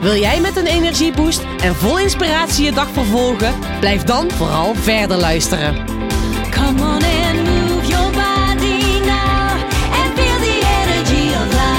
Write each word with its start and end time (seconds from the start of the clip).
Wil 0.00 0.16
jij 0.16 0.40
met 0.40 0.56
een 0.56 0.66
energieboost 0.66 1.42
en 1.62 1.74
vol 1.74 1.98
inspiratie 1.98 2.64
je 2.64 2.72
dag 2.72 2.88
vervolgen? 2.90 3.54
Blijf 3.80 4.02
dan 4.02 4.30
vooral 4.30 4.74
verder 4.74 5.16
luisteren. 5.16 5.86
Come 6.50 6.82
on 6.82 7.02
and 7.02 7.44
move 7.44 7.86
your 7.86 8.10
body 8.10 9.00
now 9.04 9.50
and 9.92 10.12
feel 10.14 10.38
the 10.38 10.60
energy 10.84 11.34
of 11.34 11.52
life. 11.52 11.76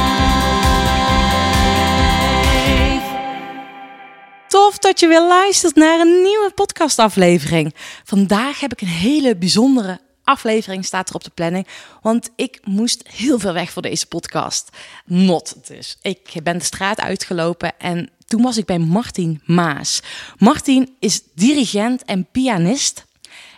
Tof 4.47 4.77
dat 4.77 4.99
je 4.99 5.07
weer 5.07 5.27
luistert 5.27 5.75
naar 5.75 5.99
een 5.99 6.21
nieuwe 6.21 6.51
podcastaflevering. 6.55 7.75
Vandaag 8.03 8.59
heb 8.59 8.71
ik 8.71 8.81
een 8.81 8.87
hele 8.87 9.35
bijzondere 9.37 9.99
aflevering 10.29 10.85
staat 10.85 11.09
er 11.09 11.15
op 11.15 11.23
de 11.23 11.31
planning, 11.33 11.67
want 12.01 12.29
ik 12.35 12.59
moest 12.63 13.07
heel 13.07 13.39
veel 13.39 13.53
weg 13.53 13.71
voor 13.71 13.81
deze 13.81 14.05
podcast. 14.05 14.69
Not 15.05 15.55
dus. 15.67 15.97
Ik 16.01 16.33
ben 16.43 16.57
de 16.57 16.63
straat 16.63 16.99
uitgelopen 16.99 17.79
en 17.79 18.09
toen 18.25 18.41
was 18.41 18.57
ik 18.57 18.65
bij 18.65 18.79
Martin 18.79 19.41
Maas. 19.45 20.01
Martin 20.37 20.95
is 20.99 21.21
dirigent 21.35 22.03
en 22.03 22.27
pianist. 22.31 23.05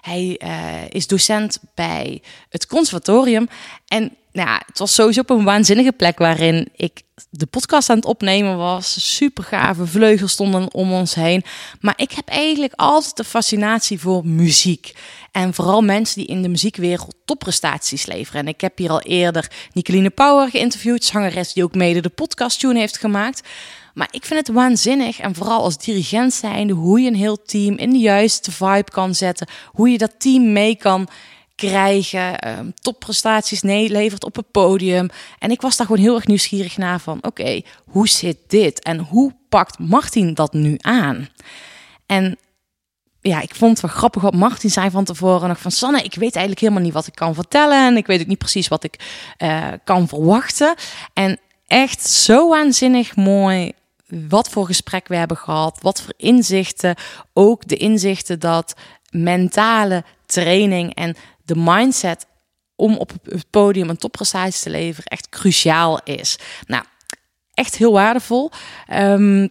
Hij 0.02 0.36
eh, 0.38 0.89
is 0.89 1.08
docent 1.08 1.59
bij 1.75 2.22
het 2.50 2.67
conservatorium. 2.67 3.47
En 3.88 4.16
nou 4.32 4.50
ja, 4.50 4.62
het 4.66 4.80
was 4.80 4.94
sowieso 4.94 5.20
op 5.20 5.30
een 5.30 5.44
waanzinnige 5.44 5.92
plek 5.92 6.18
waarin 6.18 6.70
ik 6.76 7.02
de 7.30 7.46
podcast 7.46 7.90
aan 7.90 7.96
het 7.96 8.06
opnemen 8.06 8.58
was. 8.58 9.16
Super 9.16 9.44
gave 9.44 9.86
vleugels 9.86 10.32
stonden 10.32 10.74
om 10.74 10.94
ons 10.94 11.16
heen. 11.16 11.44
Maar 11.80 11.94
ik 11.98 12.12
heb 12.12 12.28
eigenlijk 12.28 12.74
altijd 12.76 13.18
de 13.18 13.24
fascinatie 13.24 14.00
voor 14.00 14.26
muziek. 14.26 14.94
En 15.32 15.54
vooral 15.54 15.82
mensen 15.82 16.16
die 16.16 16.28
in 16.28 16.42
de 16.42 16.48
muziekwereld 16.48 17.16
topprestaties 17.26 18.06
leveren. 18.06 18.42
En 18.42 18.48
ik 18.48 18.62
heb 18.62 18.78
hier 18.78 18.90
al 18.90 19.02
eerder 19.02 19.52
Nicoline 19.74 20.09
Power 20.09 20.50
geïnterviewd, 20.50 21.04
zangeres 21.04 21.54
die 21.54 21.64
ook 21.64 21.76
mede 21.76 22.02
de 22.02 22.09
podcast 22.09 22.59
tune 22.59 22.80
heeft 22.80 22.98
gemaakt. 22.98 23.48
Maar 23.94 24.08
ik 24.12 24.26
vind 24.26 24.48
het 24.48 24.56
waanzinnig 24.56 25.20
en 25.20 25.36
vooral 25.36 25.64
als 25.64 25.78
dirigent 25.78 26.34
zijnde 26.34 26.74
hoe 26.74 27.02
je 27.02 27.08
een 27.08 27.16
heel 27.16 27.42
team 27.42 27.78
in 27.78 27.90
de 27.90 28.00
juiste 28.00 28.52
vibe 28.52 28.92
kan 28.92 29.16
zetten. 29.16 29.48
Hoe 29.72 29.90
je 29.90 29.98
dat 29.98 30.14
team 30.18 30.52
mee 30.52 30.76
kan 30.76 31.08
krijgen, 31.67 32.48
um, 32.59 32.73
topprestaties 32.81 33.62
levert 33.62 34.23
op 34.23 34.36
het 34.36 34.52
podium. 34.52 35.09
En 35.40 35.52
ik 35.52 35.62
was 35.62 35.78
daar 35.78 35.86
gewoon 35.86 36.02
heel 36.02 36.16
erg 36.16 36.28
nieuwsgierig 36.28 36.78
naar 36.78 37.00
van, 37.00 37.18
oké, 37.22 37.62
hoe 37.86 38.08
zit 38.08 38.38
dit? 38.48 38.84
En 38.84 39.00
hoe 39.00 39.36
pakt 39.50 39.80
Martin 39.80 40.34
dat 40.34 40.53
nu 40.53 40.76
aan? 40.78 41.30
En 42.06 42.38
ja, 43.22 43.42
ik 43.42 43.56
vond 43.56 43.72
het 43.72 43.81
wel 43.81 43.98
grappig 43.98 44.22
wat 44.22 44.36
Martin 44.36 44.70
zei 44.70 44.90
van 44.90 45.03
tevoren 45.03 45.48
nog 45.48 45.59
van 45.59 45.72
Sanne, 45.72 46.02
ik 46.02 46.16
weet 46.16 46.36
eigenlijk 46.36 46.59
helemaal 46.59 46.84
niet 46.84 46.94
wat 46.94 47.08
ik 47.08 47.16
kan 47.16 47.34
vertellen 47.34 47.88
en 47.88 47.98
ik 47.98 48.06
weet 48.06 48.22
ook 48.22 48.28
niet 48.28 48.38
precies 48.38 48.68
wat 48.68 48.84
ik 48.84 49.00
uh, 49.38 49.68
kan 49.84 50.08
verwachten. 50.08 50.75
En 51.14 51.40
echt 51.68 52.09
zo 52.09 52.50
waanzinnig 52.50 53.16
mooi 53.16 53.72
wat 54.08 54.50
voor 54.50 54.66
gesprek 54.66 55.08
we 55.08 55.16
hebben 55.16 55.38
gehad, 55.38 55.78
wat 55.81 56.02
voor 56.02 56.14
inzichten, 56.18 56.96
ook 57.34 57.68
de 57.68 57.78
inzichten 57.78 58.40
dat 58.40 58.75
mentale 59.09 60.03
training 60.25 60.96
en 60.96 61.16
de 61.45 61.56
mindset 61.56 62.25
om 62.75 62.97
op 62.97 63.11
het 63.23 63.50
podium 63.50 63.89
een 63.89 63.97
topprestatie 63.97 64.62
te 64.62 64.69
leveren 64.69 65.06
echt 65.06 65.29
cruciaal 65.29 66.00
is. 66.03 66.38
Nou, 66.66 66.84
echt 67.53 67.75
heel 67.75 67.91
waardevol. 67.91 68.52
Um, 68.94 69.50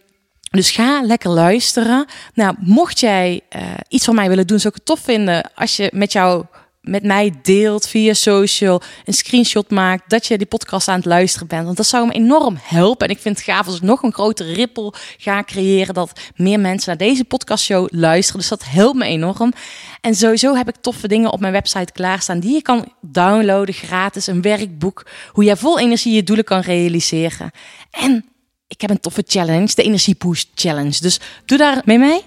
dus 0.51 0.71
ga 0.71 1.01
lekker 1.01 1.29
luisteren. 1.29 2.05
Nou, 2.33 2.55
mocht 2.59 2.99
jij 2.99 3.41
uh, 3.55 3.61
iets 3.87 4.05
van 4.05 4.15
mij 4.15 4.29
willen 4.29 4.47
doen, 4.47 4.59
zou 4.59 4.73
ik 4.73 4.79
het 4.79 4.85
tof 4.85 4.99
vinden 4.99 5.51
als 5.55 5.75
je 5.75 5.89
met 5.93 6.11
jou 6.11 6.45
met 6.81 7.03
mij 7.03 7.33
deelt 7.41 7.87
via 7.87 8.13
social, 8.13 8.81
een 9.05 9.13
screenshot 9.13 9.69
maakt 9.69 10.09
dat 10.09 10.25
je 10.25 10.37
die 10.37 10.47
podcast 10.47 10.87
aan 10.87 10.95
het 10.95 11.05
luisteren 11.05 11.47
bent. 11.47 11.65
Want 11.65 11.77
dat 11.77 11.85
zou 11.85 12.07
me 12.07 12.13
enorm 12.13 12.57
helpen. 12.61 13.07
En 13.07 13.13
ik 13.13 13.21
vind 13.21 13.35
het 13.35 13.45
gaaf 13.45 13.65
als 13.65 13.75
ik 13.75 13.81
nog 13.81 14.03
een 14.03 14.13
grotere 14.13 14.53
rippel 14.53 14.93
ga 15.17 15.43
creëren, 15.43 15.93
dat 15.93 16.19
meer 16.35 16.59
mensen 16.59 16.89
naar 16.89 17.07
deze 17.07 17.23
podcastshow 17.23 17.87
luisteren. 17.91 18.39
Dus 18.39 18.49
dat 18.49 18.63
helpt 18.65 18.97
me 18.97 19.05
enorm. 19.05 19.53
En 20.01 20.15
sowieso 20.15 20.55
heb 20.55 20.67
ik 20.67 20.75
toffe 20.81 21.07
dingen 21.07 21.31
op 21.31 21.39
mijn 21.39 21.53
website 21.53 21.91
klaarstaan 21.91 22.39
die 22.39 22.53
je 22.53 22.61
kan 22.61 22.91
downloaden 23.01 23.73
gratis. 23.73 24.27
Een 24.27 24.41
werkboek, 24.41 25.05
hoe 25.31 25.43
jij 25.43 25.57
vol 25.57 25.79
energie 25.79 26.13
je 26.13 26.23
doelen 26.23 26.45
kan 26.45 26.59
realiseren. 26.59 27.51
En 27.91 28.25
ik 28.67 28.81
heb 28.81 28.89
een 28.89 28.99
toffe 28.99 29.23
challenge, 29.27 29.75
de 29.75 29.83
Energie 29.83 30.15
Boost 30.17 30.47
Challenge. 30.55 30.97
Dus 31.01 31.19
doe 31.45 31.57
daar 31.57 31.81
mee 31.85 31.99
mee. 31.99 32.21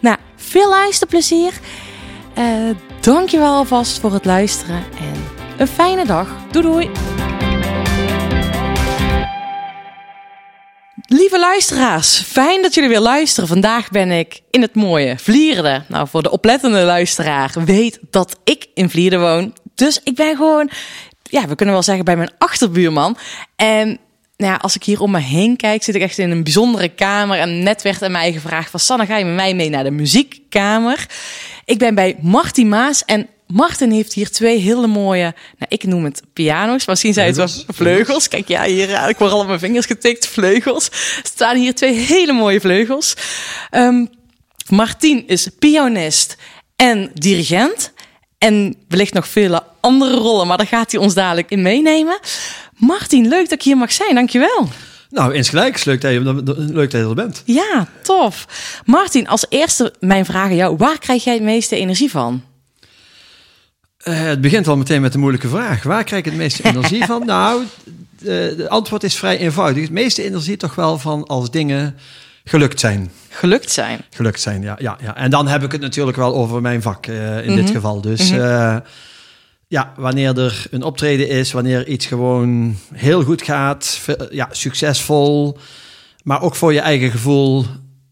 Nou, 0.00 0.16
veel 0.36 0.68
luisterplezier. 0.68 1.52
Uh, 2.38 2.70
dankjewel 3.00 3.54
alvast 3.54 3.98
voor 3.98 4.12
het 4.12 4.24
luisteren 4.24 4.82
en 4.98 5.24
een 5.58 5.68
fijne 5.68 6.06
dag. 6.06 6.28
Doei 6.50 6.66
doei. 6.66 6.90
Lieve 11.06 11.38
luisteraars, 11.38 12.20
fijn 12.20 12.62
dat 12.62 12.74
jullie 12.74 12.90
weer 12.90 13.00
luisteren. 13.00 13.48
Vandaag 13.48 13.90
ben 13.90 14.10
ik 14.10 14.40
in 14.50 14.60
het 14.60 14.74
mooie 14.74 15.18
Vlieren. 15.18 15.84
Nou, 15.88 16.08
voor 16.08 16.22
de 16.22 16.30
oplettende 16.30 16.82
luisteraar 16.82 17.52
weet 17.64 17.98
dat 18.10 18.38
ik 18.44 18.66
in 18.74 18.90
Vlieren 18.90 19.20
woon. 19.20 19.54
Dus 19.74 20.00
ik 20.04 20.14
ben 20.14 20.36
gewoon, 20.36 20.70
ja, 21.22 21.48
we 21.48 21.54
kunnen 21.54 21.74
wel 21.74 21.82
zeggen 21.82 22.04
bij 22.04 22.16
mijn 22.16 22.32
achterbuurman. 22.38 23.16
En 23.56 23.98
nou 24.44 24.56
ja, 24.56 24.62
als 24.62 24.74
ik 24.74 24.84
hier 24.84 25.00
om 25.00 25.10
me 25.10 25.20
heen 25.20 25.56
kijk, 25.56 25.82
zit 25.82 25.94
ik 25.94 26.02
echt 26.02 26.18
in 26.18 26.30
een 26.30 26.42
bijzondere 26.42 26.88
kamer. 26.88 27.38
En 27.38 27.62
net 27.62 27.82
werd 27.82 28.02
aan 28.02 28.12
mij 28.12 28.32
gevraagd 28.32 28.70
van 28.70 28.80
Sanne, 28.80 29.06
ga 29.06 29.16
je 29.16 29.24
met 29.24 29.34
mij 29.34 29.54
mee 29.54 29.68
naar 29.68 29.84
de 29.84 29.90
muziekkamer? 29.90 31.06
Ik 31.64 31.78
ben 31.78 31.94
bij 31.94 32.16
Martin 32.20 32.68
Maas 32.68 33.04
en 33.04 33.28
Martin 33.46 33.90
heeft 33.90 34.12
hier 34.12 34.30
twee 34.30 34.58
hele 34.58 34.86
mooie, 34.86 35.34
nou, 35.58 35.66
ik 35.68 35.84
noem 35.84 36.04
het 36.04 36.22
piano's, 36.32 36.86
misschien 36.86 37.12
zijn 37.12 37.26
het 37.26 37.36
wel 37.36 37.48
vleugels. 37.66 38.28
Kijk, 38.28 38.48
ja, 38.48 38.64
hier, 38.64 39.08
ik 39.08 39.18
word 39.18 39.32
al 39.32 39.40
op 39.40 39.46
mijn 39.46 39.58
vingers 39.58 39.86
getikt, 39.86 40.26
vleugels. 40.26 40.88
Er 40.88 41.20
staan 41.22 41.56
hier 41.56 41.74
twee 41.74 41.94
hele 41.94 42.32
mooie 42.32 42.60
vleugels. 42.60 43.14
Um, 43.70 44.08
Martin 44.68 45.26
is 45.26 45.48
pianist 45.58 46.36
en 46.76 47.10
dirigent. 47.14 47.92
En 48.38 48.76
wellicht 48.88 49.12
nog 49.12 49.28
vele 49.28 49.62
andere 49.80 50.16
rollen, 50.16 50.46
maar 50.46 50.56
daar 50.56 50.66
gaat 50.66 50.92
hij 50.92 51.00
ons 51.00 51.14
dadelijk 51.14 51.50
in 51.50 51.62
meenemen. 51.62 52.18
Martin, 52.76 53.28
leuk 53.28 53.42
dat 53.42 53.52
ik 53.52 53.62
hier 53.62 53.76
mag 53.76 53.92
zijn. 53.92 54.14
Dankjewel. 54.14 54.68
Nou, 55.10 55.34
insgelijks. 55.34 55.84
Leuk 55.84 56.00
dat 56.00 56.12
je, 56.12 56.20
leuk 56.56 56.90
dat 56.90 57.00
je 57.00 57.08
er 57.08 57.14
bent. 57.14 57.42
Ja, 57.44 57.88
tof. 58.02 58.46
Martin, 58.84 59.28
als 59.28 59.46
eerste 59.48 59.94
mijn 60.00 60.24
vraag 60.24 60.44
aan 60.44 60.56
jou. 60.56 60.76
Waar 60.76 60.98
krijg 60.98 61.24
jij 61.24 61.34
het 61.34 61.42
meeste 61.42 61.76
energie 61.76 62.10
van? 62.10 62.42
Uh, 64.04 64.20
het 64.20 64.40
begint 64.40 64.68
al 64.68 64.76
meteen 64.76 65.00
met 65.00 65.12
de 65.12 65.18
moeilijke 65.18 65.48
vraag. 65.48 65.82
Waar 65.82 66.04
krijg 66.04 66.24
ik 66.24 66.30
het 66.30 66.40
meeste 66.40 66.64
energie 66.64 67.04
van? 67.12 67.26
Nou, 67.26 67.62
het 68.24 68.68
antwoord 68.68 69.02
is 69.02 69.16
vrij 69.16 69.38
eenvoudig. 69.38 69.82
Het 69.82 69.92
meeste 69.92 70.22
energie 70.22 70.56
toch 70.56 70.74
wel 70.74 70.98
van 70.98 71.26
als 71.26 71.50
dingen 71.50 71.96
gelukt 72.44 72.80
zijn. 72.80 73.10
Gelukt 73.28 73.70
zijn? 73.70 74.00
Gelukt 74.10 74.40
zijn, 74.40 74.62
ja. 74.62 74.76
ja, 74.78 74.98
ja. 75.02 75.16
En 75.16 75.30
dan 75.30 75.48
heb 75.48 75.62
ik 75.62 75.72
het 75.72 75.80
natuurlijk 75.80 76.16
wel 76.16 76.34
over 76.34 76.60
mijn 76.60 76.82
vak 76.82 77.06
uh, 77.06 77.16
in 77.16 77.42
mm 77.42 77.46
-hmm. 77.46 77.56
dit 77.56 77.70
geval. 77.70 78.00
Dus... 78.00 78.30
Mm 78.30 78.38
-hmm. 78.38 78.46
uh, 78.46 78.76
ja, 79.74 79.92
wanneer 79.96 80.38
er 80.38 80.66
een 80.70 80.82
optreden 80.82 81.28
is, 81.28 81.52
wanneer 81.52 81.86
iets 81.86 82.06
gewoon 82.06 82.76
heel 82.92 83.22
goed 83.22 83.42
gaat, 83.42 84.00
ja, 84.30 84.48
succesvol, 84.50 85.58
maar 86.22 86.42
ook 86.42 86.54
voor 86.54 86.72
je 86.72 86.80
eigen 86.80 87.10
gevoel 87.10 87.64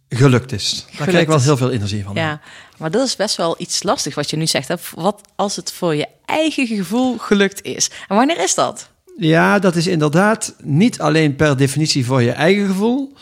gelukt 0.09 0.53
is. 0.53 0.87
Daar 0.99 1.07
krijg 1.07 1.23
ik 1.23 1.29
wel 1.29 1.41
heel 1.41 1.57
veel 1.57 1.71
energie 1.71 2.05
van. 2.05 2.15
Ja, 2.15 2.41
maar 2.79 2.91
dat 2.91 3.07
is 3.07 3.17
best 3.17 3.37
wel 3.37 3.55
iets 3.59 3.83
lastig 3.83 4.15
wat 4.15 4.31
je 4.31 4.37
nu 4.37 4.47
zegt. 4.47 4.69
Hè? 4.69 4.75
Wat 4.95 5.21
als 5.37 5.57
het 5.57 5.73
voor 5.73 5.95
je 5.95 6.07
eigen 6.25 6.67
gevoel 6.67 7.19
gelukt 7.19 7.63
is? 7.63 7.91
En 8.09 8.17
wanneer 8.17 8.43
is 8.43 8.55
dat? 8.55 8.89
Ja, 9.17 9.59
dat 9.59 9.77
is 9.77 9.87
inderdaad 9.87 10.55
niet 10.63 11.01
alleen 11.01 11.37
per 11.37 11.57
definitie 11.57 12.07
voor 12.07 12.23
je 12.23 12.33
eigen 12.33 12.67
gevoel. 12.67 13.13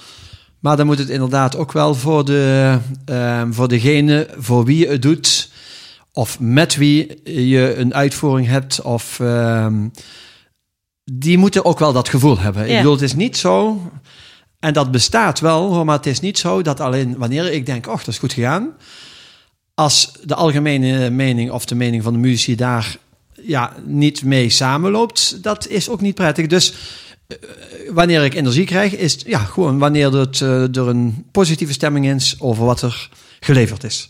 Maar 0.61 0.77
dan 0.77 0.87
moet 0.87 0.99
het 0.99 1.09
inderdaad 1.09 1.57
ook 1.57 1.73
wel 1.73 1.95
voor, 1.95 2.25
de, 2.25 2.79
uh, 3.11 3.43
voor 3.51 3.69
degene 3.69 4.29
voor 4.39 4.65
wie 4.65 4.79
je 4.79 4.89
het 4.89 5.03
doet 5.03 5.50
of 6.13 6.41
met 6.41 6.77
wie 6.77 7.21
je 7.45 7.75
een 7.77 7.95
uitvoering 7.95 8.47
hebt, 8.49 8.83
of 8.83 9.19
uh, 9.19 9.67
die 11.05 11.39
moeten 11.39 11.65
ook 11.65 11.79
wel 11.79 11.93
dat 11.93 12.09
gevoel 12.09 12.39
hebben. 12.39 12.63
Ja. 12.63 12.71
Ik 12.71 12.77
bedoel, 12.77 12.93
het 12.93 13.03
is 13.03 13.15
niet 13.15 13.37
zo, 13.37 13.81
en 14.59 14.73
dat 14.73 14.91
bestaat 14.91 15.41
wel, 15.41 15.85
maar 15.85 15.97
het 15.97 16.07
is 16.07 16.21
niet 16.21 16.39
zo 16.39 16.63
dat 16.63 16.81
alleen 16.81 17.19
wanneer 17.19 17.53
ik 17.53 17.67
denk, 17.67 17.87
oh, 17.87 17.97
dat 17.97 18.09
is 18.09 18.19
goed 18.19 18.33
gegaan, 18.33 18.73
als 19.75 20.13
de 20.25 20.35
algemene 20.35 21.11
mening 21.11 21.51
of 21.51 21.65
de 21.65 21.75
mening 21.75 22.03
van 22.03 22.13
de 22.13 22.19
muzici 22.19 22.55
daar 22.55 22.97
ja, 23.43 23.73
niet 23.85 24.25
mee 24.25 24.51
samenloopt, 24.51 25.43
dat 25.43 25.67
is 25.67 25.89
ook 25.89 26.01
niet 26.01 26.15
prettig. 26.15 26.47
Dus 26.47 26.75
wanneer 27.91 28.25
ik 28.25 28.35
energie 28.35 28.65
krijg, 28.65 28.97
is 28.97 29.19
ja, 29.27 29.39
gewoon 29.39 29.79
wanneer 29.79 30.13
het, 30.13 30.41
eh, 30.41 30.77
er 30.77 30.89
een 30.89 31.27
positieve 31.31 31.73
stemming 31.73 32.07
is 32.07 32.37
over 32.39 32.65
wat 32.65 32.83
er 32.83 33.11
geleverd 33.41 33.85
is. 33.85 34.09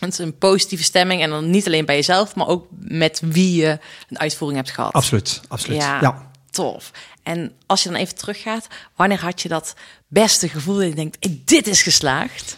Het 0.00 0.12
is 0.12 0.18
een 0.18 0.38
positieve 0.38 0.84
stemming 0.84 1.22
en 1.22 1.30
dan 1.30 1.50
niet 1.50 1.66
alleen 1.66 1.84
bij 1.84 1.94
jezelf, 1.94 2.34
maar 2.34 2.46
ook 2.46 2.66
met 2.78 3.20
wie 3.24 3.54
je 3.62 3.78
een 4.08 4.18
uitvoering 4.18 4.58
hebt 4.60 4.74
gehad. 4.74 4.92
Absoluut, 4.92 5.40
absoluut. 5.48 5.76
Ja, 5.80 5.98
Ja. 6.00 6.30
tof. 6.50 6.90
En 7.22 7.52
als 7.66 7.82
je 7.82 7.88
dan 7.88 7.98
even 7.98 8.14
teruggaat, 8.14 8.66
wanneer 8.96 9.20
had 9.20 9.42
je 9.42 9.48
dat 9.48 9.74
beste 10.08 10.48
gevoel 10.48 10.76
dat 10.76 10.86
je 10.88 10.94
denkt, 10.94 11.16
"Eh, 11.20 11.30
dit 11.44 11.66
is 11.66 11.82
geslaagd? 11.82 12.56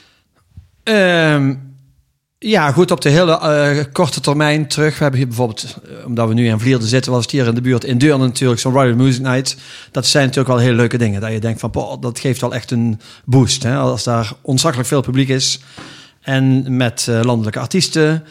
Ehm, 0.83 1.55
ja, 2.39 2.73
goed, 2.73 2.91
op 2.91 3.01
de 3.01 3.09
hele 3.09 3.39
eh, 3.39 3.85
korte 3.93 4.21
termijn 4.21 4.67
terug. 4.69 4.95
We 4.97 5.03
hebben 5.03 5.19
hier 5.21 5.29
bijvoorbeeld, 5.29 5.77
eh, 5.89 6.07
omdat 6.07 6.29
we 6.29 6.35
nu 6.35 6.49
in 6.49 6.59
Vlierde 6.61 6.87
zitten, 6.87 7.13
was 7.13 7.23
het 7.23 7.31
hier 7.31 7.47
in 7.47 7.55
de 7.55 7.61
buurt 7.61 7.85
in 7.85 7.99
Deurne 7.99 8.25
natuurlijk 8.27 8.61
zo'n 8.61 8.73
Royal 8.73 8.97
Music 8.97 9.23
Night. 9.23 9.57
Dat 9.91 10.07
zijn 10.07 10.27
natuurlijk 10.27 10.55
wel 10.55 10.63
hele 10.65 10.77
leuke 10.77 10.99
dingen. 10.99 11.21
Dat 11.21 11.33
je 11.33 11.39
denkt 11.41 11.61
van, 11.61 11.71
boah, 11.71 12.01
dat 12.01 12.19
geeft 12.19 12.41
wel 12.41 12.55
echt 12.55 12.71
een 12.71 13.01
boost. 13.25 13.63
Hè? 13.63 13.77
Als 13.77 14.03
daar 14.03 14.33
ontzaglijk 14.41 14.89
veel 14.89 15.01
publiek 15.01 15.29
is. 15.29 15.61
En 16.23 16.77
met 16.77 17.07
eh, 17.09 17.21
landelijke 17.23 17.59
artiesten. 17.59 18.25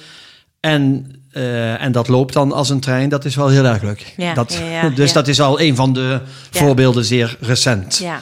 En, 0.60 1.12
eh, 1.32 1.82
en 1.82 1.92
dat 1.92 2.08
loopt 2.08 2.34
dan 2.34 2.52
als 2.52 2.70
een 2.70 2.80
trein. 2.80 3.10
Dat 3.10 3.26
is 3.26 3.36
wel 3.36 3.48
heel 3.48 3.66
erg 3.66 3.82
leuk. 3.82 4.14
Ja, 4.18 4.34
dat, 4.34 4.54
ja, 4.54 4.66
ja, 4.66 4.90
dus 5.02 5.14
dat 5.14 5.28
is 5.28 5.42
al 5.42 5.62
een 5.62 5.76
van 5.76 5.94
de 5.94 6.22
voorbeelden 6.52 7.06
zeer 7.06 7.38
recent. 7.40 7.98
Ja. 7.98 8.22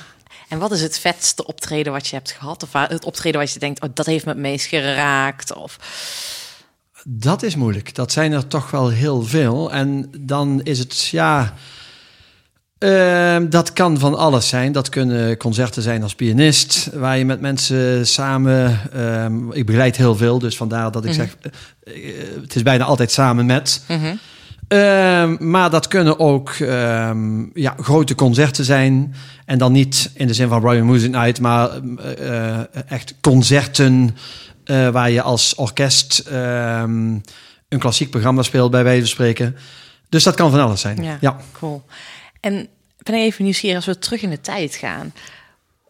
En 0.50 0.60
wat 0.60 0.72
is 0.72 0.82
het 0.82 1.00
vetste 1.00 1.46
optreden 1.46 1.92
wat 1.94 2.08
je 2.08 2.16
hebt 2.16 2.32
gehad? 2.32 2.64
Of 2.64 2.72
waar- 2.72 2.90
het 2.90 3.06
optreden 3.06 3.40
wat 3.40 3.52
je 3.54 3.60
denkt, 3.60 3.82
oh, 3.82 3.90
dat 3.94 4.06
heeft 4.06 4.26
me 4.26 4.32
het 4.32 4.40
meest 4.40 4.66
geraakt? 4.66 5.54
Of 5.54 5.78
Dat 7.04 7.44
is 7.44 7.56
moeilijk. 7.56 7.96
Dat 7.96 8.12
zijn 8.12 8.32
er 8.32 8.48
toch 8.48 8.72
wel 8.72 8.90
heel 8.90 9.24
veel. 9.24 9.72
En 9.72 10.12
dan 10.20 10.62
is 10.64 10.80
het, 10.80 11.08
ja. 11.08 11.54
Ehm, 12.80 13.50
dat 13.50 13.74
kan 13.74 14.00
van 14.00 14.18
alles 14.18 14.48
zijn. 14.48 14.72
Dat 14.72 14.90
kunnen 14.90 15.38
concerten 15.38 15.82
zijn 15.82 16.04
als 16.04 16.16
pianist, 16.16 16.90
waar 16.94 17.18
je 17.18 17.26
met 17.26 17.42
mensen 17.42 18.08
samen. 18.08 18.80
ehm, 18.94 19.52
ik 19.52 19.66
begeleid 19.66 19.98
heel 19.98 20.16
veel, 20.16 20.40
dus 20.40 20.58
vandaar 20.58 20.92
dat 20.92 21.06
ik 21.06 21.14
zeg. 21.14 21.36
eh, 21.42 21.94
het 22.42 22.56
is 22.56 22.64
bijna 22.64 22.84
altijd 22.84 23.12
samen 23.12 23.46
met. 23.46 23.84
Ehm, 24.68 25.36
maar 25.40 25.70
dat 25.70 25.88
kunnen 25.88 26.20
ook 26.20 26.54
ja, 27.54 27.76
grote 27.80 28.16
concerten 28.16 28.66
zijn. 28.66 29.14
En 29.46 29.58
dan 29.58 29.72
niet 29.72 30.12
in 30.14 30.28
de 30.28 30.34
zin 30.34 30.48
van 30.48 30.62
Royal 30.62 30.86
Music 30.86 31.12
Night, 31.12 31.40
maar 31.40 31.70
eh, 32.20 32.58
echt 32.88 33.14
concerten 33.22 34.16
eh, 34.64 34.88
waar 34.90 35.10
je 35.12 35.22
als 35.22 35.56
orkest 35.56 36.24
een 37.70 37.80
klassiek 37.80 38.10
programma 38.10 38.42
speelt, 38.44 38.72
bij 38.72 38.84
wijze 38.84 39.00
van 39.00 39.10
spreken. 39.10 39.56
Dus 40.10 40.24
dat 40.24 40.36
kan 40.36 40.52
van 40.52 40.60
alles 40.60 40.82
zijn. 40.82 41.04
Ja, 41.04 41.18
Ja. 41.22 41.38
cool. 41.52 41.84
En 42.40 42.68
ben 42.98 43.16
even 43.16 43.44
nieuwsgierig 43.44 43.76
als 43.76 43.86
we 43.86 44.00
terug 44.00 44.22
in 44.22 44.30
de 44.30 44.42
tijd 44.42 44.76
gaan. 44.76 45.14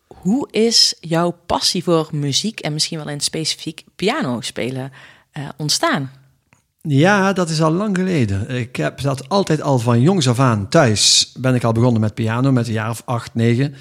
Hoe 0.07 0.47
is 0.51 0.95
jouw 0.99 1.31
passie 1.45 1.83
voor 1.83 2.09
muziek 2.11 2.59
en 2.59 2.73
misschien 2.73 2.97
wel 2.97 3.09
in 3.09 3.19
specifiek 3.19 3.83
piano 3.95 4.41
spelen 4.41 4.91
eh, 5.31 5.49
ontstaan? 5.57 6.11
Ja, 6.81 7.33
dat 7.33 7.49
is 7.49 7.61
al 7.61 7.71
lang 7.71 7.97
geleden. 7.97 8.49
Ik 8.49 8.75
heb 8.75 9.01
dat 9.01 9.29
altijd 9.29 9.61
al 9.61 9.79
van 9.79 10.01
jongs 10.01 10.27
af 10.27 10.39
aan 10.39 10.69
thuis. 10.69 11.31
Ben 11.37 11.55
ik 11.55 11.63
al 11.63 11.71
begonnen 11.71 12.01
met 12.01 12.13
piano, 12.13 12.51
met 12.51 12.67
een 12.67 12.73
jaar 12.73 12.89
of 12.89 13.01
acht, 13.05 13.33
negen. 13.33 13.75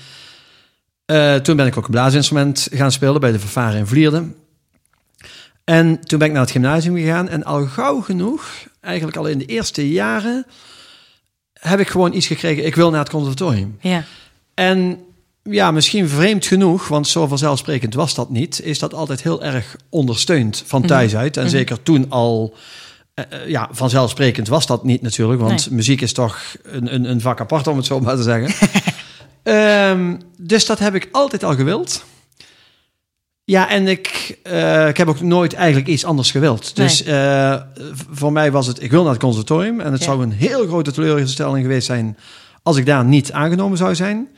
Eh, 1.04 1.34
toen 1.34 1.56
ben 1.56 1.66
ik 1.66 1.76
ook 1.76 1.84
een 1.84 1.90
blaasinstrument 1.90 2.68
gaan 2.70 2.92
spelen 2.92 3.20
bij 3.20 3.32
de 3.32 3.38
Vervaren 3.38 3.78
in 3.78 3.86
Vlierden. 3.86 4.34
En 5.64 6.00
toen 6.00 6.18
ben 6.18 6.28
ik 6.28 6.32
naar 6.32 6.42
het 6.42 6.50
gymnasium 6.50 6.96
gegaan. 6.96 7.28
En 7.28 7.44
al 7.44 7.66
gauw 7.66 8.00
genoeg, 8.00 8.44
eigenlijk 8.80 9.16
al 9.16 9.26
in 9.26 9.38
de 9.38 9.44
eerste 9.44 9.90
jaren, 9.90 10.46
heb 11.58 11.80
ik 11.80 11.88
gewoon 11.88 12.14
iets 12.14 12.26
gekregen. 12.26 12.66
Ik 12.66 12.74
wil 12.74 12.90
naar 12.90 13.00
het 13.00 13.10
conservatorium. 13.10 13.76
Ja, 13.80 14.04
En 14.54 14.98
ja, 15.42 15.70
misschien 15.70 16.08
vreemd 16.08 16.46
genoeg, 16.46 16.88
want 16.88 17.08
zo 17.08 17.26
vanzelfsprekend 17.26 17.94
was 17.94 18.14
dat 18.14 18.30
niet, 18.30 18.60
is 18.62 18.78
dat 18.78 18.94
altijd 18.94 19.22
heel 19.22 19.42
erg 19.42 19.76
ondersteund 19.88 20.62
van 20.66 20.82
thuis 20.86 21.16
uit. 21.16 21.36
En 21.36 21.50
zeker 21.50 21.82
toen 21.82 22.06
al, 22.10 22.54
eh, 23.14 23.24
eh, 23.28 23.48
ja, 23.48 23.68
vanzelfsprekend 23.72 24.48
was 24.48 24.66
dat 24.66 24.84
niet 24.84 25.02
natuurlijk, 25.02 25.40
want 25.40 25.66
Nee. 25.66 25.76
muziek 25.76 26.00
is 26.00 26.12
toch 26.12 26.38
een, 26.62 26.94
een, 26.94 27.04
een 27.04 27.20
vak 27.20 27.40
apart, 27.40 27.66
om 27.66 27.76
het 27.76 27.86
zo 27.86 28.00
maar 28.00 28.16
te 28.16 28.22
zeggen. 28.22 28.50
Ehm, 29.42 30.16
dus 30.36 30.66
dat 30.66 30.78
heb 30.78 30.94
ik 30.94 31.08
altijd 31.12 31.44
al 31.44 31.54
gewild. 31.54 32.04
Ja, 33.48 33.68
en 33.70 33.86
ik, 33.86 34.38
eh, 34.42 34.88
ik 34.88 34.96
heb 34.96 35.08
ook 35.08 35.20
nooit 35.20 35.54
eigenlijk 35.54 35.86
iets 35.88 36.04
anders 36.04 36.30
gewild. 36.30 36.72
Nee. 36.76 36.86
Dus 36.86 37.02
eh, 37.02 37.54
voor 38.10 38.32
mij 38.32 38.50
was 38.50 38.66
het, 38.66 38.82
ik 38.82 38.90
wil 38.90 39.02
naar 39.02 39.12
het 39.12 39.20
conservatorium. 39.20 39.80
En 39.80 39.92
het 39.92 40.00
Ja. 40.00 40.06
zou 40.06 40.22
een 40.22 40.32
heel 40.32 40.66
grote 40.66 40.92
teleurstelling 40.92 41.62
geweest 41.64 41.86
zijn 41.86 42.16
als 42.62 42.76
ik 42.76 42.86
daar 42.86 43.04
niet 43.04 43.32
aangenomen 43.32 43.78
zou 43.78 43.94
zijn. 43.94 44.28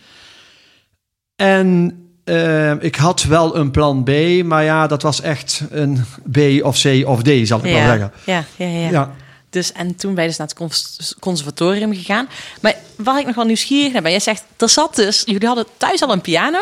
En 1.36 1.98
eh, 2.24 2.82
ik 2.82 2.96
had 2.96 3.22
wel 3.22 3.56
een 3.56 3.70
plan 3.70 4.04
B, 4.04 4.10
maar 4.44 4.64
ja, 4.64 4.86
dat 4.86 5.02
was 5.02 5.20
echt 5.20 5.62
een 5.70 6.04
B 6.32 6.38
of 6.62 6.80
C 6.82 7.02
of 7.06 7.22
D, 7.22 7.30
zal 7.42 7.58
ik 7.58 7.64
wel 7.64 7.72
ja, 7.72 7.86
zeggen. 7.86 8.12
ja, 8.24 8.44
ja, 8.56 8.66
ja. 8.66 8.90
Ja. 8.90 9.10
Dus, 9.50 9.72
en 9.72 9.96
toen 9.96 10.14
ben 10.14 10.22
je 10.22 10.28
dus 10.28 10.38
naar 10.38 10.46
het 10.46 10.56
cons- 10.56 11.14
conservatorium 11.20 11.94
gegaan. 11.94 12.28
Maar 12.60 12.74
waar 12.96 13.18
ik 13.20 13.26
nog 13.26 13.34
wel 13.34 13.44
nieuwsgierig 13.44 13.92
naar 13.92 14.02
ben, 14.02 14.10
jij 14.10 14.20
zegt, 14.20 14.42
er 14.56 14.68
zat 14.68 14.94
dus, 14.94 15.22
jullie 15.26 15.46
hadden 15.46 15.66
thuis 15.76 16.02
al 16.02 16.12
een 16.12 16.20
piano? 16.20 16.58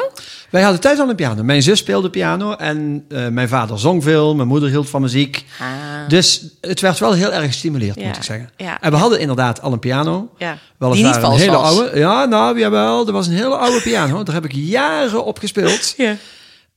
Wij 0.50 0.62
hadden 0.62 0.81
thuis 0.81 0.99
al 0.99 1.08
een 1.08 1.17
piano. 1.17 1.43
Mijn 1.43 1.62
zus 1.62 1.79
speelde 1.79 2.11
piano 2.11 2.52
en 2.52 3.05
eh, 3.08 3.26
mijn 3.29 3.49
vader 3.49 3.79
zong 3.79 4.02
veel. 4.02 4.35
Mijn 4.35 4.49
moeder 4.49 4.69
hield 4.69 4.88
van 4.88 5.00
muziek. 5.00 5.44
Ah, 5.61 5.67
Dus 6.08 6.44
het 6.61 6.81
werd 6.81 6.99
wel 6.99 7.12
heel 7.12 7.32
erg 7.32 7.46
gestimuleerd, 7.46 8.00
Ja, 8.00 8.06
moet 8.06 8.17
ik 8.17 8.23
zeggen. 8.23 8.50
ja. 8.56 8.81
En 8.81 8.90
we 8.90 8.96
hadden 8.96 9.20
inderdaad 9.20 9.61
al 9.62 9.73
een 9.73 9.79
piano. 9.79 10.31
ja. 10.38 10.58
Die 10.79 10.88
niet 11.05 11.17
een 11.17 11.31
hele 11.32 11.50
was. 11.56 11.79
oude. 11.79 11.99
Ja, 11.99 12.25
nou, 12.25 12.58
jawel. 12.58 13.06
Er 13.06 13.12
was 13.12 13.26
een 13.26 13.32
hele 13.32 13.56
oude 13.56 13.81
piano. 13.81 14.23
Daar 14.23 14.35
heb 14.35 14.44
ik 14.44 14.52
jaren 14.55 15.25
op 15.25 15.38
gespeeld. 15.38 15.94
Ja. 15.96 16.17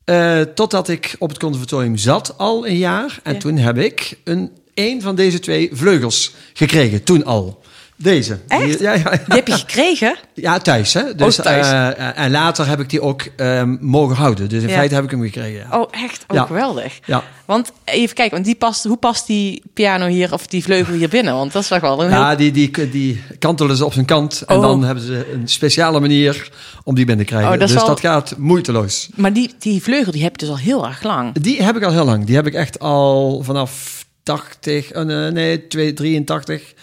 Eh, 0.05 0.41
totdat 0.41 0.87
ik 0.87 1.15
op 1.19 1.29
het 1.29 1.39
conservatorium 1.39 1.97
zat, 1.97 2.33
al 2.37 2.67
een 2.67 2.77
jaar. 2.77 3.19
En 3.23 3.33
Ja. 3.33 3.39
toen 3.39 3.57
heb 3.57 3.77
ik 3.77 4.17
een, 4.23 4.51
een 4.73 5.01
van 5.01 5.15
deze 5.15 5.39
twee 5.39 5.69
vleugels 5.73 6.31
gekregen. 6.53 7.03
Toen 7.03 7.25
al. 7.25 7.59
Deze. 7.95 8.39
Echt? 8.47 8.63
Die- 8.65 8.81
ja, 8.81 8.91
ja, 8.93 8.97
ja. 8.99 9.09
Die 9.09 9.35
heb 9.35 9.47
je 9.47 9.53
gekregen? 9.53 10.15
Ja, 10.33 10.57
thuis. 10.59 10.93
Hè? 10.93 11.15
Dus, 11.15 11.37
Oh, 11.39 11.45
thuis. 11.45 11.67
eh, 11.67 11.87
eh, 12.09 12.17
en 12.19 12.31
later 12.31 12.67
heb 12.67 12.79
ik 12.79 12.89
die 12.89 13.01
ook 13.01 13.21
ehm, 13.35 13.77
mogen 13.79 14.15
houden. 14.15 14.49
Dus 14.49 14.63
in 14.63 14.69
feite 14.69 14.95
heb 14.95 15.03
ik 15.03 15.11
hem 15.11 15.21
gekregen. 15.21 15.65
Ja. 15.69 15.79
Oh, 15.79 15.87
echt? 15.91 16.23
Oh, 16.27 16.35
Ja. 16.35 16.45
geweldig. 16.45 16.99
Ja. 17.05 17.23
Want 17.45 17.71
even 17.83 18.15
kijken, 18.15 18.33
want 18.33 18.45
die 18.45 18.55
past, 18.55 18.83
hoe 18.83 18.97
past 18.97 19.27
die 19.27 19.61
piano 19.73 20.05
hier 20.07 20.33
of 20.33 20.47
die 20.47 20.63
vleugel 20.63 20.93
hier 20.93 21.09
binnen? 21.09 21.33
Want 21.33 21.51
dat 21.53 21.61
is 21.61 21.67
toch 21.67 21.79
wel 21.79 22.03
een 22.03 22.09
heel... 22.11 22.19
Ja, 22.19 22.35
die, 22.35 22.51
die, 22.51 22.89
die 22.89 23.21
kantelen 23.39 23.75
ze 23.77 23.85
op 23.85 23.93
zijn 23.93 24.05
kant. 24.05 24.41
En 24.47 24.55
Oh. 24.55 24.61
dan 24.61 24.83
hebben 24.83 25.03
ze 25.03 25.31
een 25.33 25.47
speciale 25.47 25.99
manier 25.99 26.49
om 26.83 26.95
die 26.95 27.05
binnen 27.05 27.25
te 27.25 27.31
krijgen. 27.31 27.53
Oh, 27.53 27.59
dat 27.59 27.67
dus 27.67 27.77
wel- 27.77 27.87
dat 27.87 27.99
gaat 27.99 28.33
moeiteloos. 28.37 29.09
Maar 29.15 29.33
die, 29.33 29.53
die 29.59 29.83
vleugel 29.83 30.11
die 30.11 30.23
heb 30.23 30.31
je 30.39 30.45
dus 30.45 30.55
al 30.55 30.61
heel 30.61 30.85
erg 30.87 31.03
lang. 31.03 31.33
Die 31.39 31.63
heb 31.63 31.75
ik 31.75 31.83
al 31.83 31.91
heel 31.91 32.05
lang. 32.05 32.25
Die 32.25 32.35
heb 32.35 32.47
ik 32.47 32.53
echt 32.53 32.79
al 32.79 33.41
vanaf 33.43 34.00
80, 34.23 34.91
eh, 34.91 35.03
nee, 35.03 35.31
nee, 35.31 35.67
2, 35.67 35.93
83. 35.93 36.73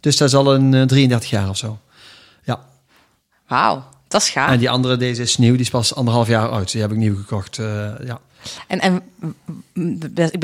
Dus 0.00 0.16
dat 0.16 0.28
is 0.28 0.34
al 0.34 0.54
een 0.54 0.74
eh, 0.74 0.82
33 0.82 1.30
jaar 1.30 1.48
of 1.48 1.56
zo. 1.56 1.78
Ja. 2.44 2.60
Wauw, 3.48 3.84
dat 4.08 4.20
is 4.22 4.30
gaaf. 4.30 4.50
En 4.50 4.58
die 4.58 4.70
andere, 4.70 4.96
deze 4.96 5.22
is 5.22 5.36
nieuw. 5.38 5.52
Die 5.52 5.60
is 5.60 5.70
pas 5.70 5.94
anderhalf 5.94 6.28
jaar 6.28 6.48
oud. 6.48 6.72
Die 6.72 6.80
heb 6.80 6.90
ik 6.90 6.96
nieuw 6.96 7.16
gekocht. 7.16 7.58
eh, 7.58 7.66
ja. 8.04 8.20
En, 8.66 8.80
en 8.80 9.02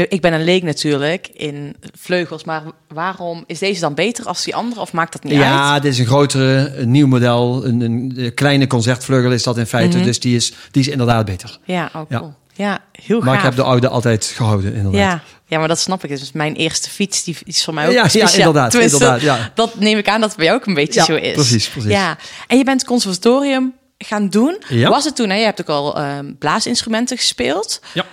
ik 0.09 0.21
ben, 0.21 0.33
een 0.33 0.45
leek 0.45 0.63
natuurlijk 0.63 1.29
in 1.35 1.77
vleugels, 1.95 2.45
maar 2.45 2.63
waarom 2.89 3.45
is 3.47 3.59
deze 3.59 3.81
dan 3.81 3.95
beter 3.95 4.25
als 4.27 4.45
die 4.45 4.55
andere? 4.55 4.81
Of 4.81 4.93
maakt 4.93 5.13
dat 5.13 5.23
niet 5.25 5.33
Ja, 5.33 5.73
uit? 5.73 5.83
dit 5.83 5.93
is 5.93 5.99
een 5.99 6.07
grotere, 6.07 6.77
een 6.77 6.91
nieuw 6.91 7.07
model. 7.07 7.65
Een, 7.67 7.81
een, 7.81 8.33
kleine 8.35 8.67
concertvleugel 8.67 9.33
is 9.33 9.43
dat 9.43 9.59
in 9.59 9.67
feite. 9.67 9.97
Mhm. 9.97 10.07
Dus 10.07 10.21
die 10.21 10.37
is, 10.37 10.53
die 10.71 10.83
is 10.83 10.89
inderdaad 10.89 11.25
beter. 11.25 11.59
Ja, 11.65 11.91
oh, 11.95 12.03
Ja. 12.09 12.19
cool. 12.19 12.29
Ja, 12.29 12.35
heel 12.57 13.19
Maar 13.21 13.29
gaaf. 13.29 13.37
ik 13.37 13.43
heb 13.43 13.55
de 13.57 13.63
oude 13.63 13.89
altijd 13.89 14.25
gehouden, 14.25 14.75
inderdaad. 14.75 15.01
ja. 15.01 15.23
ja, 15.47 15.59
maar 15.59 15.69
dat 15.69 15.79
snap 15.79 16.05
ik. 16.05 16.11
Dus 16.19 16.33
mijn 16.33 16.55
eerste 16.55 16.91
fiets 16.91 17.25
die 17.25 17.37
is 17.45 17.65
voor 17.65 17.75
mij 17.75 17.87
ook 17.87 17.93
Ja, 17.93 18.03
ja, 18.03 18.09
speciaal. 18.09 18.37
inderdaad, 18.47 18.71
Tenminste, 18.71 19.05
inderdaad, 19.05 19.21
ja. 19.39 19.51
Dat 19.55 19.79
neem 19.79 19.99
ik 19.99 20.09
aan 20.09 20.21
dat 20.21 20.29
het 20.29 20.39
bij 20.39 20.47
jou 20.47 20.59
ook 20.61 20.67
een 20.67 20.75
beetje 20.75 21.01
Ja, 21.01 21.07
zo 21.07 21.15
is. 21.15 21.33
precies, 21.35 21.69
precies. 21.69 21.91
Ja, 21.91 22.17
en 22.47 22.59
je 22.59 22.65
bent 22.65 22.81
het 22.81 22.89
conservatorium 22.91 23.73
gaan 23.99 24.29
doen. 24.29 24.63
Ja. 24.69 24.89
Was 24.91 25.05
het 25.05 25.17
toen, 25.17 25.31
hè, 25.31 25.37
je 25.37 25.45
hebt 25.45 25.61
ook 25.61 25.69
al 25.69 25.97
ehm, 25.97 26.33
blaasinstrumenten 26.39 27.17
gespeeld. 27.17 27.81
Ja. 27.95 28.05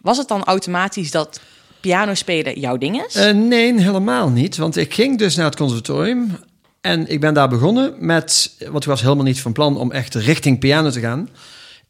Was 0.00 0.18
het 0.18 0.28
dan 0.28 0.44
automatisch 0.44 1.10
dat 1.10 1.40
piano 1.80 2.14
spelen 2.14 2.60
jouw 2.60 2.76
ding 2.78 3.04
is? 3.06 3.14
Eh, 3.14 3.32
nee, 3.34 3.80
helemaal 3.80 4.28
niet. 4.28 4.56
Want 4.56 4.76
ik 4.76 4.94
ging 4.94 5.18
dus 5.18 5.36
naar 5.36 5.44
het 5.44 5.56
conservatorium. 5.56 6.36
En 6.80 7.08
ik 7.10 7.20
ben 7.20 7.34
daar 7.34 7.48
begonnen 7.48 7.94
met... 7.98 8.54
Want 8.70 8.82
ik 8.84 8.88
was 8.90 9.02
helemaal 9.02 9.24
niet 9.24 9.40
van 9.40 9.52
plan 9.52 9.76
om 9.76 9.92
echt 9.92 10.14
richting 10.14 10.58
piano 10.58 10.90
te 10.90 11.00
gaan. 11.00 11.28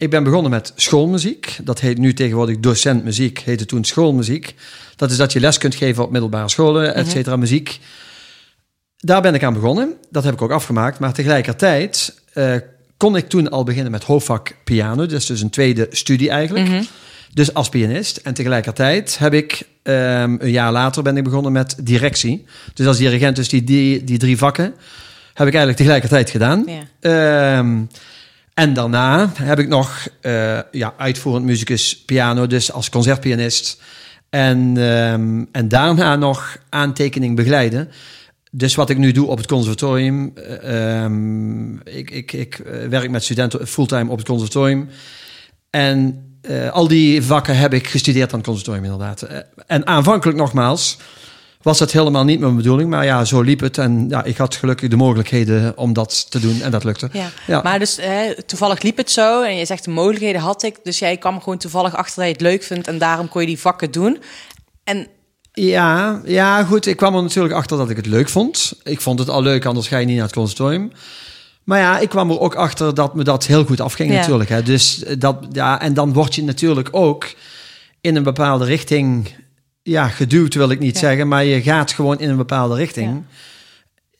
Ik 0.04 0.11
ben 0.11 0.25
begonnen 0.25 0.50
met 0.50 0.73
schoolmuziek. 0.76 1.58
Dat 1.62 1.80
heet 1.80 1.99
nu 1.99 2.14
tegenwoordig 2.14 2.61
docent 2.61 3.04
muziek. 3.04 3.38
Heette 3.38 3.66
toen 3.66 3.84
schoolmuziek. 3.84 4.54
Dat 4.96 5.11
is 5.11 5.16
dat 5.16 5.32
je 5.32 5.40
les 5.40 5.58
kunt 5.58 5.75
geven 5.75 6.04
op 6.04 6.11
middelbare 6.11 6.49
scholen, 6.49 6.94
et 6.94 7.11
cetera, 7.11 7.37
muziek. 7.37 7.80
Daar 8.96 9.23
ben 9.23 9.34
ik 9.34 9.42
aan 9.42 9.52
begonnen. 9.54 9.94
Dat 10.11 10.25
heb 10.25 10.34
ik 10.34 10.42
ook 10.42 10.50
afgemaakt. 10.50 10.99
Maar 10.99 11.12
tegelijkertijd 11.12 12.20
eh, 12.32 12.54
kon 12.96 13.16
ik 13.16 13.28
toen 13.28 13.50
al 13.50 13.64
beginnen 13.64 13.92
met 13.92 14.04
hoofdvak 14.04 14.56
piano. 14.64 15.06
Dat 15.06 15.12
is 15.12 15.26
dus 15.26 15.40
een 15.40 15.50
tweede 15.50 15.87
studie 15.90 16.30
eigenlijk. 16.30 16.87
Dus 17.32 17.54
als 17.54 17.68
pianist. 17.68 18.16
En 18.16 18.34
tegelijkertijd 18.34 19.18
heb 19.18 19.34
ik 19.34 19.66
ehm, 19.82 20.37
een 20.38 20.50
jaar 20.50 20.73
later 20.73 21.02
ben 21.02 21.16
ik 21.16 21.25
begonnen 21.25 21.52
met 21.52 21.76
directie. 21.82 22.44
Dus 22.75 22.87
als 22.87 22.96
dirigent, 22.96 23.37
dus 23.37 23.49
die, 23.49 23.64
die, 23.64 24.04
die 24.04 24.18
drie 24.18 24.37
vakken. 24.37 24.75
Heb 25.34 25.46
ik 25.46 25.54
eigenlijk 25.54 25.76
tegelijkertijd 25.76 26.30
gedaan. 26.30 26.64
Ja. 26.66 27.58
Ehm, 27.58 27.82
en 28.54 28.75
daarna 28.75 29.32
heb 29.34 29.58
ik 29.58 29.68
nog 29.68 30.08
eh, 30.20 30.58
ja, 30.70 30.94
uitvoerend 30.96 31.44
muzikus 31.44 32.02
piano, 32.04 32.46
dus 32.46 32.73
als 32.73 32.90
concertpianist. 32.90 33.82
En, 34.30 34.76
ehm, 34.76 35.44
en 35.52 35.68
daarna 35.68 36.16
nog 36.16 36.56
aantekening 36.68 37.37
begeleiden. 37.37 37.90
Dus 38.50 38.75
wat 38.75 38.90
ik 38.90 38.99
nu 38.99 39.12
doe 39.12 39.26
op 39.26 39.37
het 39.37 39.46
conservatorium. 39.46 40.32
eh, 40.34 41.02
ehm, 41.02 41.75
ik 41.76 42.11
ik, 42.11 42.32
ik 42.32 42.58
eh, 42.58 42.88
werk 42.88 43.11
met 43.11 43.23
studenten 43.23 43.66
fulltime 43.66 44.11
op 44.11 44.18
het 44.18 44.26
conservatorium. 44.26 44.88
En 45.70 46.28
al 46.70 46.88
die 46.88 47.23
vakken 47.23 47.56
heb 47.56 47.75
ik 47.75 47.87
gestudeerd 47.87 48.32
aan 48.32 48.38
het 48.38 48.49
conservatorium 48.49 48.92
inderdaad. 48.92 49.26
En 49.66 49.87
aanvankelijk 49.87 50.38
nogmaals 50.38 50.99
was 51.64 51.78
dat 51.78 51.92
helemaal 51.92 52.25
niet 52.25 52.40
mijn 52.40 52.56
bedoeling. 52.56 52.90
Maar 52.90 53.04
ja, 53.04 53.25
zo 53.25 53.40
liep 53.40 53.61
het. 53.61 53.78
En 53.78 54.06
ja, 54.09 54.25
ik 54.25 54.37
had 54.37 54.54
gelukkig 54.54 54.88
de 54.88 54.97
mogelijkheden 54.97 55.76
om 55.76 55.92
dat 55.92 56.30
te 56.30 56.40
doen. 56.40 56.62
En 56.62 56.71
dat 56.71 56.85
lukte. 56.85 57.09
Ja. 57.12 57.28
Ja. 57.47 57.61
Maar 57.62 57.78
dus 57.78 57.99
eh, 57.99 58.30
toevallig 58.47 58.83
liep 58.83 58.97
het 58.97 59.11
zo 59.11 59.42
en 59.42 59.56
je 59.56 59.64
zegt 59.64 59.85
de 59.85 59.90
mogelijkheden 59.90 60.40
had 60.40 60.62
ik. 60.62 60.76
Dus 60.83 60.99
jij 60.99 61.16
kwam 61.16 61.38
gewoon 61.38 61.59
toevallig 61.59 61.94
achter 61.97 62.16
dat 62.16 62.25
je 62.26 62.33
het 62.33 62.40
leuk 62.40 62.62
vindt 62.62 62.88
en 62.88 62.99
daarom 62.99 63.28
kon 63.28 63.40
je 63.40 63.47
die 63.47 63.59
vakken 63.61 63.90
doen. 63.90 64.18
En 64.85 65.06
Ja, 65.52 66.21
ja, 66.25 66.64
goed. 66.64 66.87
Ik 66.87 66.97
kwam 66.97 67.14
er 67.14 67.23
natuurlijk 67.23 67.54
achter 67.54 67.76
dat 67.76 67.90
ik 67.90 67.97
het 67.97 68.06
leuk 68.06 68.28
vond. 68.28 68.73
Ik 68.83 69.00
vond 69.00 69.18
het 69.18 69.28
al 69.28 69.42
leuk, 69.42 69.64
anders 69.64 69.88
ga 69.88 69.99
je 69.99 70.06
niet 70.06 70.16
naar 70.16 70.25
het 70.25 70.35
conservatorium. 70.35 70.92
Maar 71.64 71.78
ja, 71.78 71.99
ik 71.99 72.09
kwam 72.09 72.30
er 72.30 72.40
ook 72.40 72.54
achter 72.54 72.94
dat 72.94 73.14
me 73.14 73.25
dat 73.25 73.47
heel 73.47 73.64
goed 73.64 73.80
afging 73.80 74.11
Ja. 74.11 74.16
natuurlijk. 74.18 74.50
Hè. 74.50 74.62
Dus 74.62 75.04
dat, 75.18 75.47
ja, 75.52 75.80
en 75.80 75.94
dan 75.94 76.12
word 76.12 76.35
je 76.35 76.42
natuurlijk 76.42 76.88
ook 76.90 77.35
in 78.00 78.16
een 78.16 78.23
bepaalde 78.23 78.64
richting 78.64 79.28
ja, 79.84 80.08
geduwd, 80.08 80.54
wil 80.54 80.70
ik 80.70 80.78
niet 80.78 80.94
Ja. 80.94 81.00
zeggen. 81.00 81.28
Maar 81.28 81.44
je 81.44 81.62
gaat 81.62 81.92
gewoon 81.92 82.18
in 82.20 82.30
een 82.30 82.36
bepaalde 82.36 82.74
richting. 82.74 83.12
Ja. 83.12 83.22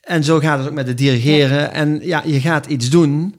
En 0.01 0.25
zo 0.25 0.39
gaat 0.39 0.59
het 0.59 0.69
ook 0.69 0.75
met 0.75 0.87
het 0.87 0.99
dirigeren. 0.99 1.73
En 1.73 2.01
ja, 2.03 2.23
je 2.25 2.41
gaat 2.41 2.67
iets 2.67 2.91
doen. 2.91 3.35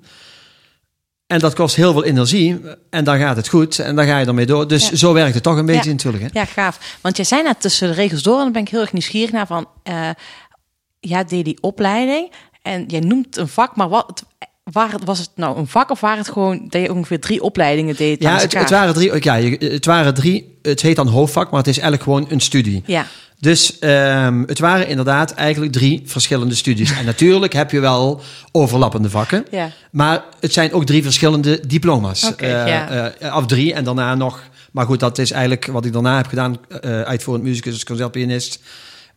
En 1.28 1.40
dat 1.40 1.54
kost 1.54 1.76
heel 1.76 1.92
veel 1.92 2.04
energie. 2.04 2.62
En 2.90 3.04
dan 3.04 3.18
gaat 3.18 3.36
het 3.36 3.48
goed. 3.48 3.80
En 3.80 3.96
dan 3.96 4.06
ga 4.06 4.18
je 4.18 4.26
ermee 4.26 4.46
door. 4.46 4.68
Dus 4.68 4.92
zo 4.92 5.14
werkt 5.14 5.34
het 5.34 5.44
toch 5.44 5.58
een 5.58 5.66
beetje 5.66 5.92
natuurlijk. 5.92 6.24
Hè? 6.24 6.40
ja, 6.40 6.46
gaaf. 6.46 6.98
Want 7.02 7.16
jij 7.16 7.26
zei 7.26 7.44
net 7.44 7.62
tussen 7.62 7.88
de 7.88 7.94
regels 7.94 8.24
door 8.24 8.38
en 8.38 8.44
daar 8.44 8.52
ben 8.52 8.62
ik 8.62 8.70
heel 8.70 8.82
erg 8.82 8.94
nieuwsgierig 8.94 9.32
naar 9.32 9.48
van... 9.48 9.68
eh 9.84 10.10
ja, 11.00 11.24
deed 11.24 11.46
die 11.46 11.58
opleiding 11.62 12.32
en 12.62 12.86
jij 12.88 13.00
noemt 13.00 13.38
een 13.38 13.48
vak, 13.48 13.76
maar 13.76 13.90
wat... 13.90 14.26
Waar, 14.72 14.92
het- 14.92 15.04
was 15.04 15.20
het 15.20 15.30
nou 15.36 15.58
een 15.58 15.68
vak 15.68 15.90
of 15.92 16.00
waren 16.00 16.18
het 16.18 16.30
gewoon 16.30 16.66
dat 16.70 16.82
je 16.82 16.94
ongeveer 16.94 17.20
drie 17.20 17.42
opleidingen 17.42 17.96
deed? 17.96 18.22
Ja, 18.22 18.40
het, 18.40 18.70
waren 18.70 18.94
drie. 18.94 19.24
Ja, 19.24 19.36
het 19.68 19.86
waren 19.86 20.14
drie. 20.14 20.58
Het 20.62 20.82
heet 20.82 20.96
dan 20.96 21.08
hoofdvak, 21.08 21.50
maar 21.50 21.60
het 21.60 21.68
is 21.70 21.80
eigenlijk 21.80 22.04
gewoon 22.04 22.26
een 22.30 22.40
studie. 22.40 22.84
Ja, 22.86 23.06
Dus 23.40 23.80
ehm, 23.80 24.44
het 24.46 24.60
waren 24.60 24.88
inderdaad 24.88 25.32
eigenlijk 25.34 25.72
drie 25.72 26.02
verschillende 26.06 26.56
studies. 26.56 26.92
En 26.98 27.06
natuurlijk 27.06 27.54
heb 27.54 27.72
je 27.72 27.80
wel 27.80 28.22
overlappende 28.52 29.10
vakken. 29.10 29.46
ja. 29.52 29.70
Maar 29.92 30.24
het 30.40 30.54
zijn 30.54 30.74
ook 30.74 30.86
drie 30.86 31.04
verschillende 31.04 31.68
diploma's. 31.68 32.24
Oké, 32.28 32.46
Eh, 32.46 32.68
ja. 32.68 33.12
eh, 33.20 33.36
of 33.36 33.46
drie 33.46 33.74
en 33.74 33.84
daarna 33.84 34.16
nog. 34.16 34.42
Maar 34.72 34.86
goed, 34.86 35.00
dat 35.00 35.18
is 35.18 35.32
eigenlijk 35.32 35.66
wat 35.66 35.86
ik 35.86 35.94
daarna 35.94 36.16
heb 36.18 36.28
gedaan. 36.28 36.58
eh 36.82 37.02
uitvoerend 37.02 37.44
muzikus, 37.44 37.84
concertpianist. 37.84 38.60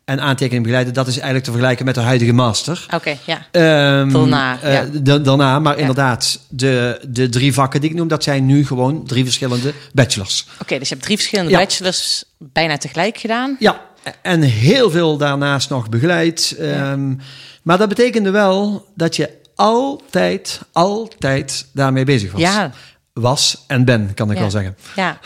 En 0.08 0.20
aantekening 0.20 0.62
begeleiden. 0.62 0.94
Dat 0.94 1.06
is 1.06 1.14
eigenlijk 1.14 1.44
te 1.44 1.50
vergelijken 1.50 1.84
met 1.84 1.94
de 1.94 2.00
huidige 2.00 2.32
master. 2.32 2.86
Oké, 2.94 3.16
ja. 3.26 3.46
Ehm, 3.50 4.10
Daarna, 4.12 4.60
eh, 4.62 4.72
ja. 4.72 4.84
da- 5.02 5.18
daarna, 5.18 5.58
maar 5.58 5.74
Ja. 5.74 5.80
inderdaad, 5.80 6.40
de, 6.48 7.00
de 7.08 7.28
drie 7.28 7.52
vakken 7.52 7.80
die 7.80 7.90
ik 7.90 7.96
noem, 7.96 8.08
dat 8.08 8.22
zijn 8.22 8.46
nu 8.46 8.66
gewoon 8.66 9.04
drie 9.06 9.24
verschillende 9.24 9.72
bachelors. 9.92 10.46
Oké, 10.60 10.78
dus 10.78 10.88
je 10.88 10.94
hebt 10.94 11.06
drie 11.06 11.16
verschillende 11.16 11.50
Ja. 11.50 11.58
bachelors 11.58 12.24
bijna 12.38 12.76
tegelijk 12.76 13.18
gedaan. 13.18 13.56
Ja, 13.58 13.80
en 14.22 14.42
heel 14.42 14.90
veel 14.90 15.16
daarnaast 15.16 15.70
nog 15.70 15.88
begeleid. 15.88 16.56
Ehm, 16.58 17.14
Maar 17.62 17.78
dat 17.78 17.88
betekende 17.88 18.30
wel 18.30 18.86
dat 18.94 19.16
je 19.16 19.30
altijd, 19.54 20.60
altijd 20.72 21.66
daarmee 21.72 22.04
bezig 22.04 22.32
was. 22.32 22.40
Ja, 22.40 22.70
Was 23.12 23.64
en 23.66 23.84
ben, 23.84 24.14
kan 24.14 24.30
ik 24.30 24.38
wel 24.38 24.50
zeggen. 24.50 24.76
ja. 24.96 25.18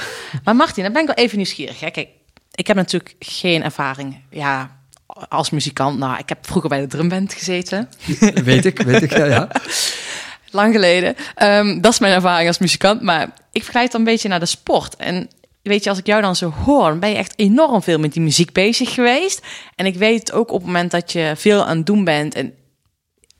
Maar 0.45 0.57
Martin, 0.57 0.83
dan 0.83 0.93
ben 0.93 1.03
ik 1.03 1.07
wel 1.15 1.25
even 1.25 1.37
nieuwsgierig. 1.37 1.81
Hè? 1.81 1.91
Kijk, 1.91 2.09
ik 2.55 2.67
heb 2.67 2.77
natuurlijk 2.77 3.15
geen 3.19 3.63
ervaring 3.63 4.21
ja, 4.31 4.81
als 5.07 5.51
muzikant. 5.51 5.99
Nou, 5.99 6.19
ik 6.19 6.29
heb 6.29 6.47
vroeger 6.47 6.69
bij 6.69 6.81
de 6.81 6.87
drumband 6.87 7.33
gezeten. 7.33 7.89
weet 8.45 8.65
ik, 8.65 8.79
weet 8.83 9.03
ik, 9.03 9.17
ja. 9.17 9.25
ja. 9.25 9.49
Lang 10.51 10.75
geleden. 10.75 11.15
Ehm, 11.35 11.81
dat 11.81 11.93
is 11.93 11.99
mijn 11.99 12.15
ervaring 12.15 12.49
als 12.49 12.59
muzikant. 12.59 13.01
Maar 13.01 13.33
ik 13.53 13.63
vergelijk 13.63 13.91
dan 13.91 14.01
een 14.01 14.07
beetje 14.07 14.29
naar 14.29 14.41
de 14.41 14.47
sport. 14.47 14.97
En 14.97 15.31
weet 15.63 15.85
je, 15.85 15.91
als 15.91 15.99
ik 15.99 16.07
jou 16.07 16.23
dan 16.23 16.37
zo 16.37 16.51
hoor, 16.51 16.89
dan 16.89 16.99
ben 16.99 17.11
je 17.11 17.17
echt 17.17 17.33
enorm 17.37 17.83
veel 17.83 17.99
met 17.99 18.13
die 18.13 18.23
muziek 18.23 18.53
bezig 18.53 18.95
geweest. 18.95 19.47
En 19.75 19.87
ik 19.87 19.95
weet 19.95 20.33
ook 20.33 20.51
op 20.51 20.59
het 20.59 20.67
moment 20.67 20.91
dat 20.91 21.13
je 21.13 21.33
veel 21.37 21.65
aan 21.65 21.77
het 21.77 21.87
doen 21.87 22.05
bent. 22.05 22.35
En 22.35 22.55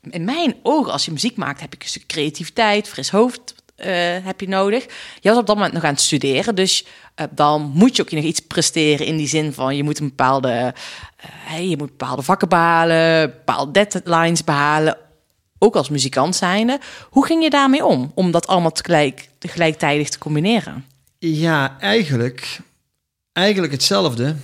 in 0.09 0.23
mijn 0.23 0.55
ogen, 0.63 0.91
als 0.91 1.05
je 1.05 1.11
muziek 1.11 1.37
maakt, 1.37 1.61
heb 1.61 1.73
je 1.73 1.79
een 1.81 1.87
stuk 1.87 2.07
creativiteit, 2.07 2.89
fris 2.89 3.09
hoofd 3.09 3.62
heb 4.23 4.39
je 4.39 4.47
nodig. 4.47 4.85
Je 5.19 5.29
was 5.29 5.37
op 5.37 5.47
dat 5.47 5.55
moment 5.55 5.73
nog 5.73 5.83
aan 5.83 5.93
het 5.93 6.01
studeren, 6.01 6.55
dus 6.55 6.85
eh, 7.15 7.25
dan 7.31 7.71
moet 7.73 7.95
je 7.95 8.01
ook 8.01 8.11
nog 8.11 8.23
iets 8.23 8.39
presteren 8.39 9.05
in 9.05 9.17
die 9.17 9.27
zin 9.27 9.53
van 9.53 9.75
je 9.75 9.83
moet 9.83 9.99
een 9.99 10.07
bepaalde, 10.07 10.49
eh, 10.49 10.71
hey, 11.29 11.67
je 11.67 11.77
moet 11.77 11.97
bepaalde 11.97 12.21
vakken 12.21 12.49
behalen, 12.49 13.29
bepaalde 13.29 13.71
deadlines 13.71 14.43
behalen. 14.43 14.97
Ook 15.57 15.75
als 15.75 15.89
muzikant 15.89 16.35
zijnde. 16.35 16.79
Hoe 17.09 17.25
ging 17.25 17.43
je 17.43 17.49
daarmee 17.49 17.85
om? 17.85 18.11
Om 18.15 18.31
dat 18.31 18.47
allemaal 18.47 18.71
tegelijk, 18.71 19.29
tegelijkertijd 19.37 20.11
te 20.11 20.17
combineren? 20.17 20.85
Ja, 21.19 21.77
eigenlijk, 21.79 22.59
eigenlijk 23.33 23.73
hetzelfde 23.73 24.35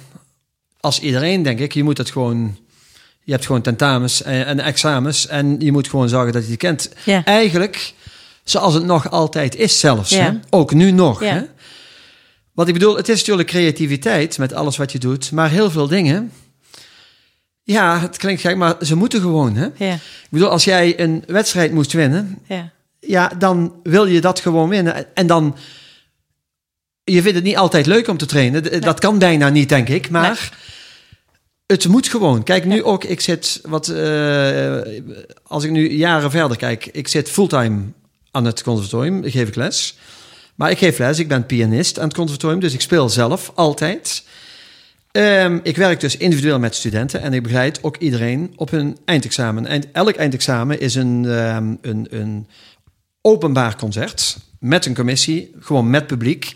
als 0.80 1.00
iedereen, 1.00 1.44
denk 1.44 1.60
ik. 1.60 1.74
Je 1.74 1.84
moet 1.84 1.98
het 1.98 2.12
gewoon... 2.12 2.58
Je 3.24 3.32
hebt 3.36 3.46
gewoon 3.46 3.62
tentamens 3.62 4.22
en, 4.22 4.46
en 4.46 4.60
examens 4.60 5.28
en 5.28 5.60
je 5.60 5.72
moet 5.72 5.90
gewoon 5.90 6.10
zorgen 6.10 6.34
dat 6.34 6.44
je 6.44 6.50
het 6.50 6.60
kent. 6.60 6.94
Ja. 7.04 7.26
Eigenlijk 7.26 7.94
zoals 8.50 8.74
het 8.74 8.86
nog 8.86 9.12
altijd 9.12 9.56
is 9.56 9.80
zelfs. 9.80 10.10
Ja. 10.10 10.24
Hè? 10.24 10.32
Ook 10.50 10.74
nu 10.74 10.92
nog. 10.92 11.24
Ja. 11.24 11.34
Hè? 11.34 11.42
Wat 12.54 12.68
ik 12.68 12.74
bedoel, 12.74 12.96
het 12.96 13.10
is 13.10 13.18
natuurlijk 13.20 13.48
creativiteit 13.48 14.38
met 14.38 14.54
alles 14.54 14.78
wat 14.78 14.92
je 14.92 15.00
doet. 15.00 15.32
Maar 15.32 15.50
heel 15.50 15.72
veel 15.72 15.88
dingen... 15.88 16.32
Ja, 17.64 18.00
het 18.00 18.18
klinkt 18.18 18.42
gek, 18.42 18.56
maar 18.56 18.76
ze 18.82 18.96
moeten 18.96 19.22
gewoon. 19.22 19.56
Hè? 19.56 19.68
Ja, 19.76 19.94
Ik 19.94 20.28
bedoel, 20.30 20.50
als 20.50 20.64
jij 20.64 21.00
een 21.00 21.24
wedstrijd 21.28 21.72
moest 21.72 21.92
winnen... 21.92 22.38
ja, 22.48 22.72
Ja, 23.00 23.32
dan 23.38 23.80
wil 23.84 24.06
je 24.06 24.22
dat 24.22 24.40
gewoon 24.40 24.70
winnen. 24.70 25.16
En 25.16 25.28
dan... 25.28 25.56
Je 27.04 27.22
vindt 27.22 27.36
het 27.36 27.44
niet 27.44 27.58
altijd 27.58 27.86
leuk 27.86 28.08
om 28.08 28.18
te 28.18 28.26
trainen. 28.26 28.82
Dat 28.82 29.00
kan 29.00 29.20
bijna 29.20 29.50
niet, 29.50 29.70
denk 29.70 29.90
ik. 29.90 30.10
Maar... 30.10 30.50
Nee. 30.52 30.68
Het 31.66 31.88
moet 31.88 32.08
gewoon. 32.08 32.44
Kijk, 32.44 32.66
nu 32.66 32.84
ook, 32.84 33.04
ik 33.04 33.22
zit 33.22 33.60
wat, 33.64 33.88
eh, 33.88 34.78
als 35.44 35.64
ik 35.64 35.72
nu 35.72 35.92
jaren 35.92 36.32
verder 36.32 36.58
kijk, 36.58 36.86
ik 36.86 37.08
zit 37.08 37.30
fulltime 37.30 37.82
aan 38.32 38.46
het 38.46 38.64
conservatorium, 38.64 39.24
geef 39.24 39.48
ik 39.48 39.56
les. 39.56 39.98
Maar 40.56 40.72
ik 40.72 40.78
geef 40.78 40.98
les, 40.98 41.20
ik 41.20 41.28
ben 41.28 41.46
pianist 41.46 42.00
aan 42.00 42.08
het 42.08 42.18
conservatorium, 42.18 42.60
dus 42.60 42.74
ik 42.74 42.82
speel 42.82 43.10
zelf 43.10 43.52
altijd. 43.56 44.24
Ehm, 45.12 45.60
ik 45.64 45.78
werk 45.78 46.00
dus 46.00 46.18
individueel 46.18 46.60
met 46.60 46.76
studenten 46.76 47.22
en 47.22 47.34
ik 47.34 47.44
begeleid 47.44 47.84
ook 47.84 47.98
iedereen 47.98 48.54
op 48.56 48.72
hun 48.72 48.98
eindexamen. 49.06 49.66
Eind, 49.66 49.88
elk 49.92 50.16
eindexamen 50.16 50.80
is 50.80 50.96
een, 50.96 51.26
ehm, 51.26 51.76
een, 51.82 52.08
een 52.10 52.48
openbaar 53.22 53.76
concert 53.76 54.38
met 54.60 54.86
een 54.86 54.96
commissie, 54.96 55.52
gewoon 55.60 55.90
met 55.90 56.08
publiek. 56.08 56.56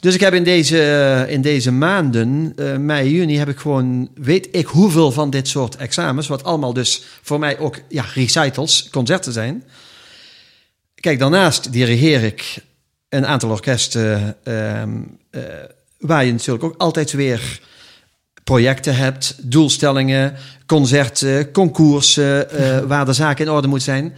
Dus 0.00 0.14
ik 0.14 0.20
heb 0.20 0.34
in 0.34 0.44
deze, 0.44 1.26
in 1.28 1.40
deze 1.40 1.72
maanden, 1.72 2.52
eh, 2.56 2.76
mei, 2.76 3.10
juni, 3.10 3.36
heb 3.38 3.48
ik 3.48 3.58
gewoon, 3.58 4.08
weet 4.14 4.48
ik 4.50 4.66
hoeveel 4.66 5.12
van 5.12 5.30
dit 5.30 5.48
soort 5.48 5.76
examens, 5.76 6.28
wat 6.28 6.44
allemaal 6.44 6.72
dus 6.72 7.04
voor 7.22 7.38
mij 7.38 7.58
ook 7.58 7.76
ja, 7.88 8.04
recitals, 8.14 8.88
concerten 8.90 9.32
zijn. 9.32 9.64
Kijk, 11.02 11.18
daarnaast 11.18 11.72
dirigeer 11.72 12.22
ik 12.22 12.56
een 13.08 13.26
aantal 13.26 13.50
orkesten, 13.50 14.36
ehm, 14.44 14.90
eh, 15.30 15.42
waar 15.98 16.24
je 16.24 16.32
natuurlijk 16.32 16.64
ook 16.64 16.74
altijd 16.78 17.12
weer 17.12 17.60
projecten 18.44 18.96
hebt, 18.96 19.34
doelstellingen, 19.50 20.36
concerten, 20.66 21.52
concoursen, 21.52 22.50
eh, 22.50 22.78
waar 22.78 23.04
de 23.04 23.12
zaken 23.12 23.44
in 23.44 23.50
orde 23.50 23.68
moet 23.68 23.82
zijn. 23.82 24.14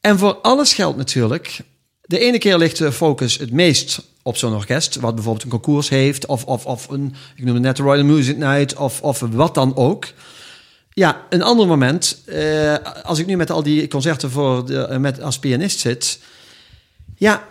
En 0.00 0.18
voor 0.18 0.34
alles 0.34 0.72
geldt 0.72 0.96
natuurlijk, 0.96 1.60
de 2.00 2.18
ene 2.18 2.38
keer 2.38 2.58
ligt 2.58 2.78
de 2.78 2.92
focus 2.92 3.38
het 3.38 3.52
meest 3.52 4.00
op 4.22 4.36
zo'n 4.36 4.54
orkest, 4.54 4.96
wat 4.96 5.14
bijvoorbeeld 5.14 5.44
een 5.44 5.60
concours 5.60 5.88
heeft, 5.88 6.26
of, 6.26 6.44
of, 6.44 6.66
of 6.66 6.88
een, 6.88 7.14
ik 7.36 7.44
noem 7.44 7.54
het 7.54 7.62
net 7.62 7.76
de 7.76 7.82
Royal 7.82 8.04
Music 8.04 8.36
Night, 8.36 8.76
of, 8.76 9.02
of 9.02 9.20
wat 9.20 9.54
dan 9.54 9.76
ook. 9.76 10.06
Ja, 10.94 11.22
een 11.28 11.42
ander 11.42 11.66
moment, 11.66 12.22
eh, 12.26 12.74
als 13.02 13.18
ik 13.18 13.26
nu 13.26 13.36
met 13.36 13.50
al 13.50 13.62
die 13.62 13.88
concerten 13.88 14.30
voor 14.30 14.66
de, 14.66 14.86
eh, 14.86 14.98
met, 14.98 15.22
als 15.22 15.38
pianist 15.38 15.78
zit, 15.80 16.18
ja, 17.16 17.44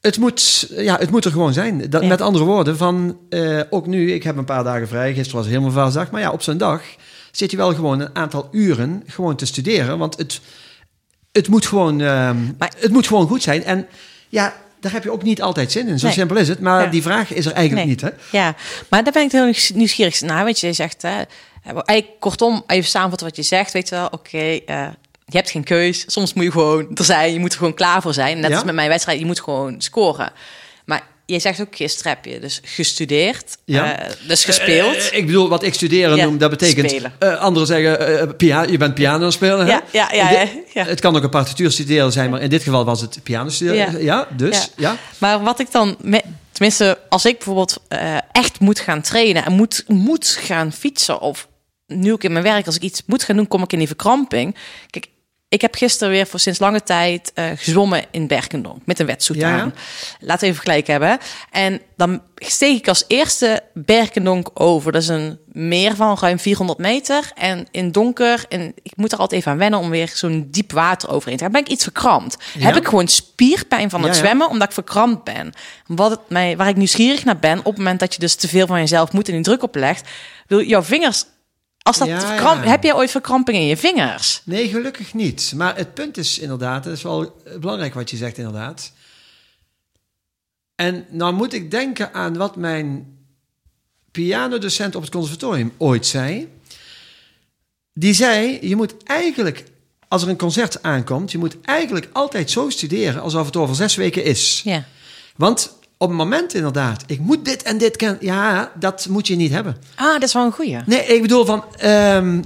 het 0.00 0.18
moet, 0.18 0.66
ja, 0.70 0.96
het 0.98 1.10
moet 1.10 1.24
er 1.24 1.30
gewoon 1.30 1.52
zijn. 1.52 1.90
Dat, 1.90 2.02
Ja. 2.02 2.08
Met 2.08 2.20
andere 2.20 2.44
woorden, 2.44 2.76
van 2.76 3.18
eh, 3.28 3.60
ook 3.70 3.86
nu, 3.86 4.12
ik 4.12 4.22
heb 4.22 4.36
een 4.36 4.44
paar 4.44 4.64
dagen 4.64 4.88
vrij, 4.88 5.14
gisteren 5.14 5.36
was 5.40 5.48
helemaal 5.48 5.70
vaasdag, 5.70 6.10
maar 6.10 6.20
ja, 6.20 6.30
op 6.30 6.42
zo'n 6.42 6.58
dag 6.58 6.82
zit 7.30 7.50
je 7.50 7.56
wel 7.56 7.74
gewoon 7.74 8.00
een 8.00 8.14
aantal 8.16 8.48
uren 8.52 9.02
gewoon 9.06 9.36
te 9.36 9.46
studeren, 9.46 9.98
want 9.98 10.16
het, 10.18 10.40
het, 11.32 11.48
moet, 11.48 11.66
gewoon, 11.66 11.96
Maar- 11.96 12.72
het 12.76 12.90
moet 12.92 13.06
gewoon 13.06 13.26
goed 13.26 13.42
zijn. 13.42 13.64
En 13.64 13.86
ja, 14.28 14.54
daar 14.80 14.92
heb 14.92 15.02
je 15.04 15.12
ook 15.12 15.22
niet 15.22 15.42
altijd 15.42 15.72
zin 15.72 15.88
in. 15.88 15.98
Zo 15.98 16.06
Nee. 16.06 16.14
simpel 16.14 16.36
is 16.36 16.48
het. 16.48 16.60
Maar 16.60 16.82
Ja. 16.84 16.90
die 16.90 17.02
vraag 17.02 17.32
is 17.32 17.46
er 17.46 17.52
eigenlijk 17.52 17.86
Nee. 17.86 17.96
niet, 17.96 18.00
hè? 18.30 18.38
Ja, 18.38 18.54
maar 18.88 19.04
daar 19.04 19.12
ben 19.12 19.22
ik 19.22 19.32
heel 19.32 19.44
nieuws- 19.44 19.70
nieuwsgierig 19.74 20.20
naar. 20.20 20.44
Weet 20.44 20.60
je, 20.60 20.66
je 20.66 20.72
zegt, 20.72 21.02
hè, 21.02 21.22
eigenlijk 21.64 22.20
kortom, 22.20 22.62
even 22.66 22.90
samenvatten 22.90 23.26
wat 23.26 23.36
je 23.36 23.42
zegt. 23.42 23.72
Weet 23.72 23.88
je 23.88 23.94
wel, 23.94 24.06
oké, 24.06 24.38
eh, 24.38 24.86
je 25.26 25.36
hebt 25.36 25.50
geen 25.50 25.64
keus. 25.64 26.04
Soms 26.06 26.32
moet 26.34 26.44
je 26.44 26.50
gewoon 26.50 26.86
er 26.94 27.04
zijn. 27.04 27.32
Je 27.32 27.38
moet 27.38 27.52
er 27.52 27.58
gewoon 27.58 27.74
klaar 27.74 28.02
voor 28.02 28.14
zijn. 28.14 28.40
Net 28.40 28.50
Ja. 28.50 28.56
als 28.56 28.64
met 28.64 28.74
mijn 28.74 28.88
wedstrijd, 28.88 29.18
je 29.18 29.26
moet 29.26 29.40
gewoon 29.40 29.80
scoren. 29.80 30.32
Je 31.32 31.38
zegt 31.38 31.60
ook, 31.60 31.76
gisteren 31.76 32.12
heb 32.12 32.24
je 32.24 32.38
dus 32.40 32.60
gestudeerd. 32.64 33.56
Ja. 33.64 33.98
eh, 33.98 34.10
dus 34.28 34.44
gespeeld. 34.44 34.96
Eh, 35.10 35.18
ik 35.18 35.26
bedoel, 35.26 35.48
wat 35.48 35.62
ik 35.62 35.74
studeren 35.74 36.16
Ja, 36.16 36.24
noem, 36.24 36.38
dat 36.38 36.50
betekent... 36.50 37.08
eh, 37.18 37.36
anderen 37.40 37.66
zeggen, 37.68 38.20
eh, 38.20 38.28
pia 38.36 38.62
je 38.62 38.76
bent 38.78 38.94
piano 38.94 39.30
spelen. 39.30 39.66
hè? 39.66 39.72
Ja, 39.72 39.82
ja, 39.92 40.08
ja, 40.12 40.30
ja, 40.30 40.48
ja. 40.72 40.84
Het 40.84 41.00
kan 41.00 41.16
ook 41.16 41.22
een 41.22 41.30
partituur 41.30 41.70
studeren 41.70 42.12
zijn, 42.12 42.30
maar 42.30 42.40
in 42.40 42.48
dit 42.48 42.62
geval 42.62 42.84
was 42.84 43.00
het 43.00 43.18
piano 43.22 43.48
studeren. 43.48 44.02
Ja. 44.02 44.28
Dus, 44.36 44.70
ja. 44.76 44.96
Maar 45.18 45.42
wat 45.42 45.58
ik 45.60 45.70
dan, 45.72 45.96
tenminste, 46.52 46.98
als 47.08 47.24
ik 47.24 47.34
bijvoorbeeld 47.36 47.76
eh, 47.88 48.16
echt 48.32 48.60
moet 48.60 48.80
gaan 48.80 49.00
trainen 49.02 49.44
en 49.44 49.52
moet, 49.52 49.84
moet 49.86 50.38
gaan 50.40 50.72
fietsen, 50.72 51.20
of 51.20 51.48
nu 51.86 52.12
ook 52.12 52.24
in 52.24 52.32
mijn 52.32 52.44
werk, 52.44 52.66
als 52.66 52.76
ik 52.76 52.82
iets 52.82 53.02
moet 53.06 53.22
gaan 53.22 53.36
doen, 53.36 53.48
kom 53.48 53.62
ik 53.62 53.72
in 53.72 53.78
die 53.78 53.86
verkramping. 53.86 54.56
Kijk, 54.90 55.06
ik 55.50 55.60
heb 55.60 55.74
gisteren 55.74 56.12
weer 56.12 56.26
voor 56.26 56.40
sinds 56.40 56.58
lange 56.58 56.82
tijd 56.82 57.32
eh, 57.34 57.44
gezwommen 57.56 58.04
in 58.10 58.26
Berkendonk 58.26 58.82
met 58.84 58.98
een 58.98 59.06
wetsuit 59.06 59.38
Ja, 59.38 59.58
aan. 59.58 59.74
Laten 60.20 60.40
we 60.40 60.46
even 60.46 60.54
vergelijken 60.54 60.92
hebben. 60.92 61.18
En 61.50 61.80
dan 61.96 62.22
steeg 62.36 62.76
ik 62.78 62.88
als 62.88 63.04
eerste 63.06 63.62
Berkendonk 63.74 64.50
over. 64.54 64.92
Dat 64.92 65.02
is 65.02 65.08
een 65.08 65.38
meer 65.46 65.96
van 65.96 66.16
ruim 66.20 66.38
400 66.38 66.78
meter. 66.78 67.30
En 67.34 67.66
in 67.70 67.92
donker, 67.92 68.44
en 68.48 68.72
ik 68.82 68.92
moet 68.96 69.12
er 69.12 69.18
altijd 69.18 69.40
even 69.40 69.52
aan 69.52 69.58
wennen 69.58 69.78
om 69.78 69.90
weer 69.90 70.10
zo'n 70.14 70.48
diep 70.50 70.72
water 70.72 71.10
overheen 71.10 71.36
te 71.36 71.42
gaan. 71.42 71.52
Ben 71.52 71.60
ik 71.60 71.68
iets 71.68 71.82
verkrampt. 71.82 72.36
Ja. 72.58 72.64
Heb 72.64 72.76
ik 72.76 72.88
gewoon 72.88 73.08
spierpijn 73.08 73.90
van 73.90 74.02
het 74.02 74.14
ja. 74.14 74.20
zwemmen, 74.20 74.48
omdat 74.48 74.68
ik 74.68 74.74
verkrampt 74.74 75.24
ben. 75.24 75.52
Wat 75.86 76.10
het 76.10 76.20
mij, 76.28 76.56
waar 76.56 76.68
ik 76.68 76.76
nieuwsgierig 76.76 77.24
naar 77.24 77.38
ben, 77.38 77.58
op 77.58 77.64
het 77.64 77.76
moment 77.76 78.00
dat 78.00 78.14
je 78.14 78.20
dus 78.20 78.34
te 78.34 78.48
veel 78.48 78.66
van 78.66 78.78
jezelf 78.78 79.12
moet 79.12 79.28
en 79.28 79.34
die 79.34 79.42
druk 79.42 79.62
oplegt, 79.62 80.08
wil 80.46 80.62
jouw 80.62 80.82
vingers. 80.82 81.24
Als 81.82 81.98
dat 81.98 82.08
Ja, 82.08 82.20
verkramp- 82.20 82.64
ja. 82.64 82.70
Heb 82.70 82.82
jij 82.82 82.94
ooit 82.94 83.10
verkramping 83.10 83.58
in 83.58 83.66
je 83.66 83.76
vingers? 83.76 84.40
Nee, 84.44 84.68
gelukkig 84.68 85.14
niet. 85.14 85.52
Maar 85.56 85.76
het 85.76 85.94
punt 85.94 86.16
is 86.16 86.38
inderdaad, 86.38 86.84
het 86.84 86.96
is 86.96 87.02
wel 87.02 87.42
belangrijk 87.60 87.94
wat 87.94 88.10
je 88.10 88.16
zegt 88.16 88.38
inderdaad. 88.38 88.92
En 90.74 91.06
nou 91.10 91.34
moet 91.34 91.52
ik 91.52 91.70
denken 91.70 92.14
aan 92.14 92.36
wat 92.36 92.56
mijn 92.56 93.18
pianodocent 94.10 94.94
op 94.94 95.02
het 95.02 95.10
conservatorium 95.10 95.72
ooit 95.76 96.06
zei. 96.06 96.48
Die 97.92 98.14
zei, 98.14 98.58
je 98.68 98.76
moet 98.76 98.94
eigenlijk, 99.04 99.64
als 100.08 100.22
er 100.22 100.28
een 100.28 100.36
concert 100.36 100.82
aankomt, 100.82 101.30
je 101.32 101.38
moet 101.38 101.56
eigenlijk 101.62 102.08
altijd 102.12 102.50
zo 102.50 102.70
studeren 102.70 103.22
alsof 103.22 103.46
het 103.46 103.56
over 103.56 103.74
zes 103.74 103.94
weken 103.94 104.24
is. 104.24 104.60
Ja. 104.64 104.84
Want 105.36 105.78
op 106.02 106.08
het 106.08 106.16
moment 106.16 106.54
inderdaad, 106.54 107.02
ik 107.06 107.18
moet 107.18 107.44
dit 107.44 107.62
en 107.62 107.78
dit 107.78 107.96
kennen, 107.96 108.18
ja, 108.20 108.72
dat 108.78 109.06
moet 109.10 109.26
je 109.26 109.36
niet 109.36 109.50
hebben. 109.52 109.76
Ah, 109.94 110.12
dat 110.12 110.22
is 110.22 110.32
wel 110.32 110.44
een 110.44 110.52
goeie. 110.52 110.78
Nee, 110.86 111.04
ik 111.06 111.22
bedoel 111.22 111.44
van. 111.44 111.64
ehm, 111.78 112.42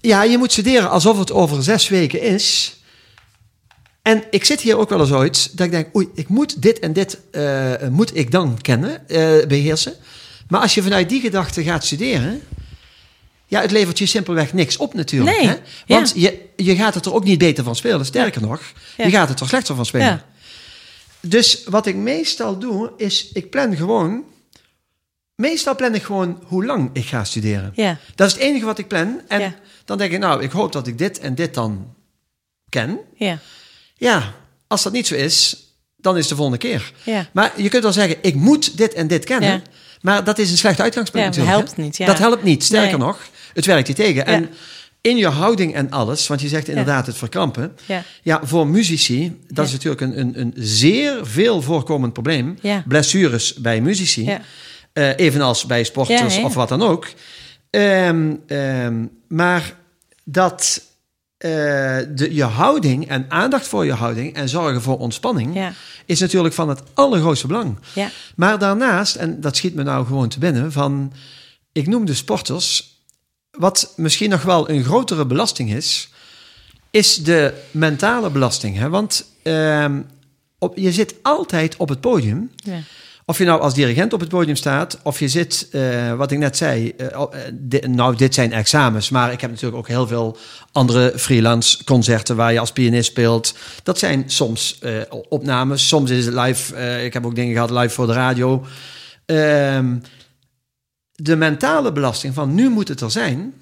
ja, 0.00 0.22
je 0.22 0.38
moet 0.38 0.52
studeren 0.52 0.90
alsof 0.90 1.18
het 1.18 1.32
over 1.32 1.62
zes 1.62 1.88
weken 1.88 2.20
is. 2.22 2.76
En 4.02 4.22
ik 4.30 4.44
zit 4.44 4.60
hier 4.60 4.78
ook 4.78 4.88
wel 4.88 5.00
eens 5.00 5.12
ooit 5.12 5.56
dat 5.56 5.66
ik 5.66 5.72
denk, 5.72 5.96
oei, 5.96 6.08
ik 6.14 6.28
moet 6.28 6.62
dit 6.62 6.78
en 6.78 6.92
dit 6.92 7.18
eh, 7.30 7.72
moet 7.90 8.16
ik 8.16 8.30
dan 8.30 8.58
kennen, 8.60 9.08
eh, 9.08 9.46
beheersen. 9.46 9.94
Maar 10.48 10.60
als 10.60 10.74
je 10.74 10.82
vanuit 10.82 11.08
die 11.08 11.20
gedachte 11.20 11.62
gaat 11.62 11.84
studeren, 11.84 12.42
ja, 13.46 13.60
het 13.60 13.70
levert 13.70 13.98
je 13.98 14.06
simpelweg 14.06 14.52
niks 14.52 14.76
op 14.76 14.94
natuurlijk. 14.94 15.36
Nee, 15.36 15.46
Hè? 15.48 15.54
Want 15.86 16.12
je, 16.16 16.40
je 16.56 16.76
gaat 16.76 16.94
het 16.94 17.06
er 17.06 17.14
ook 17.14 17.24
niet 17.24 17.38
beter 17.38 17.64
van 17.64 17.76
spelen. 17.76 18.06
Sterker 18.06 18.40
nog, 18.40 18.60
Ja. 18.96 19.04
je 19.04 19.10
gaat 19.10 19.28
het 19.28 19.40
er 19.40 19.48
slechter 19.48 19.74
van 19.76 19.86
spelen. 19.86 20.22
Dus 21.28 21.64
wat 21.64 21.86
ik 21.86 21.94
meestal 21.96 22.58
doe, 22.58 22.92
is 22.96 23.30
ik 23.32 23.50
plan 23.50 23.76
gewoon. 23.76 24.24
Meestal 25.34 25.76
plan 25.76 25.94
ik 25.94 26.02
gewoon 26.02 26.42
hoe 26.44 26.64
lang 26.64 26.90
ik 26.92 27.04
ga 27.04 27.24
studeren. 27.24 27.72
Ja. 27.74 27.98
Dat 28.14 28.26
is 28.26 28.32
het 28.32 28.42
enige 28.42 28.64
wat 28.64 28.78
ik 28.78 28.88
plan. 28.88 29.20
En 29.28 29.40
Ja. 29.40 29.54
dan 29.84 29.98
denk 29.98 30.12
ik, 30.12 30.18
nou, 30.18 30.42
ik 30.42 30.50
hoop 30.50 30.72
dat 30.72 30.86
ik 30.86 30.98
dit 30.98 31.18
en 31.18 31.34
dit 31.34 31.54
dan 31.54 31.94
ken. 32.68 32.98
Ja. 33.14 33.38
Ja, 33.94 34.34
als 34.66 34.82
dat 34.82 34.92
niet 34.92 35.06
zo 35.06 35.14
is, 35.14 35.56
dan 35.96 36.14
is 36.14 36.20
het 36.20 36.28
de 36.28 36.34
volgende 36.36 36.58
keer. 36.58 36.92
Ja. 37.02 37.28
Maar 37.32 37.52
je 37.62 37.68
kunt 37.68 37.82
wel 37.82 37.92
zeggen, 37.92 38.16
ik 38.20 38.34
moet 38.34 38.76
dit 38.76 38.94
en 38.94 39.06
dit 39.06 39.24
kennen. 39.24 39.50
Ja. 39.50 39.62
Maar 40.00 40.24
dat 40.24 40.38
is 40.38 40.50
een 40.50 40.56
slecht 40.58 40.80
uitgangspunt 40.80 41.34
Ja, 41.34 41.40
dat 41.42 41.50
helpt 41.50 41.76
niet, 41.76 41.96
ja. 41.96 42.06
Dat 42.06 42.18
helpt 42.18 42.42
niet. 42.42 42.64
Sterker 42.64 42.98
Nee. 42.98 43.06
nog, 43.06 43.20
het 43.54 43.64
werkt 43.64 43.88
je 43.88 43.94
tegen. 43.94 44.26
En 44.26 44.50
in 45.06 45.16
je 45.16 45.28
houding 45.28 45.74
en 45.74 45.90
alles, 45.90 46.26
want 46.26 46.40
je 46.40 46.48
zegt 46.48 46.68
inderdaad 46.68 47.06
het 47.06 47.16
verkrampen. 47.16 47.76
Ja. 47.86 48.02
Ja, 48.22 48.40
voor 48.42 48.66
muzici, 48.66 49.40
dat 49.48 49.66
is 49.66 49.72
natuurlijk 49.72 50.00
een, 50.00 50.20
een, 50.20 50.40
een 50.40 50.52
zeer 50.56 51.26
veel 51.26 51.62
voorkomend 51.62 52.12
probleem. 52.12 52.58
Ja. 52.60 52.84
Blessures 52.86 53.54
bij 53.54 53.80
muzici. 53.80 54.24
Ja. 54.24 54.40
Eh, 54.92 55.16
evenals 55.16 55.66
bij 55.66 55.84
sporters 55.84 56.36
of 56.36 56.54
wat 56.54 56.68
dan 56.68 56.82
ook. 56.82 57.08
Ehm, 57.70 58.34
ehm, 58.46 59.04
maar 59.28 59.74
dat 60.24 60.82
eh, 61.36 61.50
de, 62.14 62.28
je 62.30 62.44
houding 62.44 63.08
en 63.08 63.26
aandacht 63.28 63.66
voor 63.66 63.84
je 63.84 63.92
houding 63.92 64.34
en 64.34 64.48
zorgen 64.48 64.82
voor 64.82 64.98
ontspanning 64.98 65.72
is 66.06 66.20
natuurlijk 66.20 66.54
van 66.54 66.68
het 66.68 66.82
allergrootste 66.94 67.46
belang. 67.46 67.78
Ja. 67.92 68.08
Maar 68.36 68.58
daarnaast, 68.58 69.16
en 69.16 69.40
dat 69.40 69.56
schiet 69.56 69.74
me 69.74 69.82
nou 69.82 70.06
gewoon 70.06 70.28
te 70.28 70.38
binnen, 70.38 70.72
van 70.72 71.12
ik 71.72 71.86
noem 71.86 72.04
de 72.04 72.14
sporters, 72.14 72.95
wat 73.58 73.92
misschien 73.96 74.30
nog 74.30 74.42
wel 74.42 74.70
een 74.70 74.84
grotere 74.84 75.26
belasting 75.26 75.72
is, 75.72 76.08
is 76.90 77.16
de 77.16 77.52
mentale 77.70 78.30
belasting. 78.30 78.78
Hè? 78.78 78.88
Want 78.88 79.24
ehm, 79.42 80.00
op, 80.58 80.76
je 80.76 80.92
zit 80.92 81.14
altijd 81.22 81.76
op 81.76 81.88
het 81.88 82.00
podium. 82.00 82.50
Ja. 82.56 82.78
Of 83.28 83.38
je 83.38 83.44
nou 83.44 83.60
als 83.60 83.74
dirigent 83.74 84.12
op 84.12 84.20
het 84.20 84.28
podium 84.28 84.56
staat, 84.56 84.98
of 85.02 85.20
je 85.20 85.28
zit, 85.28 85.68
eh, 85.70 86.14
wat 86.14 86.30
ik 86.30 86.38
net 86.38 86.56
zei, 86.56 86.88
eh, 86.96 87.20
oh, 87.20 87.34
eh, 87.34 87.40
di- 87.52 87.78
nou, 87.86 88.16
dit 88.16 88.34
zijn 88.34 88.52
examens, 88.52 89.10
maar 89.10 89.32
ik 89.32 89.40
heb 89.40 89.50
natuurlijk 89.50 89.76
ook 89.76 89.88
heel 89.88 90.06
veel 90.06 90.36
andere 90.72 91.12
freelance 91.16 91.84
concerten 91.84 92.36
waar 92.36 92.52
je 92.52 92.60
als 92.60 92.72
pianist 92.72 93.10
speelt. 93.10 93.54
Dat 93.82 93.98
zijn 93.98 94.24
soms 94.26 94.78
opnames, 95.28 95.88
soms 95.88 96.10
is 96.10 96.26
het 96.26 96.34
live. 96.34 96.76
ik 97.04 97.12
heb 97.12 97.26
ook 97.26 97.34
dingen 97.34 97.52
gehad 97.52 97.70
live 97.70 97.94
voor 97.94 98.06
de 98.06 98.12
radio. 98.12 98.64
De 101.16 101.36
mentale 101.36 101.92
belasting 101.92 102.34
van 102.34 102.54
nu 102.54 102.68
moet 102.68 102.88
het 102.88 103.00
er 103.00 103.10
zijn, 103.10 103.54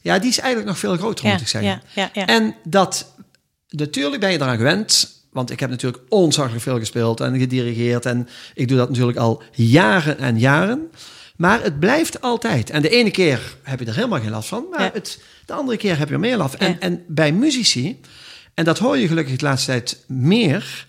ja, 0.00 0.18
die 0.18 0.30
is 0.30 0.38
eigenlijk 0.38 0.68
nog 0.68 0.78
veel 0.78 0.96
groter, 0.96 1.24
Ja. 1.26 1.32
moet 1.32 1.40
ik 1.40 1.48
zeggen. 1.48 1.70
Ja. 1.70 1.82
Ja. 1.94 2.10
Ja. 2.12 2.26
En 2.26 2.54
dat, 2.64 3.14
natuurlijk 3.68 4.20
ben 4.20 4.30
je 4.30 4.40
eraan 4.40 4.56
gewend. 4.56 5.20
Want 5.30 5.50
ik 5.50 5.60
heb 5.60 5.70
natuurlijk 5.70 6.02
ontzaglijk 6.08 6.62
veel 6.62 6.78
gespeeld 6.78 7.20
en 7.20 7.38
gedirigeerd. 7.38 8.06
En 8.06 8.28
ik 8.54 8.68
doe 8.68 8.76
dat 8.76 8.88
natuurlijk 8.88 9.18
al 9.18 9.42
jaren 9.52 10.18
en 10.18 10.38
jaren. 10.38 10.90
Maar 11.36 11.62
het 11.62 11.80
blijft 11.80 12.20
altijd. 12.20 12.70
En 12.70 12.82
de 12.82 12.88
ene 12.88 13.10
keer 13.10 13.56
heb 13.62 13.78
je 13.78 13.84
er 13.86 13.94
helemaal 13.94 14.20
geen 14.20 14.30
last 14.30 14.48
van. 14.48 14.64
Maar 14.70 14.90
het, 14.92 15.20
de 15.46 15.52
andere 15.52 15.78
keer 15.78 15.98
heb 15.98 16.08
je 16.08 16.14
er 16.14 16.20
meer 16.20 16.36
last. 16.36 16.54
En, 16.54 16.80
en 16.80 17.04
bij 17.08 17.32
muzici, 17.32 18.00
en 18.54 18.64
dat 18.64 18.78
hoor 18.78 18.98
je 18.98 19.06
gelukkig 19.06 19.36
de 19.36 19.44
laatste 19.44 19.70
tijd 19.70 20.04
meer... 20.06 20.86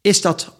is 0.00 0.20
dat 0.20 0.52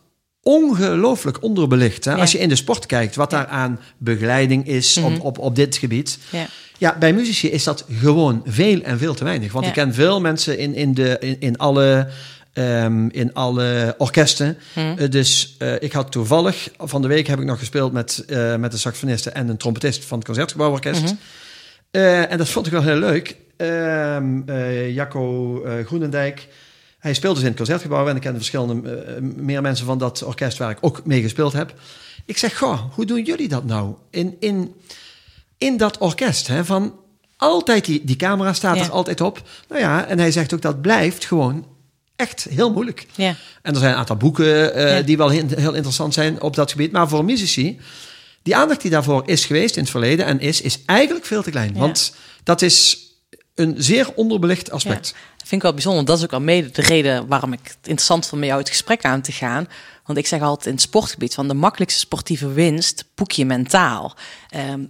ongelooflijk 0.44 1.42
onderbelicht. 1.42 2.04
Hè? 2.04 2.12
Ja. 2.12 2.18
Als 2.20 2.32
je 2.32 2.38
in 2.38 2.48
de 2.48 2.56
sport 2.56 2.86
kijkt, 2.86 3.16
wat 3.16 3.30
daar 3.30 3.46
aan 3.46 3.80
begeleiding 3.98 4.66
is 4.66 4.96
op, 4.96 5.20
op, 5.20 5.38
op 5.38 5.56
dit 5.56 5.76
gebied. 5.76 6.18
Ja. 6.30 6.46
Ja, 6.78 6.96
bij 6.98 7.12
muzici 7.12 7.50
is 7.50 7.64
dat 7.64 7.84
gewoon 8.00 8.42
veel 8.46 8.80
en 8.82 8.98
veel 8.98 9.14
te 9.14 9.24
weinig. 9.24 9.52
Want 9.52 9.64
Ja. 9.64 9.70
ik 9.70 9.76
ken 9.76 9.94
veel 9.94 10.20
mensen 10.20 10.58
in, 10.58 10.74
in, 10.74 10.94
de, 10.94 11.16
in, 11.20 11.36
in, 11.38 11.56
alle, 11.58 12.08
ehm, 12.52 13.08
in 13.08 13.34
alle 13.34 13.94
orkesten. 13.98 14.58
Hm. 14.72 14.80
Eh, 14.80 15.10
dus 15.10 15.54
eh, 15.58 15.72
ik 15.82 15.92
had 15.92 16.12
toevallig, 16.12 16.68
van 16.78 17.02
de 17.02 17.08
week 17.08 17.26
heb 17.26 17.38
ik 17.38 17.44
nog 17.44 17.58
gespeeld 17.58 17.92
met, 17.92 18.24
eh, 18.26 18.56
met 18.56 18.72
een 18.72 18.78
saxofoniste 18.78 19.30
en 19.30 19.48
een 19.48 19.56
trompetist 19.56 20.04
van 20.04 20.16
het 20.18 20.26
Concertgebouworkest. 20.26 21.02
Mhm. 21.02 21.14
En 22.30 22.38
dat 22.38 22.48
vond 22.48 22.66
ik 22.66 22.72
wel 22.72 22.82
heel 22.82 22.96
leuk. 22.96 23.36
Ehm 23.56 24.40
eh, 24.46 24.94
Jacco 24.94 25.62
Groenendijk. 25.84 26.48
Hij 27.04 27.14
speelde 27.14 27.34
dus 27.34 27.42
in 27.44 27.48
het 27.48 27.56
Concertgebouw 27.56 28.08
en 28.08 28.16
ik 28.16 28.20
ken 28.22 28.34
verschillende 28.34 28.90
eh, 28.90 29.20
meer 29.20 29.62
mensen 29.62 29.86
van 29.86 29.98
dat 29.98 30.22
orkest 30.22 30.58
waar 30.58 30.70
ik 30.70 30.78
ook 30.80 31.04
mee 31.04 31.22
gespeeld 31.22 31.52
heb. 31.52 31.74
Ik 32.24 32.38
zeg, 32.38 32.58
goh, 32.58 32.80
hoe 32.94 33.04
doen 33.06 33.22
jullie 33.22 33.48
dat 33.48 33.64
nou? 33.64 33.94
In, 34.10 34.36
in, 34.40 34.74
in 35.58 35.76
dat 35.76 35.98
orkest, 35.98 36.46
hè, 36.46 36.64
van 36.64 36.94
altijd 37.36 37.84
die, 37.84 38.04
die 38.04 38.16
camera 38.16 38.52
staat 38.52 38.76
Ja. 38.76 38.82
er 38.84 38.90
altijd 38.90 39.20
op. 39.20 39.42
Nou 39.68 39.80
ja, 39.80 40.06
en 40.06 40.18
hij 40.18 40.30
zegt 40.30 40.54
ook 40.54 40.62
dat 40.62 40.80
blijft 40.80 41.24
gewoon 41.24 41.66
echt 42.16 42.46
heel 42.50 42.72
moeilijk. 42.72 43.06
Ja. 43.14 43.34
En 43.62 43.72
er 43.74 43.78
zijn 43.80 43.92
een 43.92 43.98
aantal 43.98 44.16
boeken 44.16 44.74
eh, 44.74 44.96
Ja. 44.96 45.02
die 45.02 45.16
wel 45.16 45.28
heel, 45.28 45.44
heel 45.48 45.74
interessant 45.74 46.14
zijn 46.14 46.40
op 46.42 46.54
dat 46.54 46.70
gebied. 46.70 46.92
Maar 46.92 47.08
voor 47.08 47.24
muzici, 47.24 47.80
die 48.42 48.56
aandacht 48.56 48.80
die 48.80 48.90
daarvoor 48.90 49.22
is 49.26 49.44
geweest 49.44 49.76
in 49.76 49.82
het 49.82 49.90
verleden 49.90 50.26
en 50.26 50.40
is, 50.40 50.60
is 50.60 50.78
eigenlijk 50.86 51.26
veel 51.26 51.42
te 51.42 51.50
klein. 51.50 51.74
Want 51.74 52.14
dat 52.42 52.62
is 52.62 52.98
een 53.54 53.74
zeer 53.78 54.12
onderbelicht 54.14 54.70
aspect. 54.70 55.14
Ja, 55.14 55.18
vind 55.44 55.52
ik 55.52 55.62
wel 55.62 55.72
bijzonder. 55.72 56.04
Dat 56.04 56.18
is 56.18 56.24
ook 56.24 56.32
al 56.32 56.40
mede 56.40 56.70
de 56.70 56.82
reden 56.82 57.26
waarom 57.26 57.52
ik 57.52 57.60
het 57.62 57.76
interessant 57.82 58.26
vond 58.26 58.40
met 58.40 58.50
jou 58.50 58.60
het 58.60 58.70
gesprek 58.70 59.04
aan 59.04 59.20
te 59.20 59.32
gaan. 59.32 59.68
Want 60.04 60.18
ik 60.18 60.26
zeg 60.26 60.40
altijd 60.40 60.66
in 60.66 60.72
het 60.72 60.80
sportgebied 60.80 61.34
van 61.34 61.48
de 61.48 61.54
makkelijkste 61.54 62.00
sportieve 62.00 62.52
winst 62.52 63.04
boek 63.14 63.30
je 63.30 63.44
mentaal. 63.44 64.16
Ehm, 64.48 64.80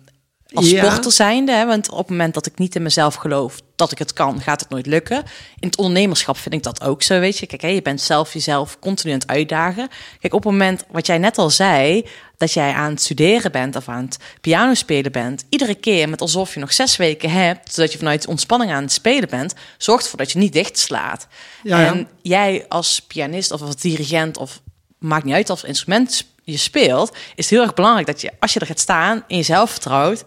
Als 0.55 0.71
Ja. 0.71 0.85
sporter 0.85 1.13
zijnde, 1.13 1.53
hè, 1.53 1.67
want 1.67 1.91
op 1.91 1.99
het 1.99 2.09
moment 2.09 2.35
dat 2.35 2.47
ik 2.47 2.59
niet 2.59 2.75
in 2.75 2.83
mezelf 2.83 3.15
geloof 3.15 3.61
dat 3.77 3.93
ik 3.93 3.99
het 3.99 4.13
kan, 4.13 4.41
gaat 4.41 4.61
het 4.61 4.69
nooit 4.69 4.87
lukken. 4.87 5.17
In 5.59 5.69
het 5.69 5.77
ondernemerschap 5.77 6.37
vind 6.39 6.55
ik 6.55 6.63
dat 6.63 6.83
ook 6.83 7.03
zo, 7.03 7.21
weet 7.21 7.39
je. 7.39 7.47
Kijk, 7.47 7.63
hè, 7.63 7.69
je 7.69 7.83
bent 7.83 8.01
zelf 8.01 8.33
jezelf 8.33 8.79
continu 8.79 9.13
aan 9.13 9.19
het 9.19 9.29
uitdagen. 9.29 9.89
Kijk, 10.21 10.35
op 10.35 10.43
het 10.43 10.53
moment, 10.53 10.85
wat 10.91 11.07
jij 11.07 11.19
net 11.19 11.39
al 11.39 11.51
zei, 11.51 12.07
dat 12.37 12.53
jij 12.53 12.73
aan 12.73 12.91
het 12.91 13.03
studeren 13.03 13.53
bent 13.53 13.77
of 13.77 13.89
aan 13.89 14.05
het 14.05 14.19
piano 14.41 14.75
spelen 14.75 15.13
bent, 15.13 15.45
iedere 15.49 15.75
keer 15.75 16.09
met 16.09 16.21
alsof 16.21 16.55
je 16.55 16.61
nog 16.61 16.73
zes 16.73 16.97
weken 16.97 17.31
hebt, 17.31 17.75
zodat 17.75 17.93
je 17.93 17.99
vanuit 17.99 18.27
ontspanning 18.27 18.73
aan 18.73 18.83
het 18.83 18.93
spelen 18.93 19.29
bent, 19.29 19.55
zorgt 19.79 20.03
ervoor 20.05 20.19
dat 20.19 20.33
je 20.33 20.39
niet 20.39 20.53
dicht 20.53 20.79
slaat. 20.79 21.27
Ja, 21.63 21.81
ja. 21.81 21.87
En 21.87 22.09
jij 22.23 22.65
als 22.69 23.01
pianist 23.01 23.51
of 23.53 23.61
als 23.61 23.77
dirigent 23.77 24.37
of 24.37 24.61
maakt 24.99 25.25
niet 25.25 25.35
uit 25.35 25.51
of 25.51 25.65
instrument 25.65 26.25
je 26.43 26.57
speelt, 26.57 27.13
is 27.13 27.45
het 27.45 27.49
heel 27.49 27.63
erg 27.63 27.75
belangrijk 27.75 28.07
dat 28.07 28.21
je, 28.21 28.31
als 28.41 28.53
je 28.53 28.61
er 28.61 28.67
gaat 28.67 28.81
staan, 28.81 29.25
in 29.27 29.37
jezelf 29.37 29.71
vertrouwt, 29.71 30.25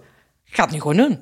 ik 0.49 0.55
ga 0.55 0.63
het 0.63 0.71
nu 0.71 0.79
gewoon 0.81 0.97
doen. 0.97 1.19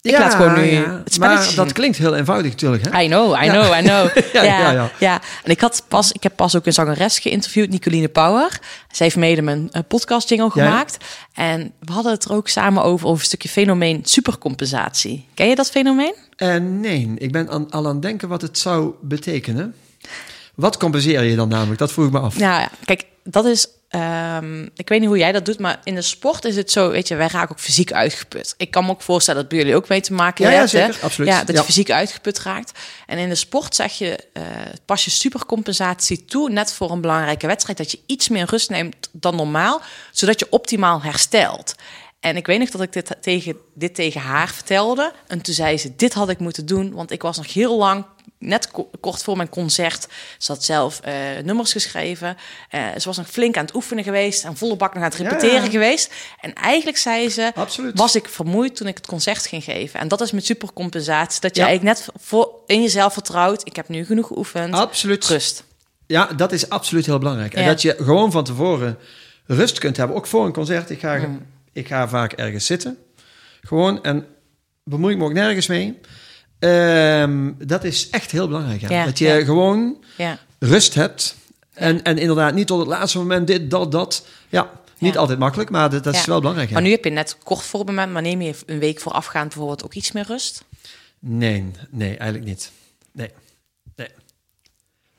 Ik 0.00 0.10
Ja, 0.10 0.18
laat 0.18 0.34
gewoon 0.34 0.54
nu 0.54 0.62
ja. 0.64 1.00
het 1.04 1.18
Maar 1.18 1.52
dat 1.56 1.72
klinkt 1.72 1.96
heel 1.96 2.14
eenvoudig 2.14 2.50
natuurlijk. 2.50 2.84
Hè? 2.90 3.02
I 3.02 3.06
know, 3.06 3.42
I 3.42 3.44
Ja. 3.44 3.52
know, 3.52 3.78
I 3.78 3.82
know. 3.82 4.16
Ja, 4.32 4.42
ja, 4.42 4.58
ja, 4.60 4.70
ja, 4.72 4.90
ja. 4.98 5.20
En 5.44 5.50
ik, 5.50 5.60
had 5.60 5.84
pas, 5.88 6.12
ik 6.12 6.22
heb 6.22 6.36
pas 6.36 6.56
ook 6.56 6.66
een 6.66 6.72
zangeres 6.72 7.18
geïnterviewd, 7.18 7.70
Nicoline 7.70 8.08
Power. 8.08 8.48
Zij 8.90 9.06
heeft 9.06 9.16
mede 9.16 9.42
mijn 9.42 9.68
uh, 9.72 9.82
podcast 9.88 10.28
jingle 10.28 10.50
gemaakt. 10.50 11.04
En 11.34 11.72
we 11.80 11.92
hadden 11.92 12.12
het 12.12 12.24
er 12.24 12.32
ook 12.32 12.48
samen 12.48 12.82
over, 12.82 13.06
over 13.06 13.20
een 13.20 13.26
stukje 13.26 13.48
fenomeen 13.48 14.00
supercompensatie. 14.04 15.26
Ken 15.34 15.48
je 15.48 15.54
dat 15.54 15.70
fenomeen? 15.70 16.14
Eh, 16.36 16.56
nee, 16.56 17.12
ik 17.16 17.32
ben 17.32 17.48
aan, 17.50 17.70
al 17.70 17.86
aan 17.86 17.92
het 17.92 18.02
denken 18.02 18.28
wat 18.28 18.42
het 18.42 18.58
zou 18.58 18.94
betekenen. 19.02 19.74
Wat 20.54 20.76
compenseer 20.76 21.22
je 21.22 21.36
dan 21.36 21.48
namelijk? 21.48 21.78
Dat 21.78 21.92
vroeg 21.92 22.06
ik 22.06 22.12
me 22.12 22.18
af. 22.18 22.38
Nou 22.38 22.60
ja, 22.60 22.68
kijk, 22.84 23.04
dat 23.24 23.44
is. 23.46 23.66
ehm, 23.88 24.62
ik 24.62 24.88
weet 24.88 25.00
niet 25.00 25.08
hoe 25.08 25.18
jij 25.18 25.32
dat 25.32 25.44
doet, 25.44 25.58
maar 25.58 25.80
in 25.84 25.94
de 25.94 26.02
sport 26.02 26.44
is 26.44 26.56
het 26.56 26.70
zo, 26.72 26.90
weet 26.90 27.08
je, 27.08 27.14
wij 27.14 27.28
raken 27.28 27.50
ook 27.50 27.60
fysiek 27.60 27.92
uitgeput. 27.92 28.54
Ik 28.56 28.70
kan 28.70 28.84
me 28.84 28.90
ook 28.90 29.02
voorstellen 29.02 29.40
dat 29.40 29.50
bij 29.50 29.58
jullie 29.58 29.76
ook 29.76 29.88
mee 29.88 30.00
te 30.00 30.12
maken 30.12 30.44
Ja, 30.44 30.50
ja, 30.50 30.58
hè? 30.60 30.66
zeker, 30.66 30.98
absoluut. 31.02 31.28
Ja, 31.30 31.38
dat 31.44 31.54
Ja. 31.54 31.60
je 31.60 31.66
fysiek 31.66 31.90
uitgeput 31.90 32.38
raakt. 32.40 32.78
En 33.06 33.18
in 33.18 33.28
de 33.28 33.34
sport 33.34 33.74
zeg 33.74 33.92
je, 33.98 34.18
eh, 34.32 34.42
pas 34.84 35.04
je 35.04 35.10
supercompensatie 35.10 36.24
toe, 36.24 36.50
net 36.50 36.72
voor 36.72 36.90
een 36.90 37.00
belangrijke 37.00 37.46
wedstrijd, 37.46 37.78
dat 37.78 37.90
je 37.90 37.98
iets 38.06 38.28
meer 38.28 38.46
rust 38.50 38.70
neemt 38.70 39.08
dan 39.12 39.36
normaal, 39.36 39.80
zodat 40.12 40.38
je 40.40 40.46
optimaal 40.50 41.02
herstelt. 41.02 41.74
En 42.24 42.36
ik 42.36 42.46
weet 42.46 42.58
nog 42.58 42.70
dat 42.70 42.80
ik 42.80 42.92
dit 42.92 43.16
tegen, 43.20 43.56
dit 43.74 43.94
tegen 43.94 44.20
haar 44.20 44.48
vertelde. 44.48 45.12
En 45.26 45.40
toen 45.40 45.54
zei 45.54 45.78
ze, 45.78 45.96
dit 45.96 46.14
had 46.14 46.28
ik 46.28 46.38
moeten 46.38 46.66
doen, 46.66 46.92
want 46.92 47.10
ik 47.10 47.22
was 47.22 47.36
nog 47.36 47.52
heel 47.52 47.78
lang, 47.78 48.04
net 48.38 48.70
ko- 48.70 48.90
kort 49.00 49.22
voor 49.22 49.36
mijn 49.36 49.48
concert, 49.48 50.06
ze 50.38 50.52
had 50.52 50.64
zelf 50.64 51.00
eh, 51.00 51.14
nummers 51.44 51.72
geschreven. 51.72 52.36
Eh, 52.70 52.86
ze 52.98 53.04
was 53.04 53.16
nog 53.16 53.28
flink 53.30 53.56
aan 53.56 53.64
het 53.64 53.74
oefenen 53.74 54.04
geweest 54.04 54.44
en 54.44 54.56
volle 54.56 54.76
bak 54.76 54.94
nog 54.94 55.02
aan 55.02 55.08
het 55.10 55.18
repeteren 55.18 55.64
ja. 55.64 55.70
geweest. 55.70 56.12
En 56.40 56.54
eigenlijk 56.54 56.96
zei 56.96 57.30
ze, 57.30 57.52
Absoluut. 57.54 57.98
was 57.98 58.14
ik 58.16 58.28
vermoeid 58.28 58.76
toen 58.76 58.86
ik 58.86 58.96
het 58.96 59.06
concert 59.06 59.46
ging 59.46 59.64
geven. 59.64 60.00
En 60.00 60.08
dat 60.08 60.20
is 60.20 60.32
met 60.32 60.44
supercompensatie, 60.44 61.40
dat 61.40 61.54
je 61.56 61.60
Ja. 61.62 61.66
eigenlijk 61.66 61.98
net 61.98 62.08
voor, 62.22 62.50
in 62.66 62.82
jezelf 62.82 63.12
vertrouwt. 63.12 63.66
Ik 63.66 63.76
heb 63.76 63.88
nu 63.88 64.04
genoeg 64.04 64.26
geoefend. 64.26 64.74
Absoluut. 64.74 65.24
Rust. 65.26 65.64
Ja, 66.06 66.26
dat 66.26 66.52
is 66.52 66.68
absoluut 66.68 67.06
heel 67.06 67.18
belangrijk. 67.18 67.54
En 67.54 67.66
dat 67.66 67.82
je 67.82 67.94
gewoon 67.98 68.30
van 68.32 68.44
tevoren 68.44 68.98
rust 69.46 69.78
kunt 69.78 69.96
hebben. 69.96 70.16
Ook 70.16 70.26
voor 70.26 70.46
een 70.46 70.52
concert. 70.52 70.90
Ik 70.90 71.00
ga, 71.00 71.16
Mm. 71.16 71.52
Ik 71.74 71.88
ga 71.88 72.08
vaak 72.08 72.32
ergens 72.32 72.66
zitten. 72.66 72.98
Gewoon. 73.62 74.02
En 74.02 74.26
bemoei 74.84 75.12
ik 75.12 75.18
me 75.18 75.24
ook 75.24 75.32
nergens 75.32 75.66
mee. 75.66 76.00
Ehm, 76.58 77.52
dat 77.58 77.84
is 77.84 78.10
echt 78.10 78.30
heel 78.30 78.46
belangrijk. 78.46 78.80
Ja. 78.80 78.90
Ja, 78.90 79.04
dat 79.04 79.18
je 79.18 79.26
ja. 79.26 79.44
gewoon 79.44 80.04
rust 80.58 80.94
hebt. 80.94 81.36
En, 81.74 82.02
en 82.02 82.18
inderdaad 82.18 82.54
niet 82.54 82.66
tot 82.66 82.78
het 82.78 82.88
laatste 82.88 83.18
moment 83.18 83.46
dit, 83.46 83.70
dat, 83.70 83.92
dat. 83.92 84.26
Ja, 84.48 84.70
niet 84.98 85.18
altijd 85.18 85.38
makkelijk, 85.38 85.70
maar 85.70 85.90
dat, 85.90 86.04
dat 86.04 86.14
is 86.14 86.24
wel 86.24 86.40
belangrijk. 86.40 86.70
Maar 86.70 86.82
nu 86.82 86.90
heb 86.90 87.04
je 87.04 87.10
net 87.10 87.38
kort 87.42 87.62
voor 87.62 87.80
het 87.80 87.88
moment, 87.88 88.12
maar 88.12 88.22
neem 88.22 88.42
je 88.42 88.54
een 88.66 88.78
week 88.78 89.00
voorafgaand 89.00 89.48
bijvoorbeeld 89.48 89.84
ook 89.84 89.94
iets 89.94 90.12
meer 90.12 90.24
rust? 90.26 90.64
Nee, 91.18 91.70
nee, 91.90 92.16
eigenlijk 92.16 92.44
niet. 92.44 92.70
Nee. 93.12 93.30
Nee. 93.96 94.08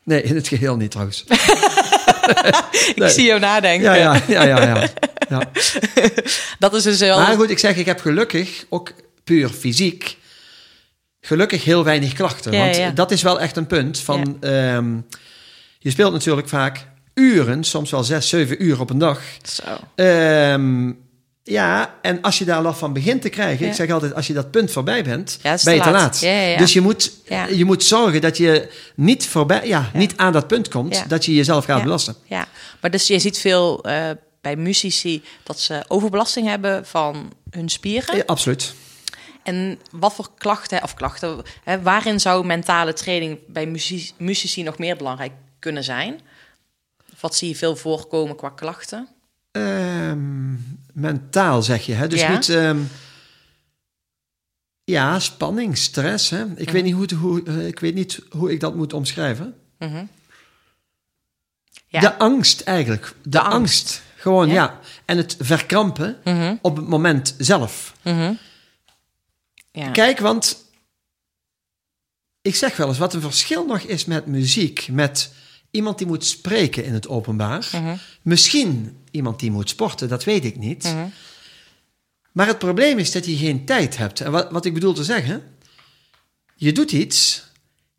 Nee, 0.03 0.21
in 0.21 0.35
het 0.35 0.47
geheel 0.47 0.75
niet 0.75 0.91
trouwens. 0.91 1.23
Ik 2.95 3.09
zie 3.09 3.25
jou 3.25 3.39
nadenken. 3.39 3.95
Ja, 3.95 3.95
ja, 3.95 4.21
ja, 4.27 4.43
ja. 4.43 4.75
ja. 4.75 4.89
Ja. 5.29 5.51
Dat 6.59 6.73
is 6.73 6.83
dus 6.83 6.99
wel... 6.99 7.17
Maar 7.17 7.35
goed, 7.35 7.49
ik 7.49 7.59
zeg, 7.59 7.75
ik 7.75 7.85
heb 7.85 7.99
gelukkig, 7.99 8.65
ook 8.69 8.91
puur 9.23 9.49
fysiek, 9.49 10.17
gelukkig 11.21 11.63
heel 11.63 11.83
weinig 11.83 12.13
klachten. 12.13 12.51
Ja, 12.51 12.63
want 12.63 12.75
ja. 12.75 12.91
dat 12.91 13.11
is 13.11 13.21
wel 13.21 13.39
echt 13.39 13.57
een 13.57 13.67
punt 13.67 13.99
van... 13.99 14.37
ehm, 14.41 14.95
je 15.79 15.89
speelt 15.89 16.13
natuurlijk 16.13 16.49
vaak 16.49 16.87
uren, 17.13 17.63
soms 17.63 17.91
wel 17.91 18.03
zes, 18.03 18.29
zeven 18.29 18.63
uur 18.63 18.79
op 18.79 18.89
een 18.89 18.97
dag. 18.97 19.21
Zo. 19.43 19.63
Ehm, 19.95 20.91
ja, 21.43 21.95
en 22.01 22.21
als 22.21 22.37
je 22.37 22.45
daar 22.45 22.61
last 22.61 22.79
van 22.79 22.93
begint 22.93 23.21
te 23.21 23.29
krijgen... 23.29 23.67
Ik 23.67 23.73
zeg 23.73 23.89
altijd, 23.89 24.13
als 24.15 24.27
je 24.27 24.33
dat 24.33 24.51
punt 24.51 24.71
voorbij 24.71 25.03
bent, 25.03 25.39
ben 25.41 25.75
je 25.75 25.81
te 25.81 25.89
laat. 25.89 26.19
Dus 26.57 26.73
je 26.73 26.81
moet, 26.81 27.11
je 27.55 27.65
moet 27.65 27.83
zorgen 27.83 28.21
dat 28.21 28.37
je 28.37 28.69
niet, 28.95 29.27
voorbij, 29.27 29.67
ja, 29.67 29.89
niet 29.93 30.13
aan 30.17 30.33
dat 30.33 30.47
punt 30.47 30.67
komt... 30.67 31.09
Dat 31.09 31.25
je 31.25 31.35
jezelf 31.35 31.65
gaat 31.65 31.83
belasten. 31.83 32.15
Ja, 32.25 32.47
maar 32.81 32.91
dus 32.91 33.07
je 33.07 33.19
ziet 33.19 33.37
veel 33.37 33.83
eh, 33.83 34.09
bij 34.45 34.55
muzici 34.55 35.23
dat 35.43 35.59
ze 35.59 35.85
overbelasting 35.87 36.47
hebben 36.47 36.85
van 36.85 37.33
hun 37.49 37.69
spieren. 37.69 38.15
Ja, 38.17 38.23
absoluut. 38.25 38.73
En 39.43 39.79
wat 39.91 40.13
voor 40.13 40.29
klachten, 40.37 40.83
of 40.83 40.93
klachten, 40.93 41.41
hè, 41.63 41.81
waarin 41.81 42.19
zou 42.19 42.45
mentale 42.45 42.93
training 42.93 43.39
bij 43.47 43.65
muzici, 43.65 44.11
muzici 44.17 44.63
nog 44.63 44.77
meer 44.77 44.95
belangrijk 44.97 45.31
kunnen 45.59 45.83
zijn? 45.83 46.19
Of 47.13 47.21
wat 47.21 47.35
zie 47.35 47.49
je 47.49 47.55
veel 47.55 47.75
voorkomen 47.75 48.35
qua 48.35 48.49
klachten? 48.49 49.07
Ehm, 49.51 50.53
mentaal 50.93 51.61
zeg 51.63 51.85
je, 51.85 51.93
hè? 51.93 52.07
Dus 52.07 52.19
Ja. 52.21 52.31
niet. 52.31 52.49
ehm, 52.49 52.79
ja, 54.83 55.19
spanning, 55.19 55.77
stress. 55.77 56.29
Hè? 56.29 56.45
Ik, 56.55 56.69
weet 56.69 56.83
niet 56.83 56.93
hoe, 56.93 57.01
het- 57.01 57.11
hoe, 57.11 57.43
eh, 57.43 57.67
ik 57.67 57.79
weet 57.79 57.93
niet 57.95 58.19
hoe 58.29 58.51
ik 58.51 58.59
dat 58.59 58.75
moet 58.75 58.93
omschrijven. 58.93 59.55
Mhm. 59.79 60.05
Ja. 61.87 61.99
De 61.99 62.17
angst 62.17 62.61
eigenlijk. 62.61 63.13
De, 63.23 63.39
angst. 63.39 63.53
angst. 63.53 64.01
Gewoon, 64.25 64.47
Ja. 64.47 64.53
ja. 64.53 64.79
En 65.05 65.17
het 65.17 65.35
verkrampen 65.39 66.17
Mhm, 66.23 66.55
op 66.61 66.75
het 66.75 66.87
moment 66.87 67.35
zelf. 67.37 67.93
mhm. 68.03 68.33
Ja. 69.71 69.91
Kijk, 69.91 70.19
want 70.19 70.65
ik 72.41 72.55
zeg 72.55 72.77
wel 72.77 72.87
eens 72.87 72.97
wat 72.97 73.13
een 73.13 73.21
verschil 73.21 73.65
nog 73.65 73.79
is 73.79 74.05
met 74.05 74.25
muziek, 74.25 74.87
met 74.91 75.33
iemand 75.71 75.97
die 75.97 76.07
moet 76.07 76.25
spreken 76.25 76.85
in 76.85 76.93
het 76.93 77.07
openbaar. 77.07 77.69
Mhm, 77.71 77.95
Misschien 78.21 78.97
iemand 79.11 79.39
die 79.39 79.51
moet 79.51 79.69
sporten, 79.69 80.09
dat 80.09 80.23
weet 80.23 80.45
ik 80.45 80.55
niet. 80.57 80.95
Maar 82.31 82.47
het 82.47 82.59
probleem 82.59 82.97
is 82.99 83.11
dat 83.11 83.25
je 83.25 83.37
geen 83.37 83.65
tijd 83.65 83.97
hebt. 83.97 84.21
En 84.21 84.31
wat, 84.31 84.51
wat 84.51 84.65
ik 84.65 84.73
bedoel 84.73 84.93
te 84.93 85.03
zeggen, 85.03 85.55
je 86.55 86.71
doet 86.71 86.91
iets 86.91 87.43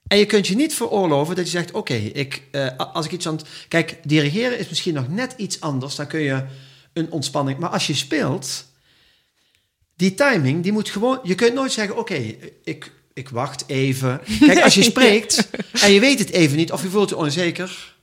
en 0.09 0.19
je 0.19 0.27
kunt 0.27 0.47
je 0.47 0.55
niet 0.57 0.75
veroorloven 0.75 1.37
dat 1.37 1.45
je 1.45 1.51
zegt: 1.51 1.73
Oké, 1.73 1.95
ik, 1.95 2.43
eh, 2.51 2.67
als 2.93 3.07
ik 3.07 3.13
iets 3.13 3.27
aan 3.29 3.37
het. 3.37 3.47
Kijk, 3.69 3.97
dirigeren 4.03 4.59
is 4.59 4.69
misschien 4.69 4.95
nog 4.95 5.09
net 5.09 5.35
iets 5.37 5.61
anders. 5.61 5.95
Dan 5.95 6.07
kun 6.07 6.21
je 6.21 6.45
een 6.93 7.11
ontspanning. 7.11 7.59
Maar 7.59 7.71
als 7.71 7.87
je 7.87 7.95
speelt, 7.95 8.65
die 9.97 10.15
timing, 10.15 10.63
die 10.63 10.73
moet 10.73 10.89
gewoon. 10.89 11.21
Je 11.23 11.35
kunt 11.35 11.55
nooit 11.55 11.73
zeggen: 11.73 11.97
Oké, 11.97 12.35
ik, 12.65 12.93
ik 13.15 13.29
wacht 13.29 13.65
even. 13.67 14.21
Kijk, 14.41 14.63
als 14.63 14.75
je 14.75 14.83
spreekt 14.93 15.49
en 15.81 15.93
je 15.93 16.01
weet 16.01 16.19
het 16.19 16.31
even 16.31 16.57
niet 16.57 16.73
of 16.73 16.83
je 16.83 16.89
voelt 16.89 17.09
je 17.09 17.17
onzeker, 17.17 17.95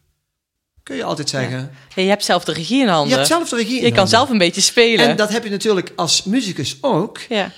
kun 0.83 0.95
je 0.95 1.03
altijd 1.03 1.29
zeggen: 1.29 1.71
Ja, 1.95 2.01
je 2.03 2.09
hebt 2.09 2.23
zelf 2.23 2.43
de 2.43 2.53
regie 2.53 2.81
in 2.81 2.87
handen. 2.87 3.09
Je 3.09 3.15
hebt 3.15 3.27
zelf 3.27 3.49
de 3.49 3.55
regie. 3.55 3.79
in 3.79 3.85
Je 3.85 3.91
kan 3.91 4.07
zelf 4.07 4.29
een 4.29 4.37
beetje 4.37 4.61
spelen. 4.61 5.07
En 5.07 5.15
dat 5.15 5.29
heb 5.29 5.43
je 5.43 5.49
natuurlijk 5.49 5.91
als 5.95 6.23
muzikus 6.23 6.77
ook. 6.81 7.19
ja, 7.29 7.51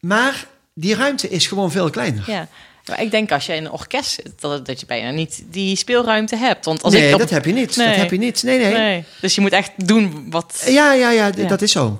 Maar 0.00 0.46
die 0.74 0.94
ruimte 0.94 1.28
is 1.28 1.46
gewoon 1.46 1.70
veel 1.70 1.90
kleiner. 1.90 2.24
ja. 2.30 2.48
Maar 2.86 3.02
ik 3.02 3.10
denk 3.10 3.32
als 3.32 3.46
je 3.46 3.54
in 3.54 3.64
een 3.64 3.70
orkest 3.70 4.10
zit, 4.10 4.32
dat, 4.40 4.66
dat 4.66 4.80
je 4.80 4.86
bijna 4.86 5.10
niet 5.10 5.44
die 5.46 5.76
speelruimte 5.76 6.36
hebt. 6.36 6.64
Want 6.64 6.82
als 6.82 6.92
nee, 6.92 7.06
ik 7.08 7.12
op- 7.12 7.20
dat 7.20 7.30
heb 7.30 7.44
je 7.44 7.52
niet. 7.52 7.76
Nee. 7.76 7.86
Dat 7.86 7.96
heb 7.96 8.10
je 8.10 8.18
niet. 8.18 8.42
Nee, 8.42 8.58
nee. 8.58 8.72
Nee. 8.72 9.04
Dus 9.20 9.34
je 9.34 9.40
moet 9.40 9.52
echt 9.52 9.88
doen 9.88 10.30
wat... 10.30 10.62
Ja, 10.66 10.92
ja, 10.92 11.10
ja, 11.10 11.30
dat 11.30 11.62
is 11.62 11.72
zo. 11.72 11.98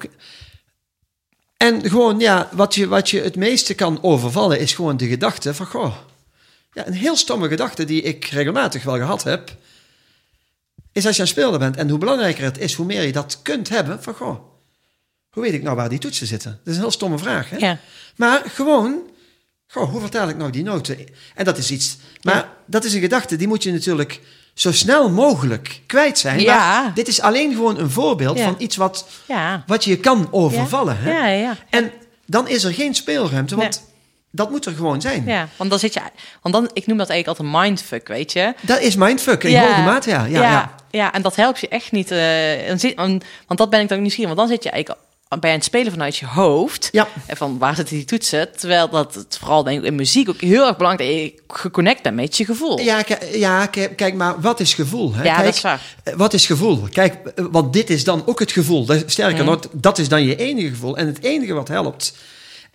En 1.57 1.91
gewoon, 1.91 2.19
ja, 2.19 2.49
wat 2.53 2.75
je, 2.75 2.89
wat 2.89 3.11
je 3.11 3.21
het 3.21 3.37
meeste 3.37 3.75
kan 3.75 4.03
overvallen 4.03 4.61
is 4.61 4.73
gewoon 4.73 4.97
de 4.97 5.09
gedachte 5.09 5.55
van, 5.55 5.67
goh, 5.67 5.97
ja, 6.73 6.87
een 6.87 6.93
heel 6.93 7.17
stomme 7.17 7.49
gedachte 7.49 7.85
die 7.85 8.03
ik 8.03 8.25
regelmatig 8.25 8.83
wel 8.83 8.97
gehad 8.97 9.23
heb, 9.23 9.57
is 10.93 11.07
als 11.07 11.17
je 11.17 11.47
aan 11.47 11.59
bent 11.59 11.77
en 11.77 11.89
hoe 11.89 11.99
belangrijker 11.99 12.45
het 12.45 12.59
is, 12.59 12.75
hoe 12.75 12.87
meer 12.87 13.03
je 13.03 13.13
dat 13.13 13.39
kunt 13.43 13.69
hebben, 13.69 14.03
van, 14.03 14.15
goh, 14.15 14.39
hoe 15.31 15.43
weet 15.43 15.53
ik 15.53 15.63
nou 15.63 15.77
waar 15.77 15.89
die 15.89 15.99
toetsen 15.99 16.27
zitten? 16.27 16.51
Dat 16.51 16.69
is 16.69 16.75
een 16.75 16.81
heel 16.83 16.91
stomme 16.91 17.19
vraag, 17.19 17.51
hè? 17.51 17.57
Ja. 17.57 17.79
Maar 18.17 18.43
gewoon, 18.47 19.11
goh, 19.73 19.91
hoe 19.91 20.01
vertaal 20.01 20.29
ik 20.29 20.37
nou 20.37 20.51
die 20.51 20.63
noten? 20.63 20.99
En 21.35 21.45
dat 21.45 21.59
is 21.59 21.71
iets, 21.71 21.97
maar 22.23 22.35
Ja. 22.35 22.53
dat 22.67 22.85
is 22.85 22.95
een 22.95 23.01
gedachte, 23.01 23.37
die 23.37 23.49
moet 23.49 23.63
je 23.63 23.73
natuurlijk 23.73 24.21
zo 24.55 24.73
snel 24.73 25.11
mogelijk 25.11 25.81
kwijt 25.87 26.19
zijn. 26.19 26.41
Ja. 26.41 26.57
Maar 26.83 26.95
dit 26.95 27.09
is 27.09 27.21
alleen 27.21 27.53
gewoon 27.55 27.79
een 27.79 27.91
voorbeeld 27.91 28.39
Ja. 28.39 28.45
van 28.45 28.55
iets 28.59 28.77
wat, 28.77 29.07
Ja. 29.29 29.63
wat 29.67 29.85
je 29.85 29.97
kan 29.97 30.29
overvallen. 30.31 30.97
Hè? 30.99 31.11
Ja, 31.11 31.27
ja, 31.27 31.57
En 31.71 31.91
dan 32.27 32.49
is 32.49 32.65
er 32.65 32.73
geen 32.75 32.95
speelruimte, 32.95 33.57
want 33.57 33.81
Nee. 33.81 33.91
dat 34.31 34.51
moet 34.51 34.67
er 34.67 34.73
gewoon 34.73 35.01
zijn. 35.01 35.25
ja. 35.27 35.49
Want 35.57 35.71
dan 35.71 35.79
zit 35.79 35.95
je... 35.95 36.01
Want 36.43 36.55
dan, 36.55 36.71
ik 36.73 36.87
noem 36.87 36.99
dat 36.99 37.09
eigenlijk 37.09 37.39
altijd 37.39 37.63
mindfuck, 37.65 38.09
weet 38.09 38.33
je? 38.33 38.55
Dat 38.61 38.81
is 38.81 38.97
mindfuck 38.97 39.43
in 39.45 39.59
hoge 39.61 39.81
mate, 39.81 40.11
ja. 40.11 40.25
Ja, 40.25 40.43
ja. 40.43 40.51
ja, 40.51 40.75
ja, 40.91 41.13
en 41.13 41.23
dat 41.23 41.37
helpt 41.37 41.61
je 41.61 41.69
echt 41.69 41.93
niet. 41.93 42.09
dan 42.69 42.79
zit, 42.79 42.95
want 42.95 43.25
want 43.47 43.59
dat 43.59 43.71
ben 43.71 43.81
ik 43.81 43.89
dan 43.89 44.01
nieuwsgierig. 44.01 44.35
Want 44.35 44.49
dan 44.49 44.57
zit 44.57 44.65
je 44.65 44.71
eigenlijk 44.71 45.01
bij 45.41 45.53
het 45.53 45.65
spelen 45.65 45.93
vanuit 45.93 46.17
je 46.17 46.27
hoofd. 46.27 46.89
Ja. 46.93 47.09
En 47.27 47.37
van 47.37 47.59
waar 47.59 47.75
zitten 47.77 47.97
die 47.97 48.05
toetsen? 48.05 48.57
Terwijl 48.57 48.89
dat 48.89 49.15
het 49.15 49.37
vooral 49.41 49.63
denk 49.63 49.79
ik 49.79 49.85
in 49.85 49.95
muziek 49.95 50.29
ook 50.29 50.41
heel 50.41 50.67
erg 50.67 50.77
belangrijk 50.77 51.11
is 51.11 51.23
je 51.23 51.35
geconnect 51.49 52.03
bent 52.03 52.15
met 52.17 52.37
je 52.37 52.45
gevoel. 52.45 52.81
Ja, 52.81 53.05
ja 53.33 53.67
kijk, 53.67 53.97
kijk, 53.97 54.15
maar 54.15 54.41
wat 54.41 54.61
is 54.61 54.75
gevoel? 54.75 55.15
Hè? 55.15 55.23
Ja, 55.23 55.35
kijk, 55.35 55.45
dat 55.47 55.55
is 55.55 55.61
waar. 55.61 55.81
eh, 56.05 56.15
Wat 56.15 56.33
is 56.33 56.47
gevoel? 56.47 56.81
Kijk, 56.93 57.15
eh, 57.27 57.45
want 57.51 57.73
dit 57.73 57.91
is 57.91 58.05
dan 58.05 58.23
ook 58.27 58.39
het 58.39 58.53
gevoel. 58.53 58.87
Sterker 59.07 59.45
nog, 59.45 59.59
dat 59.73 59.99
is 59.99 60.09
dan 60.09 60.25
je 60.25 60.37
enige 60.37 60.69
gevoel. 60.69 60.97
En 60.97 61.07
het 61.07 61.23
enige 61.23 61.53
wat 61.53 61.69
helpt, 61.69 62.17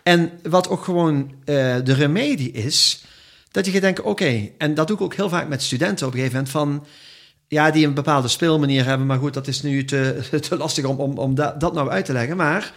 en 0.02 0.30
wat 0.42 0.68
ook 0.68 0.84
gewoon 0.84 1.30
eh, 1.44 1.54
de 1.84 1.94
remedie 1.94 2.52
is, 2.52 3.02
dat 3.50 3.66
je 3.66 3.72
gaat 3.72 3.80
denken, 3.80 4.04
oké, 4.04 4.48
en 4.58 4.74
dat 4.74 4.86
doe 4.86 4.96
ik 4.96 5.02
ook 5.02 5.14
heel 5.14 5.28
vaak 5.28 5.48
met 5.48 5.62
studenten 5.62 6.06
op 6.06 6.12
een 6.12 6.18
gegeven 6.18 6.36
moment, 6.36 6.52
van, 6.54 6.86
ja, 7.48 7.70
die 7.70 7.86
een 7.86 7.94
bepaalde 7.94 8.28
speelmanier 8.28 8.84
hebben, 8.84 9.06
maar 9.06 9.18
goed, 9.18 9.34
dat 9.34 9.46
is 9.46 9.62
nu 9.62 9.84
te, 9.84 10.28
te 10.48 10.56
lastig 10.56 10.84
om, 10.84 10.96
om, 10.98 11.18
om 11.18 11.34
da- 11.34 11.54
dat 11.58 11.74
nou 11.74 11.90
uit 11.90 12.04
te 12.04 12.12
leggen. 12.12 12.36
Maar 12.36 12.72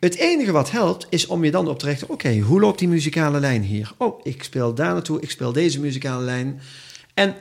het 0.00 0.14
enige 0.16 0.52
wat 0.52 0.70
helpt, 0.70 1.06
is 1.10 1.26
om 1.26 1.44
je 1.44 1.50
dan 1.50 1.68
op 1.68 1.78
te 1.78 1.86
richten, 1.86 2.08
oké, 2.10 2.38
hoe 2.38 2.60
loopt 2.60 2.78
die 2.78 2.88
muzikale 2.88 3.40
lijn 3.40 3.62
hier? 3.62 3.92
Oh, 3.96 4.20
ik 4.22 4.42
speel 4.42 4.74
daar 4.74 4.92
naartoe, 4.92 5.20
ik 5.20 5.30
speel 5.30 5.52
deze 5.52 5.80
muzikale 5.80 6.22
lijn. 6.24 6.60
En 7.14 7.34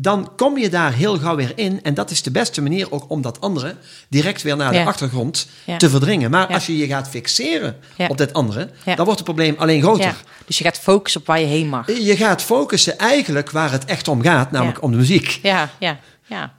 dan 0.00 0.32
kom 0.36 0.58
je 0.58 0.68
daar 0.68 0.92
heel 0.92 1.18
gauw 1.18 1.36
weer 1.36 1.52
in. 1.54 1.82
En 1.82 1.94
dat 1.94 2.10
is 2.10 2.22
de 2.22 2.30
beste 2.30 2.62
manier 2.62 2.92
ook 2.92 3.04
om 3.10 3.22
dat 3.22 3.40
andere 3.40 3.74
direct 4.08 4.42
weer 4.42 4.56
naar 4.56 4.72
de 4.72 4.78
Ja. 4.78 4.84
achtergrond 4.84 5.48
Ja. 5.64 5.76
te 5.76 5.90
verdringen. 5.90 6.30
Maar 6.30 6.48
Ja. 6.48 6.54
als 6.54 6.66
je 6.66 6.76
je 6.76 6.86
gaat 6.86 7.08
fixeren 7.08 7.76
op 8.08 8.16
dat 8.18 8.32
andere, 8.32 8.70
dan 8.84 8.96
wordt 8.96 9.10
het 9.10 9.24
probleem 9.24 9.54
alleen 9.58 9.82
groter. 9.82 10.16
Dus 10.46 10.58
je 10.58 10.64
gaat 10.64 10.78
focussen 10.78 11.20
op 11.20 11.26
waar 11.26 11.40
je 11.40 11.46
heen 11.46 11.68
mag. 11.68 11.86
Je 11.86 12.16
gaat 12.16 12.42
focussen 12.42 12.98
eigenlijk 12.98 13.50
waar 13.50 13.70
het 13.72 13.84
echt 13.84 14.08
om 14.08 14.22
gaat, 14.22 14.50
namelijk 14.50 14.82
om 14.82 14.90
de 14.90 14.96
muziek. 14.96 15.38
Ja, 15.42 15.70
ja, 15.78 15.98
ja. 16.26 16.52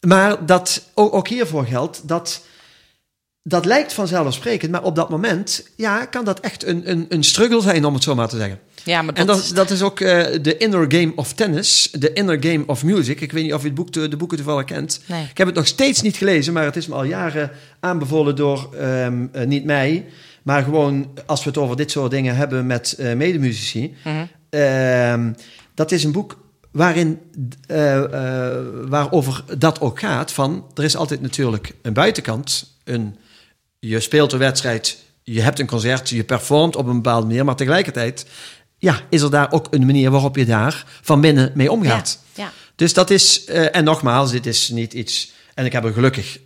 Maar 0.00 0.46
dat, 0.46 0.82
ook, 0.94 1.14
ook 1.14 1.28
hiervoor 1.28 1.66
geldt 1.66 2.08
dat 2.08 2.44
dat 3.48 3.64
lijkt 3.64 3.92
vanzelfsprekend, 3.92 4.70
maar 4.70 4.82
op 4.82 4.94
dat 4.94 5.10
moment 5.10 5.68
ja, 5.76 6.04
kan 6.04 6.24
dat 6.24 6.40
echt 6.40 6.66
een, 6.66 6.90
een, 6.90 7.06
een 7.08 7.24
struggle 7.24 7.60
zijn, 7.60 7.84
om 7.84 7.94
het 7.94 8.02
zo 8.02 8.14
maar 8.14 8.28
te 8.28 8.36
zeggen. 8.36 8.58
Ja, 8.84 9.02
maar 9.02 9.14
En 9.14 9.26
dat, 9.26 9.36
dat, 9.36 9.56
dat 9.56 9.70
is 9.70 9.82
ook 9.82 10.00
eh, 10.00 10.24
de 10.42 10.56
inner 10.56 10.84
game 10.88 11.12
of 11.16 11.32
tennis, 11.32 11.88
de 11.92 12.12
inner 12.12 12.36
game 12.40 12.62
of 12.66 12.84
music. 12.84 13.20
Ik 13.20 13.32
weet 13.32 13.42
niet 13.42 13.54
of 13.54 13.60
je 13.60 13.66
het 13.66 13.76
boek, 13.76 13.92
de, 13.92 14.08
de 14.08 14.16
boeken 14.16 14.36
toevallig 14.36 14.64
kent. 14.64 15.00
Nee. 15.06 15.26
Ik 15.30 15.38
heb 15.38 15.46
het 15.46 15.56
nog 15.56 15.66
steeds 15.66 16.02
niet 16.02 16.16
gelezen, 16.16 16.52
maar 16.52 16.64
het 16.64 16.76
is 16.76 16.86
me 16.86 16.94
al 16.94 17.04
jaren 17.04 17.50
aanbevolen 17.80 18.36
door, 18.36 18.74
ehm, 18.74 19.26
eh, 19.32 19.46
niet 19.46 19.64
mij, 19.64 20.04
maar 20.42 20.62
gewoon 20.62 21.10
als 21.26 21.44
we 21.44 21.48
het 21.48 21.58
over 21.58 21.76
dit 21.76 21.90
soort 21.90 22.10
dingen 22.10 22.36
hebben 22.36 22.66
met 22.66 22.92
eh 22.92 23.14
medemuzici. 23.14 23.94
Mhm. 24.04 24.24
Ehm, 24.50 25.32
dat 25.74 25.92
is 25.92 26.04
een 26.04 26.12
boek 26.12 26.38
waarin, 26.70 27.18
waarover 28.88 29.44
dat 29.58 29.80
ook 29.80 29.98
gaat. 29.98 30.32
Van, 30.32 30.64
er 30.74 30.84
is 30.84 30.96
altijd 30.96 31.20
natuurlijk 31.20 31.74
een 31.82 31.92
buitenkant. 31.92 32.74
Een, 32.84 33.16
je 33.78 34.00
speelt 34.00 34.32
een 34.32 34.38
wedstrijd, 34.38 34.98
je 35.22 35.40
hebt 35.40 35.58
een 35.58 35.66
concert, 35.66 36.08
je 36.08 36.24
performt 36.24 36.76
op 36.76 36.86
een 36.86 36.94
bepaalde 37.02 37.26
manier. 37.26 37.44
Maar 37.44 37.56
tegelijkertijd 37.56 38.26
ja, 38.78 39.00
is 39.10 39.22
er 39.22 39.30
daar 39.30 39.52
ook 39.52 39.66
een 39.70 39.86
manier 39.86 40.10
waarop 40.10 40.36
je 40.36 40.44
daar 40.44 40.84
van 41.02 41.20
binnen 41.20 41.52
mee 41.54 41.70
omgaat. 41.72 42.18
Ja, 42.34 42.42
ja. 42.44 42.52
Dus 42.76 42.94
dat 42.94 43.10
is, 43.10 43.44
eh, 43.44 43.76
en 43.76 43.84
nogmaals, 43.84 44.30
dit 44.30 44.46
is 44.46 44.68
niet 44.68 44.92
iets, 44.92 45.32
en 45.54 45.64
ik 45.64 45.72
heb 45.72 45.84
er 45.84 45.92
gelukkig 45.92 46.38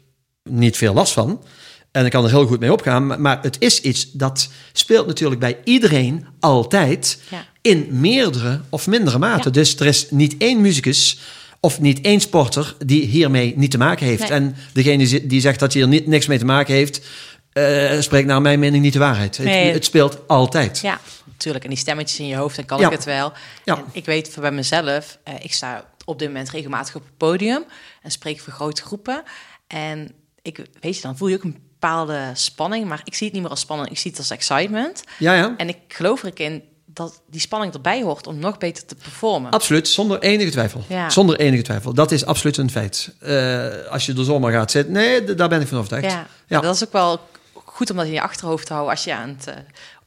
niet 0.45 0.77
veel 0.77 0.95
last 0.95 1.12
van. 1.12 1.43
En 1.90 2.05
ik 2.05 2.11
kan 2.11 2.25
er 2.25 2.31
heel 2.31 2.47
goed 2.47 2.61
mee 2.61 2.73
opgaan. 2.73 3.21
Maar, 3.21 3.38
het 3.43 3.57
is 3.59 3.81
iets 3.81 4.12
dat 4.12 4.49
speelt 4.73 5.07
natuurlijk 5.07 5.40
bij 5.40 5.59
iedereen 5.64 6.27
altijd 6.40 7.19
Ja. 7.31 7.47
in 7.61 7.87
meerdere 7.90 8.61
of 8.69 8.87
mindere 8.87 9.19
mate. 9.19 9.51
Dus 9.51 9.77
er 9.77 9.87
is 9.87 10.07
niet 10.11 10.35
één 10.38 10.61
muzikus 10.61 11.19
of 11.61 11.81
niet 11.81 12.01
één 12.01 12.20
sporter 12.20 12.75
die 12.87 13.05
hiermee 13.07 13.53
niet 13.57 13.70
te 13.70 13.79
maken 13.79 14.07
heeft. 14.07 14.20
Nee. 14.20 14.31
En 14.31 14.57
degene 14.73 15.27
die 15.27 15.40
zegt 15.40 15.59
dat 15.61 15.73
hij 15.73 15.83
er 15.83 15.88
niet, 15.88 16.07
niks 16.07 16.27
mee 16.27 16.38
te 16.38 16.44
maken 16.44 16.75
heeft, 16.75 17.07
eh, 17.53 18.01
spreekt 18.01 18.27
naar 18.27 18.40
mijn 18.40 18.59
mening 18.59 18.83
niet 18.83 18.92
de 18.92 18.99
waarheid. 18.99 19.38
Nee. 19.38 19.64
Het, 19.64 19.75
het 19.75 19.85
speelt 19.85 20.18
altijd. 20.29 20.79
Ja, 20.79 21.01
natuurlijk. 21.25 21.64
En 21.64 21.70
die 21.70 21.79
stemmetjes 21.79 22.18
in 22.18 22.27
je 22.27 22.37
hoofd, 22.37 22.57
dan 22.57 22.64
kan 22.64 22.79
Ja. 22.81 22.87
ik 22.87 22.92
het 22.92 23.05
wel. 23.05 23.33
Ja. 23.64 23.77
En 23.77 23.85
ik 23.92 24.05
weet 24.05 24.29
van 24.33 24.42
bij 24.42 24.53
mezelf, 24.53 25.18
eh, 25.25 25.35
ik 25.40 25.53
sta 25.53 25.85
op 26.05 26.18
dit 26.18 26.29
moment 26.29 26.51
regelmatig 26.51 26.94
op 26.94 27.03
het 27.05 27.16
podium 27.16 27.64
en 28.03 28.11
spreek 28.11 28.40
voor 28.40 28.53
grote 28.53 28.83
groepen. 28.83 29.23
En 29.66 30.12
ik 30.42 30.64
weet 30.81 30.96
je, 30.96 31.03
dan 31.03 31.16
voel 31.16 31.29
je 31.29 31.37
ook 31.37 31.42
een 31.44 31.59
bepaalde 31.81 32.31
spanning, 32.35 32.87
maar 32.87 33.01
ik 33.05 33.14
zie 33.14 33.25
het 33.27 33.33
niet 33.35 33.42
meer 33.42 33.51
als 33.51 33.61
spanning, 33.61 33.90
ik 33.90 33.99
zie 33.99 34.11
het 34.11 34.20
als 34.20 34.31
excitement. 34.31 35.05
Ja, 35.18 35.35
ja. 35.35 35.55
En 35.57 35.68
ik 35.68 35.77
geloof 35.88 36.23
er 36.23 36.29
ook 36.29 36.38
in 36.38 36.62
dat 36.94 37.20
die 37.31 37.40
spanning 37.40 37.74
erbij 37.74 38.03
hoort 38.03 38.26
om 38.26 38.38
nog 38.38 38.59
beter 38.59 38.87
te 38.87 38.94
performen. 38.94 39.50
Absoluut, 39.50 39.88
zonder 39.88 40.18
enige 40.20 40.50
twijfel. 40.50 40.85
Ja. 40.88 41.11
Zonder 41.11 41.38
enige 41.38 41.62
twijfel. 41.62 41.94
Dat 41.94 42.11
is 42.12 42.24
absoluut 42.24 42.57
een 42.57 42.70
feit. 42.70 43.14
Eh, 43.20 43.66
als 43.90 44.07
je 44.07 44.14
er 44.14 44.24
zomaar 44.24 44.53
gaat 44.53 44.70
zitten, 44.70 44.92
nee, 44.92 45.35
daar 45.35 45.48
ben 45.48 45.61
ik 45.61 45.66
van 45.68 45.79
overtuigd. 45.79 46.12
Ja, 46.12 46.26
Ja. 46.46 46.61
dat 46.61 46.74
is 46.74 46.85
ook 46.85 46.92
wel 46.92 47.20
goed 47.55 47.90
om 47.90 47.96
dat 47.96 48.07
in 48.07 48.12
je 48.12 48.20
achterhoofd 48.22 48.66
te 48.66 48.72
houden 48.72 48.94
als 48.94 49.05
je 49.05 49.14
aan 49.14 49.29
het 49.38 49.46
eh, 49.46 49.55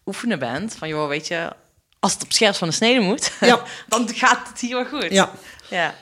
oefenen 0.06 0.40
bent. 0.40 0.76
Van 0.76 0.88
joh, 0.88 1.08
weet 1.08 1.28
je, 1.28 1.50
als 2.00 2.14
het 2.14 2.24
op 2.24 2.32
scherp 2.32 2.56
van 2.56 2.68
de 2.68 2.74
snede 2.74 3.00
moet, 3.00 3.32
Ja. 3.40 3.62
dan 3.88 4.10
gaat 4.14 4.48
het 4.48 4.60
hier 4.60 4.76
wel 4.76 4.86
goed. 5.02 5.12
Ja. 5.12 5.32
ja. 5.70 5.96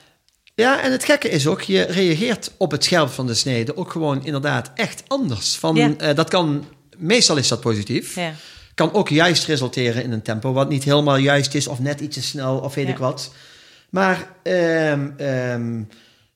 ja, 0.55 0.81
en 0.81 0.91
het 0.91 1.03
gekke 1.03 1.29
is 1.29 1.47
ook, 1.47 1.61
je 1.61 1.81
reageert 1.83 2.51
op 2.57 2.71
het 2.71 2.83
scherp 2.83 3.09
van 3.09 3.27
de 3.27 3.33
snede 3.33 3.77
ook 3.77 3.91
gewoon 3.91 4.25
inderdaad 4.25 4.71
echt 4.75 5.03
anders. 5.07 5.55
Van, 5.55 5.97
eh, 5.99 6.15
dat 6.15 6.29
kan, 6.29 6.65
meestal 6.97 7.37
is 7.37 7.47
dat 7.47 7.59
positief. 7.59 8.15
ja. 8.15 8.33
Kan 8.81 8.93
ook 8.93 9.09
juist 9.09 9.45
resulteren 9.45 10.03
in 10.03 10.11
een 10.11 10.21
tempo 10.21 10.53
wat 10.53 10.69
niet 10.69 10.83
helemaal 10.83 11.17
juist 11.17 11.53
is 11.53 11.67
of 11.67 11.79
net 11.79 11.99
iets 11.99 12.15
te 12.15 12.23
snel 12.23 12.57
of 12.57 12.73
weet 12.75 12.85
Ja. 12.85 12.91
ik 12.91 12.97
wat. 12.97 13.31
Maar 13.89 14.27
ehm, 14.43 15.09
ehm, 15.17 15.81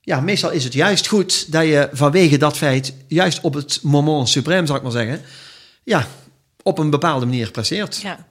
ja, 0.00 0.20
meestal 0.20 0.50
is 0.50 0.64
het 0.64 0.72
juist 0.72 1.06
goed 1.06 1.52
dat 1.52 1.64
je 1.64 1.88
vanwege 1.92 2.36
dat 2.36 2.56
feit, 2.56 2.94
juist 3.08 3.40
op 3.40 3.54
het 3.54 3.78
moment 3.82 4.38
suprême 4.38 4.64
zal 4.64 4.76
ik 4.76 4.82
maar 4.82 4.90
zeggen, 4.90 5.20
ja, 5.84 6.06
op 6.62 6.78
een 6.78 6.90
bepaalde 6.90 7.26
manier 7.26 7.50
presteert. 7.50 7.96
Ja, 7.96 8.26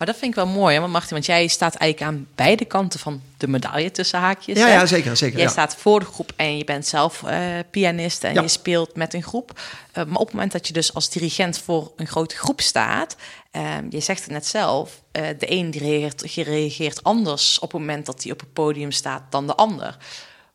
maar 0.00 0.08
dat 0.08 0.18
vind 0.18 0.36
ik 0.36 0.44
wel 0.44 0.54
mooi, 0.54 0.74
hè, 0.74 0.80
want 0.80 0.92
Martin, 0.92 1.10
want 1.10 1.26
jij 1.26 1.46
staat 1.46 1.74
eigenlijk 1.74 2.12
aan 2.12 2.26
beide 2.34 2.64
kanten 2.64 3.00
van 3.00 3.22
de 3.36 3.48
medaille 3.48 3.90
tussen 3.90 4.18
haakjes. 4.18 4.58
Ja, 4.58 4.66
hè? 4.66 4.72
ja, 4.72 4.86
zeker, 4.86 5.16
zeker. 5.16 5.36
Jij 5.36 5.46
ja. 5.46 5.52
staat 5.52 5.76
voor 5.76 6.00
de 6.00 6.06
groep 6.06 6.32
en 6.36 6.58
je 6.58 6.64
bent 6.64 6.86
zelf 6.86 7.22
eh, 7.22 7.58
pianist 7.70 8.24
en 8.24 8.34
Ja. 8.34 8.42
je 8.42 8.48
speelt 8.48 8.96
met 8.96 9.14
een 9.14 9.22
groep. 9.22 9.60
Eh, 9.92 10.04
maar 10.04 10.18
op 10.20 10.26
het 10.26 10.34
moment 10.34 10.52
dat 10.52 10.66
je 10.66 10.72
dus 10.72 10.94
als 10.94 11.10
dirigent 11.10 11.58
voor 11.58 11.92
een 11.96 12.06
grote 12.06 12.36
groep 12.36 12.60
staat, 12.60 13.16
eh, 13.50 13.76
je 13.90 14.00
zegt 14.00 14.22
het 14.22 14.30
net 14.30 14.46
zelf, 14.46 15.02
eh, 15.12 15.22
de 15.38 15.50
een 15.52 15.70
die 15.70 15.80
reageert, 15.80 16.22
reageert 16.22 17.02
anders 17.02 17.58
op 17.58 17.72
het 17.72 17.80
moment 17.80 18.06
dat 18.06 18.22
hij 18.22 18.32
op 18.32 18.40
het 18.40 18.52
podium 18.52 18.90
staat 18.90 19.22
dan 19.30 19.46
de 19.46 19.54
ander. 19.54 19.96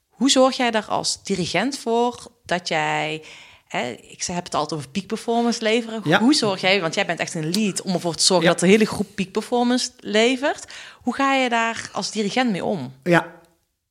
Hoe 0.10 0.30
zorg 0.30 0.58
jij 0.58 0.72
daar 0.72 0.88
als 0.88 1.24
dirigent 1.24 1.78
voor 1.78 2.28
dat 2.46 2.68
jij, 2.68 3.24
hè, 3.76 3.90
ik 3.92 4.24
heb 4.24 4.44
het 4.44 4.56
altijd 4.56 4.80
over 4.80 4.92
peak 4.92 5.06
performance 5.06 5.62
leveren. 5.62 6.02
Ja. 6.04 6.20
Hoe 6.20 6.34
zorg 6.34 6.62
jij, 6.62 6.82
want 6.82 6.94
jij 6.94 7.06
bent 7.06 7.20
echt 7.20 7.34
een 7.34 7.50
lead 7.50 7.82
om 7.82 7.94
ervoor 7.94 8.16
te 8.16 8.24
zorgen 8.24 8.46
Ja. 8.46 8.52
dat 8.52 8.62
de 8.62 8.68
hele 8.68 8.86
groep 8.86 9.08
peak 9.16 9.32
performance 9.32 9.90
levert. 10.00 10.66
Hoe 11.02 11.16
ga 11.16 11.34
je 11.34 11.50
daar 11.50 11.90
als 11.92 12.12
dirigent 12.12 12.52
mee 12.52 12.64
om? 12.64 12.94
Ja, 13.04 13.32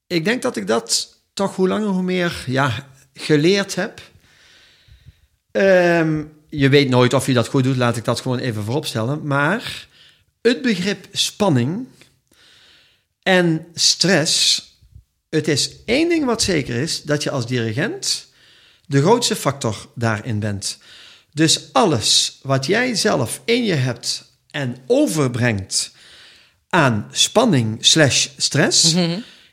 ik 0.07 0.25
denk 0.25 0.43
dat 0.43 0.57
ik 0.57 0.67
dat 0.67 1.17
toch 1.35 1.57
hoe 1.57 1.69
langer 1.69 1.89
hoe 1.89 2.03
meer 2.03 2.45
ja, 2.47 2.87
geleerd 3.15 3.75
heb. 3.75 4.01
Ehm, 5.51 6.23
je 6.49 6.69
weet 6.69 6.89
nooit 6.89 7.15
of 7.15 7.27
je 7.27 7.33
dat 7.33 7.49
goed 7.49 7.65
doet, 7.65 7.77
laat 7.77 7.97
ik 7.97 8.05
dat 8.05 8.21
gewoon 8.21 8.39
even 8.39 8.65
vooropstellen. 8.65 9.27
Maar 9.27 9.87
het 10.43 10.63
begrip 10.63 11.07
spanning 11.13 11.87
en 13.23 13.67
stress, 13.75 14.63
het 15.29 15.49
is 15.49 15.71
één 15.85 16.09
ding 16.09 16.25
wat 16.25 16.43
zeker 16.43 16.75
is, 16.77 17.03
dat 17.03 17.23
je 17.23 17.31
als 17.31 17.47
dirigent 17.47 18.33
de 18.87 19.01
grootste 19.01 19.37
factor 19.37 19.89
daarin 19.95 20.39
bent. 20.39 20.79
Dus 21.33 21.73
alles 21.73 22.39
wat 22.43 22.67
jij 22.67 22.95
zelf 22.95 23.41
in 23.45 23.65
je 23.65 23.75
hebt 23.75 24.33
en 24.51 24.77
overbrengt 24.87 25.93
aan 26.69 27.09
spanning 27.11 27.79
slash 27.81 28.29
stress, 28.37 28.95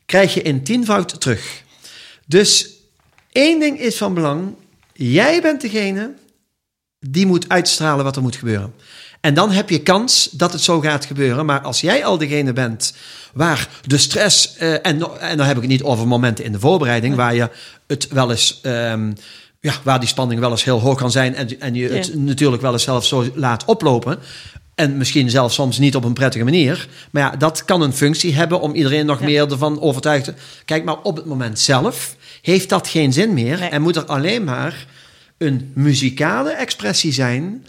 krijg 0.05 0.33
je 0.33 0.41
in 0.41 0.63
tienvoud 0.63 1.21
terug. 1.21 1.63
Dus 2.25 2.69
één 3.31 3.59
ding 3.59 3.79
is 3.79 3.97
van 3.97 4.13
belang. 4.13 4.55
Jij 4.93 5.41
bent 5.41 5.61
degene 5.61 6.13
die 6.99 7.25
moet 7.25 7.49
uitstralen 7.49 8.03
wat 8.03 8.15
er 8.15 8.21
moet 8.21 8.35
gebeuren. 8.35 8.73
En 9.21 9.33
dan 9.33 9.51
heb 9.51 9.69
je 9.69 9.79
kans 9.81 10.29
dat 10.31 10.51
het 10.51 10.61
zo 10.61 10.79
gaat 10.79 11.05
gebeuren. 11.05 11.45
Maar 11.45 11.61
als 11.61 11.81
jij 11.81 12.05
al 12.05 12.17
degene 12.17 12.53
bent 12.53 12.93
waar 13.33 13.67
de 13.85 13.97
stress... 13.97 14.55
eh, 14.57 14.73
en, 14.73 15.19
en 15.19 15.37
dan 15.37 15.47
heb 15.47 15.55
ik 15.55 15.61
het 15.61 15.71
niet 15.71 15.83
over 15.83 16.07
momenten 16.07 16.45
in 16.45 16.51
de 16.51 16.59
voorbereiding... 16.59 17.15
waar 17.15 17.35
je 17.35 17.49
het 17.87 18.07
wel 18.07 18.31
eens... 18.31 18.59
ehm, 18.61 19.11
ja, 19.59 19.73
waar 19.83 19.99
die 19.99 20.09
spanning 20.09 20.39
wel 20.39 20.51
eens 20.51 20.63
heel 20.63 20.79
hoog 20.79 20.97
kan 20.97 21.11
zijn... 21.11 21.35
en, 21.35 21.59
en 21.59 21.73
je 21.73 21.89
het 21.89 22.07
Ja. 22.07 22.13
natuurlijk 22.15 22.61
wel 22.61 22.73
eens 22.73 22.83
zelf 22.83 23.05
zo 23.05 23.25
laat 23.35 23.65
oplopen... 23.65 24.19
En 24.75 24.97
misschien 24.97 25.29
zelfs 25.29 25.55
soms 25.55 25.77
niet 25.77 25.95
op 25.95 26.03
een 26.03 26.13
prettige 26.13 26.43
manier. 26.43 26.87
Maar 27.11 27.21
ja, 27.23 27.37
dat 27.37 27.65
kan 27.65 27.81
een 27.81 27.93
functie 27.93 28.35
hebben 28.35 28.61
om 28.61 28.73
iedereen 28.73 29.05
nog 29.05 29.19
Ja. 29.19 29.25
meer 29.25 29.51
ervan 29.51 29.81
overtuigd 29.81 30.23
te... 30.25 30.33
Kijk, 30.65 30.83
maar 30.83 31.01
op 31.03 31.15
het 31.15 31.25
moment 31.25 31.59
zelf 31.59 32.15
heeft 32.41 32.69
dat 32.69 32.87
geen 32.87 33.13
zin 33.13 33.33
meer. 33.33 33.59
Nee. 33.59 33.69
En 33.69 33.81
moet 33.81 33.95
er 33.95 34.05
alleen 34.05 34.43
maar 34.43 34.85
een 35.37 35.71
muzikale 35.75 36.51
expressie 36.51 37.13
zijn. 37.13 37.65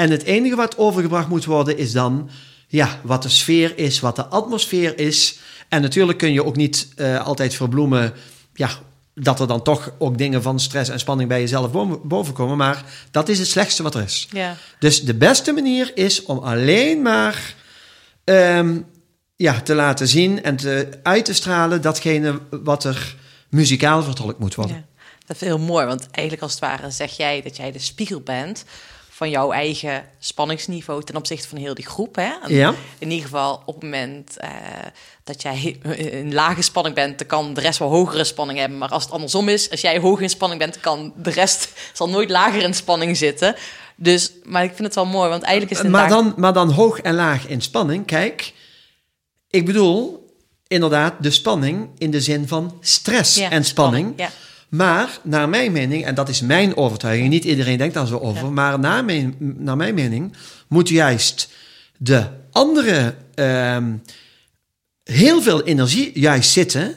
En 0.00 0.10
het 0.10 0.22
enige 0.22 0.56
wat 0.56 0.78
overgebracht 0.78 1.28
moet 1.28 1.44
worden 1.44 1.78
is 1.78 1.92
dan... 1.92 2.30
Ja, 2.66 3.00
wat 3.02 3.22
de 3.22 3.28
sfeer 3.28 3.78
is, 3.78 4.00
wat 4.00 4.16
de 4.16 4.26
atmosfeer 4.26 4.98
is. 4.98 5.38
En 5.68 5.82
natuurlijk 5.82 6.18
kun 6.18 6.32
je 6.32 6.44
ook 6.44 6.56
niet 6.56 6.88
eh, 6.96 7.26
altijd 7.26 7.54
verbloemen... 7.54 8.12
Ja, 8.54 8.70
dat 9.14 9.40
er 9.40 9.46
dan 9.46 9.62
toch 9.62 9.92
ook 9.98 10.18
dingen 10.18 10.42
van 10.42 10.60
stress 10.60 10.90
en 10.90 10.98
spanning 10.98 11.28
bij 11.28 11.40
jezelf 11.40 11.70
boven, 12.02 12.34
komen. 12.34 12.56
Maar 12.56 12.84
dat 13.10 13.28
is 13.28 13.38
het 13.38 13.48
slechtste 13.48 13.82
wat 13.82 13.94
er 13.94 14.02
is. 14.02 14.28
Ja. 14.30 14.56
Dus 14.78 15.02
de 15.02 15.14
beste 15.14 15.52
manier 15.52 15.92
is 15.94 16.22
om 16.22 16.38
alleen 16.38 17.02
maar 17.02 17.54
ehm, 18.24 18.80
ja, 19.36 19.60
te 19.60 19.74
laten 19.74 20.08
zien 20.08 20.42
en 20.42 20.56
te, 20.56 20.88
uit 21.02 21.24
te 21.24 21.34
stralen 21.34 21.82
datgene 21.82 22.40
wat 22.50 22.84
er 22.84 23.16
muzikaal 23.48 24.02
vertolkt 24.02 24.38
moet 24.38 24.54
worden. 24.54 24.76
Ja, 24.76 25.04
dat 25.26 25.36
is 25.36 25.42
heel 25.42 25.58
mooi, 25.58 25.86
want 25.86 26.08
eigenlijk 26.10 26.42
als 26.42 26.52
het 26.52 26.60
ware 26.60 26.90
zeg 26.90 27.16
jij 27.16 27.42
dat 27.42 27.56
jij 27.56 27.72
de 27.72 27.78
spiegel 27.78 28.20
bent 28.20 28.64
van 29.20 29.30
jouw 29.30 29.52
eigen 29.52 30.04
spanningsniveau 30.18 31.04
ten 31.04 31.16
opzichte 31.16 31.48
van 31.48 31.58
heel 31.58 31.74
die 31.74 31.86
groep. 31.86 32.16
Hè? 32.16 32.30
Ja. 32.46 32.74
In 32.98 33.10
ieder 33.10 33.24
geval 33.24 33.62
op 33.64 33.74
het 33.74 33.82
moment 33.82 34.36
eh, 34.36 34.50
dat 35.24 35.42
jij 35.42 35.78
in 35.96 36.34
lage 36.34 36.62
spanning 36.62 36.94
bent, 36.94 37.18
dan 37.18 37.26
kan 37.26 37.54
de 37.54 37.60
rest 37.60 37.78
wel 37.78 37.88
hogere 37.88 38.24
spanning 38.24 38.58
hebben. 38.58 38.78
Maar 38.78 38.88
als 38.88 39.02
het 39.02 39.12
andersom 39.12 39.48
is, 39.48 39.70
als 39.70 39.80
jij 39.80 39.98
hoog 39.98 40.20
in 40.20 40.30
spanning 40.30 40.60
bent, 40.60 40.80
kan 40.80 41.12
de 41.16 41.30
rest 41.30 41.72
zal 41.92 42.08
nooit 42.08 42.30
lager 42.30 42.62
in 42.62 42.74
spanning 42.74 43.16
zitten. 43.16 43.54
Dus, 43.96 44.32
maar 44.44 44.64
ik 44.64 44.72
vind 44.74 44.84
het 44.84 44.94
wel 44.94 45.06
mooi, 45.06 45.28
want 45.28 45.42
eigenlijk 45.42 45.72
is 45.72 45.78
het 45.78 45.88
maar, 45.88 46.08
dan, 46.08 46.34
maar 46.36 46.52
dan 46.52 46.70
hoog 46.70 47.00
en 47.00 47.14
laag 47.14 47.46
in 47.46 47.60
spanning. 47.60 48.06
Kijk, 48.06 48.52
ik 49.50 49.66
bedoel 49.66 50.34
inderdaad 50.66 51.14
de 51.20 51.30
spanning 51.30 51.88
in 51.98 52.10
de 52.10 52.20
zin 52.20 52.48
van 52.48 52.78
stress 52.80 53.36
Ja, 53.36 53.50
en 53.50 53.64
spanning. 53.64 54.12
Ja. 54.16 54.30
Maar 54.70 55.18
naar 55.22 55.48
mijn 55.48 55.72
mening, 55.72 56.04
en 56.04 56.14
dat 56.14 56.28
is 56.28 56.40
mijn 56.40 56.76
overtuiging, 56.76 57.28
niet 57.28 57.44
iedereen 57.44 57.78
denkt 57.78 57.94
daar 57.94 58.06
zo 58.06 58.18
over, 58.18 58.52
maar 58.52 58.78
naar 58.78 59.04
mijn, 59.04 59.34
naar 59.38 59.76
mijn 59.76 59.94
mening 59.94 60.32
moet 60.68 60.88
juist 60.88 61.48
de 61.96 62.26
andere 62.50 63.14
ehm, 63.34 63.92
heel 65.04 65.42
veel 65.42 65.62
energie 65.62 66.20
juist 66.20 66.50
zitten 66.50 66.94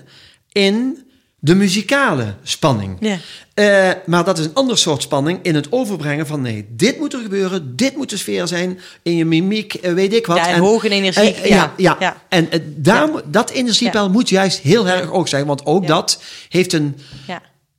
in 0.51 0.97
de 1.39 1.55
muzikale 1.55 2.33
spanning. 2.43 2.97
Ja. 2.99 3.17
Eh, 3.53 3.95
maar 4.05 4.23
dat 4.23 4.37
is 4.37 4.45
een 4.45 4.53
ander 4.53 4.77
soort 4.77 5.01
spanning 5.01 5.39
in 5.41 5.55
het 5.55 5.71
overbrengen 5.71 6.27
van 6.27 6.41
nee, 6.41 6.65
dit 6.69 6.99
moet 6.99 7.13
er 7.13 7.19
gebeuren, 7.19 7.75
dit 7.75 7.95
moet 7.95 8.09
de 8.09 8.17
sfeer 8.17 8.47
zijn, 8.47 8.79
in 9.01 9.15
je 9.15 9.25
mimiek, 9.25 9.73
eh, 9.73 9.93
weet 9.93 10.13
ik 10.13 10.25
wat. 10.25 10.37
Ja, 10.37 10.47
en 10.47 10.59
hoge 10.59 10.89
energie, 10.89 11.47
ja, 11.47 11.73
ja. 11.77 12.17
En 12.29 12.51
eh, 12.51 12.59
daar, 12.65 13.09
dat 13.25 13.49
energiepeil 13.49 14.09
moet 14.09 14.29
juist 14.29 14.59
heel 14.59 14.87
erg 14.87 15.05
hoog 15.05 15.27
zijn, 15.27 15.45
want 15.45 15.65
ook 15.65 15.87
dat 15.87 16.21
heeft 16.49 16.73
een, 16.73 16.97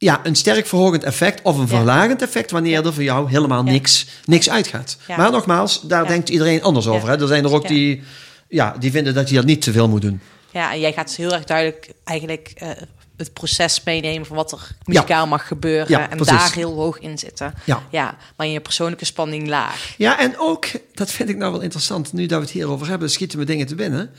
Ja. 0.05 0.21
een 0.23 0.35
sterk 0.35 0.67
verhogend 0.67 1.05
effect 1.05 1.43
of 1.43 1.59
een 1.59 1.69
verlagend 1.69 2.23
effect 2.23 2.51
wanneer 2.51 2.87
er 2.87 2.95
voor 2.95 3.03
jou 3.03 3.31
helemaal 3.31 3.62
niks, 3.62 4.07
niks 4.25 4.51
uitgaat. 4.51 4.97
Maar 5.17 5.31
nogmaals, 5.31 5.81
daar 5.81 6.07
denkt 6.07 6.29
iedereen 6.29 6.62
anders 6.62 6.87
over. 6.87 7.09
Hè? 7.09 7.21
Er 7.21 7.29
zijn 7.29 7.45
er 7.45 7.53
ook 7.53 7.69
die, 7.69 8.03
ja, 8.49 8.77
die 8.79 8.90
vinden 8.90 9.14
dat 9.14 9.29
je 9.29 9.35
dat 9.35 9.45
niet 9.45 9.62
te 9.62 9.73
veel 9.73 9.88
moet 9.88 10.03
doen. 10.03 10.21
Ja, 10.51 10.73
en 10.73 10.81
jij 10.81 10.93
gaat 10.93 11.07
dus 11.07 11.17
heel 11.17 11.33
erg 11.33 11.45
duidelijk 11.45 11.93
eigenlijk 12.05 12.53
eh, 12.57 12.69
het 13.17 13.33
proces 13.33 13.83
meenemen 13.85 14.27
van 14.27 14.37
wat 14.37 14.53
er 14.53 14.77
muzikaal 14.85 15.27
mag 15.27 15.47
gebeuren. 15.47 15.88
Ja, 15.88 16.11
en 16.11 16.17
precies. 16.17 16.38
daar 16.38 16.53
heel 16.53 16.75
hoog 16.75 16.99
in 16.99 17.19
zitten. 17.19 17.55
Ja. 17.64 17.83
ja, 17.90 18.17
maar 18.37 18.47
in 18.47 18.53
je 18.53 18.61
persoonlijke 18.61 19.05
spanning 19.05 19.49
laag. 19.49 19.95
Ja, 19.97 20.19
en 20.19 20.38
ook, 20.38 20.67
dat 20.93 21.11
vind 21.11 21.29
ik 21.29 21.37
nou 21.37 21.53
wel 21.53 21.61
interessant, 21.61 22.12
nu 22.12 22.27
dat 22.27 22.38
we 22.38 22.45
het 22.45 22.55
hierover 22.55 22.88
hebben, 22.88 23.11
schieten 23.11 23.38
me 23.38 23.45
dingen 23.45 23.67
te 23.67 23.75
binnen. 23.75 24.11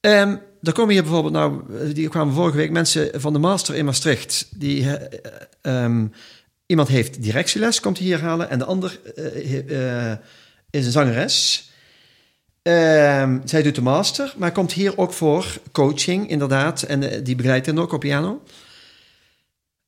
Ehm 0.00 0.36
er 0.62 0.72
komen 0.72 0.92
hier 0.92 1.02
bijvoorbeeld, 1.02 1.32
nou, 1.32 1.62
die 1.92 2.08
kwamen 2.08 2.34
vorige 2.34 2.56
week 2.56 2.70
mensen 2.70 3.20
van 3.20 3.32
de 3.32 3.38
master 3.38 3.74
in 3.74 3.84
Maastricht. 3.84 4.48
Die, 4.54 4.96
eh, 4.96 5.18
eh, 5.62 5.84
ehm, 5.84 6.06
iemand 6.66 6.88
heeft 6.88 7.22
directieles, 7.22 7.80
komt 7.80 7.98
hij 7.98 8.06
hier 8.06 8.20
halen, 8.20 8.50
en 8.50 8.58
de 8.58 8.64
ander 8.64 9.00
eh, 9.16 10.10
eh, 10.10 10.18
is 10.70 10.86
een 10.86 10.92
zangeres. 10.92 11.68
Ehm, 12.62 13.38
zij 13.44 13.62
doet 13.62 13.74
de 13.74 13.82
master, 13.82 14.34
maar 14.36 14.52
komt 14.52 14.72
hier 14.72 14.98
ook 14.98 15.12
voor 15.12 15.60
coaching, 15.72 16.28
inderdaad. 16.28 16.82
En 16.82 17.24
die 17.24 17.36
begeleidt 17.36 17.66
hen 17.66 17.78
ook 17.78 17.92
op 17.92 18.00
piano. 18.00 18.42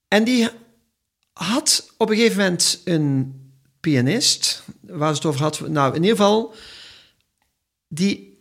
En 0.08 0.24
die 0.24 0.48
had 1.32 1.92
op 1.96 2.10
een 2.10 2.16
gegeven 2.16 2.42
moment 2.42 2.80
een 2.84 3.40
pianist, 3.80 4.62
waar 4.80 5.08
ze 5.08 5.14
het 5.14 5.24
over 5.24 5.40
had. 5.40 5.68
Nou, 5.68 5.94
in 5.94 6.02
ieder 6.02 6.16
geval, 6.16 6.54
die 7.88 8.31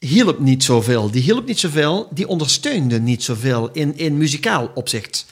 hielp 0.00 0.38
niet 0.38 0.64
zoveel. 0.64 1.10
Die 1.10 1.22
hielp 1.22 1.46
niet 1.46 1.58
zoveel, 1.58 2.08
die 2.10 2.28
ondersteunde 2.28 3.00
niet 3.00 3.22
zoveel 3.22 3.68
in, 3.72 3.98
in 3.98 4.18
muzikaal 4.18 4.70
opzicht. 4.74 5.26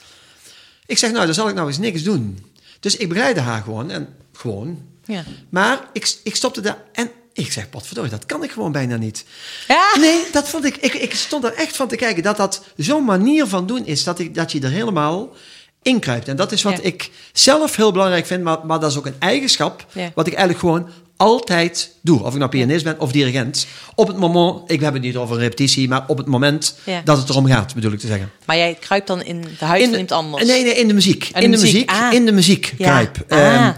Ik 0.87 0.99
zeg, 0.99 1.13
nou, 1.13 1.25
dan 1.25 1.35
zal 1.35 1.49
ik 1.49 1.55
nou 1.55 1.67
eens 1.69 1.79
niks 1.79 2.03
doen. 2.03 2.39
Dus 2.81 2.97
ik 2.97 3.09
begeleidde 3.09 3.41
haar 3.41 3.63
gewoon, 3.63 3.91
en 3.91 4.09
gewoon. 4.33 4.79
Ja. 5.05 5.25
Maar 5.49 5.89
ik, 5.93 6.17
ik 6.23 6.37
stopte 6.37 6.61
daar 6.61 6.85
en 6.93 7.11
ik 7.33 7.53
zeg, 7.53 7.71
potverdorie, 7.71 8.11
dat 8.11 8.27
kan 8.27 8.43
ik 8.43 8.51
gewoon 8.51 8.73
bijna 8.73 8.97
niet. 8.97 9.25
Ja. 9.69 9.85
Nee, 9.99 10.21
dat 10.33 10.49
vond 10.49 10.65
ik, 10.65 10.77
ik, 10.77 10.95
ik 10.95 11.15
stond 11.15 11.45
er 11.45 11.53
echt 11.55 11.77
van 11.77 11.89
te 11.89 11.97
kijken 11.97 12.23
dat 12.23 12.37
dat 12.37 12.65
zo'n 12.77 13.05
manier 13.05 13.47
van 13.47 13.67
doen 13.67 13.87
is 13.87 14.05
dat, 14.05 14.19
ik, 14.19 14.35
dat 14.35 14.53
je 14.53 14.61
er 14.61 14.71
helemaal 14.71 15.35
inkruipt. 15.83 16.29
En 16.29 16.37
dat 16.37 16.53
is 16.53 16.63
wat 16.63 16.77
Ja. 16.77 16.83
ik 16.83 17.11
zelf 17.33 17.77
heel 17.77 17.93
belangrijk 17.93 18.27
vind, 18.27 18.43
maar, 18.43 18.67
maar 18.67 18.81
dat 18.81 18.91
is 18.91 18.97
ook 18.97 19.07
een 19.07 19.17
eigenschap 19.19 19.87
wat 20.15 20.27
ik 20.27 20.33
eigenlijk 20.35 20.59
gewoon 20.59 20.89
altijd 21.19 21.91
doe. 22.03 22.23
Of 22.23 22.33
ik 22.33 22.39
nou 22.39 22.51
pianist 22.51 22.85
ben 22.85 23.01
of 23.01 23.13
dirigent. 23.13 23.67
Op 23.95 24.09
het 24.09 24.17
moment, 24.17 24.71
ik 24.71 24.81
heb 24.81 24.93
het 24.93 25.03
niet 25.03 25.17
over 25.17 25.35
een 25.37 25.41
repetitie, 25.43 25.89
maar 25.89 26.05
op 26.07 26.19
het 26.19 26.27
moment 26.27 26.75
Ja. 26.85 27.01
dat 27.05 27.19
het 27.19 27.29
erom 27.29 27.47
gaat, 27.47 27.75
bedoel 27.75 27.93
ik 27.93 27.99
te 27.99 28.07
zeggen. 28.07 28.31
Maar 28.45 28.57
jij 28.57 28.77
kruipt 28.81 29.07
dan 29.07 29.23
in 29.23 29.41
de 29.59 29.65
huid 29.65 29.83
van 29.83 29.91
iemand 29.93 30.13
anders. 30.13 30.47
Nee, 30.47 30.63
nee, 30.65 30.75
in 30.75 30.89
de 30.89 30.95
muziek. 30.95 31.35
de 31.35 31.41
in 31.43 31.51
de 31.51 31.57
muziek, 31.59 31.73
muziek. 31.73 31.91
ah. 31.91 32.13
In 32.13 32.27
de 32.27 32.33
muziek 32.33 32.75
Ja. 32.79 32.89
kruip. 32.91 33.25
Ah. 33.29 33.39
Ehm, 33.55 33.73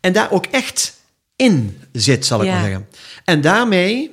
en 0.00 0.12
daar 0.12 0.30
ook 0.30 0.46
echt 0.50 0.94
in 1.36 1.78
zit, 1.92 2.26
zal 2.26 2.40
ik 2.40 2.46
Ja. 2.46 2.52
maar 2.52 2.62
zeggen. 2.62 2.88
En 3.24 3.40
daarmee, 3.40 4.10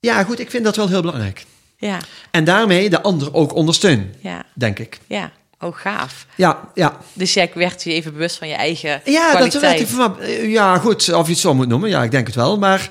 ja 0.00 0.24
goed, 0.24 0.38
ik 0.40 0.50
vind 0.50 0.64
dat 0.64 0.76
wel 0.76 0.88
heel 0.88 1.00
belangrijk. 1.00 1.44
Ja, 1.78 1.98
En 2.30 2.44
daarmee 2.44 2.90
de 2.90 3.02
ander 3.02 3.34
ook 3.34 3.54
ondersteun, 3.54 4.14
ja, 4.20 4.44
denk 4.54 4.78
ik. 4.78 4.98
ja. 5.06 5.32
Oh, 5.60 5.76
gaaf. 5.76 6.26
Ja, 6.34 6.68
ja. 6.74 6.96
Dus 7.12 7.34
jij 7.34 7.50
werd 7.54 7.82
je 7.82 7.92
even 7.92 8.12
bewust 8.12 8.36
van 8.36 8.48
je 8.48 8.54
eigen 8.54 9.00
Ja, 9.04 9.22
dat 9.26 9.36
kwaliteit. 9.36 9.62
werd 9.62 9.80
ik 9.80 9.86
van, 9.86 10.16
ja, 10.50 10.78
goed, 10.78 11.12
of 11.12 11.26
je 11.26 11.32
het 11.32 11.40
zo 11.40 11.54
moet 11.54 11.68
noemen. 11.68 11.88
Ja, 11.88 12.02
ik 12.02 12.10
denk 12.10 12.26
het 12.26 12.36
wel. 12.36 12.58
Maar 12.58 12.88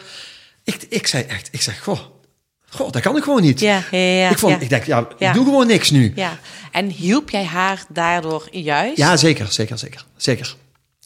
ik, 0.64 0.86
ik 0.90 1.08
zei 1.08 1.24
echt, 1.24 1.50
ik 1.52 1.62
zeg, 1.62 1.80
goh, 1.84 2.00
goh, 2.70 2.92
dat 2.92 3.02
kan 3.02 3.18
ik 3.18 3.24
gewoon 3.24 3.42
niet. 3.42 3.60
Ja, 3.60 3.84
ja, 3.92 3.98
ja. 4.00 4.30
ik, 4.30 4.38
vond, 4.38 4.54
ja. 4.54 4.60
ik 4.60 4.70
denk, 4.70 4.84
ja, 4.84 5.08
Ja. 5.18 5.28
ik 5.28 5.34
doe 5.34 5.46
gewoon 5.46 5.68
niks 5.68 5.90
nu. 5.92 6.12
Ja, 6.16 6.38
en 6.72 6.90
hielp 6.90 7.30
jij 7.30 7.44
haar 7.46 7.86
daardoor 7.90 8.48
juist 8.52 8.98
Ja, 8.98 9.18
zeker, 9.18 9.48
zeker, 9.52 9.78
zeker. 9.78 10.06
Zeker. 10.18 10.56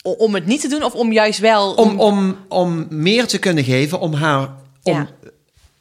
om 0.02 0.34
het 0.34 0.46
niet 0.46 0.62
te 0.62 0.68
doen 0.68 0.84
of 0.84 0.94
om 0.94 1.12
juist 1.12 1.40
wel... 1.40 1.74
Om, 1.74 2.00
om, 2.00 2.38
om 2.48 2.88
meer 2.90 3.28
te 3.28 3.38
kunnen 3.38 3.64
geven, 3.64 4.00
om 4.00 4.14
haar 4.14 4.50
om. 4.84 5.10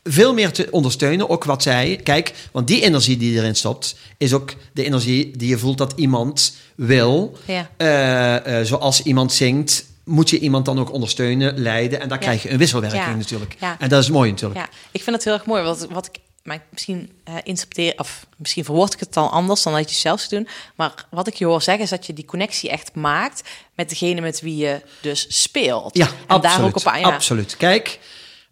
Veel 0.08 0.34
meer 0.34 0.52
te 0.52 0.68
ondersteunen. 0.70 1.28
Ook 1.28 1.44
wat 1.44 1.62
zij, 1.62 2.00
kijk, 2.02 2.34
want 2.52 2.66
die 2.66 2.82
energie 2.82 3.16
die 3.16 3.36
erin 3.38 3.56
stopt, 3.56 3.94
is 4.18 4.32
ook 4.32 4.54
de 4.72 4.84
energie 4.84 5.36
die 5.36 5.48
je 5.48 5.58
voelt 5.58 5.78
dat 5.78 5.92
iemand 5.96 6.56
wil. 6.74 7.38
Ja. 7.46 7.70
Eh, 7.76 8.60
eh, 8.60 8.66
zoals 8.66 9.02
iemand 9.02 9.32
zingt, 9.32 9.84
moet 10.04 10.30
je 10.30 10.38
iemand 10.38 10.64
dan 10.64 10.78
ook 10.78 10.92
ondersteunen, 10.92 11.58
leiden. 11.58 12.00
En 12.00 12.08
Ja. 12.08 12.16
krijg 12.16 12.42
je 12.42 12.50
een 12.50 12.58
wisselwerking 12.58 13.02
Ja. 13.04 13.14
natuurlijk. 13.14 13.56
En 13.78 13.88
dat 13.88 14.02
is 14.02 14.10
mooi 14.10 14.30
natuurlijk. 14.30 14.60
Ja, 14.60 14.68
ik 14.90 15.02
vind 15.02 15.16
het 15.16 15.24
heel 15.24 15.34
erg 15.34 15.44
mooi. 15.44 15.62
Wat, 15.62 15.86
wat 15.90 16.06
ik 16.06 16.18
maar 16.42 16.64
misschien 16.70 17.10
eh 17.24 17.34
interpreteer, 17.42 17.92
of 17.96 18.26
misschien 18.36 18.64
verwoord 18.64 18.92
ik 18.94 19.00
het 19.00 19.12
dan 19.14 19.30
anders 19.30 19.62
dan 19.62 19.72
dat 19.72 19.90
je 19.90 19.96
zelf 19.96 20.20
zou 20.20 20.42
doen. 20.42 20.52
Maar 20.74 21.06
wat 21.10 21.26
ik 21.26 21.34
je 21.34 21.44
hoor 21.44 21.62
zeggen 21.62 21.84
is 21.84 21.90
dat 21.90 22.06
je 22.06 22.12
die 22.12 22.24
connectie 22.24 22.70
echt 22.70 22.94
maakt 22.94 23.42
met 23.74 23.88
degene 23.88 24.20
met 24.20 24.40
wie 24.40 24.56
je 24.56 24.80
dus 25.00 25.26
speelt. 25.28 25.96
Ja, 25.96 26.06
en 26.06 26.12
absoluut. 26.26 26.42
daar 26.56 26.66
ook 26.66 26.76
op 26.76 26.86
aan. 26.86 27.00
Ja. 27.00 27.06
Absoluut. 27.06 27.56
Kijk, 27.56 27.98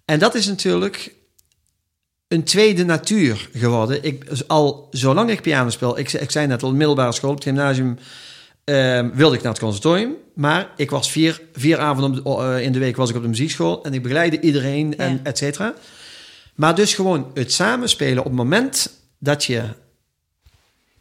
en 0.05 0.19
dat 0.19 0.35
is 0.35 0.47
natuurlijk 0.47 1.15
een 2.29 2.45
tweede 2.45 2.85
natuur 2.85 3.49
geworden. 3.53 4.05
Ik, 4.05 4.25
al 4.47 4.89
zolang 4.91 5.31
ik 5.31 5.43
piano 5.43 5.71
speel, 5.71 5.99
ik, 5.99 6.13
ik 6.13 6.31
zei 6.31 6.47
net 6.47 6.63
al, 6.63 6.75
middelbare 6.75 7.13
school, 7.13 7.31
op 7.31 7.37
het 7.37 7.45
gymnasium, 7.45 7.99
ehm, 8.65 9.11
wilde 9.15 9.37
ik 9.37 9.43
naar 9.43 9.53
het 9.53 9.61
conservatorium. 9.61 10.15
Maar 10.35 10.71
ik 10.77 10.91
was 10.91 11.11
vier, 11.11 11.41
vier 11.53 11.79
avonden 11.79 12.25
eh, 12.25 12.61
in 12.61 12.73
de 12.73 12.79
week 12.79 12.97
was 12.97 13.11
ik 13.11 13.17
op 13.17 13.23
de 13.23 13.29
muziekschool 13.29 13.85
en 13.85 13.95
ik 13.95 14.03
begeleidde 14.03 14.41
iedereen 14.41 14.99
en 14.99 15.21
et 15.23 15.39
cetera. 15.39 15.75
Maar 16.55 16.75
dus 16.75 16.95
gewoon 16.95 17.31
het 17.35 17.53
samenspelen 17.53 18.19
op 18.19 18.25
het 18.25 18.35
moment 18.35 18.91
dat 19.19 19.45
je 19.45 19.63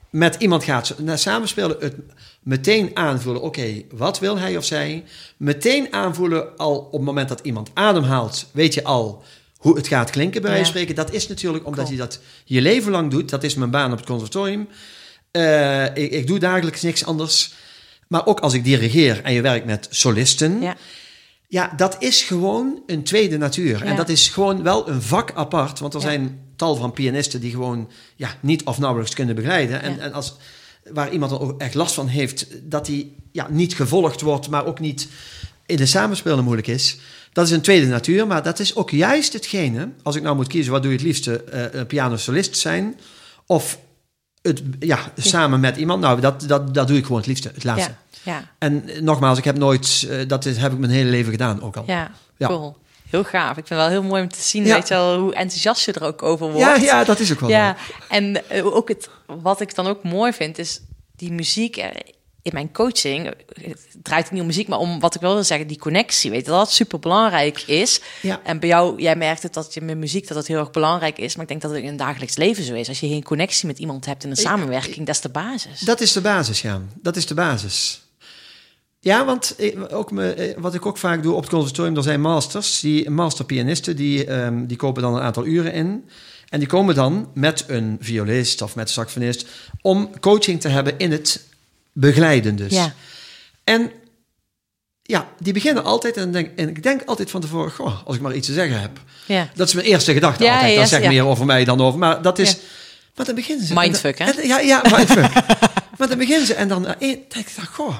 met 0.09 0.35
iemand 0.35 0.63
gaat 0.63 0.95
naar 0.99 1.17
samenspelen, 1.17 1.75
het 1.79 1.95
meteen 2.43 2.91
aanvoelen, 2.93 3.41
oké, 3.41 3.81
wat 3.91 4.19
wil 4.19 4.37
hij 4.37 4.57
of 4.57 4.65
zij? 4.65 5.03
Meteen 5.37 5.93
aanvoelen 5.93 6.57
al 6.57 6.77
op 6.77 6.91
het 6.91 7.01
moment 7.01 7.29
dat 7.29 7.39
iemand 7.39 7.69
ademhaalt, 7.73 8.49
weet 8.51 8.73
je 8.73 8.83
al 8.83 9.23
hoe 9.65 9.75
het 9.75 9.87
gaat 9.87 10.09
klinken 10.09 10.41
bij 10.41 10.49
wijze 10.49 10.65
van 10.65 10.73
spreken. 10.73 10.95
Dat 10.95 11.13
is 11.13 11.27
natuurlijk 11.27 11.65
omdat 11.65 11.85
Cool. 11.85 11.95
je 11.95 12.01
dat 12.01 12.19
je 12.45 12.61
leven 12.61 12.91
lang 12.91 13.11
doet. 13.11 13.29
Dat 13.29 13.43
is 13.43 13.55
mijn 13.55 13.69
baan 13.69 13.91
op 13.91 13.97
het 13.97 14.07
conservatorium. 14.07 14.67
Eh, 15.31 15.85
ik, 15.85 16.11
ik 16.11 16.27
doe 16.27 16.39
dagelijks 16.39 16.81
niks 16.81 17.05
anders. 17.05 17.53
Maar 18.07 18.25
ook 18.25 18.39
als 18.39 18.53
ik 18.53 18.63
dirigeer 18.63 19.23
en 19.23 19.33
je 19.33 19.41
werkt 19.41 19.65
met 19.65 19.87
solisten. 19.89 20.61
Ja. 20.61 20.75
Ja, 21.47 21.73
dat 21.77 21.95
is 21.99 22.23
gewoon 22.23 22.81
een 22.85 23.03
tweede 23.03 23.37
natuur. 23.37 23.83
En 23.83 23.95
dat 23.95 24.09
is 24.09 24.27
gewoon 24.27 24.63
wel 24.63 24.89
een 24.89 25.01
vak 25.01 25.31
apart. 25.33 25.79
Want 25.79 25.93
er 25.93 25.99
Ja. 25.99 26.05
zijn 26.07 26.39
tal 26.55 26.75
van 26.75 26.91
pianisten 26.91 27.41
die 27.41 27.51
gewoon 27.51 27.89
ja, 28.15 28.29
niet 28.39 28.63
of 28.63 28.77
nauwelijks 28.77 29.15
kunnen 29.15 29.35
begeleiden. 29.35 29.81
En, 29.81 29.99
en 29.99 30.13
als, 30.13 30.35
waar 30.93 31.11
iemand 31.11 31.31
er 31.31 31.39
ook 31.39 31.61
echt 31.61 31.73
last 31.73 31.93
van 31.93 32.07
heeft, 32.07 32.47
dat 32.63 32.85
die 32.85 33.15
ja, 33.31 33.47
niet 33.51 33.75
gevolgd 33.75 34.21
wordt, 34.21 34.49
maar 34.49 34.65
ook 34.65 34.79
niet 34.79 35.07
in 35.65 35.77
de 35.77 35.85
samenspelen 35.85 36.43
moeilijk 36.43 36.67
is. 36.67 36.97
Dat 37.35 37.45
is 37.45 37.51
een 37.51 37.61
tweede 37.61 37.87
natuur, 37.87 38.27
maar 38.27 38.43
dat 38.43 38.59
is 38.59 38.75
ook 38.75 38.89
juist 38.91 39.33
hetgene, 39.33 39.89
als 40.03 40.15
ik 40.15 40.23
nou 40.23 40.35
moet 40.35 40.47
kiezen, 40.47 40.71
wat 40.71 40.81
doe 40.81 40.91
je 40.91 40.97
het 40.97 41.05
liefste, 41.07 41.43
een 41.75 41.87
pianosolist 41.87 42.57
zijn 42.57 42.99
of 43.45 43.77
het, 44.41 44.61
ja, 44.79 44.99
samen 45.17 45.59
met 45.59 45.77
iemand. 45.77 46.01
Nou, 46.01 46.21
dat, 46.21 46.41
dat, 46.47 46.73
dat 46.73 46.87
doe 46.87 46.97
ik 46.97 47.03
gewoon 47.03 47.17
het 47.17 47.27
liefste, 47.27 47.51
het 47.53 47.63
laatste. 47.63 47.93
Ja, 48.23 48.31
ja, 48.33 48.51
En 48.57 48.89
nogmaals, 49.01 49.37
ik 49.37 49.43
heb 49.43 49.57
nooit, 49.57 50.07
eh, 50.09 50.27
dat 50.27 50.45
is, 50.45 50.57
heb 50.57 50.71
ik 50.71 50.77
mijn 50.77 50.91
hele 50.91 51.09
leven 51.09 51.31
gedaan 51.31 51.61
ook 51.61 51.77
al. 51.77 51.83
ja, 51.87 52.11
Ja. 52.37 52.47
cool. 52.47 52.77
Heel 53.09 53.23
gaaf. 53.23 53.49
Ik 53.57 53.67
vind 53.67 53.69
het 53.69 53.77
wel 53.77 53.87
heel 53.87 54.03
mooi 54.03 54.21
om 54.21 54.29
te 54.29 54.41
zien, 54.41 54.63
weet 54.63 54.87
je 54.87 54.93
wel, 54.93 55.19
hoe 55.19 55.33
enthousiast 55.35 55.85
je 55.85 55.91
er 55.91 56.03
ook 56.03 56.23
over 56.23 56.51
wordt. 56.51 56.59
ja, 56.59 56.75
ja, 56.75 57.03
dat 57.03 57.19
is 57.19 57.31
ook 57.31 57.39
wel. 57.39 57.49
Ja, 57.49 57.75
en 58.09 58.41
ook 58.63 58.87
het, 58.87 59.09
wat 59.25 59.61
ik 59.61 59.75
dan 59.75 59.87
ook 59.87 60.03
mooi 60.03 60.33
vind, 60.33 60.57
is 60.57 60.81
die 61.15 61.31
muziek. 61.31 61.85
In 62.45 62.53
mijn 62.53 62.73
coaching, 62.73 63.27
eh, 63.27 63.69
het 63.69 63.87
draait 64.03 64.31
niet 64.31 64.41
om 64.41 64.47
muziek, 64.47 64.67
maar 64.67 64.79
om 64.79 64.99
wat 64.99 65.15
ik 65.15 65.21
wel 65.21 65.33
wil 65.33 65.43
zeggen, 65.43 65.67
die 65.67 65.77
connectie. 65.77 66.31
Weet 66.31 66.45
je, 66.45 66.51
dat 66.51 66.59
dat 66.59 66.71
super 66.71 66.99
belangrijk 66.99 67.61
is. 67.61 68.01
Ja. 68.21 68.41
En 68.43 68.59
bij 68.59 68.69
jou, 68.69 69.01
jij 69.01 69.15
merkt 69.15 69.43
het 69.43 69.53
dat 69.53 69.73
je 69.73 69.81
met 69.81 69.97
muziek 69.97 70.27
dat 70.27 70.37
het 70.37 70.47
heel 70.47 70.59
erg 70.59 70.71
belangrijk 70.71 71.17
is. 71.17 71.33
Maar 71.33 71.43
ik 71.43 71.49
denk 71.49 71.61
dat 71.61 71.71
het 71.71 71.79
in 71.81 71.87
het 71.87 71.97
dagelijks 71.97 72.35
leven 72.35 72.63
zo 72.63 72.73
is. 72.73 72.87
Als 72.87 72.99
je 72.99 73.07
geen 73.07 73.23
connectie 73.23 73.67
met 73.67 73.79
iemand 73.79 74.05
hebt 74.05 74.23
in 74.23 74.29
een 74.29 74.35
samenwerking, 74.35 75.05
dat 75.05 75.15
is 75.15 75.21
de 75.21 75.29
basis. 75.29 75.79
Dat 75.79 76.01
is 76.01 76.11
de 76.11 76.21
basis, 76.21 76.61
ja. 76.61 76.81
Dat 77.01 77.15
is 77.15 77.25
de 77.25 77.33
basis. 77.33 78.01
Ja, 78.99 79.25
want 79.25 79.55
eh, 79.55 79.81
ook 79.89 80.11
me, 80.11 80.33
eh, 80.33 80.61
wat 80.61 80.73
ik 80.73 80.85
ook 80.85 80.97
vaak 80.97 81.23
doe 81.23 81.33
op 81.33 81.41
het 81.41 81.49
conservatorium, 81.49 81.97
er 81.97 82.03
zijn 82.03 82.21
masters, 82.21 82.79
die 82.79 83.09
masterpianisten, 83.09 83.95
die, 83.95 84.25
ehm, 84.25 84.65
die 84.65 84.77
kopen 84.77 85.01
dan 85.01 85.15
een 85.15 85.21
aantal 85.21 85.45
uren 85.45 85.73
in. 85.73 86.09
En 86.49 86.59
die 86.59 86.67
komen 86.67 86.95
dan 86.95 87.29
met 87.33 87.63
een 87.67 87.97
violist 87.99 88.61
of 88.61 88.75
met 88.75 88.87
een 88.87 88.93
saxofonist 88.93 89.47
om 89.81 90.19
coaching 90.19 90.61
te 90.61 90.67
hebben 90.67 90.97
in 90.97 91.11
het 91.11 91.45
begeleiden 91.99 92.55
dus. 92.55 92.71
Ja. 92.73 92.93
En 93.63 93.91
ja, 95.01 95.27
die 95.39 95.53
beginnen 95.53 95.83
altijd 95.83 96.15
en, 96.17 96.23
dan 96.23 96.31
denk, 96.31 96.59
en 96.59 96.69
ik 96.69 96.83
denk 96.83 97.01
altijd 97.05 97.31
van 97.31 97.41
tevoren, 97.41 97.71
goh, 97.71 98.05
als 98.05 98.15
ik 98.15 98.21
maar 98.21 98.35
iets 98.35 98.47
te 98.47 98.53
zeggen 98.53 98.81
heb. 98.81 98.99
Ja. 99.25 99.49
Dat 99.55 99.67
is 99.67 99.73
mijn 99.73 99.85
eerste 99.87 100.13
gedachte 100.13 100.43
Ja, 100.43 100.53
altijd. 100.53 100.73
ja, 100.73 100.79
dat 100.79 100.89
zegt 100.89 101.03
ja. 101.03 101.09
meer 101.09 101.25
over 101.25 101.45
mij 101.45 101.63
dan 101.63 101.81
over. 101.81 101.99
Maar 101.99 102.21
dat 102.21 102.39
is. 102.39 102.57
Maar 103.15 103.25
dan 103.25 103.35
beginnen 103.35 103.65
ze. 103.65 103.73
Mindfuck, 103.73 104.19
en 104.19 104.25
hè? 104.25 104.31
dan- 104.31 104.41
en- 104.41 104.47
ja, 104.47 104.59
ja, 104.59 104.81
mindfuck. 104.95 105.33
maar 105.97 106.07
dan 106.07 106.17
beginnen 106.17 106.47
ze 106.47 106.53
en 106.53 106.67
dan. 106.67 106.87
eh, 106.87 106.93
één- 106.99 107.19
denk 107.29 107.47
ik, 107.47 107.55
dan, 107.55 107.65
goh. 107.65 107.97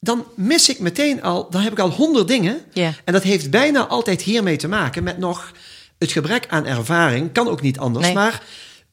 Dan 0.00 0.24
mis 0.36 0.68
ik 0.68 0.78
meteen 0.78 1.22
al. 1.22 1.50
Dan 1.50 1.60
heb 1.62 1.72
ik 1.72 1.78
al 1.78 1.90
honderd 1.90 2.28
dingen. 2.28 2.60
Ja. 2.72 2.92
En 3.04 3.12
dat 3.12 3.22
heeft 3.22 3.50
bijna 3.50 3.86
altijd 3.86 4.22
hiermee 4.22 4.56
te 4.56 4.68
maken 4.68 5.02
met 5.02 5.18
nog 5.18 5.52
het 5.98 6.12
gebrek 6.12 6.46
aan 6.48 6.66
ervaring. 6.66 7.32
Kan 7.32 7.48
ook 7.48 7.60
niet 7.60 7.78
anders. 7.78 8.04
Nee. 8.06 8.14
Maar 8.14 8.42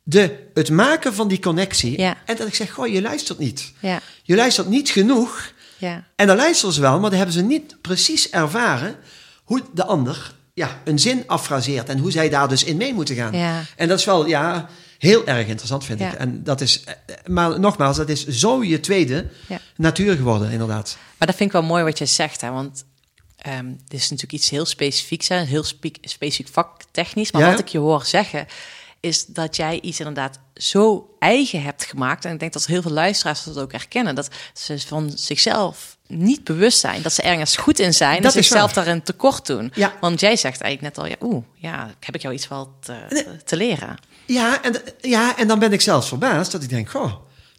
de, 0.10 0.48
het 0.54 0.70
maken 0.70 1.14
van 1.14 1.28
die 1.28 1.40
connectie. 1.40 2.00
Ja. 2.00 2.18
En 2.26 2.36
dat 2.36 2.48
ik 2.48 2.56
zeg, 2.56 2.72
goh, 2.72 2.88
je 2.88 3.02
luistert 3.02 3.40
niet. 3.40 3.74
Ja. 3.80 4.00
Je 4.24 4.36
luistert 4.36 4.68
niet 4.70 4.90
genoeg. 4.90 5.52
Ja. 5.78 6.04
En 6.16 6.28
dan 6.28 6.36
luisteren 6.36 6.74
ze 6.74 6.82
wel, 6.82 7.00
maar 7.00 7.10
dan 7.10 7.18
hebben 7.18 7.36
ze 7.36 7.42
niet 7.42 7.82
precies 7.82 8.30
ervaren 8.30 8.96
hoe 9.44 9.62
de 9.74 9.86
ander 9.86 10.34
ja, 10.54 10.82
een 10.86 11.00
zin 11.00 11.24
affraseert 11.28 11.90
en 11.90 11.98
hoe 11.98 12.12
zij 12.12 12.30
daar 12.30 12.48
dus 12.50 12.64
in 12.64 12.78
mee 12.78 12.94
moeten 12.94 13.16
gaan. 13.16 13.34
Ja. 13.38 13.64
En 13.76 13.88
dat 13.88 14.00
is 14.00 14.06
wel 14.06 14.26
ja, 14.28 14.70
heel 14.98 15.26
erg 15.28 15.48
interessant, 15.48 15.84
vind 15.86 16.00
Ja. 16.00 16.08
ik. 16.12 16.14
En 16.14 16.44
dat 16.44 16.62
is, 16.62 16.84
eh, 16.84 16.94
maar 17.26 17.60
nogmaals, 17.60 17.98
dat 17.98 18.10
is 18.10 18.28
zo 18.28 18.64
je 18.64 18.80
tweede 18.80 19.28
Ja. 19.48 19.60
natuur 19.76 20.16
geworden, 20.16 20.52
inderdaad. 20.52 20.98
Maar 21.18 21.28
dat 21.28 21.38
vind 21.38 21.50
ik 21.54 21.56
wel 21.60 21.68
mooi 21.68 21.84
wat 21.84 21.98
je 21.98 22.06
zegt, 22.06 22.42
hè? 22.42 22.50
want 22.52 22.84
ehm 23.38 23.66
dit 23.88 24.00
is 24.00 24.10
natuurlijk 24.10 24.32
iets 24.34 24.50
heel 24.50 24.66
specifieks, 24.66 25.28
hè? 25.28 25.38
heel 25.38 25.64
spe- 25.64 25.92
specifiek 26.02 26.48
vaktechnisch. 26.54 27.32
Maar 27.32 27.42
Ja. 27.42 27.50
wat 27.50 27.60
ik 27.60 27.68
je 27.68 27.78
hoor 27.78 28.06
zeggen, 28.06 28.48
is 29.00 29.26
dat 29.26 29.56
jij 29.56 29.80
iets 29.82 30.00
inderdaad 30.00 30.40
zo 30.56 31.16
eigen 31.20 31.62
hebt 31.62 31.86
gemaakt. 31.86 32.26
En 32.26 32.34
ik 32.34 32.40
denk 32.40 32.54
dat 32.54 32.66
heel 32.66 32.82
veel 32.82 32.92
luisteraars 32.92 33.44
dat 33.44 33.58
ook 33.60 33.72
herkennen. 33.72 34.16
Dat 34.16 34.30
ze 34.54 34.80
van 34.80 35.12
zichzelf 35.16 35.98
niet 36.08 36.44
bewust 36.44 36.80
zijn 36.80 37.02
dat 37.02 37.14
ze 37.14 37.22
ergens 37.22 37.58
goed 37.58 37.80
in 37.80 37.94
zijn 37.94 38.22
Dat 38.22 38.34
en 38.34 38.40
is 38.40 38.48
zichzelf 38.48 38.74
waar. 38.74 38.84
daarin 38.86 39.04
tekort 39.04 39.46
doen. 39.46 39.72
Ja. 39.76 39.94
Want 40.02 40.20
jij 40.20 40.36
zegt 40.36 40.62
eigenlijk 40.62 40.96
net 40.96 41.06
al, 41.06 41.12
ja, 41.12 41.28
oeh, 41.28 41.44
ja, 41.56 41.90
heb 42.00 42.16
ik 42.16 42.22
jou 42.22 42.34
iets 42.34 42.48
wel 42.48 42.74
te, 42.80 43.26
te 43.46 43.56
leren. 43.56 43.98
Ja 44.26 44.64
en, 44.64 44.82
ja, 45.02 45.38
en 45.38 45.48
dan 45.48 45.60
ben 45.60 45.74
ik 45.74 45.82
zelfs 45.82 46.08
verbaasd 46.08 46.52
dat 46.52 46.64
ik 46.64 46.70
denk, 46.70 46.90
goh, 46.90 47.14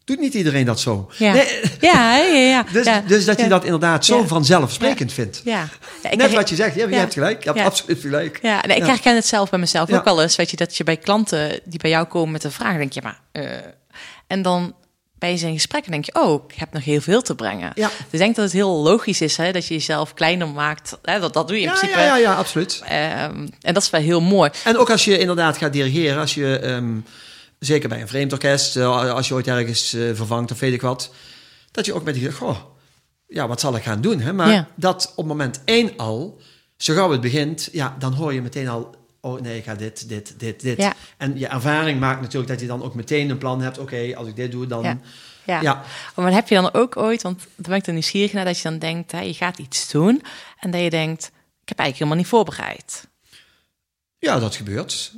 doet 0.09 0.19
niet 0.19 0.35
iedereen 0.35 0.65
dat 0.65 0.81
zo? 0.81 1.11
Ja, 1.17 1.33
Nee, 1.33 1.61
ja, 1.81 2.17
ja, 2.17 2.25
ja. 2.39 2.65
dus, 2.73 2.85
ja. 2.87 3.03
dus 3.07 3.25
dat 3.25 3.41
je 3.41 3.49
dat 3.49 3.65
inderdaad 3.65 4.05
zo 4.05 4.25
vanzelfsprekend 4.27 5.13
vindt. 5.13 5.41
Ja. 5.45 5.69
Net 6.03 6.21
her- 6.21 6.31
wat 6.31 6.49
je 6.49 6.55
zegt, 6.55 6.75
ja, 6.75 6.89
je 6.89 6.95
hebt 6.95 7.13
gelijk. 7.13 7.45
Je 7.45 7.51
hebt 7.53 7.65
absoluut 7.67 8.01
gelijk. 8.01 8.39
Ja, 8.43 8.61
nee, 8.67 8.77
ik 8.77 8.87
herken 8.87 9.15
het 9.15 9.27
zelf 9.27 9.51
bij 9.51 9.59
mezelf 9.59 9.93
ook 9.93 10.05
wel 10.05 10.23
eens. 10.23 10.37
Weet 10.37 10.51
je, 10.51 10.57
dat 10.57 10.77
je 10.77 10.85
bij 10.85 10.97
klanten 10.97 11.61
die 11.65 11.79
bij 11.79 11.91
jou 11.91 12.07
komen 12.07 12.33
met 12.33 12.45
een 12.45 12.53
vraag, 12.53 12.77
denk 12.77 12.93
je, 12.93 13.01
maar... 13.03 13.21
eh, 13.33 13.43
en 14.27 14.43
dan 14.43 14.75
bij 15.19 15.33
je 15.39 15.47
in 15.47 15.53
gesprek 15.53 15.85
en 15.85 15.91
denk 15.91 16.05
je, 16.05 16.15
oh, 16.15 16.45
ik 16.49 16.55
heb 16.59 16.73
nog 16.73 16.85
heel 16.85 17.01
veel 17.01 17.23
te 17.23 17.35
brengen. 17.35 17.73
Ja. 17.75 17.89
Dus 17.89 18.05
ik 18.11 18.19
denk 18.19 18.35
dat 18.37 18.45
het 18.45 18.55
heel 18.55 18.71
logisch 18.83 19.21
is 19.21 19.37
hè, 19.37 19.53
dat 19.53 19.67
je 19.67 19.75
jezelf 19.75 20.15
kleiner 20.15 20.49
maakt. 20.49 20.99
Hè, 21.03 21.21
dat, 21.21 21.33
dat 21.33 21.49
doe 21.49 21.57
je 21.57 21.63
in 21.63 21.69
Ja, 21.69 21.75
principe. 21.75 22.01
ja, 22.01 22.07
ja, 22.07 22.17
ja, 22.17 22.35
absoluut. 22.35 22.83
Ehm, 22.89 23.47
en 23.61 23.75
dat 23.75 23.83
is 23.83 23.91
wel 23.91 24.01
heel 24.01 24.21
mooi. 24.21 24.51
En 24.65 24.79
ook 24.79 24.91
als 24.91 25.05
je 25.05 25.19
inderdaad 25.19 25.57
gaat 25.57 25.73
dirigeren, 25.73 26.19
als 26.21 26.35
je 26.35 26.59
ehm, 26.59 26.97
zeker 27.59 27.89
bij 27.89 28.01
een 28.01 28.09
vreemd 28.09 28.33
orkest, 28.33 28.77
eh, 28.77 29.13
als 29.13 29.29
je 29.29 29.35
ooit 29.35 29.47
ergens 29.47 29.93
eh, 29.93 30.01
vervangt 30.15 30.51
of 30.51 30.61
weet 30.61 30.73
ik 30.73 30.81
wat, 30.81 31.11
dat 31.71 31.87
je 31.87 31.95
ook 31.95 32.05
met 32.05 32.15
die, 32.15 32.33
goh, 32.33 32.59
ja, 33.27 33.49
wat 33.49 33.61
zal 33.61 33.77
ik 33.77 33.83
gaan 33.83 34.01
doen? 34.01 34.21
Hè? 34.21 34.33
Maar 34.33 34.51
Ja. 34.51 34.69
dat 34.77 35.13
op 35.17 35.27
moment 35.27 35.61
één 35.65 35.97
al, 35.97 36.41
zo 36.77 36.95
gauw 36.95 37.11
het 37.11 37.21
begint, 37.21 37.69
ja, 37.73 37.97
dan 37.99 38.13
hoor 38.13 38.33
je 38.33 38.43
meteen 38.43 38.69
al, 38.69 38.95
oh 39.21 39.41
nee, 39.41 39.59
ik 39.59 39.65
ga 39.65 39.75
dit, 39.75 40.09
dit, 40.09 40.35
dit, 40.41 40.61
dit. 40.61 40.77
Ja. 40.77 40.95
En 41.17 41.39
je 41.39 41.47
ervaring 41.47 42.01
maakt 42.01 42.21
natuurlijk 42.21 42.49
dat 42.49 42.61
je 42.61 42.67
dan 42.67 42.83
ook 42.83 42.95
meteen 42.95 43.31
een 43.31 43.39
plan 43.39 43.61
hebt, 43.61 43.79
oké, 43.79 44.17
als 44.17 44.29
ik 44.29 44.37
dit 44.37 44.51
doe, 44.51 44.67
dan... 44.67 44.83
Ja. 44.83 44.99
Ja. 45.45 45.61
Ja. 45.61 45.83
Maar 46.15 46.33
heb 46.33 46.49
je 46.49 46.55
dan 46.55 46.73
ook 46.73 46.97
ooit, 46.97 47.23
want 47.23 47.39
dan 47.39 47.71
ben 47.71 47.77
ik 47.77 47.87
er 47.87 47.93
nieuwsgierig 47.93 48.33
naar, 48.33 48.45
dat 48.45 48.57
je 48.57 48.63
dan 48.63 48.79
denkt, 48.79 49.13
hè, 49.13 49.21
je 49.21 49.35
gaat 49.35 49.59
iets 49.59 49.91
doen. 49.91 50.23
En 50.61 50.71
dat 50.71 50.81
je 50.81 50.91
denkt, 50.91 51.25
ik 51.63 51.69
heb 51.69 51.79
eigenlijk 51.79 51.99
helemaal 51.99 52.17
niet 52.17 52.27
voorbereid. 52.27 53.07
Ja, 54.19 54.39
dat 54.39 54.57
gebeurt. 54.57 55.13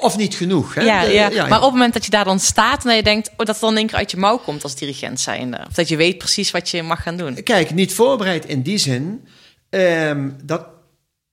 Of 0.00 0.16
niet 0.16 0.34
genoeg. 0.34 0.74
Hè? 0.74 0.80
Eh, 0.80 0.86
Ja, 0.86 1.04
De- 1.04 1.34
ja, 1.34 1.46
maar 1.46 1.58
op 1.58 1.64
het 1.64 1.72
moment 1.72 1.92
dat 1.92 2.04
je 2.04 2.10
daar 2.10 2.24
dan 2.24 2.40
staat 2.40 2.84
en 2.86 2.96
je 2.96 3.02
denkt, 3.02 3.28
oh, 3.30 3.36
dat 3.36 3.48
het 3.48 3.60
dan 3.60 3.76
één 3.76 3.86
keer 3.86 3.96
uit 3.96 4.10
je 4.10 4.16
mouw 4.16 4.36
komt 4.38 4.62
als 4.62 4.74
dirigent 4.76 5.20
zijnde. 5.20 5.58
Of 5.68 5.74
dat 5.74 5.88
je 5.88 5.96
weet 5.96 6.18
precies 6.18 6.50
wat 6.50 6.68
je 6.70 6.82
mag 6.82 7.02
gaan 7.02 7.16
doen. 7.16 7.42
Kijk, 7.42 7.74
niet 7.74 7.94
voorbereid 7.94 8.44
in 8.44 8.62
die 8.62 8.78
zin. 8.78 9.26
ehm, 9.70 10.28
dat, 10.44 10.66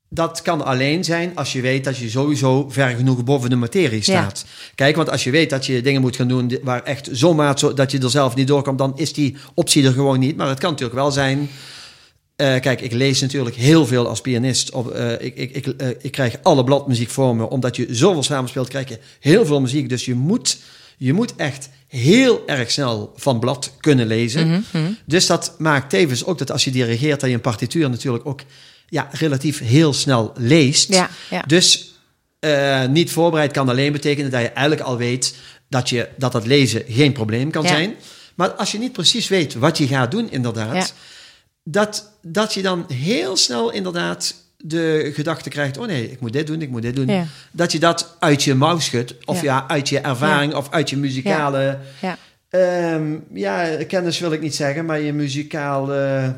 dat 0.10 0.42
kan 0.42 0.66
alleen 0.66 1.04
zijn 1.04 1.32
als 1.36 1.54
je 1.54 1.62
weet 1.62 1.84
dat 1.84 1.98
je 1.98 2.10
sowieso 2.10 2.70
ver 2.70 2.88
genoeg 2.90 3.24
boven 3.24 3.50
de 3.50 3.56
materie 3.56 4.02
staat. 4.02 4.46
Kijk, 4.76 4.96
want 4.96 5.10
als 5.10 5.24
je 5.24 5.32
weet 5.32 5.50
dat 5.50 5.66
je 5.66 5.82
dingen 5.82 6.02
moet 6.02 6.16
gaan 6.16 6.28
doen 6.28 6.60
waar 6.64 6.84
echt 6.84 7.10
zo 7.14 7.34
maat 7.34 7.60
zo, 7.60 7.74
dat 7.74 7.92
je 7.92 8.00
er 8.00 8.10
zelf 8.10 8.36
niet 8.36 8.48
doorkomt, 8.48 8.78
dan 8.78 8.94
is 8.98 9.14
die 9.14 9.38
optie 9.54 9.86
er 9.86 9.92
gewoon 9.94 10.20
niet. 10.20 10.36
Maar 10.38 10.48
het 10.48 10.60
kan 10.60 10.70
natuurlijk 10.72 11.00
wel 11.00 11.12
zijn. 11.12 11.50
Eh, 12.36 12.60
kijk, 12.60 12.82
ik 12.82 12.92
lees 12.92 13.22
natuurlijk 13.22 13.56
heel 13.56 13.86
veel 13.86 14.08
als 14.08 14.22
pianist. 14.22 14.72
Op, 14.72 14.92
eh, 14.92 15.12
ik, 15.12 15.36
ik, 15.36 15.56
ik, 15.56 15.68
eh, 15.68 15.88
ik 16.02 16.12
krijg 16.12 16.36
alle 16.42 16.64
bladmuziek 16.64 17.10
voor 17.10 17.36
me. 17.36 17.50
Omdat 17.50 17.76
je 17.76 17.88
zoveel 17.90 18.24
samenspeelt, 18.24 18.68
krijg 18.68 18.90
je 18.90 19.00
heel 19.20 19.46
veel 19.46 19.62
muziek. 19.62 19.90
Dus 19.90 20.06
je 20.06 20.16
moet, 20.16 20.58
je 20.98 21.14
moet 21.14 21.36
echt 21.36 21.70
heel 21.88 22.44
erg 22.48 22.72
snel 22.72 23.14
van 23.16 23.40
blad 23.40 23.72
kunnen 23.80 24.08
lezen. 24.08 24.48
Mhm, 24.48 24.92
Dus 25.06 25.26
dat 25.26 25.56
maakt 25.58 25.90
tevens 25.90 26.26
ook 26.26 26.38
dat 26.38 26.52
als 26.52 26.64
je 26.64 26.72
dirigeert, 26.72 27.20
dat 27.20 27.30
je 27.30 27.36
een 27.36 27.42
partituur 27.42 27.90
natuurlijk 27.90 28.26
ook 28.26 28.42
ja, 28.90 29.10
relatief 29.12 29.60
heel 29.60 29.94
snel 29.94 30.34
leest. 30.38 30.94
Ja, 30.94 31.10
ja. 31.30 31.44
Dus 31.48 31.92
niet 32.90 33.12
voorbereid 33.12 33.52
kan 33.52 33.70
alleen 33.70 33.92
betekenen 33.92 34.32
dat 34.32 34.42
je 34.42 34.48
eigenlijk 34.50 34.88
al 34.88 34.98
weet 34.98 35.36
dat, 35.70 35.90
je, 35.90 36.10
dat 36.18 36.32
dat 36.32 36.46
lezen 36.46 36.84
geen 36.88 37.12
probleem 37.12 37.52
kan 37.52 37.64
Ja. 37.64 37.70
zijn. 37.70 37.96
Maar 38.36 38.52
als 38.52 38.72
je 38.72 38.78
niet 38.78 38.92
precies 38.92 39.28
weet 39.28 39.54
wat 39.54 39.78
je 39.78 39.88
gaat 39.88 40.12
doen, 40.12 40.32
inderdaad. 40.32 40.94
Dat, 41.64 42.12
dat 42.22 42.54
je 42.54 42.62
dan 42.62 42.86
heel 42.88 43.38
snel 43.38 43.72
inderdaad 43.72 44.36
de 44.58 45.12
gedachte 45.14 45.50
krijgt: 45.50 45.78
oh 45.78 45.88
nee, 45.88 46.12
ik 46.12 46.20
moet 46.20 46.34
dit 46.34 46.48
doen, 46.48 46.62
ik 46.62 46.70
moet 46.70 46.82
dit 46.82 46.96
doen. 46.96 47.08
Ja. 47.08 47.26
Dat 47.52 47.72
je 47.72 47.80
dat 47.80 48.16
uit 48.20 48.44
je 48.44 48.56
mouw 48.56 48.80
schudt, 48.80 49.16
of 49.26 49.42
Ja. 49.42 49.44
ja, 49.44 49.68
uit 49.68 49.90
je 49.90 50.00
ervaring, 50.00 50.54
of 50.54 50.68
uit 50.72 50.90
je 50.90 50.98
muzikale. 50.98 51.80
Ja. 52.02 52.18
Ehm, 52.50 53.16
ja, 53.34 53.84
kennis 53.88 54.20
wil 54.20 54.32
ik 54.32 54.42
niet 54.42 54.56
zeggen, 54.56 54.86
maar 54.86 55.00
je 55.00 55.14
muzikale 55.14 56.36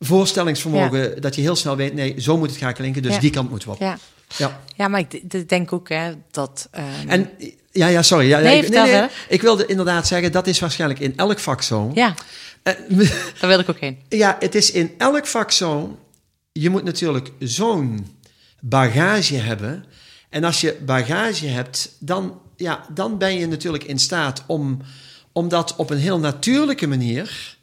voorstellingsvermogen, 0.00 1.20
dat 1.20 1.34
je 1.34 1.40
heel 1.40 1.56
snel 1.56 1.76
weet, 1.76 1.94
nee, 1.94 2.14
zo 2.18 2.38
moet 2.38 2.50
het 2.50 2.58
gaan 2.58 2.72
klinken, 2.74 3.02
dus 3.02 3.18
die 3.18 3.30
kant 3.30 3.50
moeten 3.50 3.68
we 3.68 3.74
op. 3.74 3.80
Ja. 3.80 3.98
Ja. 4.36 4.60
ja, 4.76 4.88
maar 4.88 5.00
ik 5.00 5.48
denk 5.48 5.72
ook 5.72 5.88
hè, 5.88 6.12
dat... 6.30 6.68
ehm, 6.70 7.08
En 7.08 7.30
ja, 7.70 7.86
ja, 7.86 8.02
sorry. 8.02 8.26
Ja, 8.28 8.38
Nee, 8.38 8.56
ik, 8.56 8.62
vertel 8.64 8.86
verder. 8.86 9.10
ik 9.28 9.42
wilde 9.42 9.66
inderdaad 9.66 10.06
zeggen, 10.06 10.32
dat 10.32 10.46
is 10.46 10.58
waarschijnlijk 10.60 11.00
in 11.00 11.12
elk 11.16 11.38
vak 11.38 11.62
zo. 11.62 11.90
ja, 11.94 12.14
daar 13.40 13.48
wil 13.48 13.58
ik 13.58 13.68
ook 13.68 13.78
heen. 13.78 13.98
ja, 14.08 14.36
het 14.38 14.54
is 14.54 14.70
in 14.70 14.94
elk 14.98 15.26
vak 15.26 15.50
zo. 15.50 15.98
Je 16.52 16.70
moet 16.70 16.84
natuurlijk 16.84 17.32
zo'n 17.38 18.16
bagage 18.60 19.34
hebben. 19.34 19.84
En 20.28 20.44
als 20.44 20.60
je 20.60 20.78
bagage 20.84 21.46
hebt, 21.46 21.96
dan, 21.98 22.40
ja, 22.56 22.86
dan 22.94 23.18
ben 23.18 23.38
je 23.38 23.46
natuurlijk 23.46 23.84
in 23.84 23.98
staat 23.98 24.42
om, 24.46 24.80
om 25.32 25.48
dat 25.48 25.76
op 25.76 25.90
een 25.90 25.98
heel 25.98 26.18
natuurlijke 26.18 26.86
manier 26.86 27.56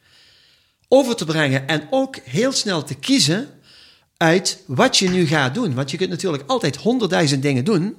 over 0.87 1.15
te 1.15 1.25
brengen. 1.25 1.67
En 1.67 1.87
ook 1.89 2.15
heel 2.17 2.51
snel 2.51 2.83
te 2.83 2.95
kiezen 2.95 3.49
uit 4.17 4.63
wat 4.65 4.97
je 4.97 5.09
nu 5.09 5.25
gaat 5.25 5.53
doen. 5.53 5.73
Want 5.73 5.91
je 5.91 5.97
kunt 5.97 6.09
natuurlijk 6.09 6.43
altijd 6.47 6.75
honderdduizend 6.75 7.41
dingen 7.41 7.65
doen, 7.65 7.97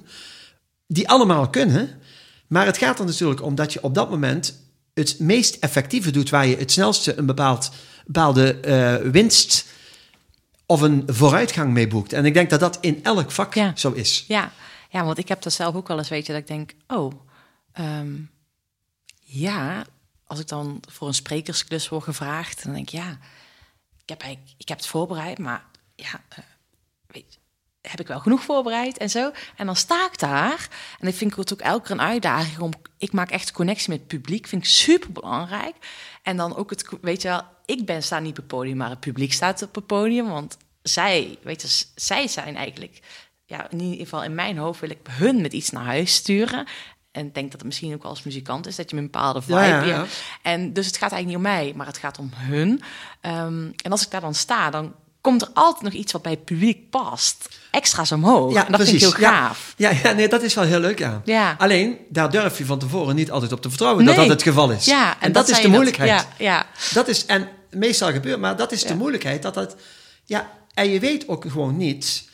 die 0.87 1.09
allemaal 1.09 1.49
kunnen. 1.49 1.89
Maar 2.47 2.65
het 2.65 2.77
gaat 2.77 2.99
er 2.99 3.05
natuurlijk 3.05 3.41
om 3.43 3.55
dat 3.55 3.73
je 3.73 3.83
op 3.83 3.95
dat 3.95 4.09
moment 4.09 4.59
het 5.01 5.19
meest 5.19 5.55
effectieve 5.55 6.11
doet, 6.11 6.29
waar 6.29 6.47
je 6.47 6.57
het 6.57 6.71
snelste 6.71 7.17
een 7.17 7.25
bepaald, 7.25 7.71
bepaalde 8.05 8.59
eh, 8.59 8.95
winst 9.11 9.65
of 10.65 10.81
een 10.81 11.03
vooruitgang 11.07 11.71
mee 11.73 11.87
boekt. 11.87 12.13
En 12.13 12.25
ik 12.25 12.33
denk 12.33 12.49
dat 12.49 12.59
dat 12.59 12.77
in 12.81 13.03
elk 13.03 13.31
vak 13.31 13.53
Ja. 13.53 13.71
zo 13.75 13.91
is. 13.91 14.25
Ja. 14.27 14.51
ja, 14.89 15.03
want 15.03 15.17
ik 15.17 15.27
heb 15.27 15.41
dat 15.41 15.53
zelf 15.53 15.75
ook 15.75 15.87
wel 15.87 15.97
eens, 15.97 16.09
weet 16.09 16.25
je, 16.25 16.31
dat 16.31 16.41
ik 16.41 16.47
denk, 16.47 16.73
oh, 16.87 17.13
ehm, 17.71 18.15
Ja, 19.23 19.85
als 20.25 20.39
ik 20.39 20.47
dan 20.47 20.81
voor 20.91 21.07
een 21.07 21.13
sprekersklus 21.13 21.89
word 21.89 22.03
gevraagd, 22.03 22.63
dan 22.63 22.73
denk 22.73 22.85
ik 22.91 22.93
ja, 22.99 23.17
ik 24.05 24.09
heb, 24.09 24.23
ik 24.57 24.67
heb 24.67 24.77
het 24.77 24.87
voorbereid, 24.87 25.37
maar 25.37 25.63
ja, 25.95 26.21
eh, 26.29 26.37
weet, 27.07 27.39
heb 27.81 27.99
ik 27.99 28.07
wel 28.07 28.19
genoeg 28.19 28.43
voorbereid 28.43 28.97
en 28.97 29.09
zo. 29.09 29.31
En 29.55 29.65
dan 29.65 29.75
sta 29.75 30.05
ik 30.05 30.19
daar 30.19 30.69
en 30.99 31.07
ik 31.07 31.15
vind 31.15 31.35
het 31.35 31.53
ook 31.53 31.59
elke 31.59 31.81
keer 31.81 31.91
een 31.91 32.01
uitdaging 32.01 32.59
om, 32.59 32.71
ik 32.97 33.11
maak 33.11 33.31
echt 33.31 33.51
connectie 33.51 33.89
met 33.89 33.99
het 33.99 34.07
publiek, 34.07 34.47
vind 34.47 34.63
ik 34.63 34.69
super 34.69 35.11
belangrijk. 35.11 35.75
En 36.23 36.37
dan 36.37 36.55
ook 36.55 36.69
het, 36.69 36.89
weet 37.01 37.21
je 37.21 37.27
wel, 37.27 37.41
ik 37.65 37.85
ben 37.85 38.03
sta 38.03 38.19
niet 38.19 38.29
op 38.29 38.35
het 38.37 38.47
podium, 38.47 38.77
maar 38.77 38.89
het 38.89 38.99
publiek 38.99 39.33
staat 39.33 39.61
op 39.61 39.75
het 39.75 39.85
podium, 39.85 40.27
want 40.27 40.57
zij, 40.81 41.37
weet 41.41 41.61
je, 41.61 41.85
zij 41.95 42.27
zijn 42.27 42.55
eigenlijk, 42.55 42.99
ja, 43.45 43.69
in 43.69 43.79
ieder 43.81 43.97
geval 43.97 44.23
in 44.23 44.35
mijn 44.35 44.57
hoofd 44.57 44.79
wil 44.79 44.89
ik 44.89 44.99
hun 45.09 45.41
met 45.41 45.53
iets 45.53 45.69
naar 45.69 45.85
huis 45.85 46.13
sturen. 46.13 46.67
En 47.11 47.25
ik 47.25 47.33
denk 47.33 47.45
dat 47.51 47.59
het 47.59 47.63
misschien 47.63 47.93
ook 47.93 48.03
als 48.03 48.23
muzikant 48.23 48.67
is, 48.67 48.75
dat 48.75 48.89
je 48.89 48.95
met 48.95 49.05
een 49.05 49.11
bepaalde 49.11 49.41
vibe... 49.41 49.53
Ja, 49.53 49.65
ja, 49.65 49.83
ja. 49.83 49.95
ja. 49.95 50.05
En 50.41 50.73
dus 50.73 50.85
het 50.85 50.97
gaat 50.97 51.11
eigenlijk 51.11 51.27
niet 51.43 51.47
om 51.47 51.55
mij, 51.57 51.73
maar 51.75 51.85
het 51.85 51.97
gaat 51.97 52.19
om 52.19 52.29
hun. 52.33 52.81
Ehm, 53.21 53.71
en 53.75 53.91
als 53.91 54.03
ik 54.03 54.11
daar 54.11 54.21
dan 54.21 54.33
sta, 54.33 54.69
dan 54.69 54.95
komt 55.21 55.41
er 55.41 55.49
altijd 55.53 55.83
nog 55.83 55.93
iets 55.93 56.11
wat 56.11 56.21
bij 56.21 56.31
het 56.31 56.45
publiek 56.45 56.89
past. 56.89 57.49
Extra's 57.71 58.11
omhoog. 58.11 58.53
en 58.53 58.71
dat 58.71 58.81
vind 58.81 58.93
ik 58.93 58.99
heel 59.01 59.19
Ja. 59.19 59.31
gaaf. 59.47 59.73
Ja, 59.77 59.91
ja, 60.03 60.11
nee, 60.11 60.27
dat 60.27 60.41
is 60.41 60.53
wel 60.53 60.63
heel 60.63 60.79
leuk, 60.79 60.99
ja. 60.99 61.21
Ja. 61.25 61.55
Alleen, 61.57 61.97
daar 62.09 62.31
durf 62.31 62.57
je 62.57 62.65
van 62.65 62.79
tevoren 62.79 63.15
niet 63.15 63.31
altijd 63.31 63.51
op 63.51 63.61
te 63.61 63.69
vertrouwen 63.69 64.05
dat 64.05 64.15
Nee. 64.15 64.27
dat 64.27 64.33
het 64.35 64.43
geval 64.47 64.71
is. 64.71 64.85
Ja, 64.85 65.15
en, 65.19 65.31
dat, 65.31 65.49
is 65.49 65.61
de 65.61 65.67
moeilijkheid. 65.67 66.09
Ja, 66.09 66.25
ja. 66.37 66.65
Dat 66.93 67.07
is, 67.07 67.25
en 67.25 67.47
meestal 67.69 68.11
gebeurt, 68.11 68.39
maar 68.39 68.55
dat 68.55 68.71
is 68.71 68.81
de 68.81 68.87
Ja. 68.87 68.95
moeilijkheid. 68.95 69.41
Dat 69.41 69.53
dat, 69.53 69.75
ja, 70.25 70.49
en 70.73 70.89
je 70.89 70.99
weet 70.99 71.27
ook 71.27 71.45
gewoon 71.47 71.77
niet 71.77 72.29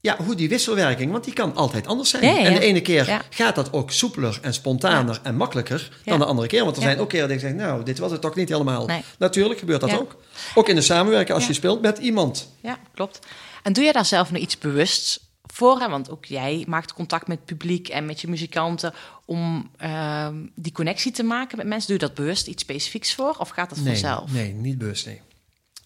ja, 0.00 0.16
hoe 0.16 0.34
die 0.34 0.48
wisselwerking, 0.48 1.12
want 1.12 1.24
die 1.24 1.32
kan 1.32 1.54
altijd 1.54 1.86
anders 1.86 2.10
zijn. 2.10 2.24
Ja, 2.24 2.30
ja, 2.30 2.38
En 2.44 2.54
de 2.54 2.60
ene 2.60 2.80
keer 2.80 3.06
Ja. 3.06 3.22
gaat 3.30 3.54
dat 3.54 3.72
ook 3.72 3.90
soepeler 3.90 4.38
en 4.42 4.54
spontaner 4.54 5.20
en 5.22 5.36
makkelijker 5.36 6.00
dan 6.04 6.18
de 6.18 6.24
andere 6.24 6.48
keer. 6.48 6.64
Want 6.64 6.76
er 6.76 6.82
zijn 6.82 6.98
ook 6.98 7.08
keren 7.08 7.26
dat 7.28 7.36
ik 7.36 7.42
zeg, 7.42 7.52
nou, 7.52 7.84
dit 7.84 7.98
was 7.98 8.10
het 8.12 8.20
toch 8.20 8.34
niet 8.34 8.48
helemaal. 8.48 8.86
Nee. 8.86 9.02
Natuurlijk 9.18 9.58
gebeurt 9.60 9.80
dat 9.80 9.98
ook. 9.98 10.16
Ook 10.54 10.68
in 10.68 10.74
de 10.74 10.80
samenwerking 10.82 11.36
als 11.36 11.46
je 11.46 11.52
speelt 11.52 11.80
met 11.80 11.98
iemand. 11.98 12.48
Ja, 12.60 12.78
klopt. 12.94 13.18
En 13.62 13.72
doe 13.72 13.84
je 13.84 13.92
daar 13.92 14.04
zelf 14.04 14.30
nog 14.30 14.42
iets 14.42 14.58
bewust 14.58 15.20
voor? 15.42 15.80
Hè? 15.80 15.88
Want 15.88 16.10
ook 16.10 16.24
jij 16.24 16.64
maakt 16.68 16.92
contact 16.92 17.26
met 17.26 17.36
het 17.36 17.46
publiek 17.46 17.88
en 17.88 18.06
met 18.06 18.20
je 18.20 18.28
muzikanten 18.28 18.94
om 19.24 19.70
ehm, 19.76 20.34
die 20.54 20.72
connectie 20.72 21.12
te 21.12 21.22
maken 21.22 21.56
met 21.56 21.66
mensen. 21.66 21.88
Doe 21.88 21.98
je 22.00 22.06
dat 22.06 22.14
bewust 22.14 22.46
iets 22.46 22.62
specifieks 22.62 23.14
voor 23.14 23.34
of 23.38 23.48
gaat 23.48 23.68
dat 23.68 23.78
Nee, 23.78 23.86
vanzelf? 23.86 24.32
nee, 24.32 24.52
niet 24.52 24.78
bewust, 24.78 25.06
nee. 25.06 25.20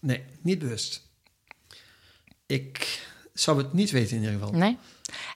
Nee, 0.01 0.23
niet 0.41 0.59
bewust. 0.59 1.01
Ik 2.45 2.99
zou 3.35 3.57
het 3.57 3.73
niet 3.73 3.91
weten 3.91 4.15
in 4.15 4.21
ieder 4.23 4.33
geval. 4.39 4.51
Nee? 4.53 4.77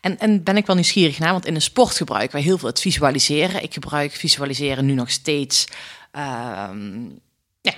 En, 0.02 0.20
en 0.20 0.44
ben 0.44 0.58
ik 0.58 0.66
wel 0.66 0.76
nieuwsgierig 0.76 1.20
naar, 1.20 1.32
want 1.32 1.46
in 1.46 1.54
de 1.54 1.60
sport 1.60 1.96
gebruiken 1.96 2.32
wij 2.36 2.42
heel 2.42 2.58
veel 2.58 2.68
het 2.70 2.80
visualiseren. 2.82 3.64
Ik 3.64 3.74
gebruik 3.74 4.12
visualiseren 4.12 4.86
nu 4.86 4.94
nog 4.94 5.10
steeds 5.12 5.68
ehm, 6.12 7.00
ja, 7.62 7.74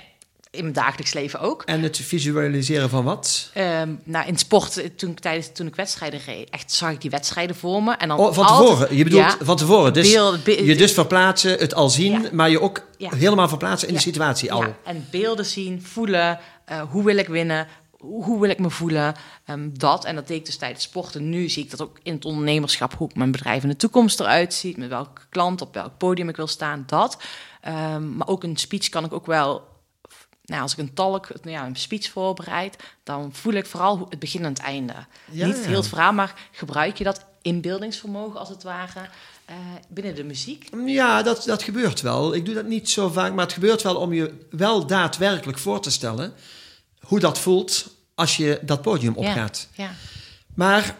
in 0.50 0.60
mijn 0.62 0.72
dagelijks 0.72 1.12
leven 1.12 1.40
ook. 1.40 1.62
En 1.62 1.82
het 1.82 1.96
visualiseren 1.96 2.90
van 2.90 3.04
wat? 3.04 3.50
Ehm, 3.54 3.88
nou, 4.04 4.26
in 4.26 4.38
sport, 4.38 4.76
eh, 4.76 4.88
toen, 4.96 5.10
ik 5.10 5.18
tijdens, 5.20 5.50
toen 5.52 5.66
ik 5.66 5.74
wedstrijden 5.76 6.20
reed, 6.26 6.50
echt 6.50 6.72
zag 6.72 6.90
ik 6.90 7.00
die 7.00 7.10
wedstrijden 7.10 7.56
voor 7.56 7.82
me. 7.82 7.92
En 7.96 8.08
dan 8.08 8.18
Oh, 8.18 8.32
van 8.34 8.44
altijd- 8.46 8.68
tevoren. 8.68 8.96
Je 8.96 9.04
bedoelt 9.04 9.22
Ja, 9.24 9.36
van 9.44 9.56
tevoren. 9.56 9.92
Dus 9.92 10.12
beeld- 10.12 10.44
je 10.44 10.76
dus 10.76 10.92
verplaatsen, 10.92 11.58
het 11.58 11.74
al 11.74 11.90
zien, 11.90 12.22
Ja. 12.22 12.28
maar 12.32 12.50
je 12.50 12.60
ook 12.60 12.86
Ja. 12.98 13.14
helemaal 13.14 13.48
verplaatsen 13.48 13.88
in 13.88 13.94
de 13.94 14.00
situatie 14.00 14.52
al. 14.52 14.62
Ja, 14.62 14.76
en 14.84 15.06
beelden 15.10 15.44
zien, 15.46 15.82
voelen. 15.82 16.38
eh, 16.64 16.80
hoe 16.90 17.04
wil 17.04 17.16
ik 17.16 17.26
winnen? 17.28 17.66
Hoe, 18.02 18.40
wil 18.40 18.50
ik 18.50 18.58
me 18.58 18.70
voelen? 18.70 19.14
Ehm, 19.44 19.68
dat. 19.72 20.04
En 20.04 20.14
dat 20.14 20.26
deed 20.26 20.38
ik 20.38 20.46
dus 20.46 20.56
tijdens 20.56 20.84
sporten. 20.84 21.28
Nu 21.28 21.48
zie 21.48 21.64
ik 21.64 21.70
dat 21.70 21.82
ook 21.82 21.98
in 22.02 22.14
het 22.14 22.24
ondernemerschap. 22.24 22.94
Hoe 22.94 23.10
mijn 23.14 23.30
bedrijf 23.30 23.62
in 23.62 23.68
de 23.68 23.76
toekomst 23.76 24.20
eruit 24.20 24.54
ziet. 24.54 24.76
Met 24.76 24.88
welke 24.88 25.20
klant, 25.28 25.60
op 25.60 25.74
welk 25.74 25.98
podium 25.98 26.28
ik 26.28 26.36
wil 26.36 26.46
staan. 26.46 26.84
Dat. 26.86 27.16
Ehm, 27.60 28.16
maar 28.16 28.28
ook 28.28 28.42
een 28.42 28.56
speech 28.56 28.88
kan 28.88 29.04
ik 29.04 29.12
ook 29.12 29.26
wel... 29.26 29.70
Nou, 30.44 30.62
als 30.62 30.72
ik 30.72 30.78
een 30.78 30.94
talk, 30.94 31.28
nou 31.28 31.56
ja, 31.56 31.66
een 31.66 31.76
speech 31.76 32.10
voorbereid... 32.10 32.76
dan 33.02 33.30
voel 33.32 33.52
ik 33.52 33.66
vooral 33.66 34.06
het 34.08 34.18
begin 34.18 34.44
en 34.44 34.48
het 34.48 34.58
einde. 34.58 34.94
Ja, 35.30 35.46
Niet 35.46 35.56
ja. 35.56 35.62
heel 35.62 35.76
het 35.76 35.88
verhaal, 35.88 36.12
maar 36.12 36.48
gebruik 36.52 36.98
je 36.98 37.04
dat 37.04 37.24
inbeeldingsvermogen 37.42 38.40
als 38.40 38.48
het 38.48 38.62
ware... 38.62 39.00
eh, 39.44 39.54
binnen 39.88 40.14
de 40.14 40.24
muziek? 40.24 40.68
Ja, 40.86 41.22
dat, 41.22 41.44
dat 41.44 41.62
gebeurt 41.62 42.00
wel. 42.00 42.34
Ik 42.34 42.44
doe 42.44 42.54
dat 42.54 42.66
niet 42.66 42.90
zo 42.90 43.08
vaak, 43.08 43.32
maar 43.32 43.44
het 43.44 43.54
gebeurt 43.54 43.82
wel 43.82 43.96
om 43.96 44.12
je 44.12 44.46
wel 44.50 44.86
daadwerkelijk 44.86 45.58
voor 45.58 45.80
te 45.80 45.90
stellen 45.90 46.34
hoe 47.02 47.20
dat 47.20 47.38
voelt 47.38 47.86
als 48.14 48.36
je 48.36 48.58
dat 48.62 48.82
podium 48.82 49.14
opgaat. 49.16 49.68
Ja, 49.74 49.84
ja. 49.84 49.90
Maar 50.54 50.96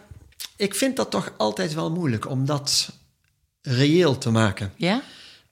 ik 0.56 0.74
vind 0.74 0.96
dat 0.96 1.10
toch 1.10 1.32
altijd 1.36 1.74
wel 1.74 1.90
moeilijk 1.90 2.28
om 2.28 2.46
dat 2.46 2.88
reëel 3.62 4.18
te 4.18 4.30
maken. 4.30 4.72
ja? 4.76 5.02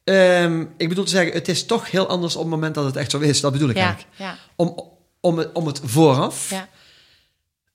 Ehm, 0.05 0.65
ik 0.77 0.89
bedoel 0.89 1.05
te 1.05 1.11
zeggen, 1.11 1.33
het 1.33 1.49
is 1.49 1.67
toch 1.67 1.91
heel 1.91 2.07
anders 2.07 2.35
op 2.37 2.41
het 2.41 2.51
moment 2.51 2.75
dat 2.75 2.85
het 2.85 2.97
echt 2.97 3.11
zo 3.11 3.19
is. 3.19 3.41
Dat 3.41 3.53
bedoel 3.53 3.69
ik 3.69 3.77
Ja, 3.77 3.83
eigenlijk. 3.85 4.15
ja, 4.17 4.39
Om, 4.57 4.91
om, 5.21 5.39
het, 5.39 5.53
om 5.53 5.67
het 5.67 5.81
vooraf 5.85 6.51
ja. 6.51 6.69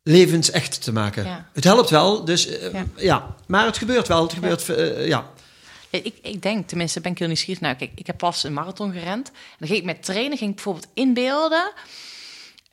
levensecht 0.03 0.83
te 0.83 0.91
maken. 0.91 1.45
Het 1.53 1.63
helpt 1.63 1.89
wel, 1.89 2.25
dus 2.25 2.47
eh, 2.47 2.81
Ja. 2.95 3.35
Maar 3.47 3.65
het 3.65 3.77
gebeurt 3.77 4.07
wel. 4.07 4.23
Het 4.23 4.33
gebeurt, 4.33 4.69
eh, 4.69 5.07
ja. 5.07 5.29
Ja, 5.89 5.99
Ik, 6.03 6.15
ik 6.21 6.41
denk, 6.41 6.67
tenminste 6.67 7.01
ben 7.01 7.11
ik 7.11 7.17
heel 7.17 7.27
nieuwsgierig 7.27 7.61
naar. 7.61 7.75
Kijk, 7.75 7.91
ik 7.95 8.07
heb 8.07 8.17
pas 8.17 8.43
een 8.43 8.53
marathon 8.53 8.91
gerend. 8.91 9.27
En 9.27 9.33
dan 9.59 9.67
ging 9.67 9.79
ik 9.79 9.85
met 9.85 10.03
trainen, 10.03 10.37
ging 10.37 10.49
ik 10.49 10.55
bijvoorbeeld 10.55 10.87
inbeelden. 10.93 11.71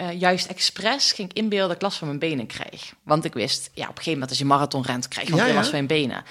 Eh, 0.03 0.21
juist 0.21 0.47
expres 0.47 1.13
ging 1.13 1.31
ik 1.31 1.37
inbeelden 1.37 1.69
dat 1.69 1.77
ik 1.77 1.83
last 1.83 1.99
van 1.99 2.07
mijn 2.07 2.19
benen 2.19 2.47
kreeg. 2.47 2.93
Want 3.05 3.25
ik 3.25 3.35
wist, 3.35 3.71
ja, 3.75 3.83
op 3.83 3.89
een 3.89 3.95
gegeven 3.95 4.13
moment 4.13 4.31
als 4.31 4.39
je 4.39 4.45
marathon 4.45 4.83
rent, 4.83 5.09
krijg 5.09 5.29
je 5.29 5.35
Ja, 5.35 5.53
last 5.53 5.71
van 5.71 5.79
je 5.79 5.87
benen. 5.87 6.25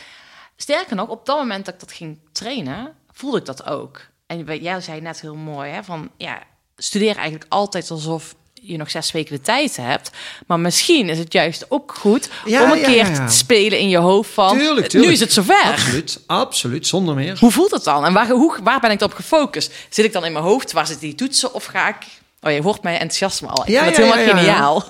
Sterker 0.55 0.95
nog, 0.95 1.07
op 1.07 1.25
dat 1.25 1.37
moment 1.37 1.65
dat 1.65 1.73
ik 1.73 1.79
dat 1.79 1.91
ging 1.91 2.19
trainen, 2.31 2.93
voelde 3.11 3.37
ik 3.37 3.45
dat 3.45 3.65
ook. 3.65 4.01
En 4.27 4.61
jij 4.61 4.81
zei 4.81 5.01
net 5.01 5.21
heel 5.21 5.35
mooi, 5.35 5.71
hè, 5.71 5.83
van 5.83 6.09
ja, 6.17 6.43
studeer 6.77 7.15
eigenlijk 7.15 7.45
altijd 7.49 7.91
alsof 7.91 8.35
je 8.53 8.77
nog 8.77 8.89
zes 8.89 9.11
weken 9.11 9.35
de 9.35 9.41
tijd 9.41 9.75
hebt. 9.75 10.11
Maar 10.47 10.59
misschien 10.59 11.09
is 11.09 11.17
het 11.17 11.33
juist 11.33 11.65
ook 11.69 11.95
goed 11.97 12.29
Ja, 12.45 12.63
om 12.63 12.71
een 12.71 12.79
ja, 12.79 12.85
keer 12.85 13.09
ja, 13.09 13.27
te 13.27 13.33
spelen 13.33 13.79
in 13.79 13.89
je 13.89 13.97
hoofd 13.97 14.31
van... 14.31 14.57
Tuurlijk, 14.57 14.93
Nu 14.93 15.11
is 15.11 15.19
het 15.19 15.33
zover. 15.33 15.63
Absoluut, 15.63 16.23
absoluut, 16.25 16.87
zonder 16.87 17.15
meer. 17.15 17.37
Hoe 17.39 17.51
voelt 17.51 17.71
het 17.71 17.83
dan? 17.83 18.05
En 18.05 18.13
waar, 18.13 18.29
hoe, 18.29 18.57
waar 18.63 18.79
ben 18.79 18.91
ik 18.91 19.01
op 19.01 19.13
gefocust? 19.13 19.73
Zit 19.89 20.05
ik 20.05 20.13
dan 20.13 20.25
in 20.25 20.31
mijn 20.31 20.45
hoofd? 20.45 20.71
Waar 20.71 20.87
zitten 20.87 21.07
die 21.07 21.15
toetsen? 21.15 21.53
Of 21.53 21.65
ga 21.65 21.87
ik... 21.87 22.05
Oh, 22.41 22.51
je 22.51 22.61
hoort 22.61 22.83
mijn 22.83 22.99
enthousiasme 22.99 23.47
al. 23.47 23.61
Ik 23.63 23.69
Ja, 23.69 23.83
vind 23.83 23.97
het 23.97 24.05
helemaal 24.05 24.25
ja, 24.27 24.37
geniaal. 24.37 24.83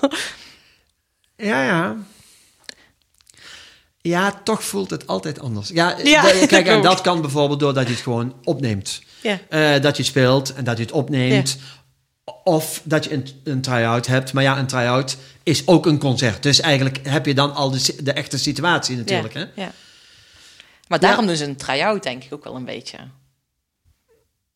Ja, 1.36 1.64
ja. 1.64 1.96
Ja, 4.00 4.40
toch 4.44 4.64
voelt 4.64 4.90
het 4.90 5.06
altijd 5.06 5.40
anders. 5.40 5.68
Ja, 5.68 5.94
de- 5.94 6.46
kijk, 6.48 6.66
en 6.66 6.82
dat 6.82 7.00
kan 7.00 7.20
bijvoorbeeld 7.20 7.60
doordat 7.60 7.86
je 7.86 7.92
het 7.92 8.02
gewoon 8.02 8.34
opneemt. 8.44 9.02
Ja. 9.20 9.38
Eh, 9.48 9.82
dat 9.82 9.96
je 9.96 10.02
speelt 10.02 10.54
en 10.54 10.64
dat 10.64 10.76
je 10.76 10.82
het 10.82 10.92
opneemt. 10.92 11.56
Of 12.44 12.80
dat 12.84 13.04
je 13.04 13.12
een, 13.12 13.26
een 13.44 13.60
try-out 13.60 14.06
hebt. 14.06 14.32
Maar 14.32 14.42
ja, 14.42 14.58
een 14.58 14.66
try-out 14.66 15.16
is 15.42 15.66
ook 15.66 15.86
een 15.86 15.98
concert. 15.98 16.42
Dus 16.42 16.60
eigenlijk 16.60 16.98
heb 17.08 17.26
je 17.26 17.34
dan 17.34 17.54
al 17.54 17.70
de, 17.70 17.96
de 18.02 18.12
echte 18.12 18.38
situatie 18.38 18.96
natuurlijk. 18.96 19.34
Hè? 19.34 19.44
ja. 19.54 19.72
Maar 20.88 21.00
daarom 21.00 21.34
ze 21.36 21.44
een 21.44 21.56
try-out 21.56 22.02
denk 22.02 22.24
ik 22.24 22.32
ook 22.32 22.44
wel 22.44 22.54
een 22.56 22.64
beetje. 22.64 22.96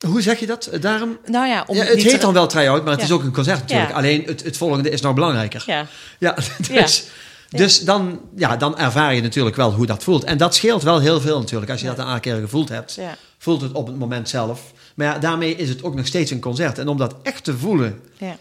Hoe 0.06 0.22
zeg 0.22 0.40
je 0.40 0.46
dat? 0.46 0.70
Daarom, 0.80 1.18
Nou 1.26 1.46
ja, 1.48 1.64
om 1.66 1.76
ja, 1.76 1.84
het 1.84 2.02
heet 2.02 2.10
te- 2.10 2.18
dan 2.18 2.32
wel 2.32 2.46
try-out, 2.46 2.82
maar 2.82 2.90
het 2.92 3.00
Ja. 3.00 3.06
is 3.06 3.12
ook 3.12 3.22
een 3.22 3.32
concert 3.32 3.60
natuurlijk. 3.60 3.90
Ja. 3.90 3.96
Alleen 3.96 4.22
het, 4.24 4.42
het 4.42 4.56
volgende 4.56 4.90
is 4.90 5.00
nog 5.00 5.14
belangrijker. 5.14 5.62
Ja, 5.66 5.86
Ja, 6.18 6.36
dus, 6.72 7.04
dus 7.48 7.80
Dan, 7.80 8.20
ja, 8.36 8.56
dan 8.56 8.78
ervaar 8.78 9.14
je 9.14 9.22
natuurlijk 9.22 9.56
wel 9.56 9.72
hoe 9.72 9.86
dat 9.86 10.02
voelt. 10.02 10.24
En 10.24 10.38
dat 10.38 10.54
scheelt 10.54 10.82
wel 10.82 11.00
heel 11.00 11.20
veel 11.20 11.38
natuurlijk. 11.38 11.70
Als 11.70 11.80
je 11.80 11.86
dat 11.86 11.98
een 11.98 12.04
aantal 12.04 12.20
keer 12.20 12.40
gevoeld 12.40 12.68
hebt, 12.68 12.98
voelt 13.38 13.60
het 13.60 13.72
op 13.72 13.86
het 13.86 13.98
moment 13.98 14.28
zelf. 14.28 14.72
Maar 14.94 15.06
ja, 15.06 15.18
daarmee 15.18 15.56
is 15.56 15.68
het 15.68 15.82
ook 15.82 15.94
nog 15.94 16.06
steeds 16.06 16.30
een 16.30 16.40
concert. 16.40 16.78
En 16.78 16.88
om 16.88 16.96
dat 16.96 17.14
echt 17.22 17.44
te 17.44 17.56
voelen, 17.58 18.00
ja. 18.18 18.36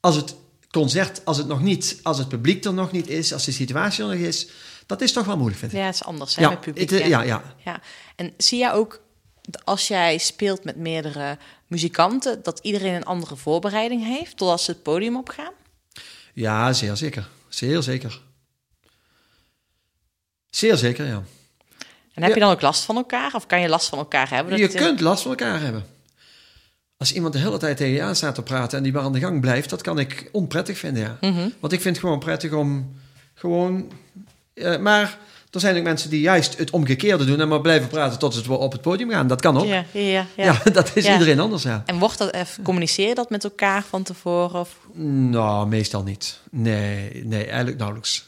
als 0.00 0.16
het 0.16 0.34
concert, 0.70 1.20
als 1.24 1.36
het 1.36 1.46
nog 1.46 1.62
niet, 1.62 1.98
als 2.02 2.18
het 2.18 2.28
publiek 2.28 2.64
er 2.64 2.74
nog 2.74 2.92
niet 2.92 3.08
is, 3.08 3.32
als 3.32 3.44
de 3.44 3.52
situatie 3.52 4.04
er 4.04 4.10
nog 4.10 4.18
is, 4.18 4.46
dat 4.86 5.00
is 5.00 5.12
toch 5.12 5.26
wel 5.26 5.36
moeilijk, 5.36 5.58
vind 5.60 5.72
ik. 5.72 5.78
ja, 5.78 5.84
het 5.84 5.94
is 5.94 6.04
anders 6.04 6.36
hè, 6.36 6.48
met 6.48 6.60
publiek. 6.60 6.90
het, 6.90 7.00
eh, 7.00 7.08
ja. 7.08 7.22
ja, 7.22 7.42
ja. 7.64 7.80
En 8.16 8.32
zie 8.36 8.58
jij 8.58 8.72
ook, 8.72 9.00
als 9.64 9.88
jij 9.88 10.18
speelt 10.18 10.64
met 10.64 10.76
meerdere 10.76 11.38
muzikanten... 11.66 12.42
dat 12.42 12.58
iedereen 12.62 12.94
een 12.94 13.04
andere 13.04 13.36
voorbereiding 13.36 14.04
heeft... 14.04 14.36
totdat 14.36 14.60
ze 14.60 14.70
het 14.70 14.82
podium 14.82 15.16
opgaan? 15.16 15.52
Ja, 16.32 16.72
zeer 16.72 16.96
zeker. 16.96 17.28
Zeer 17.48 17.82
zeker. 17.82 18.20
Zeer 20.50 20.76
zeker, 20.76 21.06
ja. 21.06 21.22
En 22.14 22.22
heb 22.22 22.28
Ja. 22.28 22.34
je 22.34 22.40
dan 22.40 22.50
ook 22.50 22.60
last 22.60 22.84
van 22.84 22.96
elkaar? 22.96 23.34
Of 23.34 23.46
kan 23.46 23.60
je 23.60 23.68
last 23.68 23.88
van 23.88 23.98
elkaar 23.98 24.30
hebben? 24.30 24.58
Je 24.58 24.68
kunt 24.68 25.00
last 25.00 25.22
van 25.22 25.30
elkaar 25.30 25.60
hebben. 25.60 25.86
Als 26.96 27.12
iemand 27.12 27.32
de 27.32 27.38
hele 27.38 27.58
tijd 27.58 27.76
tegen 27.76 27.94
je 27.94 28.02
aan 28.02 28.16
staat 28.16 28.34
te 28.34 28.42
praten 28.42 28.76
en 28.78 28.84
die 28.84 28.92
maar 28.92 29.02
aan 29.02 29.12
de 29.12 29.18
gang 29.18 29.40
blijft, 29.40 29.70
dat 29.70 29.82
kan 29.82 29.98
ik 29.98 30.28
onprettig 30.32 30.78
vinden, 30.78 31.02
ja. 31.02 31.16
Mhm. 31.20 31.48
Want 31.60 31.72
ik 31.72 31.80
vind 31.80 31.96
het 31.96 32.04
gewoon 32.04 32.18
prettig 32.18 32.52
om 32.52 33.00
gewoon... 33.34 33.92
eh, 34.54 34.78
maar 34.78 35.18
er 35.54 35.60
zijn 35.60 35.76
ook 35.76 35.82
mensen 35.82 36.10
die 36.10 36.20
juist 36.20 36.58
het 36.58 36.70
omgekeerde 36.70 37.24
doen 37.24 37.40
en 37.40 37.48
maar 37.48 37.60
blijven 37.60 37.88
praten 37.88 38.18
tot 38.18 38.34
ze 38.34 38.52
op 38.52 38.72
het 38.72 38.80
podium 38.80 39.10
gaan. 39.10 39.26
Dat 39.26 39.40
kan 39.40 39.56
ook. 39.58 39.64
Ja, 39.66 39.84
Ja, 39.92 40.00
ja, 40.00 40.26
ja. 40.36 40.60
dat 40.72 40.90
is 40.94 41.04
Ja. 41.04 41.12
iedereen 41.12 41.40
anders, 41.40 41.62
ja. 41.62 41.82
En 41.86 41.98
wordt 41.98 42.18
dat 42.18 42.32
even, 42.34 42.62
communiceer 42.62 43.08
je 43.08 43.14
dat 43.14 43.30
met 43.30 43.44
elkaar 43.44 43.82
van 43.82 44.02
tevoren? 44.02 44.60
Of? 44.60 44.78
Nou, 45.30 45.68
meestal 45.68 46.02
niet. 46.02 46.40
Nee, 46.50 47.24
nee, 47.24 47.44
eigenlijk 47.46 47.76
nauwelijks. 47.76 48.24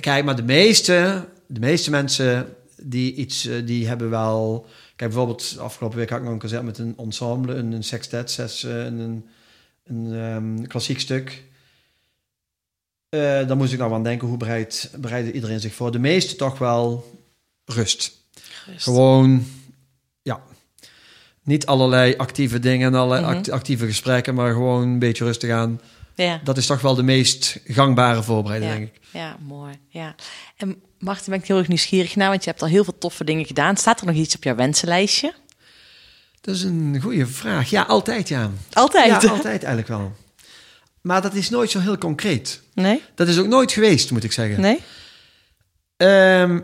Kijk, 0.00 0.24
maar 0.24 0.36
de 0.36 0.42
meeste, 0.42 1.24
de 1.46 1.60
meeste 1.60 1.90
mensen 1.90 2.56
die 2.82 3.14
iets, 3.14 3.46
eh, 3.46 3.66
die 3.66 3.88
hebben 3.88 4.10
wel 4.10 4.66
Kijk, 4.98 5.10
bijvoorbeeld 5.10 5.56
afgelopen 5.58 5.98
week 5.98 6.08
had 6.08 6.18
ik 6.18 6.24
nog 6.24 6.32
een 6.32 6.38
concert 6.40 6.62
met 6.62 6.78
een 6.78 6.94
ensemble, 6.98 7.54
een, 7.54 7.72
een 7.72 7.84
sextet, 7.84 8.30
zes, 8.30 8.64
eh, 8.64 8.84
een, 8.84 8.98
een, 8.98 9.24
een 9.86 10.14
ehm, 10.14 10.66
klassiek 10.66 11.00
stuk. 11.00 11.44
Eh, 13.08 13.46
dan 13.46 13.56
moest 13.58 13.72
ik 13.72 13.78
nou 13.78 13.92
aan 13.92 14.02
denken, 14.02 14.28
hoe 14.28 14.36
bereidt, 14.36 14.90
bereidde 14.96 15.32
iedereen 15.32 15.60
zich 15.60 15.74
voor? 15.74 15.92
De 15.92 15.98
meeste 15.98 16.36
toch 16.36 16.58
wel 16.58 17.10
rust. 17.64 18.12
Gewoon, 18.76 19.46
ja, 20.22 20.40
niet 21.42 21.66
allerlei 21.66 22.16
actieve 22.16 22.58
dingen 22.58 22.86
en 22.92 22.98
allerlei 22.98 23.22
Mhm. 23.26 23.36
act- 23.36 23.50
actieve 23.50 23.86
gesprekken, 23.86 24.34
maar 24.34 24.52
gewoon 24.52 24.82
een 24.82 24.98
beetje 24.98 25.24
rustig 25.24 25.50
aan. 25.50 25.80
Ja. 26.14 26.40
Dat 26.44 26.56
is 26.56 26.66
toch 26.66 26.80
wel 26.80 26.94
de 26.94 27.02
meest 27.02 27.60
gangbare 27.64 28.22
voorbereiding, 28.22 28.72
Ja. 28.72 28.78
denk 28.78 28.88
ik. 28.94 29.00
Ja, 29.10 29.36
mooi. 29.46 29.72
Ja. 29.88 30.14
En 30.56 30.82
Martin, 30.98 31.30
ben 31.32 31.38
ik 31.40 31.46
heel 31.46 31.58
erg 31.58 31.68
nieuwsgierig 31.68 32.16
naar, 32.16 32.28
want 32.28 32.44
je 32.44 32.50
hebt 32.50 32.62
al 32.62 32.68
heel 32.68 32.84
veel 32.84 32.98
toffe 32.98 33.24
dingen 33.24 33.44
gedaan. 33.46 33.76
Staat 33.76 34.00
er 34.00 34.06
nog 34.06 34.14
iets 34.14 34.34
op 34.36 34.44
jouw 34.44 34.54
wensenlijstje? 34.54 35.34
Dat 36.40 36.54
is 36.54 36.62
een 36.62 36.98
goede 37.02 37.26
vraag. 37.26 37.70
Ja, 37.70 37.82
altijd 37.82 38.28
ja. 38.28 38.50
Altijd? 38.72 39.22
Ja, 39.22 39.28
altijd 39.28 39.44
eigenlijk 39.62 39.88
wel. 39.88 40.12
Maar 41.08 41.22
dat 41.22 41.34
is 41.34 41.50
nooit 41.50 41.70
zo 41.70 41.78
heel 41.78 41.98
concreet. 41.98 42.60
Nee? 42.74 43.02
Dat 43.14 43.28
is 43.28 43.38
ook 43.38 43.46
nooit 43.46 43.72
geweest, 43.72 44.10
moet 44.10 44.24
ik 44.24 44.32
zeggen. 44.32 44.60
Nee? 44.60 44.80
Ehm, 45.96 46.60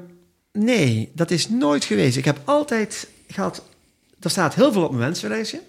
nee, 0.53 1.13
dat 1.15 1.31
is 1.31 1.49
nooit 1.49 1.85
geweest. 1.85 2.17
Ik 2.17 2.25
heb 2.25 2.41
altijd 2.45 3.09
gehad... 3.29 3.63
Er 4.21 4.31
staat 4.31 4.55
heel 4.55 4.73
veel 4.73 4.83
op 4.83 4.91
mijn 4.91 5.03
wensenlijstje. 5.03 5.61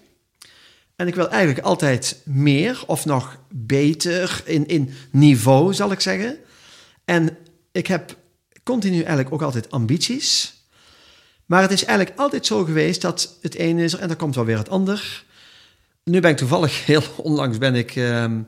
En 0.96 1.06
ik 1.06 1.14
wil 1.14 1.30
eigenlijk 1.30 1.66
altijd 1.66 2.20
meer 2.24 2.82
of 2.86 3.04
nog 3.04 3.38
beter 3.48 4.42
in, 4.44 4.66
in 4.66 4.94
niveau, 5.10 5.74
zal 5.74 5.92
ik 5.92 6.00
zeggen. 6.00 6.38
En 7.04 7.36
ik 7.72 7.86
heb 7.86 8.16
continu 8.62 8.98
eigenlijk 8.98 9.32
ook 9.32 9.42
altijd 9.42 9.70
ambities. 9.70 10.54
Maar 11.46 11.62
het 11.62 11.72
is 11.72 11.84
eigenlijk 11.84 12.18
altijd 12.18 12.46
zo 12.46 12.64
geweest 12.64 13.00
dat 13.00 13.36
het 13.42 13.54
ene 13.54 13.84
is 13.84 13.92
er 13.92 14.00
en 14.00 14.08
dan 14.08 14.16
komt 14.16 14.34
wel 14.34 14.44
weer 14.44 14.58
het 14.58 14.70
ander. 14.70 15.24
Nu 16.10 16.20
ben 16.20 16.30
ik 16.30 16.36
toevallig, 16.36 16.84
heel 16.86 17.02
onlangs 17.16 17.58
ben 17.58 17.74
ik... 17.74 17.96
ehm, 17.96 18.40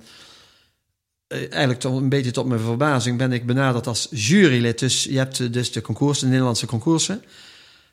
eh, 1.29 1.39
eigenlijk 1.39 1.81
toch 1.81 1.97
een 1.97 2.09
beetje 2.09 2.31
tot 2.31 2.47
mijn 2.47 2.61
verbazing 2.61 3.19
ben 3.19 3.33
ik 3.33 3.47
benaderd 3.47 3.87
als 3.87 4.09
jurylid. 4.11 4.79
Dus 4.79 5.05
je 5.05 5.17
hebt 5.17 5.41
eh, 5.41 5.53
dus 5.53 5.73
de 5.73 5.81
concoursen, 5.81 6.25
de 6.25 6.31
Nederlandse 6.31 6.67
concoursen. 6.67 7.25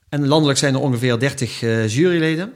En 0.09 0.27
landelijk 0.27 0.59
zijn 0.59 0.73
er 0.73 0.79
ongeveer 0.79 1.19
30 1.19 1.61
eh, 1.61 1.87
juryleden. 1.87 2.53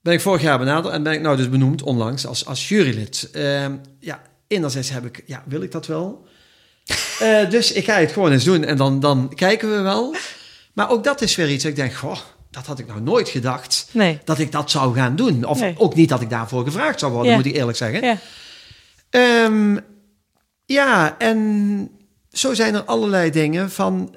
Ben 0.00 0.12
ik 0.12 0.20
vorig 0.20 0.42
jaar 0.42 0.58
benaderd 0.58 0.94
en 0.94 1.02
ben 1.02 1.12
ik 1.12 1.20
nou 1.20 1.36
dus 1.36 1.48
benoemd 1.48 1.82
onlangs 1.82 2.26
als, 2.26 2.46
als 2.46 2.68
jurylid. 2.68 3.28
Ehm, 3.32 3.76
ja, 4.00 4.22
enerzijds 4.46 4.90
heb 4.90 5.04
ik, 5.04 5.22
ja, 5.26 5.42
wil 5.46 5.62
ik 5.62 5.72
dat 5.72 5.86
wel? 5.86 6.26
Dus 7.48 7.72
ik 7.72 7.84
ga 7.84 7.98
het 7.98 8.12
gewoon 8.12 8.32
eens 8.32 8.44
doen 8.44 8.64
en 8.64 8.76
dan, 8.76 9.00
dan 9.00 9.34
kijken 9.34 9.70
we 9.70 9.80
wel. 9.80 10.14
Maar 10.72 10.90
ook 10.90 11.04
dat 11.04 11.20
is 11.20 11.36
weer 11.36 11.50
iets 11.50 11.64
ik 11.64 11.76
denk, 11.76 11.92
goh, 11.94 12.18
dat 12.54 12.66
had 12.66 12.78
ik 12.78 12.86
nou 12.86 13.00
nooit 13.00 13.28
gedacht. 13.28 13.86
Nee. 13.90 14.18
Dat 14.24 14.38
ik 14.38 14.52
dat 14.52 14.70
zou 14.70 14.94
gaan 14.94 15.16
doen. 15.16 15.44
Of 15.44 15.60
Nee. 15.60 15.74
ook 15.78 15.94
niet 15.94 16.08
dat 16.08 16.20
ik 16.20 16.30
daarvoor 16.30 16.64
gevraagd 16.64 16.98
zou 17.00 17.12
worden, 17.12 17.30
Ja. 17.30 17.36
moet 17.36 17.46
ik 17.46 17.54
eerlijk 17.56 17.76
zeggen. 17.78 18.04
Ja. 18.04 18.18
Ehm, 19.10 19.76
ja, 20.64 21.18
en 21.18 21.88
zo 22.32 22.54
zijn 22.54 22.74
er 22.74 22.82
allerlei 22.84 23.30
dingen 23.30 23.70
van... 23.70 24.14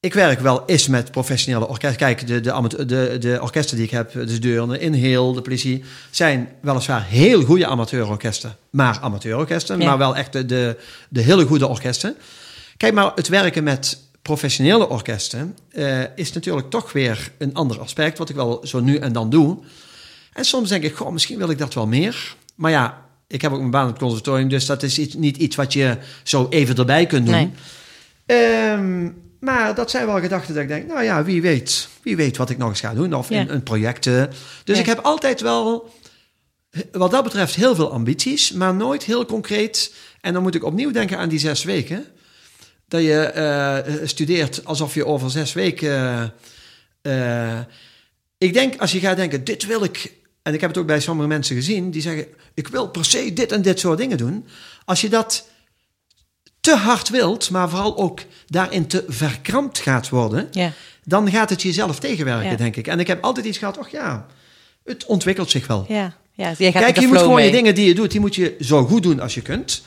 Ik 0.00 0.14
werk 0.14 0.40
wel 0.40 0.62
eens 0.66 0.88
met 0.88 1.10
professionele 1.10 1.68
orkesten. 1.68 1.98
Kijk, 1.98 2.26
de, 2.26 2.40
de, 2.40 2.52
amateur- 2.52 2.86
de, 2.86 3.16
de 3.20 3.38
orkesten 3.42 3.76
die 3.76 3.84
ik 3.84 3.90
heb, 3.90 4.12
dus 4.12 4.40
Deurne, 4.40 4.78
Inheel, 4.78 5.32
de 5.32 5.42
politie... 5.42 5.84
zijn 6.10 6.48
weliswaar 6.60 7.04
heel 7.04 7.42
goede 7.42 7.66
amateurorkesten. 7.66 8.56
Maar 8.70 8.98
amateurorkesten, 9.00 9.78
Ja. 9.80 9.84
maar 9.86 9.98
wel 9.98 10.16
echt 10.16 10.32
de, 10.32 10.46
de, 10.46 10.76
de 11.08 11.20
hele 11.20 11.46
goede 11.46 11.66
orkesten. 11.66 12.16
Kijk, 12.76 12.94
maar 12.94 13.12
het 13.14 13.28
werken 13.28 13.64
met 13.64 13.98
professionele 14.24 14.88
orkesten... 14.88 15.56
eh, 15.70 16.00
is 16.16 16.32
natuurlijk 16.32 16.70
toch 16.70 16.92
weer 16.92 17.32
een 17.38 17.54
ander 17.54 17.80
aspect... 17.80 18.18
wat 18.18 18.28
ik 18.28 18.34
wel 18.36 18.60
zo 18.66 18.80
nu 18.80 18.96
en 18.96 19.12
dan 19.12 19.30
doe... 19.30 19.58
En 20.32 20.44
soms 20.44 20.68
denk 20.68 20.82
ik, 20.82 20.94
goh, 20.94 21.10
misschien 21.12 21.38
wil 21.38 21.50
ik 21.50 21.58
dat 21.58 21.74
wel 21.74 21.86
meer. 21.86 22.36
Maar 22.54 22.70
ja, 22.70 23.06
ik 23.26 23.42
heb 23.42 23.52
ook 23.52 23.58
mijn 23.58 23.70
baan 23.70 23.84
op 23.84 23.90
het 23.90 23.98
conservatorium, 23.98 24.48
dus 24.48 24.66
dat 24.66 24.82
is 24.82 24.98
iets, 24.98 25.14
niet 25.14 25.36
iets 25.36 25.56
wat 25.56 25.72
je 25.72 25.96
zo 26.22 26.46
even 26.50 26.76
erbij 26.76 27.06
kunt 27.06 27.26
doen. 27.26 27.34
Nee. 27.34 27.50
Ehm, 28.26 29.10
maar 29.40 29.74
dat 29.74 29.90
zijn 29.90 30.06
wel 30.06 30.20
gedachten 30.20 30.54
dat 30.54 30.62
ik 30.62 30.68
denk, 30.68 30.86
nou 30.86 31.02
ja, 31.02 31.24
wie 31.24 31.42
weet, 31.42 31.88
wie 32.02 32.16
weet 32.16 32.36
wat 32.36 32.50
ik 32.50 32.58
nog 32.58 32.68
eens 32.68 32.80
ga 32.80 32.94
doen. 32.94 33.14
Of 33.14 33.28
Ja. 33.28 33.40
een, 33.40 33.54
een 33.54 33.62
project. 33.62 34.06
eh. 34.06 34.22
Dus 34.64 34.74
Ja. 34.76 34.80
ik 34.82 34.86
heb 34.86 34.98
altijd 34.98 35.40
wel, 35.40 35.90
wat 36.92 37.10
dat 37.10 37.24
betreft, 37.24 37.54
heel 37.54 37.74
veel 37.74 37.90
ambities, 37.92 38.52
maar 38.52 38.74
nooit 38.74 39.02
heel 39.02 39.26
concreet. 39.26 39.94
En 40.20 40.32
dan 40.32 40.42
moet 40.42 40.54
ik 40.54 40.64
opnieuw 40.64 40.90
denken 40.90 41.18
aan 41.18 41.28
die 41.28 41.38
zes 41.38 41.64
weken. 41.64 42.04
Dat 42.94 43.02
je 43.02 43.20
eh, 43.22 44.06
studeert 44.06 44.64
alsof 44.64 44.94
je 44.94 45.06
over 45.06 45.30
zes 45.30 45.52
weken. 45.52 46.32
eh, 47.02 47.58
ik 48.38 48.52
denk, 48.52 48.80
als 48.80 48.92
je 48.92 48.98
gaat 48.98 49.16
denken, 49.16 49.44
dit 49.44 49.66
wil 49.66 49.84
ik. 49.84 50.12
En 50.42 50.54
ik 50.54 50.60
heb 50.60 50.70
het 50.70 50.78
ook 50.78 50.86
bij 50.86 51.00
sommige 51.00 51.28
mensen 51.28 51.56
gezien, 51.56 51.90
die 51.90 52.02
zeggen: 52.02 52.26
Ik 52.54 52.68
wil 52.68 52.88
per 52.88 53.04
se 53.04 53.32
dit 53.32 53.52
en 53.52 53.62
dit 53.62 53.80
soort 53.80 53.98
dingen 53.98 54.16
doen. 54.16 54.46
Als 54.84 55.00
je 55.00 55.08
dat 55.08 55.48
te 56.60 56.74
hard 56.76 57.08
wilt, 57.08 57.50
maar 57.50 57.68
vooral 57.70 57.96
ook 57.98 58.20
daarin 58.46 58.86
te 58.86 59.04
verkrampt 59.08 59.78
gaat 59.78 60.08
worden, 60.08 60.48
Ja. 60.50 60.72
dan 61.04 61.30
gaat 61.30 61.50
het 61.50 61.62
jezelf 61.62 61.98
tegenwerken, 61.98 62.50
Ja. 62.50 62.56
denk 62.56 62.76
ik. 62.76 62.86
En 62.86 63.00
ik 63.00 63.06
heb 63.06 63.22
altijd 63.24 63.46
iets 63.46 63.58
gehad, 63.58 63.78
och 63.78 63.88
ja, 63.88 64.26
het 64.84 65.06
ontwikkelt 65.06 65.50
zich 65.50 65.66
wel. 65.66 65.84
Ja. 65.88 66.16
Ja. 66.32 66.52
Jij 66.58 66.72
gaat 66.72 66.82
Kijk, 66.82 67.00
je 67.00 67.06
moet 67.06 67.18
gewoon 67.18 67.38
je 67.42 67.50
mee. 67.50 67.52
dingen 67.52 67.74
die 67.74 67.86
je 67.86 67.94
doet, 67.94 68.10
die 68.10 68.20
moet 68.20 68.34
je 68.34 68.56
zo 68.60 68.84
goed 68.86 69.02
doen 69.02 69.20
als 69.20 69.34
je 69.34 69.42
kunt. 69.42 69.82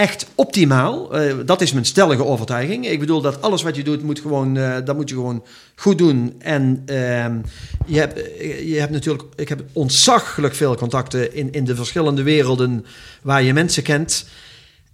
Echt 0.00 0.26
optimaal. 0.34 1.14
Eh, 1.14 1.34
dat 1.44 1.60
is 1.60 1.72
mijn 1.72 1.84
stellige 1.84 2.24
overtuiging. 2.24 2.86
Ik 2.86 3.00
bedoel 3.00 3.20
dat 3.20 3.42
alles 3.42 3.62
wat 3.62 3.76
je 3.76 3.84
doet, 3.84 4.02
moet 4.02 4.20
gewoon, 4.20 4.56
eh, 4.56 4.76
dat 4.84 4.96
moet 4.96 5.08
je 5.08 5.14
gewoon 5.14 5.44
goed 5.74 5.98
doen. 5.98 6.34
En 6.38 6.82
ehm, 6.86 7.38
je, 7.86 7.98
hebt, 7.98 8.22
eh, 8.22 8.68
je 8.68 8.78
hebt 8.78 8.92
natuurlijk, 8.92 9.24
ik 9.36 9.48
heb 9.48 9.62
ontzaglijk 9.72 10.54
veel 10.54 10.76
contacten 10.76 11.34
in, 11.34 11.52
in 11.52 11.64
de 11.64 11.74
verschillende 11.74 12.22
werelden 12.22 12.86
waar 13.22 13.42
je 13.42 13.52
mensen 13.52 13.82
kent. 13.82 14.26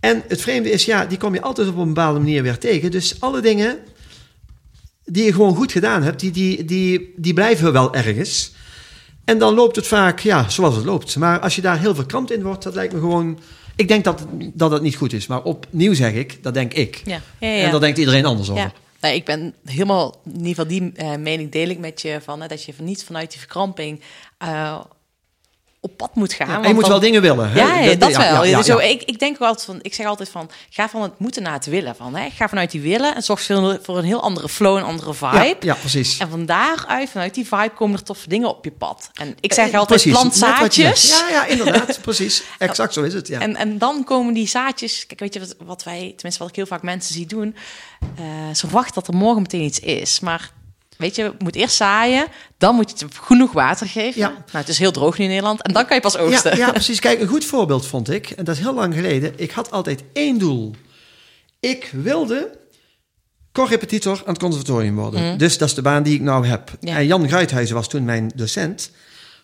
En 0.00 0.22
het 0.28 0.40
vreemde 0.40 0.70
is, 0.70 0.84
ja, 0.84 1.04
die 1.04 1.18
kom 1.18 1.34
je 1.34 1.42
altijd 1.42 1.68
op 1.68 1.76
een 1.76 1.86
bepaalde 1.86 2.18
manier 2.18 2.42
weer 2.42 2.58
tegen. 2.58 2.90
Dus 2.90 3.20
alle 3.20 3.40
dingen 3.40 3.78
die 5.04 5.24
je 5.24 5.32
gewoon 5.32 5.56
goed 5.56 5.72
gedaan 5.72 6.02
hebt, 6.02 6.20
die, 6.20 6.30
die, 6.30 6.64
die, 6.64 7.12
die 7.16 7.34
blijven 7.34 7.72
wel 7.72 7.94
ergens. 7.94 8.52
En 9.24 9.38
dan 9.38 9.54
loopt 9.54 9.76
het 9.76 9.86
vaak, 9.86 10.18
ja, 10.18 10.48
zoals 10.48 10.76
het 10.76 10.84
loopt. 10.84 11.16
Maar 11.16 11.40
als 11.40 11.56
je 11.56 11.62
daar 11.62 11.78
heel 11.78 11.94
verkrampt 11.94 12.30
in 12.30 12.42
wordt, 12.42 12.62
dat 12.62 12.74
lijkt 12.74 12.92
me 12.92 13.00
gewoon... 13.00 13.38
Ik 13.76 13.88
denk 13.88 14.04
dat, 14.04 14.26
dat 14.54 14.70
het 14.70 14.82
niet 14.82 14.96
goed 14.96 15.12
is. 15.12 15.26
Maar 15.26 15.42
opnieuw 15.42 15.94
zeg 15.94 16.12
ik, 16.12 16.42
dat 16.42 16.54
denk 16.54 16.72
ik. 16.74 17.02
Ja. 17.04 17.20
Ja, 17.38 17.48
ja. 17.48 17.64
En 17.64 17.70
daar 17.70 17.80
denkt 17.80 17.98
iedereen 17.98 18.24
anders 18.24 18.50
over. 18.50 18.72
Nou, 19.00 19.14
ik 19.14 19.24
ben 19.24 19.54
helemaal, 19.64 20.20
in 20.24 20.32
ieder 20.32 20.48
geval 20.48 20.66
die 20.66 20.92
eh, 20.94 21.16
mening 21.16 21.52
deel 21.52 21.68
ik 21.68 21.78
met 21.78 22.02
je 22.02 22.18
van 22.22 22.40
hè, 22.40 22.48
dat 22.48 22.64
je 22.64 22.74
van 22.74 22.84
niet 22.84 23.04
vanuit 23.04 23.30
die 23.30 23.38
verkramping 23.38 24.00
eh, 24.38 24.80
op 25.80 25.96
pad 25.96 26.14
moet 26.14 26.32
gaan. 26.32 26.46
Ja, 26.48 26.52
want 26.54 26.66
je 26.66 26.72
moet 26.72 26.80
dan- 26.82 26.90
wel 26.90 27.00
dingen 27.00 27.22
willen. 27.22 27.50
hè? 27.50 27.58
Ja, 27.60 27.78
ja, 27.78 27.94
dat 27.94 28.10
ja, 28.10 28.32
wel. 28.32 28.44
ja, 28.44 28.62
Zo. 28.62 28.78
Ik, 28.78 29.02
ik 29.02 29.18
denk 29.18 29.34
ook 29.42 29.48
altijd 29.48 29.64
van, 29.66 29.78
ik 29.82 29.94
zeg 29.94 30.06
altijd 30.06 30.28
van, 30.28 30.50
ga 30.70 30.88
van 30.88 31.02
het 31.02 31.18
moeten 31.18 31.42
naar 31.42 31.52
het 31.52 31.66
willen. 31.66 31.96
Van, 31.96 32.14
hè? 32.16 32.30
Ga 32.30 32.48
vanuit 32.48 32.70
die 32.70 32.80
willen 32.80 33.14
en 33.14 33.22
zorg 33.22 33.42
voor, 33.42 33.78
voor 33.82 33.98
een 33.98 34.04
heel 34.04 34.22
andere 34.22 34.48
flow, 34.48 34.76
een 34.76 34.82
andere 34.82 35.14
vibe. 35.14 35.56
Ja, 35.60 35.74
precies. 35.74 36.18
En 36.18 36.28
van 36.28 36.46
daaruit, 36.46 37.10
vanuit 37.10 37.34
die 37.34 37.46
vibe, 37.46 37.70
komen 37.74 37.96
er 37.98 38.02
toffe 38.04 38.28
dingen 38.28 38.48
op 38.48 38.64
je 38.64 38.70
pad. 38.70 39.10
En 39.14 39.36
ik 39.40 39.52
zeg 39.52 39.70
Eh, 39.70 39.78
altijd, 39.78 40.02
precies, 40.02 40.18
plant 40.20 40.36
zaadjes. 40.36 41.08
Ja, 41.08 41.28
ja, 41.28 41.46
inderdaad. 41.46 42.00
precies. 42.02 42.42
Exact 42.58 42.92
zo 42.92 43.02
is 43.02 43.14
het. 43.14 43.28
Ja. 43.28 43.40
En, 43.40 43.56
en 43.56 43.78
dan 43.78 44.04
komen 44.04 44.34
die 44.34 44.48
zaadjes. 44.48 45.06
Kijk, 45.06 45.20
weet 45.20 45.34
je 45.34 45.40
wat, 45.40 45.54
wat 45.64 45.82
wij, 45.82 45.98
tenminste 45.98 46.38
wat 46.38 46.48
ik 46.48 46.56
heel 46.56 46.66
vaak 46.66 46.82
mensen 46.82 47.14
zie 47.14 47.26
doen. 47.26 47.56
eh, 48.16 48.24
ze 48.54 48.66
verwachten 48.66 48.94
dat 48.94 49.08
er 49.08 49.14
morgen 49.14 49.42
meteen 49.42 49.62
iets 49.62 49.78
is. 49.80 50.20
Maar 50.20 50.50
weet 50.98 51.16
je, 51.16 51.22
je 51.22 51.32
moet 51.38 51.54
eerst 51.54 51.76
zaaien. 51.76 52.26
Dan 52.58 52.74
moet 52.74 52.90
je 52.90 53.04
het 53.04 53.14
genoeg 53.20 53.52
water 53.52 53.86
geven. 53.86 54.20
Ja. 54.20 54.28
Nou, 54.28 54.42
het 54.50 54.68
is 54.68 54.78
heel 54.78 54.92
droog 54.92 55.18
nu 55.18 55.24
in 55.24 55.30
Nederland. 55.30 55.62
En 55.62 55.72
dan 55.72 55.86
kan 55.86 55.96
je 55.96 56.02
pas 56.02 56.16
oogsten. 56.16 56.56
Ja, 56.56 56.66
ja, 56.66 56.72
precies. 56.72 57.00
Kijk, 57.00 57.20
een 57.20 57.28
goed 57.28 57.44
voorbeeld 57.44 57.86
vond 57.86 58.10
ik, 58.10 58.30
en 58.30 58.44
dat 58.44 58.54
is 58.54 58.60
heel 58.60 58.74
lang 58.74 58.94
geleden. 58.94 59.32
Ik 59.36 59.50
had 59.50 59.70
altijd 59.70 60.02
één 60.12 60.38
doel. 60.38 60.74
Ik 61.60 61.90
wilde 61.92 62.58
correpetitor 63.52 64.22
aan 64.24 64.32
het 64.32 64.38
conservatorium 64.38 64.94
worden. 64.94 65.38
Dus 65.38 65.58
dat 65.58 65.68
is 65.68 65.74
de 65.74 65.82
baan 65.82 66.02
die 66.02 66.14
ik 66.14 66.20
nou 66.20 66.46
heb. 66.46 66.72
Mhm. 66.80 66.86
Ja. 66.86 66.96
En 66.96 67.06
Jan 67.06 67.28
Gruithuizen 67.28 67.74
was 67.74 67.88
toen 67.88 68.04
mijn 68.04 68.32
docent. 68.34 68.90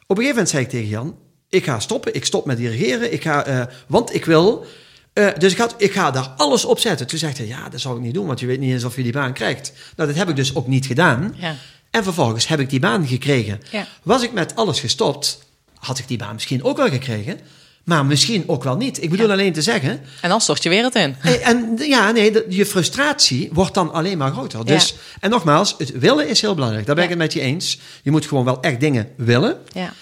Op 0.06 0.18
een 0.18 0.24
gegeven 0.24 0.28
moment 0.28 0.48
zei 0.48 0.62
ik 0.62 0.70
tegen 0.70 0.88
Jan, 0.88 1.16
ik 1.48 1.64
ga 1.64 1.80
stoppen, 1.80 2.14
ik 2.14 2.24
stop 2.24 2.46
met 2.46 2.56
dirigeren, 2.56 3.12
ik 3.12 3.22
ga, 3.22 3.44
eh, 3.44 3.62
want 3.86 4.14
ik 4.14 4.24
wil... 4.24 4.66
eh, 5.12 5.28
dus 5.38 5.52
ik, 5.52 5.58
had, 5.58 5.74
ik 5.78 5.92
ga 5.92 6.10
daar 6.10 6.28
alles 6.36 6.64
op 6.64 6.78
zetten. 6.78 7.06
Toen 7.06 7.18
zei 7.18 7.32
hij, 7.36 7.46
ja, 7.46 7.68
dat 7.68 7.80
zou 7.80 7.96
ik 7.96 8.02
niet 8.02 8.14
doen, 8.14 8.26
want 8.26 8.40
je 8.40 8.46
weet 8.46 8.60
niet 8.60 8.72
eens 8.72 8.84
of 8.84 8.96
je 8.96 9.02
die 9.02 9.12
baan 9.12 9.32
krijgt. 9.32 9.72
Nou, 9.96 10.08
dat 10.08 10.18
heb 10.18 10.28
ik 10.28 10.36
dus 10.36 10.54
ook 10.54 10.66
niet 10.66 10.86
gedaan. 10.86 11.34
Ja. 11.38 11.54
En 11.90 12.02
vervolgens 12.04 12.48
heb 12.48 12.60
ik 12.60 12.70
die 12.70 12.80
baan 12.80 13.06
gekregen. 13.06 13.60
Ja. 13.70 13.86
Was 14.02 14.22
ik 14.22 14.32
met 14.32 14.56
alles 14.56 14.80
gestopt, 14.80 15.38
had 15.78 15.98
ik 15.98 16.08
die 16.08 16.18
baan 16.18 16.34
misschien 16.34 16.64
ook 16.64 16.76
wel 16.76 16.88
gekregen. 16.88 17.40
Maar 17.84 18.06
misschien 18.06 18.44
ook 18.46 18.64
wel 18.64 18.76
niet. 18.76 19.02
Ik 19.02 19.10
bedoel 19.10 19.30
alleen 19.30 19.52
te 19.52 19.62
zeggen. 19.62 20.00
En 20.20 20.28
dan 20.28 20.40
stort 20.40 20.62
je 20.62 20.68
weer 20.68 20.84
het 20.84 20.94
in. 20.94 21.16
eh, 21.22 21.48
En 21.48 21.76
ja, 21.78 22.10
nee, 22.10 22.30
de- 22.30 22.46
je 22.48 22.66
frustratie 22.66 23.48
wordt 23.52 23.74
dan 23.74 23.92
alleen 23.92 24.18
maar 24.18 24.32
groter. 24.32 24.64
Dus, 24.66 24.88
Ja. 24.88 24.94
En 25.20 25.30
nogmaals, 25.30 25.74
het 25.78 25.90
willen 25.98 26.28
is 26.28 26.40
heel 26.40 26.54
belangrijk. 26.54 26.86
Daar 26.86 26.94
ben 26.94 27.04
ik 27.04 27.10
het 27.10 27.18
met 27.18 27.32
je 27.32 27.40
eens. 27.40 27.78
Je 28.02 28.10
moet 28.10 28.26
gewoon 28.26 28.44
wel 28.44 28.60
echt 28.60 28.80
dingen 28.80 29.08
willen. 29.16 29.56
Ja. 29.72 29.92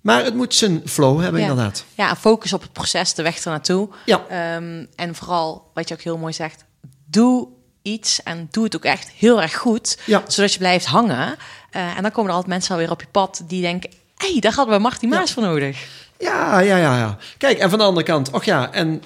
Maar 0.00 0.24
het 0.24 0.34
moet 0.34 0.54
zijn 0.54 0.82
flow 0.84 1.20
hebben, 1.22 1.40
Ja. 1.40 1.48
inderdaad. 1.48 1.84
Ja, 1.94 2.16
focus 2.16 2.52
op 2.52 2.62
het 2.62 2.72
proces, 2.72 3.14
de 3.14 3.22
weg 3.22 3.38
ernaartoe. 3.44 3.88
Ja. 4.04 4.24
Ehm, 4.28 4.84
en 4.96 5.14
vooral, 5.14 5.70
wat 5.74 5.88
je 5.88 5.94
ook 5.94 6.00
heel 6.00 6.18
mooi 6.18 6.32
zegt, 6.32 6.64
doe 7.06 7.48
iets 7.82 8.22
en 8.22 8.48
doe 8.50 8.64
het 8.64 8.76
ook 8.76 8.84
echt 8.84 9.10
heel 9.10 9.42
erg 9.42 9.56
goed, 9.56 9.98
Ja. 10.06 10.22
zodat 10.26 10.52
je 10.52 10.58
blijft 10.58 10.86
hangen. 10.86 11.36
Eh, 11.70 11.96
en 11.96 12.02
dan 12.02 12.10
komen 12.10 12.30
er 12.30 12.36
altijd 12.36 12.52
mensen 12.52 12.72
alweer 12.74 12.90
op 12.90 13.00
je 13.00 13.06
pad 13.10 13.42
die 13.46 13.60
denken... 13.62 13.90
hé, 14.16 14.30
hey, 14.32 14.40
daar 14.40 14.52
hadden 14.52 14.74
we 14.76 14.80
Martin 14.82 15.08
Maas 15.08 15.32
voor 15.32 15.42
nodig. 15.42 15.86
Ja, 16.18 16.58
ja, 16.60 16.76
ja, 16.76 16.96
ja. 16.98 17.16
Kijk, 17.38 17.58
en 17.58 17.70
van 17.70 17.78
de 17.78 17.84
andere 17.84 18.06
kant, 18.06 18.30
och 18.30 18.44
ja, 18.44 18.72
en 18.72 19.02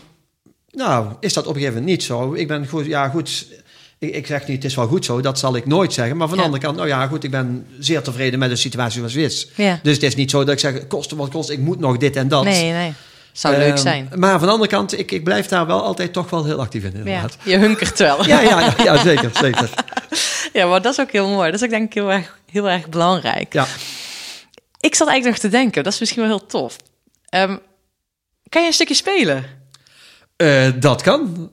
nou, 0.70 1.12
is 1.20 1.32
dat 1.32 1.46
op 1.46 1.54
een 1.54 1.60
gegeven 1.60 1.78
moment 1.80 1.96
niet 1.98 2.06
zo. 2.06 2.32
Ik 2.34 2.48
ben 2.48 2.68
goed, 2.68 2.86
ja, 2.86 3.08
goed. 3.08 3.46
Ik, 4.02 4.14
ik 4.14 4.26
zeg 4.26 4.46
niet, 4.46 4.56
het 4.56 4.64
is 4.64 4.74
wel 4.74 4.86
goed 4.86 5.04
zo, 5.04 5.20
dat 5.20 5.38
zal 5.38 5.56
ik 5.56 5.66
nooit 5.66 5.92
zeggen. 5.92 6.16
Maar 6.16 6.26
van 6.28 6.36
de 6.36 6.42
Ja. 6.42 6.48
andere 6.48 6.64
kant, 6.66 6.76
nou 6.76 6.88
ja, 6.88 7.06
goed, 7.06 7.24
ik 7.24 7.30
ben 7.30 7.66
zeer 7.78 8.02
tevreden 8.02 8.38
met 8.38 8.50
de 8.50 8.56
situatie 8.56 8.98
zoals 8.98 9.12
het 9.12 9.22
is. 9.22 9.48
Ja. 9.54 9.80
Dus 9.82 9.94
het 9.94 10.02
is 10.02 10.14
niet 10.14 10.30
zo 10.30 10.38
dat 10.44 10.54
ik 10.54 10.58
zeg, 10.58 10.86
koste 10.86 11.16
wat 11.16 11.28
kost, 11.30 11.50
ik 11.50 11.58
moet 11.58 11.78
nog 11.78 11.96
dit 11.96 12.16
en 12.16 12.28
dat. 12.28 12.44
Nee, 12.44 12.72
nee. 12.72 12.92
Zou 13.32 13.56
leuk 13.56 13.68
Ehm, 13.68 13.76
zijn. 13.76 14.08
Maar 14.14 14.38
van 14.38 14.46
de 14.46 14.52
andere 14.52 14.70
kant, 14.70 14.98
ik, 14.98 15.10
ik 15.10 15.24
blijf 15.24 15.46
daar 15.46 15.66
wel 15.66 15.82
altijd 15.82 16.12
toch 16.12 16.30
wel 16.30 16.44
heel 16.44 16.60
actief 16.60 16.84
in, 16.84 17.02
Ja, 17.04 17.28
je 17.44 17.56
hunkert 17.58 17.98
wel. 17.98 18.26
Ja, 18.26 18.40
ja, 18.40 18.74
ja, 18.84 18.96
zeker, 19.02 19.30
zeker. 19.34 19.70
Ja, 20.52 20.66
maar 20.66 20.82
dat 20.82 20.92
is 20.92 21.00
ook 21.00 21.12
heel 21.12 21.28
mooi. 21.28 21.50
Dat 21.50 21.60
is 21.60 21.64
ook 21.66 21.70
denk 21.72 21.86
ik 21.86 21.94
heel 21.94 22.12
erg, 22.12 22.38
heel 22.50 22.68
erg 22.70 22.88
belangrijk. 22.88 23.52
Ja. 23.52 23.66
Ik 24.80 24.94
zat 24.94 25.08
eigenlijk 25.08 25.24
nog 25.42 25.50
te 25.50 25.58
denken, 25.58 25.82
dat 25.84 25.92
is 25.92 25.98
misschien 26.00 26.22
wel 26.22 26.30
heel 26.38 26.46
tof. 26.46 26.76
Ehm, 27.28 27.56
kan 28.48 28.60
je 28.62 28.68
een 28.68 28.74
stukje 28.74 28.94
spelen? 28.94 29.44
Eh, 30.42 30.72
dat 30.80 31.02
kan. 31.02 31.50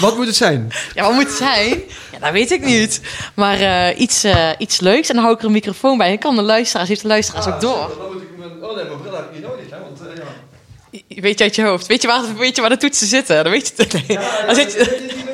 Wat 0.00 0.16
moet 0.16 0.26
het 0.26 0.36
zijn? 0.36 0.72
Ja, 0.94 1.02
wat 1.02 1.12
moet 1.12 1.22
het 1.26 1.32
zijn? 1.36 1.68
Ja, 2.12 2.18
dat 2.20 2.30
weet 2.32 2.50
ik 2.50 2.64
niet. 2.64 3.00
Maar 3.34 3.60
eh, 3.60 4.00
iets, 4.00 4.24
eh, 4.24 4.50
iets 4.58 4.80
leuks 4.80 5.08
en 5.08 5.14
dan 5.14 5.22
hou 5.24 5.34
ik 5.36 5.40
er 5.40 5.46
een 5.46 5.52
microfoon 5.52 5.98
bij. 5.98 6.10
En 6.10 6.18
kan 6.18 6.36
de 6.36 6.42
luisteraars, 6.42 6.88
heeft 6.88 7.02
de 7.02 7.08
luisteraars 7.08 7.46
ook 7.46 7.60
door. 7.60 7.94
Dan 7.98 8.12
moet 8.12 8.22
ik 8.22 8.28
mijn... 8.38 8.50
Oh 8.70 8.76
nee, 8.76 8.84
mijn 8.84 9.00
bril 9.00 9.14
heb 9.14 9.24
ik 9.24 9.32
niet 9.32 9.42
nodig, 9.42 9.64
hè, 9.70 9.76
want... 9.80 9.98
ja. 10.16 11.20
Weet 11.20 11.38
je 11.38 11.44
uit 11.44 11.54
je 11.54 11.62
hoofd? 11.62 11.86
Weet 11.86 12.02
je 12.02 12.08
waar, 12.08 12.22
weet 12.36 12.54
je 12.56 12.60
waar 12.60 12.70
de 12.70 12.76
toetsen 12.76 13.06
zitten? 13.06 13.42
Dan 13.42 13.52
weet 13.52 13.72
je 13.76 13.82
het. 13.82 13.92
Nee. 14.08 14.18
Dan 14.46 14.54
zit 14.54 14.72
je- 14.72 15.24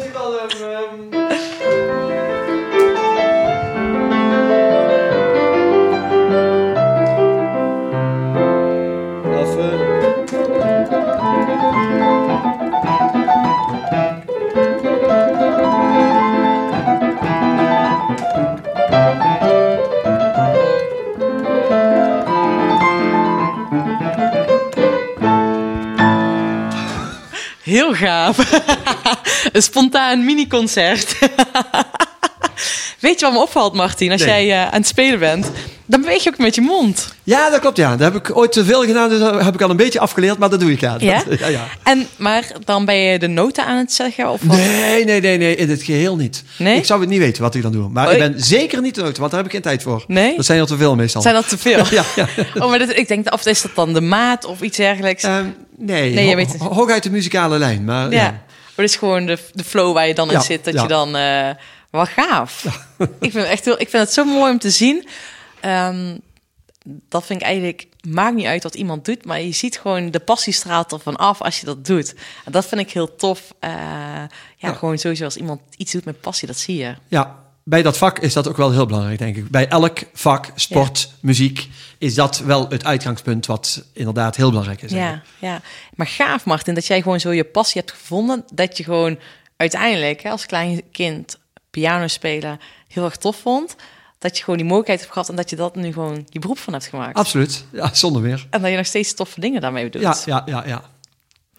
Heel 27.73 27.95
gaaf. 27.95 28.39
een 29.53 29.63
spontaan 29.63 30.25
mini-concert. 30.25 31.17
Weet 32.99 33.19
je 33.21 33.25
wat 33.27 33.35
me 33.35 33.41
opvalt, 33.41 33.75
Martin? 33.75 34.13
Als 34.13 34.25
Nee. 34.25 34.47
jij 34.47 34.61
eh, 34.63 34.67
aan 34.67 34.79
het 34.81 34.87
spelen 34.87 35.19
bent, 35.19 35.51
dan 35.87 36.01
beweeg 36.01 36.23
je 36.23 36.31
ook 36.31 36.39
met 36.39 36.55
je 36.55 36.61
mond. 36.61 37.15
Ja, 37.23 37.51
dat 37.51 37.61
klopt, 37.61 37.77
ja. 37.77 37.97
Dat 37.97 38.13
heb 38.13 38.27
ik 38.29 38.37
ooit 38.37 38.53
te 38.53 38.65
veel 38.65 38.85
gedaan, 38.85 39.09
dus 39.09 39.19
dat 39.19 39.43
heb 39.45 39.55
ik 39.55 39.63
al 39.63 39.71
een 39.71 39.77
beetje 39.77 40.01
afgeleerd, 40.01 40.39
maar 40.39 40.51
dat 40.51 40.61
doe 40.61 40.73
ik, 40.73 40.81
ja. 40.81 40.97
Ja? 40.99 41.23
Dat- 41.29 41.39
ja, 41.39 41.47
ja. 41.47 41.65
En, 41.83 42.07
maar 42.17 42.45
dan 42.65 42.85
ben 42.85 42.97
je 42.97 43.19
de 43.19 43.27
noten 43.27 43.65
aan 43.67 43.77
het 43.77 43.93
zeggen? 43.93 44.31
Of 44.31 44.41
wat? 44.43 44.57
Nee, 44.57 45.05
nee, 45.05 45.21
nee, 45.21 45.39
nee, 45.39 45.55
in 45.57 45.71
het 45.71 45.83
geheel 45.83 46.17
niet. 46.17 46.43
Nee? 46.59 46.77
Ik 46.77 46.85
zou 46.85 47.01
het 47.01 47.09
niet 47.09 47.19
weten 47.19 47.43
wat 47.43 47.55
ik 47.55 47.63
dan 47.63 47.73
doe. 47.73 47.89
Maar 47.89 48.07
Oh, 48.07 48.13
ik 48.13 48.23
ik- 48.23 48.33
ben 48.33 48.41
zeker 48.43 48.81
niet 48.81 48.95
de 48.95 49.03
noten, 49.03 49.19
want 49.21 49.31
daar 49.31 49.41
heb 49.41 49.49
ik 49.49 49.55
geen 49.55 49.65
tijd 49.71 49.83
voor. 49.83 50.05
Nee? 50.07 50.37
Dat 50.37 50.45
zijn 50.45 50.61
er 50.61 50.67
te 50.67 50.77
veel 50.77 50.95
meestal. 50.95 51.23
Zijn 51.23 51.35
dat 51.35 51.49
te 51.49 51.59
veel? 51.59 51.85
Ja, 51.91 52.05
ja. 52.17 52.27
Oh, 52.55 52.69
maar 52.69 52.79
dat, 52.79 52.97
ik 52.97 53.09
denk, 53.09 53.33
of 53.33 53.47
is 53.47 53.63
dat 53.63 53.75
dan 53.75 53.93
de 53.93 54.01
maat 54.01 54.45
of 54.45 54.61
iets 54.61 54.77
dergelijks? 54.77 55.23
Ehm, 55.23 55.45
nee, 55.87 56.15
Nee, 56.15 56.29
ho- 56.29 56.35
weet 56.37 56.53
het. 56.53 56.61
ho- 56.61 56.73
hooguit 56.73 57.03
de 57.03 57.11
muzikale 57.11 57.59
lijn. 57.59 57.85
Maar, 57.85 58.11
ja. 58.11 58.23
ja. 58.23 58.31
Maar 58.31 58.85
het 58.85 58.91
is 58.91 58.97
gewoon 58.97 59.27
de, 59.27 59.39
de 59.53 59.65
flow 59.65 59.95
waar 59.95 60.07
je 60.09 60.15
dan 60.15 60.31
in 60.33 60.41
zit. 60.41 60.65
Dat 60.65 60.75
ja. 60.75 60.83
je 60.83 60.89
dan... 60.89 61.17
eh 61.17 61.51
wat 61.91 62.09
gaaf. 62.09 62.65
ik, 62.99 63.31
vind 63.31 63.35
het 63.35 63.45
echt 63.45 63.65
heel, 63.65 63.81
ik 63.81 63.89
vind 63.89 64.03
het 64.03 64.13
zo 64.13 64.25
mooi 64.25 64.53
om 64.53 64.59
te 64.59 64.71
zien. 64.71 65.09
Ehm, 65.61 66.17
dat 67.09 67.27
vind 67.27 67.41
ik 67.41 67.47
eigenlijk... 67.47 67.87
Maakt 68.09 68.35
niet 68.35 68.47
uit 68.47 68.63
wat 68.63 68.75
iemand 68.75 69.05
doet, 69.05 69.25
maar 69.25 69.41
je 69.41 69.53
ziet 69.53 69.79
gewoon 69.79 70.11
de 70.11 70.19
passie 70.21 70.53
straalt 70.53 70.93
ervan 70.93 71.17
af 71.17 71.41
als 71.43 71.61
je 71.61 71.67
dat 71.67 71.85
doet. 71.85 72.15
En 72.45 72.53
dat 72.53 72.67
vind 72.67 72.81
ik 72.81 72.91
heel 72.91 73.17
tof. 73.17 73.55
Eh, 73.61 73.71
ja, 73.71 74.29
Ja. 74.57 74.73
gewoon 74.73 74.99
sowieso 74.99 75.25
als 75.25 75.37
iemand 75.37 75.61
iets 75.77 75.93
doet 75.93 76.05
met 76.05 76.21
passie, 76.21 76.49
dat 76.49 76.59
zie 76.59 76.77
je. 76.77 76.95
Ja, 77.09 77.39
bij 77.65 77.83
dat 77.83 77.99
vak 77.99 78.19
is 78.19 78.33
dat 78.33 78.49
ook 78.49 78.57
wel 78.57 78.73
heel 78.73 78.87
belangrijk, 78.87 79.19
denk 79.19 79.37
ik. 79.37 79.49
Bij 79.51 79.69
elk 79.69 79.99
vak, 80.13 80.51
sport, 80.55 81.13
muziek, 81.21 81.69
is 82.03 82.15
dat 82.15 82.39
wel 82.39 82.69
het 82.69 82.85
uitgangspunt 82.85 83.47
wat 83.47 83.85
inderdaad 83.93 84.37
heel 84.37 84.49
belangrijk 84.49 84.83
is. 84.83 84.91
Ja, 84.91 85.23
ja. 85.39 85.61
Maar 85.95 86.07
gaaf, 86.07 86.45
Martin, 86.45 86.75
dat 86.75 86.87
jij 86.87 87.03
gewoon 87.03 87.21
zo 87.21 87.31
je 87.31 87.45
passie 87.45 87.81
hebt 87.81 87.93
gevonden. 87.93 88.45
Dat 88.53 88.77
je 88.77 88.85
gewoon 88.85 89.19
uiteindelijk 89.57 90.23
hè, 90.23 90.31
als 90.31 90.47
klein 90.47 90.83
kind 90.93 91.39
piano 91.71 92.07
spelen 92.07 92.61
heel 92.89 93.05
erg 93.05 93.17
tof 93.17 93.37
vond. 93.37 93.77
Dat 94.19 94.37
je 94.37 94.43
gewoon 94.43 94.59
die 94.59 94.67
mogelijkheid 94.67 95.01
hebt 95.01 95.13
gehad 95.13 95.29
en 95.29 95.37
dat 95.37 95.51
je 95.51 95.57
dat 95.57 95.77
nu 95.77 95.93
gewoon 95.93 96.27
je 96.29 96.39
beroep 96.39 96.59
van 96.59 96.73
hebt 96.73 96.87
gemaakt. 96.87 97.17
Absoluut, 97.17 97.65
ja, 97.73 97.95
zonder 97.95 98.23
meer. 98.23 98.47
En 98.51 98.61
dat 98.61 98.71
je 98.71 98.77
nog 98.77 98.87
steeds 98.87 99.15
toffe 99.15 99.41
dingen 99.41 99.61
daarmee 99.61 99.91
doet. 99.91 100.03
Ja, 100.03 100.17
ja, 100.25 100.43
ja, 100.47 100.67
ja. 100.67 100.83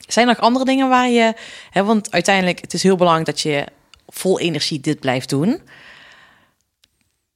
Zijn 0.08 0.28
er 0.28 0.34
nog 0.34 0.44
andere 0.44 0.66
dingen 0.66 0.90
waar 0.90 1.10
je... 1.10 1.34
Hè, 1.70 1.84
want 1.84 2.12
uiteindelijk, 2.12 2.62
het 2.62 2.74
is 2.74 2.84
heel 2.84 2.96
belangrijk 2.96 3.28
dat 3.28 3.42
je 3.42 3.66
vol 4.08 4.40
energie 4.40 4.80
dit 4.80 5.00
blijft 5.00 5.30
doen. 5.30 5.62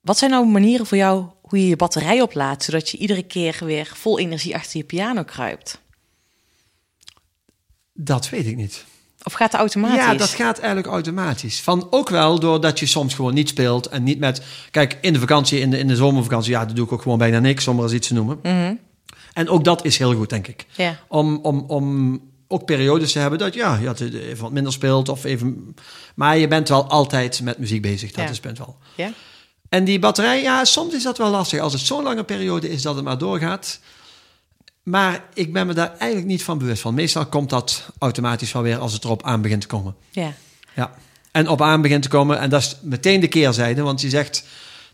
Wat 0.02 0.18
zijn 0.18 0.32
nou 0.32 0.46
manieren 0.46 0.86
voor 0.86 0.98
jou 0.98 1.26
hoe 1.48 1.60
je 1.60 1.68
je 1.68 1.76
batterij 1.76 2.22
oplaadt... 2.22 2.64
zodat 2.64 2.90
je 2.90 2.98
iedere 2.98 3.24
keer 3.24 3.58
weer 3.62 3.92
vol 3.94 4.20
energie 4.20 4.56
achter 4.56 4.78
je 4.78 4.84
piano 4.84 5.24
kruipt? 5.24 5.82
Dat 7.94 8.30
weet 8.30 8.46
ik 8.46 8.56
niet. 8.56 8.86
Of 9.24 9.34
gaat 9.34 9.52
het 9.52 9.60
automatisch? 9.60 9.98
Ja, 9.98 10.14
dat 10.14 10.30
gaat 10.30 10.58
eigenlijk 10.58 10.88
automatisch. 10.88 11.62
Van 11.62 11.88
ook 11.90 12.10
wel 12.10 12.40
doordat 12.40 12.80
je 12.80 12.86
soms 12.86 13.14
gewoon 13.14 13.34
niet 13.34 13.50
speelt 13.50 13.88
en 13.88 14.04
niet 14.04 14.20
met. 14.20 14.42
Kijk, 14.72 14.98
in 15.02 15.14
de 15.14 15.20
vakantie, 15.20 15.60
in 15.60 15.70
de, 15.70 15.78
in 15.78 15.88
de 15.88 15.96
zomervakantie, 15.96 16.52
ja, 16.52 16.66
dat 16.66 16.76
doe 16.76 16.86
ik 16.86 16.92
ook 16.92 17.02
gewoon 17.02 17.18
bijna 17.18 17.40
niks, 17.40 17.68
om 17.68 17.76
maar 17.76 17.84
eens 17.84 17.94
iets 17.94 18.08
te 18.08 18.14
noemen. 18.14 18.40
Mhm. 18.44 18.74
En 19.34 19.50
ook 19.50 19.64
dat 19.64 19.86
is 19.86 19.98
heel 19.98 20.14
goed, 20.16 20.30
denk 20.30 20.48
ik. 20.48 20.66
Ja. 20.76 21.00
Om, 21.08 21.40
om, 21.42 21.64
om 21.68 22.20
ook 22.48 22.66
periodes 22.66 23.12
te 23.12 23.20
hebben 23.20 23.40
dat 23.40 23.54
ja, 23.54 23.78
je 23.78 24.22
even 24.30 24.44
wat 24.44 24.52
minder 24.52 24.74
speelt 24.74 25.10
of 25.10 25.24
even. 25.24 25.76
Maar 26.16 26.38
je 26.38 26.48
bent 26.48 26.70
wel 26.70 26.90
altijd 26.90 27.42
met 27.42 27.58
muziek 27.58 27.82
bezig, 27.82 28.12
dat 28.12 28.26
Ja. 28.26 28.32
is 28.32 28.40
punt 28.40 28.58
wel. 28.58 28.78
Ja? 28.96 29.12
En 29.70 29.84
die 29.84 30.00
batterij, 30.00 30.42
ja, 30.42 30.66
soms 30.66 30.94
is 30.94 31.04
dat 31.04 31.18
wel 31.18 31.30
lastig. 31.30 31.60
Als 31.60 31.74
het 31.74 31.82
zo'n 31.82 32.04
lange 32.04 32.24
periode 32.24 32.70
is 32.70 32.82
dat 32.82 32.96
het 32.96 33.04
maar 33.04 33.18
doorgaat. 33.18 33.80
Maar 34.84 35.26
ik 35.34 35.54
ben 35.54 35.68
me 35.68 35.74
daar 35.74 35.96
eigenlijk 35.98 36.26
niet 36.26 36.44
van 36.44 36.58
bewust 36.58 36.82
van. 36.82 36.94
Meestal 36.94 37.26
komt 37.26 37.50
dat 37.50 37.90
automatisch 38.00 38.52
wel 38.52 38.62
weer 38.62 38.78
als 38.78 38.94
het 38.94 39.04
erop 39.04 39.24
aan 39.24 39.42
begint 39.42 39.62
te 39.62 39.68
komen. 39.68 39.96
Ja. 40.10 40.34
Ja. 40.76 40.94
En 41.32 41.48
op 41.48 41.62
aan 41.62 41.82
begint 41.82 42.04
te 42.04 42.10
komen. 42.10 42.40
En 42.40 42.50
dat 42.50 42.62
is 42.62 42.78
meteen 42.82 43.20
de 43.20 43.28
keerzijde. 43.28 43.82
Want 43.82 44.02
je 44.02 44.10
zegt, 44.10 44.44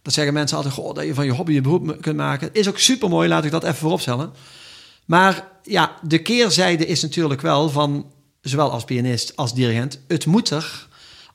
dat 0.01 0.13
zeggen 0.13 0.34
mensen 0.34 0.57
altijd, 0.57 0.76
goh, 0.76 0.93
dat 0.93 1.05
je 1.05 1.13
van 1.13 1.26
je 1.26 1.32
hobby 1.32 1.53
je 1.53 1.61
beroep 1.61 1.97
kunt 2.01 2.15
maken. 2.15 2.49
Is 2.53 2.67
ook 2.67 2.80
super 2.80 3.09
mooi, 3.09 3.30
laat 3.30 3.45
ik 3.45 3.51
dat 3.51 3.63
even 3.63 3.76
vooropstellen. 3.76 4.34
Maar 5.05 5.47
ja, 5.63 5.95
de 6.01 6.21
keerzijde 6.21 6.86
is 6.86 7.01
natuurlijk 7.01 7.41
wel 7.41 7.69
van, 7.69 8.11
zowel 8.41 8.71
als 8.71 8.84
pianist 8.84 9.36
als 9.36 9.53
dirigent, 9.53 9.99
het 10.07 10.26
moet 10.26 10.49
er 10.49 10.88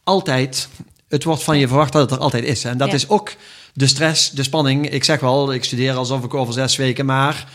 altijd, 0.04 0.68
het 1.08 1.24
wordt 1.24 1.42
van 1.42 1.58
je 1.58 1.68
verwacht 1.68 1.92
dat 1.92 2.02
het 2.02 2.10
er 2.10 2.18
altijd 2.24 2.44
is. 2.44 2.64
En 2.64 2.78
dat 2.78 2.88
Ja. 2.88 2.94
is 2.94 3.08
ook 3.08 3.32
de 3.72 3.86
stress, 3.86 4.30
de 4.30 4.42
spanning. 4.42 4.90
Ik 4.90 5.04
zeg 5.04 5.20
wel, 5.20 5.52
ik 5.52 5.64
studeer 5.64 5.94
alsof 5.94 6.24
ik 6.24 6.34
over 6.34 6.52
zes 6.54 6.76
weken, 6.76 7.06
maar 7.06 7.48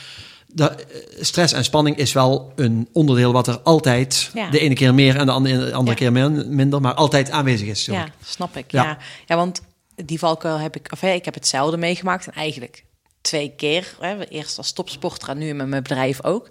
de, 0.47 0.70
eh, 0.70 0.78
stress 1.24 1.54
en 1.54 1.64
spanning 1.64 1.97
is 1.97 2.14
wel 2.14 2.51
een 2.56 2.88
onderdeel 2.93 3.32
wat 3.34 3.47
er 3.47 3.60
altijd, 3.60 4.30
Ja. 4.34 4.49
de 4.49 4.60
ene 4.60 4.74
keer 4.74 4.93
meer 4.93 5.16
en 5.16 5.26
de 5.26 5.32
andere, 5.32 5.58
de 5.58 5.74
andere 5.74 5.89
Ja. 5.89 5.93
keer 6.04 6.12
min- 6.12 6.56
minder, 6.56 6.82
maar 6.82 6.93
altijd 6.93 7.30
aanwezig 7.32 7.68
is. 7.68 7.86
Ja, 7.86 8.08
snap 8.26 8.58
ik. 8.58 8.72
Ja. 8.72 8.84
Ja. 8.84 8.97
Ja. 9.26 9.36
want 9.36 9.62
die 9.95 10.20
valkuil 10.20 10.58
heb 10.58 10.76
ik, 10.76 10.88
of 10.91 10.99
hè, 10.99 11.10
ik 11.12 11.26
heb 11.26 11.34
hetzelfde 11.34 11.78
meegemaakt 11.78 12.28
en 12.28 12.34
eigenlijk 12.34 12.84
twee 13.22 13.54
keer. 13.58 13.95
Hè, 13.99 14.26
eerst 14.28 14.58
als 14.58 14.72
topsporter 14.72 15.30
en 15.30 15.38
nu 15.38 15.54
met 15.54 15.68
mijn 15.68 15.84
bedrijf 15.84 16.24
ook. 16.24 16.47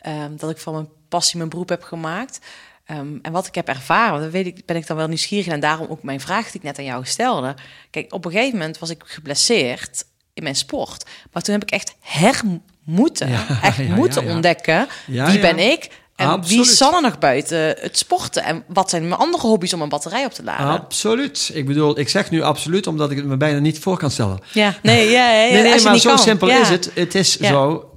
ehm, 0.00 0.36
dat 0.36 0.50
ik 0.50 0.58
van 0.58 0.72
mijn 0.72 0.88
passie 1.08 1.36
mijn 1.38 1.48
beroep 1.48 1.68
heb 1.68 1.82
gemaakt. 1.82 2.38
Ehm, 2.84 3.16
en 3.22 3.32
wat 3.32 3.46
ik 3.46 3.54
heb 3.54 3.68
ervaren, 3.68 4.20
dat 4.20 4.30
weet 4.30 4.46
ik, 4.46 4.66
ben 4.66 4.76
ik 4.76 4.86
dan 4.86 4.96
wel 4.96 5.08
nieuwsgierig 5.08 5.46
en 5.46 5.60
daarom 5.60 5.86
ook 5.90 6.02
mijn 6.02 6.20
vraag 6.20 6.44
die 6.44 6.54
ik 6.54 6.62
net 6.62 6.78
aan 6.78 6.84
jou 6.84 7.04
stelde. 7.04 7.54
Kijk, 7.90 8.12
op 8.12 8.24
een 8.24 8.30
gegeven 8.30 8.58
moment 8.58 8.78
was 8.78 8.90
ik 8.90 9.02
geblesseerd 9.04 10.04
in 10.34 10.42
mijn 10.42 10.56
sport, 10.56 11.04
maar 11.32 11.42
toen 11.42 11.54
heb 11.54 11.62
ik 11.62 11.70
echt 11.70 11.94
her 12.00 12.40
moeten, 12.84 13.28
Ja, 13.28 13.46
echt 13.62 13.76
ja, 13.76 13.94
moeten 13.94 14.24
ja, 14.24 14.34
ontdekken 14.34 14.88
wie 15.06 15.40
ben 15.40 15.58
ik 15.58 15.88
en 16.16 16.42
wie 16.42 16.60
is 16.60 16.76
Sanne 16.76 17.00
nog 17.00 17.18
buiten 17.18 17.58
het 17.58 17.98
sporten 17.98 18.44
en 18.44 18.64
wat 18.66 18.90
zijn 18.90 19.08
mijn 19.08 19.20
andere 19.20 19.46
hobby's 19.46 19.72
om 19.72 19.82
een 19.82 19.88
batterij 19.88 20.24
op 20.24 20.32
te 20.32 20.42
laden. 20.42 20.66
Absoluut. 20.66 21.50
Ik 21.54 21.66
bedoel, 21.66 21.98
ik 21.98 22.08
zeg 22.08 22.30
nu 22.30 22.42
absoluut 22.42 22.86
omdat 22.86 23.10
ik 23.10 23.16
het 23.16 23.26
me 23.26 23.36
bijna 23.36 23.58
niet 23.58 23.78
voor 23.78 23.96
kan 23.96 24.10
stellen. 24.10 24.38
Ja, 24.52 24.74
nee, 24.82 25.10
ja, 25.10 25.30
nee, 25.32 25.62
nee, 25.62 25.82
maar 25.82 25.98
zo 25.98 26.08
kan. 26.08 26.18
simpel 26.18 26.48
is 26.48 26.68
het. 26.68 26.90
Het 26.94 27.14
is 27.14 27.38
zo. 27.38 27.90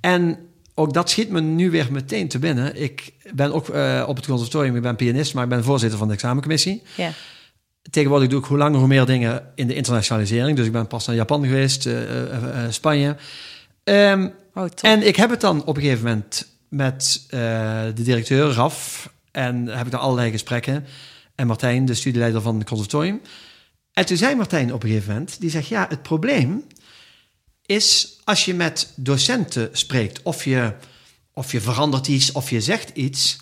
En 0.00 0.45
ook 0.78 0.92
dat 0.92 1.10
schiet 1.10 1.30
me 1.30 1.40
nu 1.40 1.70
weer 1.70 1.92
meteen 1.92 2.28
te 2.28 2.38
binnen. 2.38 2.82
Ik 2.82 3.12
ben 3.32 3.52
ook 3.52 3.68
eh, 3.68 4.04
op 4.06 4.16
het 4.16 4.26
conservatorium, 4.26 4.76
ik 4.76 4.82
ben 4.82 4.96
pianist, 4.96 5.34
maar 5.34 5.44
ik 5.44 5.48
ben 5.48 5.64
voorzitter 5.64 5.98
van 5.98 6.08
de 6.08 6.14
examencommissie. 6.14 6.82
Ja, 6.96 7.10
Tegenwoordig 7.90 8.28
doe 8.28 8.40
ik 8.40 8.46
hoe 8.46 8.58
langer 8.58 8.78
hoe 8.78 8.88
meer 8.88 9.06
dingen 9.06 9.52
in 9.54 9.66
de 9.66 9.74
internationalisering. 9.74 10.56
Dus 10.56 10.66
ik 10.66 10.72
ben 10.72 10.86
pas 10.86 11.06
naar 11.06 11.16
Japan 11.16 11.44
geweest, 11.44 11.86
eh, 11.86 11.94
Spanje. 12.68 13.16
Ehm, 13.84 14.28
oh, 14.54 14.66
en 14.82 15.06
ik 15.06 15.16
heb 15.16 15.30
het 15.30 15.40
dan 15.40 15.64
op 15.64 15.76
een 15.76 15.82
gegeven 15.82 16.04
moment 16.04 16.46
met 16.68 17.24
de 17.28 18.02
directeur, 18.02 18.52
Raf. 18.52 19.10
En 19.30 19.66
heb 19.66 19.86
ik 19.86 19.92
dan 19.92 20.00
allerlei 20.00 20.30
gesprekken. 20.30 20.86
En 21.34 21.46
Martijn, 21.46 21.84
de 21.84 21.94
studieleider 21.94 22.40
van 22.40 22.58
het 22.58 22.68
conservatorium. 22.68 23.20
En 23.92 24.06
toen 24.06 24.16
zei 24.16 24.34
Martijn 24.34 24.72
op 24.72 24.82
een 24.82 24.88
gegeven 24.88 25.12
moment, 25.12 25.40
die 25.40 25.50
zegt, 25.50 25.68
ja, 25.68 25.86
het 25.88 26.02
probleem 26.02 26.64
is 27.66 28.18
als 28.24 28.44
je 28.44 28.54
met 28.54 28.92
docenten 28.94 29.68
spreekt, 29.72 30.22
of 30.22 30.44
je, 30.44 30.72
of 31.32 31.52
je 31.52 31.60
verandert 31.60 32.06
iets, 32.06 32.32
of 32.32 32.50
je 32.50 32.60
zegt 32.60 32.90
iets, 32.94 33.38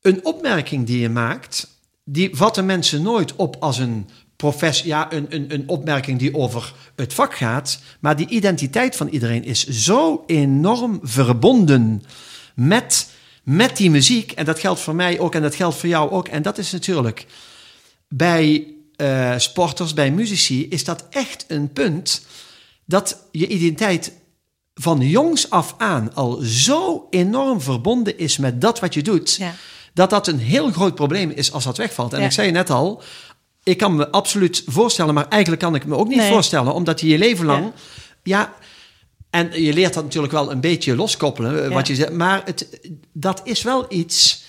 een 0.00 0.24
opmerking 0.24 0.86
die 0.86 1.00
je 1.00 1.08
maakt, 1.08 1.68
die 2.04 2.30
vatten 2.32 2.66
mensen 2.66 3.02
nooit 3.02 3.36
op 3.36 3.56
als 3.60 3.78
een 3.78 4.08
professie, 4.36 4.86
ja, 4.86 5.12
een, 5.12 5.26
een, 5.28 5.54
een 5.54 5.68
opmerking 5.68 6.18
die 6.18 6.34
over 6.34 6.74
het 6.96 7.14
vak 7.14 7.34
gaat, 7.34 7.78
maar 8.00 8.16
die 8.16 8.28
identiteit 8.28 8.96
van 8.96 9.08
iedereen 9.08 9.44
is 9.44 9.66
zo 9.66 10.24
enorm 10.26 11.00
verbonden 11.02 12.02
met, 12.54 13.10
met 13.42 13.76
die 13.76 13.90
muziek. 13.90 14.32
En 14.32 14.44
dat 14.44 14.58
geldt 14.58 14.80
voor 14.80 14.94
mij 14.94 15.18
ook 15.18 15.34
en 15.34 15.42
dat 15.42 15.54
geldt 15.54 15.76
voor 15.76 15.88
jou 15.88 16.10
ook. 16.10 16.28
En 16.28 16.42
dat 16.42 16.58
is 16.58 16.72
natuurlijk 16.72 17.26
bij 18.08 18.66
eh, 18.96 19.34
sporters, 19.36 19.94
bij 19.94 20.10
muzici, 20.10 20.68
is 20.68 20.84
dat 20.84 21.04
echt 21.10 21.44
een 21.48 21.72
punt 21.72 22.26
dat 22.86 23.22
je 23.32 23.46
identiteit 23.46 24.12
van 24.74 25.00
jongs 25.00 25.50
af 25.50 25.74
aan 25.78 26.14
al 26.14 26.38
zo 26.42 27.06
enorm 27.10 27.60
verbonden 27.60 28.18
is 28.18 28.36
met 28.36 28.60
dat 28.60 28.80
wat 28.80 28.94
je 28.94 29.02
doet, 29.02 29.34
Ja. 29.34 29.54
dat 29.94 30.10
dat 30.10 30.26
een 30.26 30.38
heel 30.38 30.70
groot 30.70 30.94
probleem 30.94 31.30
is 31.30 31.52
als 31.52 31.64
dat 31.64 31.76
wegvalt. 31.76 32.12
En 32.12 32.20
Ja. 32.20 32.26
ik 32.26 32.32
zei 32.32 32.50
net 32.50 32.70
al, 32.70 33.02
ik 33.62 33.78
kan 33.78 33.96
me 33.96 34.10
absoluut 34.10 34.62
voorstellen, 34.66 35.14
maar 35.14 35.28
eigenlijk 35.28 35.62
kan 35.62 35.74
ik 35.74 35.86
me 35.86 35.96
ook 35.96 36.08
niet 36.08 36.16
Nee. 36.16 36.30
voorstellen, 36.30 36.72
omdat 36.74 37.00
je 37.00 37.06
je 37.06 37.18
leven 37.18 37.46
lang, 37.46 37.64
Ja. 37.64 37.72
ja, 38.22 38.54
en 39.30 39.62
je 39.62 39.72
leert 39.72 39.94
dat 39.94 40.04
natuurlijk 40.04 40.32
wel 40.32 40.50
een 40.50 40.60
beetje 40.60 40.96
loskoppelen, 40.96 41.64
eh, 41.64 41.72
wat 41.72 41.86
je 41.86 41.94
zegt, 41.94 42.12
maar 42.12 42.42
het, 42.44 42.80
dat 43.12 43.40
is 43.44 43.62
wel 43.62 43.86
iets, 43.88 44.44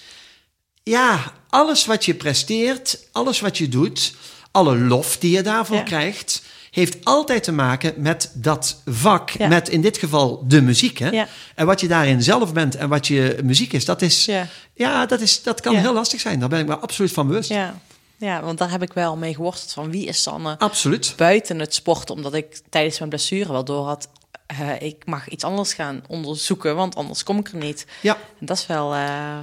ja, 0.84 1.34
alles 1.50 1.86
wat 1.86 2.06
je 2.06 2.14
presteert, 2.14 3.00
alles 3.12 3.40
wat 3.40 3.58
je 3.58 3.70
doet, 3.70 4.14
alle 4.52 4.78
lof 4.78 5.18
die 5.18 5.32
je 5.32 5.42
daarvoor 5.42 5.84
krijgt, 5.84 6.42
heeft 6.82 7.06
altijd 7.06 7.44
te 7.44 7.52
maken 7.52 7.94
met 7.98 8.32
dat 8.34 8.82
vak, 8.86 9.30
Ja. 9.30 9.48
met 9.48 9.70
in 9.70 9.82
dit 9.82 9.98
geval 9.98 10.44
de 10.48 10.62
muziek. 10.62 10.98
Hè? 10.98 11.10
Ja. 11.10 11.28
En 11.56 11.66
wat 11.66 11.80
je 11.80 11.88
daarin 11.88 12.24
zelf 12.24 12.54
bent 12.54 12.76
en 12.76 12.90
wat 12.90 13.08
je 13.08 13.38
muziek 13.44 13.74
is, 13.74 13.86
dat, 13.86 14.02
is, 14.02 14.26
ja. 14.26 14.48
Ja. 14.74 15.06
dat, 15.06 15.22
is, 15.22 15.44
dat 15.44 15.62
kan 15.62 15.76
heel 15.76 15.94
lastig 15.94 16.20
zijn. 16.20 16.40
Daar 16.40 16.50
ben 16.50 16.60
ik 16.60 16.68
me 16.68 16.78
absoluut 16.78 17.12
van 17.12 17.28
bewust. 17.28 17.50
Ja. 17.50 17.80
ja, 18.18 18.42
want 18.42 18.58
daar 18.58 18.72
heb 18.72 18.82
ik 18.82 18.94
wel 18.94 19.16
mee 19.18 19.36
geworsteld 19.36 19.74
van 19.74 19.92
wie 19.92 20.06
is 20.06 20.22
Sanne 20.22 20.58
Absoluut. 20.60 21.14
buiten 21.18 21.60
het 21.60 21.74
sporten. 21.74 22.16
Omdat 22.16 22.34
ik 22.34 22.60
tijdens 22.70 22.98
mijn 22.98 23.10
blessure 23.10 23.52
wel 23.52 23.66
door 23.66 23.86
had, 23.86 24.10
eh, 24.46 24.82
ik 24.82 25.06
mag 25.06 25.30
iets 25.30 25.44
anders 25.44 25.74
gaan 25.74 26.04
onderzoeken, 26.08 26.76
want 26.76 26.96
anders 26.96 27.24
kom 27.24 27.38
ik 27.40 27.48
er 27.48 27.58
niet. 27.58 27.86
Ja, 28.02 28.18
En 28.40 28.46
dat 28.46 28.58
is 28.58 28.66
wel, 28.68 28.94
eh, 28.94 29.38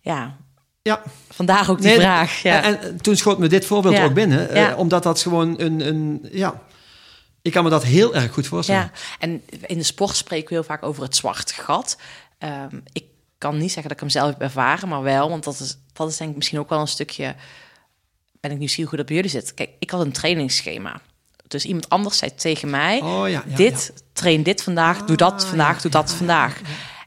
ja, 0.00 0.36
ja. 0.82 1.02
vandaar 1.30 1.70
ook 1.70 1.78
die 1.80 1.86
Nee, 1.86 1.98
vraag. 1.98 2.42
Ja. 2.42 2.62
En, 2.62 2.80
en 2.80 3.00
toen 3.00 3.16
schoot 3.16 3.38
me 3.38 3.46
dit 3.48 3.64
voorbeeld 3.64 3.94
Ja. 3.94 4.04
ook 4.04 4.14
binnen, 4.14 4.50
eh, 4.50 4.78
omdat 4.78 5.02
dat 5.02 5.20
gewoon 5.22 5.60
een, 5.60 5.86
een, 5.88 6.28
ja, 6.32 6.60
ik 7.42 7.52
kan 7.52 7.64
me 7.64 7.70
dat 7.70 7.84
heel 7.84 8.14
erg 8.14 8.32
goed 8.32 8.46
voorstellen. 8.46 8.82
Ja, 8.82 8.90
en 9.18 9.42
in 9.66 9.78
de 9.78 9.84
sport 9.84 10.16
spreken 10.16 10.48
we 10.48 10.54
heel 10.54 10.64
vaak 10.64 10.82
over 10.82 11.02
het 11.02 11.16
zwarte 11.16 11.54
gat. 11.54 11.98
Ehm, 12.38 12.76
ik 12.92 13.04
kan 13.38 13.52
niet 13.58 13.72
zeggen 13.72 13.82
dat 13.82 13.92
ik 13.92 14.00
hem 14.00 14.08
zelf 14.08 14.28
heb 14.30 14.40
ervaren, 14.40 14.88
maar 14.88 15.02
wel, 15.02 15.28
want 15.28 15.44
dat 15.44 15.60
is, 15.60 15.78
dat 15.92 16.08
is 16.10 16.16
denk 16.16 16.30
ik 16.30 16.36
misschien 16.36 16.58
ook 16.58 16.68
wel 16.68 16.80
een 16.80 16.86
stukje. 16.88 17.34
Ben 18.40 18.50
ik 18.50 18.58
nieuwsgierig 18.58 18.88
hoe 18.90 18.98
dat 18.98 19.06
bij 19.08 19.16
jullie 19.16 19.30
zit? 19.30 19.54
Kijk, 19.54 19.70
ik 19.78 19.90
had 19.90 20.00
een 20.00 20.12
trainingsschema. 20.12 21.00
Dus 21.48 21.64
iemand 21.64 21.88
anders 21.88 22.18
zei 22.18 22.34
tegen 22.34 22.70
mij: 22.70 23.00
Oh 23.00 23.28
ja, 23.28 23.42
Dit, 23.46 23.92
train 24.12 24.42
dit 24.42 24.62
vandaag, 24.62 25.04
doe 25.04 25.16
dat 25.16 25.42
Ah, 25.42 25.48
vandaag, 25.48 25.80
doe 25.80 25.90
dat 25.90 26.12
vandaag. 26.12 26.60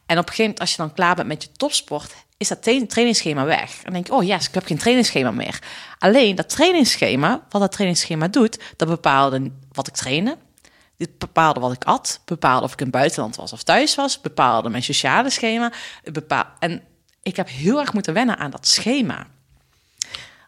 En 0.05 0.17
op 0.17 0.27
een 0.27 0.33
gegeven 0.33 0.37
moment, 0.37 0.59
als 0.59 0.71
je 0.71 0.77
dan 0.77 0.93
klaar 0.93 1.15
bent 1.15 1.27
met 1.27 1.43
je 1.43 1.49
topsport, 1.51 2.13
is 2.41 2.47
dat 2.47 2.63
tra- 2.63 2.85
trainingsschema 2.87 3.45
weg. 3.45 3.69
En 3.69 3.83
dan 3.83 3.93
denk 3.93 4.07
ik, 4.07 4.13
oh 4.13 4.23
yes, 4.23 4.47
ik 4.47 4.53
heb 4.53 4.65
geen 4.65 4.77
trainingsschema 4.77 5.31
meer. 5.31 5.59
Alleen 5.99 6.35
dat 6.35 6.49
trainingsschema, 6.49 7.45
wat 7.49 7.61
dat 7.61 7.71
trainingsschema 7.71 8.27
doet, 8.27 8.59
dat 8.75 8.87
bepaalde 8.87 9.51
wat 9.71 9.87
ik 9.87 9.93
trainde. 9.93 10.37
Dit 10.97 11.17
bepaalde 11.17 11.59
wat 11.59 11.73
ik 11.73 11.83
at, 11.83 12.21
bepaalde 12.25 12.65
of 12.65 12.73
ik 12.73 12.79
in 12.79 12.85
het 12.85 12.95
buitenland 12.95 13.35
was 13.35 13.53
of 13.53 13.63
thuis 13.63 13.95
was, 13.95 14.21
bepaalde 14.21 14.69
mijn 14.69 14.83
sociale 14.83 15.29
schema. 15.29 15.71
Bepaal... 16.11 16.45
En 16.59 16.81
ik 17.23 17.35
heb 17.35 17.49
heel 17.49 17.79
erg 17.79 17.93
moeten 17.93 18.13
wennen 18.13 18.37
aan 18.37 18.51
dat 18.51 18.67
schema. 18.67 19.27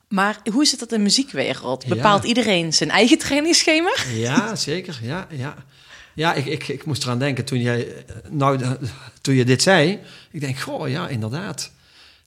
Maar 0.07 0.37
hoe 0.51 0.65
zit 0.65 0.79
dat 0.79 0.91
in 0.91 0.97
de 0.97 1.03
muziekwereld? 1.03 1.83
Ja. 1.83 1.95
Bepaalt 1.95 2.23
iedereen 2.23 2.73
zijn 2.73 2.89
eigen 2.89 3.17
trainingsschema? 3.17 3.95
Ja, 4.13 4.55
zeker. 4.55 4.99
Ja, 5.01 5.27
ja. 5.29 5.55
ja 6.13 6.33
ik, 6.33 6.45
ik, 6.45 6.67
ik 6.67 6.85
moest 6.85 7.03
eraan 7.03 7.19
denken 7.19 7.45
toen, 7.45 7.61
jij, 7.61 7.87
eh, 7.87 8.15
nou, 8.29 8.61
eh, 8.61 8.71
toen 9.21 9.35
je 9.35 9.45
dit 9.45 9.61
zei. 9.61 9.99
Ik 10.31 10.39
denk, 10.39 10.59
goh, 10.59 10.89
ja, 10.89 11.07
inderdaad. 11.07 11.71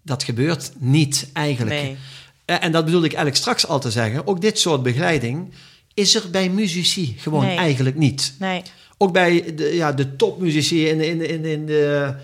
Dat 0.07 0.23
gebeurt 0.23 0.73
niet 0.79 1.29
eigenlijk. 1.33 1.81
Nee. 1.83 1.97
Eh, 2.45 2.57
En 2.65 2.73
dat 2.73 2.85
bedoel 2.85 3.01
ik 3.05 3.13
eigenlijk 3.13 3.37
straks 3.37 3.67
al 3.67 3.81
te 3.81 3.91
zeggen. 3.91 4.27
Ook 4.27 4.41
dit 4.41 4.59
soort 4.59 4.83
begeleiding 4.83 5.53
is 5.95 6.15
er 6.15 6.31
bij 6.31 6.49
muzici 6.49 7.15
gewoon 7.19 7.45
Nee. 7.45 7.57
eigenlijk 7.57 7.97
niet. 7.97 8.35
Nee. 8.39 8.63
Ook 8.99 9.13
bij 9.13 9.55
de, 9.55 9.75
ja, 9.75 9.93
de 9.93 10.17
topmuzici 10.17 10.89
in, 10.89 11.01
in, 11.01 11.29
in, 11.29 11.45
in 11.45 11.67
de... 11.67 12.15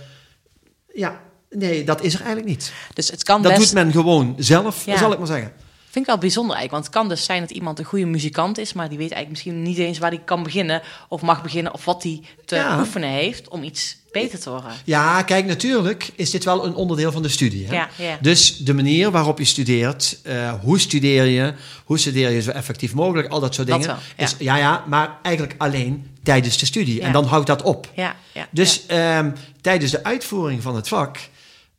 Ja, 0.95 1.21
nee, 1.51 1.85
dat 1.85 2.03
is 2.03 2.13
er 2.15 2.21
eigenlijk 2.21 2.49
niet. 2.49 2.73
Dus 2.95 3.11
het 3.11 3.23
kan 3.23 3.43
Dat 3.43 3.53
best... 3.55 3.65
doet 3.65 3.73
men 3.75 3.93
gewoon 3.93 4.35
zelf, 4.39 4.87
Ja. 4.87 4.97
zal 4.99 5.13
ik 5.13 5.19
maar 5.19 5.27
zeggen. 5.27 5.53
Vind 5.93 6.05
ik 6.05 6.11
wel 6.11 6.21
bijzonder 6.21 6.57
eigenlijk. 6.57 6.73
Want 6.73 6.85
het 6.85 6.95
kan 6.95 7.09
dus 7.17 7.25
zijn 7.25 7.41
dat 7.41 7.51
iemand 7.51 7.79
een 7.79 7.85
goede 7.85 8.05
muzikant 8.07 8.59
is, 8.59 8.73
maar 8.73 8.89
die 8.89 8.99
weet 8.99 9.11
eigenlijk 9.13 9.31
misschien 9.31 9.63
niet 9.63 9.79
eens 9.87 9.99
waar 9.99 10.11
hij 10.11 10.21
kan 10.25 10.43
beginnen 10.43 10.83
of 11.09 11.23
mag 11.23 11.43
beginnen 11.43 11.73
of 11.75 11.85
wat 11.85 12.03
hij 12.03 12.21
te 12.45 12.55
Ja. 12.57 12.79
oefenen 12.79 13.09
heeft 13.09 13.49
om 13.49 13.63
iets 13.63 13.97
beter 14.13 14.41
te 14.41 14.51
worden. 14.51 14.71
Ja, 14.85 15.23
kijk, 15.23 15.47
natuurlijk 15.47 16.11
is 16.15 16.31
dit 16.31 16.45
wel 16.45 16.65
een 16.67 16.75
onderdeel 16.75 17.13
van 17.13 17.23
de 17.23 17.29
studie. 17.29 17.67
Hè? 17.67 17.75
Ja, 17.75 17.89
ja. 17.97 18.19
Dus 18.21 18.57
de 18.57 18.75
manier 18.75 19.11
waarop 19.11 19.39
je 19.39 19.45
studeert, 19.45 20.19
eh, 20.23 20.53
hoe 20.61 20.79
studeer 20.81 21.25
je, 21.25 21.55
hoe 21.85 21.99
studeer 21.99 22.31
je 22.31 22.43
zo 22.43 22.51
effectief 22.51 22.95
mogelijk, 22.95 23.29
al 23.29 23.41
dat 23.41 23.55
soort 23.55 23.69
Dat 23.69 23.81
dingen. 23.81 23.95
wel, 23.95 24.05
ja. 24.17 24.25
Is, 24.25 24.35
ja, 24.39 24.57
ja, 24.57 24.85
maar 24.89 25.19
eigenlijk 25.23 25.55
alleen 25.59 26.07
tijdens 26.23 26.59
de 26.59 26.67
studie. 26.67 27.01
En 27.03 27.13
dan 27.13 27.25
houdt 27.25 27.47
dat 27.47 27.63
op. 27.63 27.91
Ja, 27.95 28.17
ja. 28.33 28.47
Dus 28.51 28.87
ehm, 28.87 29.31
tijdens 29.61 29.91
de 29.91 30.05
uitvoering 30.05 30.63
van 30.63 30.75
het 30.77 30.89
vak, 30.89 31.17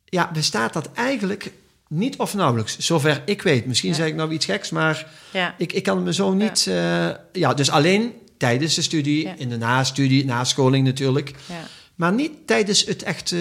ja, 0.04 0.30
bestaat 0.32 0.72
dat 0.72 0.88
eigenlijk 0.94 1.52
niet 1.88 2.16
of 2.16 2.34
nauwelijks. 2.34 2.78
Zover 2.78 3.22
ik 3.26 3.42
weet. 3.42 3.66
Misschien 3.66 3.90
Ja. 3.90 3.96
zeg 3.96 4.06
ik 4.06 4.14
nou 4.14 4.32
iets 4.32 4.44
geks, 4.44 4.70
maar 4.70 5.06
ja. 5.32 5.54
ik, 5.58 5.72
ik 5.72 5.82
kan 5.82 6.02
me 6.02 6.12
zo 6.14 6.32
niet... 6.32 6.62
Ja, 6.62 7.20
ja 7.32 7.54
dus 7.54 7.70
alleen 7.70 8.12
tijdens 8.38 8.74
de 8.74 8.82
studie, 8.82 9.32
in 9.36 9.48
de 9.48 9.56
nastudie, 9.58 10.24
nascholing 10.24 10.86
natuurlijk. 10.86 11.34
ja, 11.46 11.62
Maar 11.94 12.12
niet 12.12 12.32
tijdens 12.46 12.84
het 12.84 13.02
echt, 13.02 13.32
eh, 13.32 13.40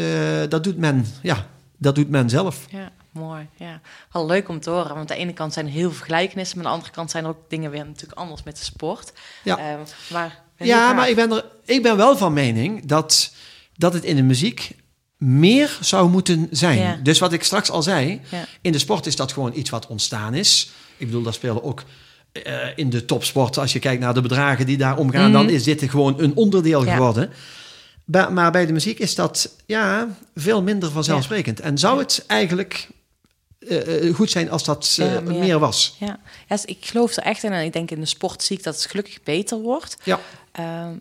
dat 0.49 0.63
doet 0.63 0.77
men, 0.77 1.05
ja, 1.21 1.47
dat 1.77 1.95
doet 1.95 2.09
men 2.09 2.29
zelf. 2.29 2.65
ja, 2.69 2.91
mooi. 3.11 3.47
Ja. 3.55 3.81
Wel 4.11 4.25
leuk 4.25 4.49
om 4.49 4.59
te 4.59 4.69
horen. 4.69 4.87
Want 4.95 5.11
aan 5.11 5.17
de 5.17 5.23
ene 5.23 5.33
kant 5.33 5.53
zijn 5.53 5.65
er 5.65 5.71
heel 5.71 5.91
veel 5.91 6.05
gelijkenissen, 6.05 6.57
maar 6.57 6.65
aan 6.65 6.71
de 6.71 6.77
andere 6.77 6.95
kant 6.95 7.11
zijn 7.11 7.23
er 7.23 7.29
ook 7.29 7.49
dingen 7.49 7.71
weer 7.71 7.85
natuurlijk 7.85 8.19
anders 8.19 8.43
met 8.43 8.57
de 8.57 8.63
sport. 8.63 9.13
Ja. 9.43 9.57
Eh, 9.57 9.63
maar 10.11 10.25
ik 10.25 10.33
ben 10.57 10.67
heel 10.67 10.67
Ja, 10.67 10.93
maar 10.93 11.09
ik 11.09 11.15
ben, 11.15 11.31
er, 11.31 11.45
ik 11.65 11.81
ben 11.83 11.97
wel 11.97 12.17
van 12.17 12.33
mening 12.33 12.85
dat, 12.85 13.33
dat 13.77 13.93
het 13.93 14.03
in 14.03 14.15
de 14.15 14.23
muziek 14.23 14.75
meer 15.25 15.77
zou 15.81 16.09
moeten 16.09 16.47
zijn. 16.51 16.77
Ja. 16.77 16.99
Dus 17.03 17.19
wat 17.19 17.33
ik 17.33 17.43
straks 17.43 17.69
al 17.69 17.81
zei, 17.83 18.21
Ja. 18.31 18.45
in 18.61 18.71
de 18.71 18.79
sport 18.79 19.05
is 19.05 19.15
dat 19.15 19.31
gewoon 19.31 19.51
iets 19.55 19.69
wat 19.69 19.87
ontstaan 19.87 20.33
is. 20.33 20.69
Ik 20.97 21.05
bedoel, 21.05 21.23
daar 21.23 21.33
spelen 21.33 21.63
ook 21.63 21.83
eh, 22.31 22.55
in 22.75 22.89
de 22.89 23.05
topsport, 23.05 23.57
als 23.57 23.73
je 23.73 23.79
kijkt 23.79 24.01
naar 24.01 24.13
de 24.13 24.21
bedragen 24.21 24.65
die 24.65 24.77
daar 24.77 24.97
omgaan, 24.97 25.23
Mhm. 25.23 25.31
dan 25.31 25.49
is 25.49 25.63
dit 25.63 25.83
gewoon 25.89 26.19
een 26.21 26.35
onderdeel 26.35 26.85
Ja. 26.85 26.93
geworden. 26.93 27.29
Ba- 28.05 28.29
maar 28.29 28.51
bij 28.51 28.65
de 28.65 28.73
muziek 28.73 28.99
is 28.99 29.15
dat 29.15 29.55
ja, 29.65 30.07
veel 30.35 30.61
minder 30.63 30.91
vanzelfsprekend. 30.91 31.59
En 31.59 31.77
zou 31.77 31.99
het 31.99 32.23
eigenlijk 32.27 32.87
eh, 33.67 34.07
eh, 34.07 34.15
goed 34.15 34.31
zijn 34.31 34.49
als 34.51 34.63
dat 34.63 34.93
Ja, 34.95 35.19
meer. 35.21 35.39
meer. 35.39 35.59
was? 35.59 35.95
Ja. 35.99 36.07
ja, 36.07 36.19
dus 36.47 36.65
ik 36.65 36.77
geloof 36.85 37.15
er 37.15 37.23
echt 37.23 37.43
in. 37.43 37.51
En 37.51 37.63
ik 37.65 37.73
denk 37.73 37.91
in 37.91 37.99
de 37.99 38.05
sport 38.05 38.43
zie 38.43 38.57
ik 38.57 38.63
dat 38.63 38.75
het 38.75 38.85
gelukkig 38.85 39.23
beter 39.23 39.57
wordt. 39.61 39.97
Ja. 40.03 40.19
Ehm, 40.51 40.93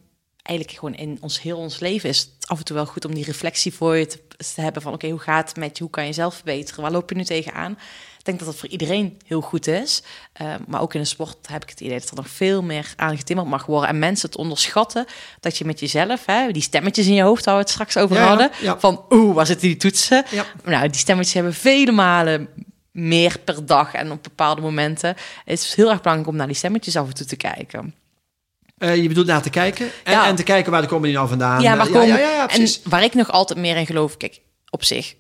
eigenlijk 0.43 0.79
gewoon 0.79 0.95
in 0.95 1.19
ons 1.21 1.41
heel 1.43 1.57
ons 1.57 1.81
leven 1.81 2.09
is 2.09 2.29
af 2.53 2.59
en 2.59 2.65
toe 2.65 2.77
wel 2.77 2.87
goed 2.87 3.05
om 3.05 3.15
die 3.15 3.25
reflectie 3.25 3.75
voor 3.75 3.97
je 3.97 4.07
te, 4.07 4.19
te 4.55 4.61
hebben 4.61 4.83
van 4.83 4.93
oké, 4.93 5.09
hoe 5.09 5.19
gaat 5.19 5.49
het 5.49 5.57
met 5.57 5.77
je? 5.77 5.83
Hoe 5.83 5.93
kan 5.93 6.03
je 6.03 6.09
jezelf 6.09 6.35
verbeteren? 6.35 6.83
Waar 6.83 6.93
loop 6.93 7.11
je 7.11 7.17
nu 7.17 7.25
tegenaan? 7.25 7.73
Ik 8.19 8.25
denk 8.29 8.39
dat 8.39 8.49
dat 8.49 8.57
voor 8.57 8.69
iedereen 8.69 9.19
heel 9.27 9.41
goed 9.41 9.67
is. 9.67 10.03
Ehm, 10.33 10.59
maar 10.67 10.81
ook 10.81 10.95
in 10.95 11.01
de 11.01 11.07
sport 11.07 11.37
heb 11.49 11.63
ik 11.63 11.71
het 11.71 11.81
idee 11.81 11.99
dat 11.99 12.11
er 12.11 12.17
nog 12.17 12.29
veel 12.29 12.63
meer 12.63 12.93
aan 12.97 13.17
getimmerd 13.17 13.49
mag 13.49 13.67
worden. 13.67 13.89
En 13.89 13.99
mensen 13.99 14.29
het 14.29 14.39
onderschatten 14.39 15.07
dat 15.41 15.59
je 15.59 15.65
met 15.65 15.81
jezelf, 15.81 16.27
hè, 16.27 16.51
die 16.51 16.63
stemmetjes 16.63 17.07
in 17.07 17.15
je 17.15 17.23
hoofd 17.23 17.45
waar 17.45 17.55
we 17.55 17.61
het 17.61 17.71
straks 17.71 17.97
over 17.97 18.17
ja, 18.17 18.27
hadden, 18.27 18.51
ja. 18.61 18.79
van 18.79 19.05
oeh, 19.11 19.35
waar 19.35 19.47
zitten 19.47 19.69
die 19.69 19.77
toetsen? 19.77 20.25
Ja. 20.31 20.45
Nou, 20.65 20.89
die 20.89 21.01
stemmetjes 21.01 21.35
hebben 21.35 21.55
vele 21.55 21.93
malen 21.93 22.49
meer 22.91 23.39
per 23.45 23.67
dag 23.67 23.95
en 23.95 24.13
op 24.13 24.23
bepaalde 24.23 24.61
momenten. 24.61 25.17
Het 25.45 25.59
is 25.59 25.75
heel 25.75 25.91
erg 25.91 26.01
belangrijk 26.01 26.31
om 26.31 26.37
naar 26.37 26.47
die 26.47 26.57
stemmetjes 26.57 26.97
af 26.97 27.09
en 27.09 27.15
toe 27.15 27.27
te 27.27 27.37
kijken. 27.37 27.95
Eh, 28.83 28.97
je 28.97 29.09
bedoelt 29.09 29.27
naar 29.27 29.43
te 29.43 29.51
kijken 29.51 29.87
en, 30.05 30.13
Ja. 30.13 30.27
en 30.27 30.35
te 30.35 30.43
kijken 30.43 30.73
waar 30.73 30.87
komen 30.87 31.05
die 31.09 31.17
nou 31.17 31.29
vandaan. 31.29 31.61
Ja, 31.63 31.75
ja, 31.75 31.85
komen, 31.85 32.07
ja, 32.07 32.19
ja, 32.19 32.49
en 32.49 32.69
waar 32.85 33.03
ik 33.05 33.15
nog 33.15 33.31
altijd 33.31 33.59
meer 33.59 33.77
in 33.77 33.87
geloof, 33.87 34.17
kijk, 34.17 34.41
op 34.71 34.85
zich, 34.85 35.15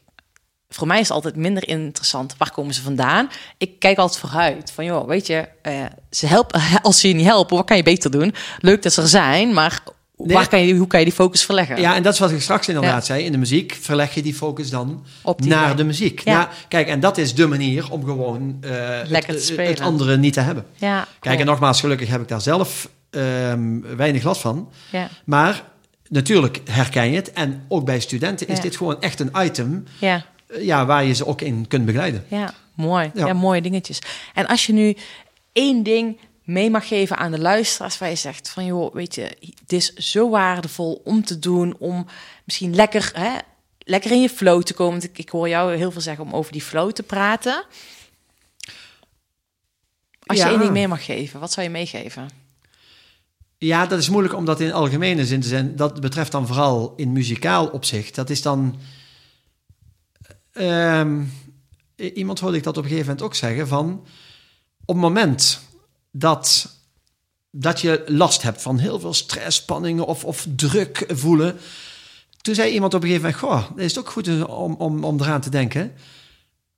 voor 0.69 0.87
mij 0.87 0.97
is 1.01 1.07
het 1.07 1.17
altijd 1.17 1.37
minder 1.37 1.69
interessant. 1.69 2.35
Waar 2.39 2.51
komen 2.51 2.75
ze 2.75 2.83
vandaan? 2.83 3.29
Ik 3.59 3.79
kijk 3.79 3.99
altijd 3.99 4.21
vooruit. 4.21 4.71
Van 4.75 4.85
joh, 4.85 5.07
weet 5.09 5.27
je, 5.27 5.49
eh, 5.63 5.75
ze 6.11 6.27
helpen. 6.27 6.61
Als 6.83 7.01
ze 7.01 7.09
je 7.09 7.15
niet 7.15 7.27
helpen, 7.27 7.57
wat 7.57 7.67
kan 7.67 7.77
je 7.77 7.83
beter 7.83 8.11
doen? 8.11 8.35
Leuk 8.59 8.83
dat 8.83 8.93
ze 8.93 9.03
er 9.03 9.09
zijn, 9.09 9.53
maar 9.53 9.81
Nee. 10.17 10.37
waar 10.37 10.49
kan 10.49 10.67
je, 10.67 10.75
hoe 10.75 10.87
kan 10.87 10.99
je 10.99 11.05
die 11.07 11.15
focus 11.15 11.45
verleggen? 11.45 11.81
Ja, 11.81 11.95
en 11.95 12.03
dat 12.03 12.13
is 12.13 12.19
wat 12.19 12.31
ik 12.31 12.41
straks 12.41 12.69
inderdaad 12.69 13.07
Ja. 13.07 13.15
zei. 13.15 13.25
In 13.25 13.33
de 13.33 13.39
muziek 13.39 13.79
verleg 13.81 14.15
je 14.15 14.23
die 14.23 14.35
focus 14.35 14.71
dan 14.71 15.05
die 15.37 15.49
naar 15.49 15.77
de 15.77 15.85
muziek. 15.85 16.21
Ja. 16.25 16.33
Ja. 16.33 16.49
kijk, 16.69 16.89
en 16.89 17.01
dat 17.01 17.19
is 17.19 17.35
de 17.35 17.47
manier 17.47 17.91
om 17.91 18.05
gewoon 18.05 18.57
eh, 18.61 18.71
Lekker 19.07 19.23
te 19.33 19.39
het, 19.39 19.43
spelen. 19.45 19.67
het 19.67 19.81
andere 19.81 20.17
niet 20.17 20.33
te 20.33 20.41
hebben. 20.41 20.67
Ja, 20.77 20.97
Kijk, 20.97 21.07
cool. 21.21 21.39
en 21.39 21.47
nogmaals, 21.47 21.81
gelukkig 21.81 22.09
heb 22.09 22.21
ik 22.21 22.29
daar 22.29 22.41
zelf 22.41 22.89
ehm, 23.13 23.81
weinig 23.97 24.23
last 24.23 24.41
van. 24.41 24.71
Ja. 24.93 25.09
Maar 25.25 25.65
natuurlijk 26.09 26.61
herken 26.71 27.11
je 27.11 27.17
het. 27.17 27.33
En 27.33 27.65
ook 27.69 27.85
bij 27.85 28.01
studenten 28.01 28.49
is 28.49 28.57
Ja. 28.57 28.63
dit 28.63 28.77
gewoon 28.77 29.01
echt 29.01 29.21
een 29.21 29.31
item 29.39 29.85
Ja. 30.01 30.25
eh, 30.47 30.65
ja, 30.65 30.87
waar 30.87 31.05
je 31.05 31.13
ze 31.15 31.27
ook 31.27 31.41
in 31.41 31.67
kunt 31.69 31.85
begeleiden. 31.87 32.25
Ja, 32.29 32.55
mooi. 32.75 33.11
Ja. 33.15 33.27
Ja. 33.27 33.33
mooie 33.33 33.63
dingetjes. 33.63 33.99
En 34.35 34.47
als 34.47 34.67
je 34.67 34.73
nu 34.73 34.97
één 35.53 35.83
ding 35.83 36.19
mee 36.45 36.71
mag 36.71 36.89
geven 36.89 37.17
aan 37.17 37.31
de 37.31 37.39
luisteraars, 37.41 37.99
waar 37.99 38.09
je 38.09 38.15
zegt 38.15 38.49
van 38.49 38.65
joh, 38.65 38.95
weet 38.95 39.15
je, 39.15 39.23
het 39.61 39.73
is 39.73 39.93
zo 39.95 40.31
waardevol 40.31 41.01
om 41.05 41.25
te 41.25 41.39
doen, 41.39 41.75
om 41.79 42.07
misschien 42.45 42.75
lekker, 42.75 43.11
hè, 43.15 43.31
lekker 43.79 44.11
in 44.11 44.21
je 44.21 44.29
flow 44.29 44.63
te 44.63 44.75
komen. 44.75 44.93
Want 44.93 45.05
ik, 45.05 45.19
ik 45.19 45.29
hoor 45.29 45.49
jou 45.49 45.77
heel 45.77 45.91
veel 45.91 46.01
zeggen 46.01 46.25
om 46.25 46.33
over 46.33 46.53
die 46.53 46.63
flow 46.63 46.91
te 46.93 47.03
praten. 47.03 47.65
Als 50.27 50.39
je 50.39 50.45
één 50.45 50.59
ding 50.59 50.71
mee 50.71 50.89
mag 50.89 51.05
geven, 51.05 51.41
wat 51.41 51.53
zou 51.53 51.67
je 51.67 51.73
meegeven? 51.73 52.29
Ja, 53.65 53.87
dat 53.87 53.99
is 53.99 54.09
moeilijk 54.09 54.35
om 54.35 54.45
dat 54.45 54.61
in 54.61 54.73
algemene 54.73 55.27
zin 55.27 55.41
te 55.41 55.49
zijn. 55.49 55.77
Dat 55.77 56.01
betreft 56.01 56.33
dan 56.33 56.47
vooral 56.47 56.93
in 56.97 57.13
muzikaal 57.13 57.67
opzicht. 57.67 58.15
Dat 58.15 58.31
is 58.31 58.43
dan. 58.43 58.77
ehm, 60.53 61.23
iemand 61.97 62.41
hoorde 62.41 62.57
ik 62.57 62.63
dat 62.63 62.77
op 62.77 62.83
een 62.83 62.89
gegeven 62.89 63.09
moment 63.11 63.27
ook 63.27 63.35
zeggen: 63.35 63.69
van 63.69 64.07
op 64.85 64.95
het 64.95 64.97
moment 65.05 65.61
dat, 66.11 66.77
dat 67.51 67.81
je 67.81 68.03
last 68.07 68.43
hebt 68.43 68.63
van 68.63 68.79
heel 68.79 69.01
veel 69.01 69.15
stress, 69.15 69.57
spanningen 69.57 70.07
of, 70.07 70.25
of 70.25 70.47
druk 70.57 71.05
voelen. 71.09 71.57
Toen 72.41 72.55
zei 72.55 72.73
iemand 72.73 72.95
op 72.95 73.03
een 73.03 73.09
gegeven 73.09 73.31
moment: 73.31 73.45
Goh, 73.69 73.77
het 73.77 73.85
is 73.85 73.99
ook 73.99 74.11
goed 74.11 74.45
om, 74.47 74.75
om, 74.75 75.05
om 75.05 75.21
eraan 75.21 75.41
te 75.41 75.51
denken. 75.51 75.93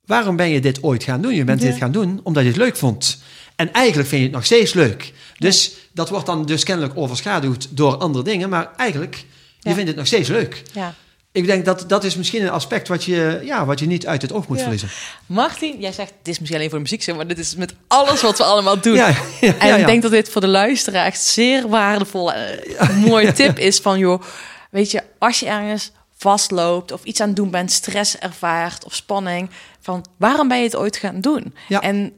Waarom 0.05 0.37
ben 0.37 0.49
je 0.49 0.61
dit 0.61 0.83
ooit 0.83 1.03
gaan 1.05 1.23
doen? 1.23 1.35
Je 1.35 1.45
bent 1.45 1.63
Ja. 1.63 1.69
dit 1.69 1.77
gaan 1.77 1.93
doen 1.93 2.21
omdat 2.23 2.43
je 2.43 2.49
het 2.49 2.59
leuk 2.59 2.77
vond. 2.77 3.23
En 3.57 3.73
eigenlijk 3.73 4.09
vind 4.09 4.21
je 4.21 4.27
het 4.27 4.37
nog 4.37 4.45
steeds 4.45 4.73
leuk. 4.73 5.13
Dus 5.39 5.83
dat 5.95 6.09
wordt 6.09 6.27
dan 6.27 6.45
dus 6.47 6.63
kennelijk 6.65 6.97
overschaduwd 6.99 7.77
door 7.77 7.97
andere 7.97 8.25
dingen. 8.25 8.49
Maar 8.49 8.71
eigenlijk, 8.77 9.15
je 9.61 9.69
Ja. 9.69 9.75
vindt 9.75 9.89
het 9.89 9.97
nog 9.99 10.07
steeds 10.07 10.29
leuk. 10.29 10.63
Ja. 10.73 10.95
Ik 11.33 11.47
denk 11.47 11.65
dat 11.65 11.85
dat 11.89 12.05
is 12.05 12.17
misschien 12.17 12.43
een 12.43 12.51
aspect 12.51 12.89
wat 12.89 13.05
je, 13.05 13.41
ja, 13.45 13.65
wat 13.65 13.79
je 13.79 13.87
niet 13.87 14.07
uit 14.07 14.23
het 14.23 14.33
oog 14.33 14.49
moet 14.49 14.57
Ja. 14.57 14.63
verliezen. 14.63 14.89
Martin, 15.27 15.81
jij 15.81 15.93
zegt, 15.93 16.13
dit 16.23 16.33
is 16.35 16.39
misschien 16.39 16.59
alleen 16.59 16.71
voor 16.71 16.83
de 16.85 16.91
muziek, 16.91 17.17
maar 17.17 17.27
dit 17.27 17.39
is 17.39 17.55
met 17.57 17.75
alles 17.89 18.21
wat 18.23 18.39
we 18.39 18.45
allemaal 18.45 18.81
doen. 18.81 18.95
Ja, 19.05 19.15
ja, 19.41 19.59
En 19.59 19.81
ik 19.81 19.87
denk 19.87 20.03
dat 20.03 20.11
dit 20.11 20.29
voor 20.29 20.41
de 20.41 20.47
luisteraar 20.47 21.07
echt 21.07 21.21
zeer 21.23 21.69
waardevol 21.69 22.33
en 22.33 22.61
een 22.77 22.97
mooie 22.99 23.33
tip 23.43 23.59
is 23.59 23.79
van, 23.79 23.99
joh, 23.99 24.23
weet 24.71 24.91
je, 24.91 25.03
als 25.19 25.41
je 25.41 25.47
ergens 25.47 25.91
vastloopt 26.17 26.93
of 26.93 27.05
iets 27.05 27.21
aan 27.21 27.27
het 27.27 27.37
doen 27.37 27.51
bent, 27.51 27.73
stress 27.73 28.19
ervaart 28.19 28.85
of 28.85 28.95
spanning, 28.95 29.51
van 29.81 30.05
waarom 30.17 30.49
ben 30.49 30.59
je 30.59 30.65
het 30.65 30.77
ooit 30.77 30.97
gaan 30.97 31.21
doen? 31.21 31.55
Ja. 31.69 31.81
En 31.81 32.13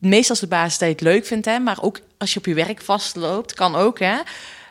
meestal 0.00 0.34
is 0.34 0.40
de 0.40 0.46
basis 0.46 0.78
dat 0.78 0.88
je 0.88 0.94
het 0.94 1.02
leuk 1.04 1.26
vindt, 1.26 1.46
hè, 1.46 1.58
maar 1.58 1.78
ook 1.82 2.00
als 2.18 2.32
je 2.32 2.38
op 2.38 2.46
je 2.46 2.54
werk 2.54 2.82
vastloopt, 2.82 3.54
kan 3.54 3.74
ook, 3.76 3.98
hè. 3.98 4.16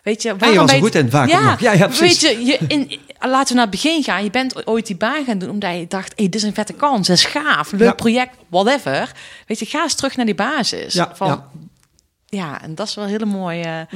Weet 0.03 0.21
je, 0.21 0.35
waarom 0.37 0.57
was 0.57 0.71
je 0.71 0.79
goed 0.79 0.95
in, 0.95 1.09
vaak 1.09 1.29
ja. 1.29 1.55
Ja, 1.59 1.71
ja, 1.71 1.87
precies. 1.87 2.21
Weet 2.21 2.37
je, 2.37 2.45
je 2.45 2.59
in, 2.67 2.99
laten 3.19 3.47
we 3.47 3.53
naar 3.53 3.71
het 3.71 3.81
begin 3.81 4.03
gaan. 4.03 4.23
Je 4.23 4.29
bent 4.29 4.67
ooit 4.67 4.87
die 4.87 4.95
baan 4.95 5.25
gaan 5.25 5.37
doen 5.37 5.49
omdat 5.49 5.75
je 5.75 5.85
dacht, 5.87 6.13
hey, 6.15 6.25
dit 6.25 6.35
is 6.35 6.43
een 6.43 6.53
vette 6.53 6.73
kans, 6.73 7.07
dat 7.07 7.17
is 7.17 7.25
gaaf, 7.25 7.71
leuk 7.71 7.81
Ja. 7.81 7.93
project, 7.93 8.35
whatever. 8.49 9.11
Weet 9.47 9.59
je, 9.59 9.65
ga 9.65 9.83
eens 9.83 9.95
terug 9.95 10.15
naar 10.15 10.25
die 10.25 10.35
basis. 10.35 10.93
Ja, 10.93 11.11
van, 11.15 11.27
ja. 11.27 11.49
ja, 12.25 12.61
en 12.61 12.75
dat 12.75 12.87
is 12.87 12.95
wel 12.95 13.03
een 13.03 13.09
hele 13.09 13.25
mooie, 13.25 13.87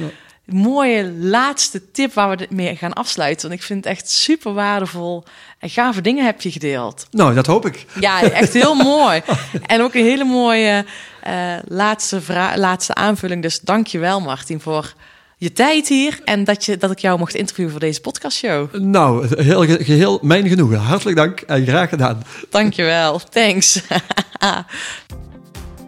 mooie 0.52 1.12
laatste 1.12 1.90
tip 1.90 2.14
waar 2.14 2.36
we 2.36 2.46
mee 2.50 2.76
gaan 2.76 2.92
afsluiten. 2.92 3.48
Want 3.48 3.60
ik 3.60 3.66
vind 3.66 3.84
het 3.84 3.92
echt 3.94 4.10
super 4.10 4.52
waardevol 4.52 5.24
en 5.58 5.70
gave 5.70 6.00
dingen 6.00 6.24
heb 6.24 6.40
je 6.40 6.50
gedeeld. 6.50 7.06
Nou, 7.10 7.34
dat 7.34 7.46
hoop 7.46 7.66
ik. 7.66 7.86
Ja, 8.00 8.22
echt 8.22 8.52
heel 8.52 8.74
mooi. 8.98 9.20
En 9.66 9.80
ook 9.82 9.94
een 9.94 10.04
hele 10.04 10.24
mooie 10.24 10.84
eh, 11.22 11.54
laatste, 11.68 12.20
laatste 12.56 12.94
aanvulling. 12.94 13.42
Dus 13.42 13.60
dank 13.60 13.86
je 13.86 13.98
wel, 13.98 14.20
Martin, 14.20 14.60
voor 14.60 14.92
je 15.36 15.52
tijd 15.52 15.88
hier. 15.88 16.20
En 16.24 16.44
dat, 16.44 16.64
je, 16.64 16.76
dat 16.76 16.90
ik 16.90 16.98
jou 16.98 17.18
mocht 17.18 17.34
interviewen 17.34 17.70
voor 17.72 17.80
deze 17.80 18.00
podcastshow. 18.00 18.74
Nou, 18.74 19.42
heel, 19.42 19.64
ge- 19.64 19.84
geheel 19.84 20.18
mijn 20.22 20.48
genoegen. 20.48 20.78
Hartelijk 20.78 21.16
dank 21.16 21.40
en 21.40 21.66
graag 21.66 21.88
gedaan. 21.88 22.22
Dank 22.50 22.72
je 22.72 22.82
wel. 22.82 23.20
Thanks. 23.30 23.80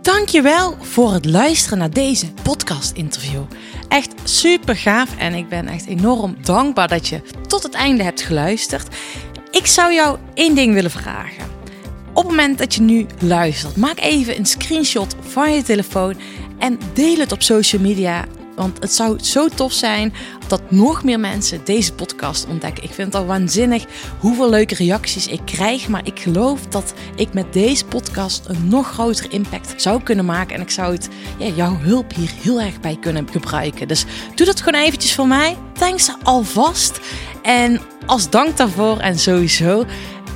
Dank 0.02 0.28
je 0.28 0.42
wel 0.42 0.76
voor 0.80 1.12
het 1.12 1.24
luisteren 1.24 1.78
naar 1.78 1.90
deze 1.90 2.26
podcast-interview. 2.42 3.42
Echt 3.92 4.12
super 4.24 4.76
gaaf 4.76 5.16
en 5.16 5.34
ik 5.34 5.48
ben 5.48 5.68
echt 5.68 5.86
enorm 5.86 6.36
dankbaar 6.42 6.88
dat 6.88 7.08
je 7.08 7.20
tot 7.46 7.62
het 7.62 7.74
einde 7.74 8.02
hebt 8.02 8.22
geluisterd. 8.22 8.96
Ik 9.50 9.66
zou 9.66 9.92
jou 9.92 10.18
één 10.34 10.54
ding 10.54 10.74
willen 10.74 10.90
vragen. 10.90 11.44
Op 12.12 12.22
het 12.22 12.26
moment 12.26 12.58
dat 12.58 12.74
je 12.74 12.80
nu 12.80 13.06
luistert, 13.18 13.76
maak 13.76 14.00
even 14.00 14.38
een 14.38 14.46
screenshot 14.46 15.16
van 15.20 15.52
je 15.52 15.62
telefoon 15.62 16.14
en 16.58 16.78
deel 16.92 17.16
het 17.16 17.32
op 17.32 17.42
social 17.42 17.82
media. 17.82 18.24
Want 18.54 18.78
het 18.80 18.92
zou 18.92 19.18
zo 19.22 19.48
tof 19.48 19.72
zijn 19.72 20.12
dat 20.46 20.70
nog 20.70 21.04
meer 21.04 21.20
mensen 21.20 21.64
deze 21.64 21.92
podcast 21.92 22.46
ontdekken. 22.46 22.84
Ik 22.84 22.90
vind 22.90 23.12
het 23.12 23.22
al 23.22 23.26
waanzinnig 23.26 23.84
hoeveel 24.18 24.50
leuke 24.50 24.74
reacties 24.74 25.26
ik 25.26 25.40
krijg. 25.44 25.88
Maar 25.88 26.06
ik 26.06 26.20
geloof 26.20 26.66
dat 26.66 26.94
ik 27.16 27.32
met 27.32 27.52
deze 27.52 27.84
podcast 27.84 28.44
een 28.46 28.68
nog 28.68 28.92
grotere 28.92 29.28
impact 29.28 29.82
zou 29.82 30.02
kunnen 30.02 30.24
maken. 30.24 30.54
En 30.54 30.60
ik 30.60 30.70
zou 30.70 30.92
het, 30.92 31.08
ja, 31.38 31.46
jouw 31.46 31.76
hulp 31.76 32.14
hier 32.14 32.30
heel 32.42 32.60
erg 32.60 32.80
bij 32.80 32.96
kunnen 33.00 33.28
gebruiken. 33.30 33.88
Dus 33.88 34.04
doe 34.34 34.46
dat 34.46 34.60
gewoon 34.60 34.80
eventjes 34.80 35.14
voor 35.14 35.26
mij. 35.26 35.56
Thanks 35.72 36.10
alvast. 36.22 37.00
En 37.42 37.80
als 38.06 38.30
dank 38.30 38.56
daarvoor 38.56 38.98
en 38.98 39.18
sowieso 39.18 39.84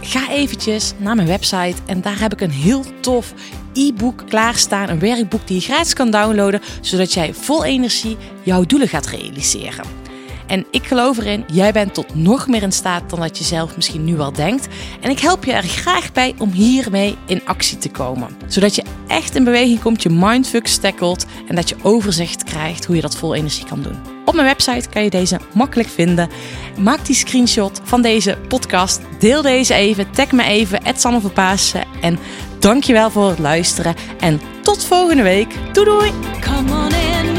ga 0.01 0.31
eventjes 0.31 0.93
naar 0.97 1.15
mijn 1.17 1.29
website 1.29 1.77
en 1.87 2.01
daar 2.01 2.21
heb 2.21 2.33
ik 2.33 2.41
een 2.41 2.51
heel 2.51 2.85
tof 3.01 3.35
e-book 3.77 4.23
klaarstaan. 4.29 4.89
Een 4.89 4.99
werkboek 4.99 5.47
die 5.47 5.57
je 5.57 5.63
gratis 5.63 5.95
kan 5.95 6.11
downloaden, 6.11 6.61
zodat 6.81 7.13
jij 7.13 7.35
vol 7.35 7.65
energie 7.65 8.17
jouw 8.43 8.65
doelen 8.65 8.89
gaat 8.89 9.07
realiseren. 9.07 10.05
En 10.47 10.67
ik 10.71 10.87
geloof 10.87 11.19
erin, 11.19 11.45
jij 11.53 11.73
bent 11.73 11.95
tot 11.95 12.15
nog 12.15 12.49
meer 12.49 12.63
in 12.63 12.73
staat 12.73 13.11
dan 13.11 13.21
dat 13.21 13.39
je 13.39 13.45
zelf 13.45 13.77
misschien 13.77 14.05
nu 14.05 14.19
al 14.19 14.33
denkt. 14.33 14.67
En 15.01 15.11
ik 15.11 15.19
help 15.19 15.45
je 15.45 15.53
er 15.53 15.63
graag 15.63 16.13
bij 16.13 16.35
om 16.39 16.51
hiermee 16.51 17.17
in 17.27 17.41
actie 17.45 17.79
te 17.79 17.91
komen. 17.91 18.29
Zodat 18.47 18.75
je 18.75 18.85
echt 19.07 19.35
in 19.35 19.45
beweging 19.45 19.81
komt, 19.81 20.03
je 20.03 20.11
mindfuck 20.11 20.67
tackelt 20.67 21.27
en 21.49 21.55
dat 21.55 21.69
je 21.69 21.77
overzicht 21.83 22.45
krijgt 22.45 22.85
hoe 22.85 22.97
je 22.97 23.03
dat 23.03 23.17
vol 23.17 23.35
energie 23.35 23.67
kan 23.67 23.83
doen. 23.83 23.97
Op 24.25 24.35
mijn 24.35 24.47
website 24.47 24.89
kan 24.89 25.05
je 25.05 25.11
deze 25.11 25.41
makkelijk 25.55 25.89
vinden. 25.89 26.29
Maak 26.79 27.07
die 27.07 27.15
screenshot 27.15 27.81
van 27.85 28.03
deze 28.03 28.39
podcast. 28.49 29.01
Deel 29.19 29.43
deze 29.43 29.75
even. 29.75 30.11
Tag 30.11 30.33
me 30.33 30.43
even. 30.43 30.81
Sanne 30.97 31.21
van 31.21 31.33
Pasen. 31.33 31.85
En 32.01 32.19
dankjewel 32.67 33.11
voor 33.11 33.29
het 33.29 33.39
luisteren. 33.39 33.95
En 34.21 34.41
tot 34.63 34.85
volgende 34.85 35.23
week. 35.23 35.55
Doei 35.73 35.87
doei! 35.87 37.36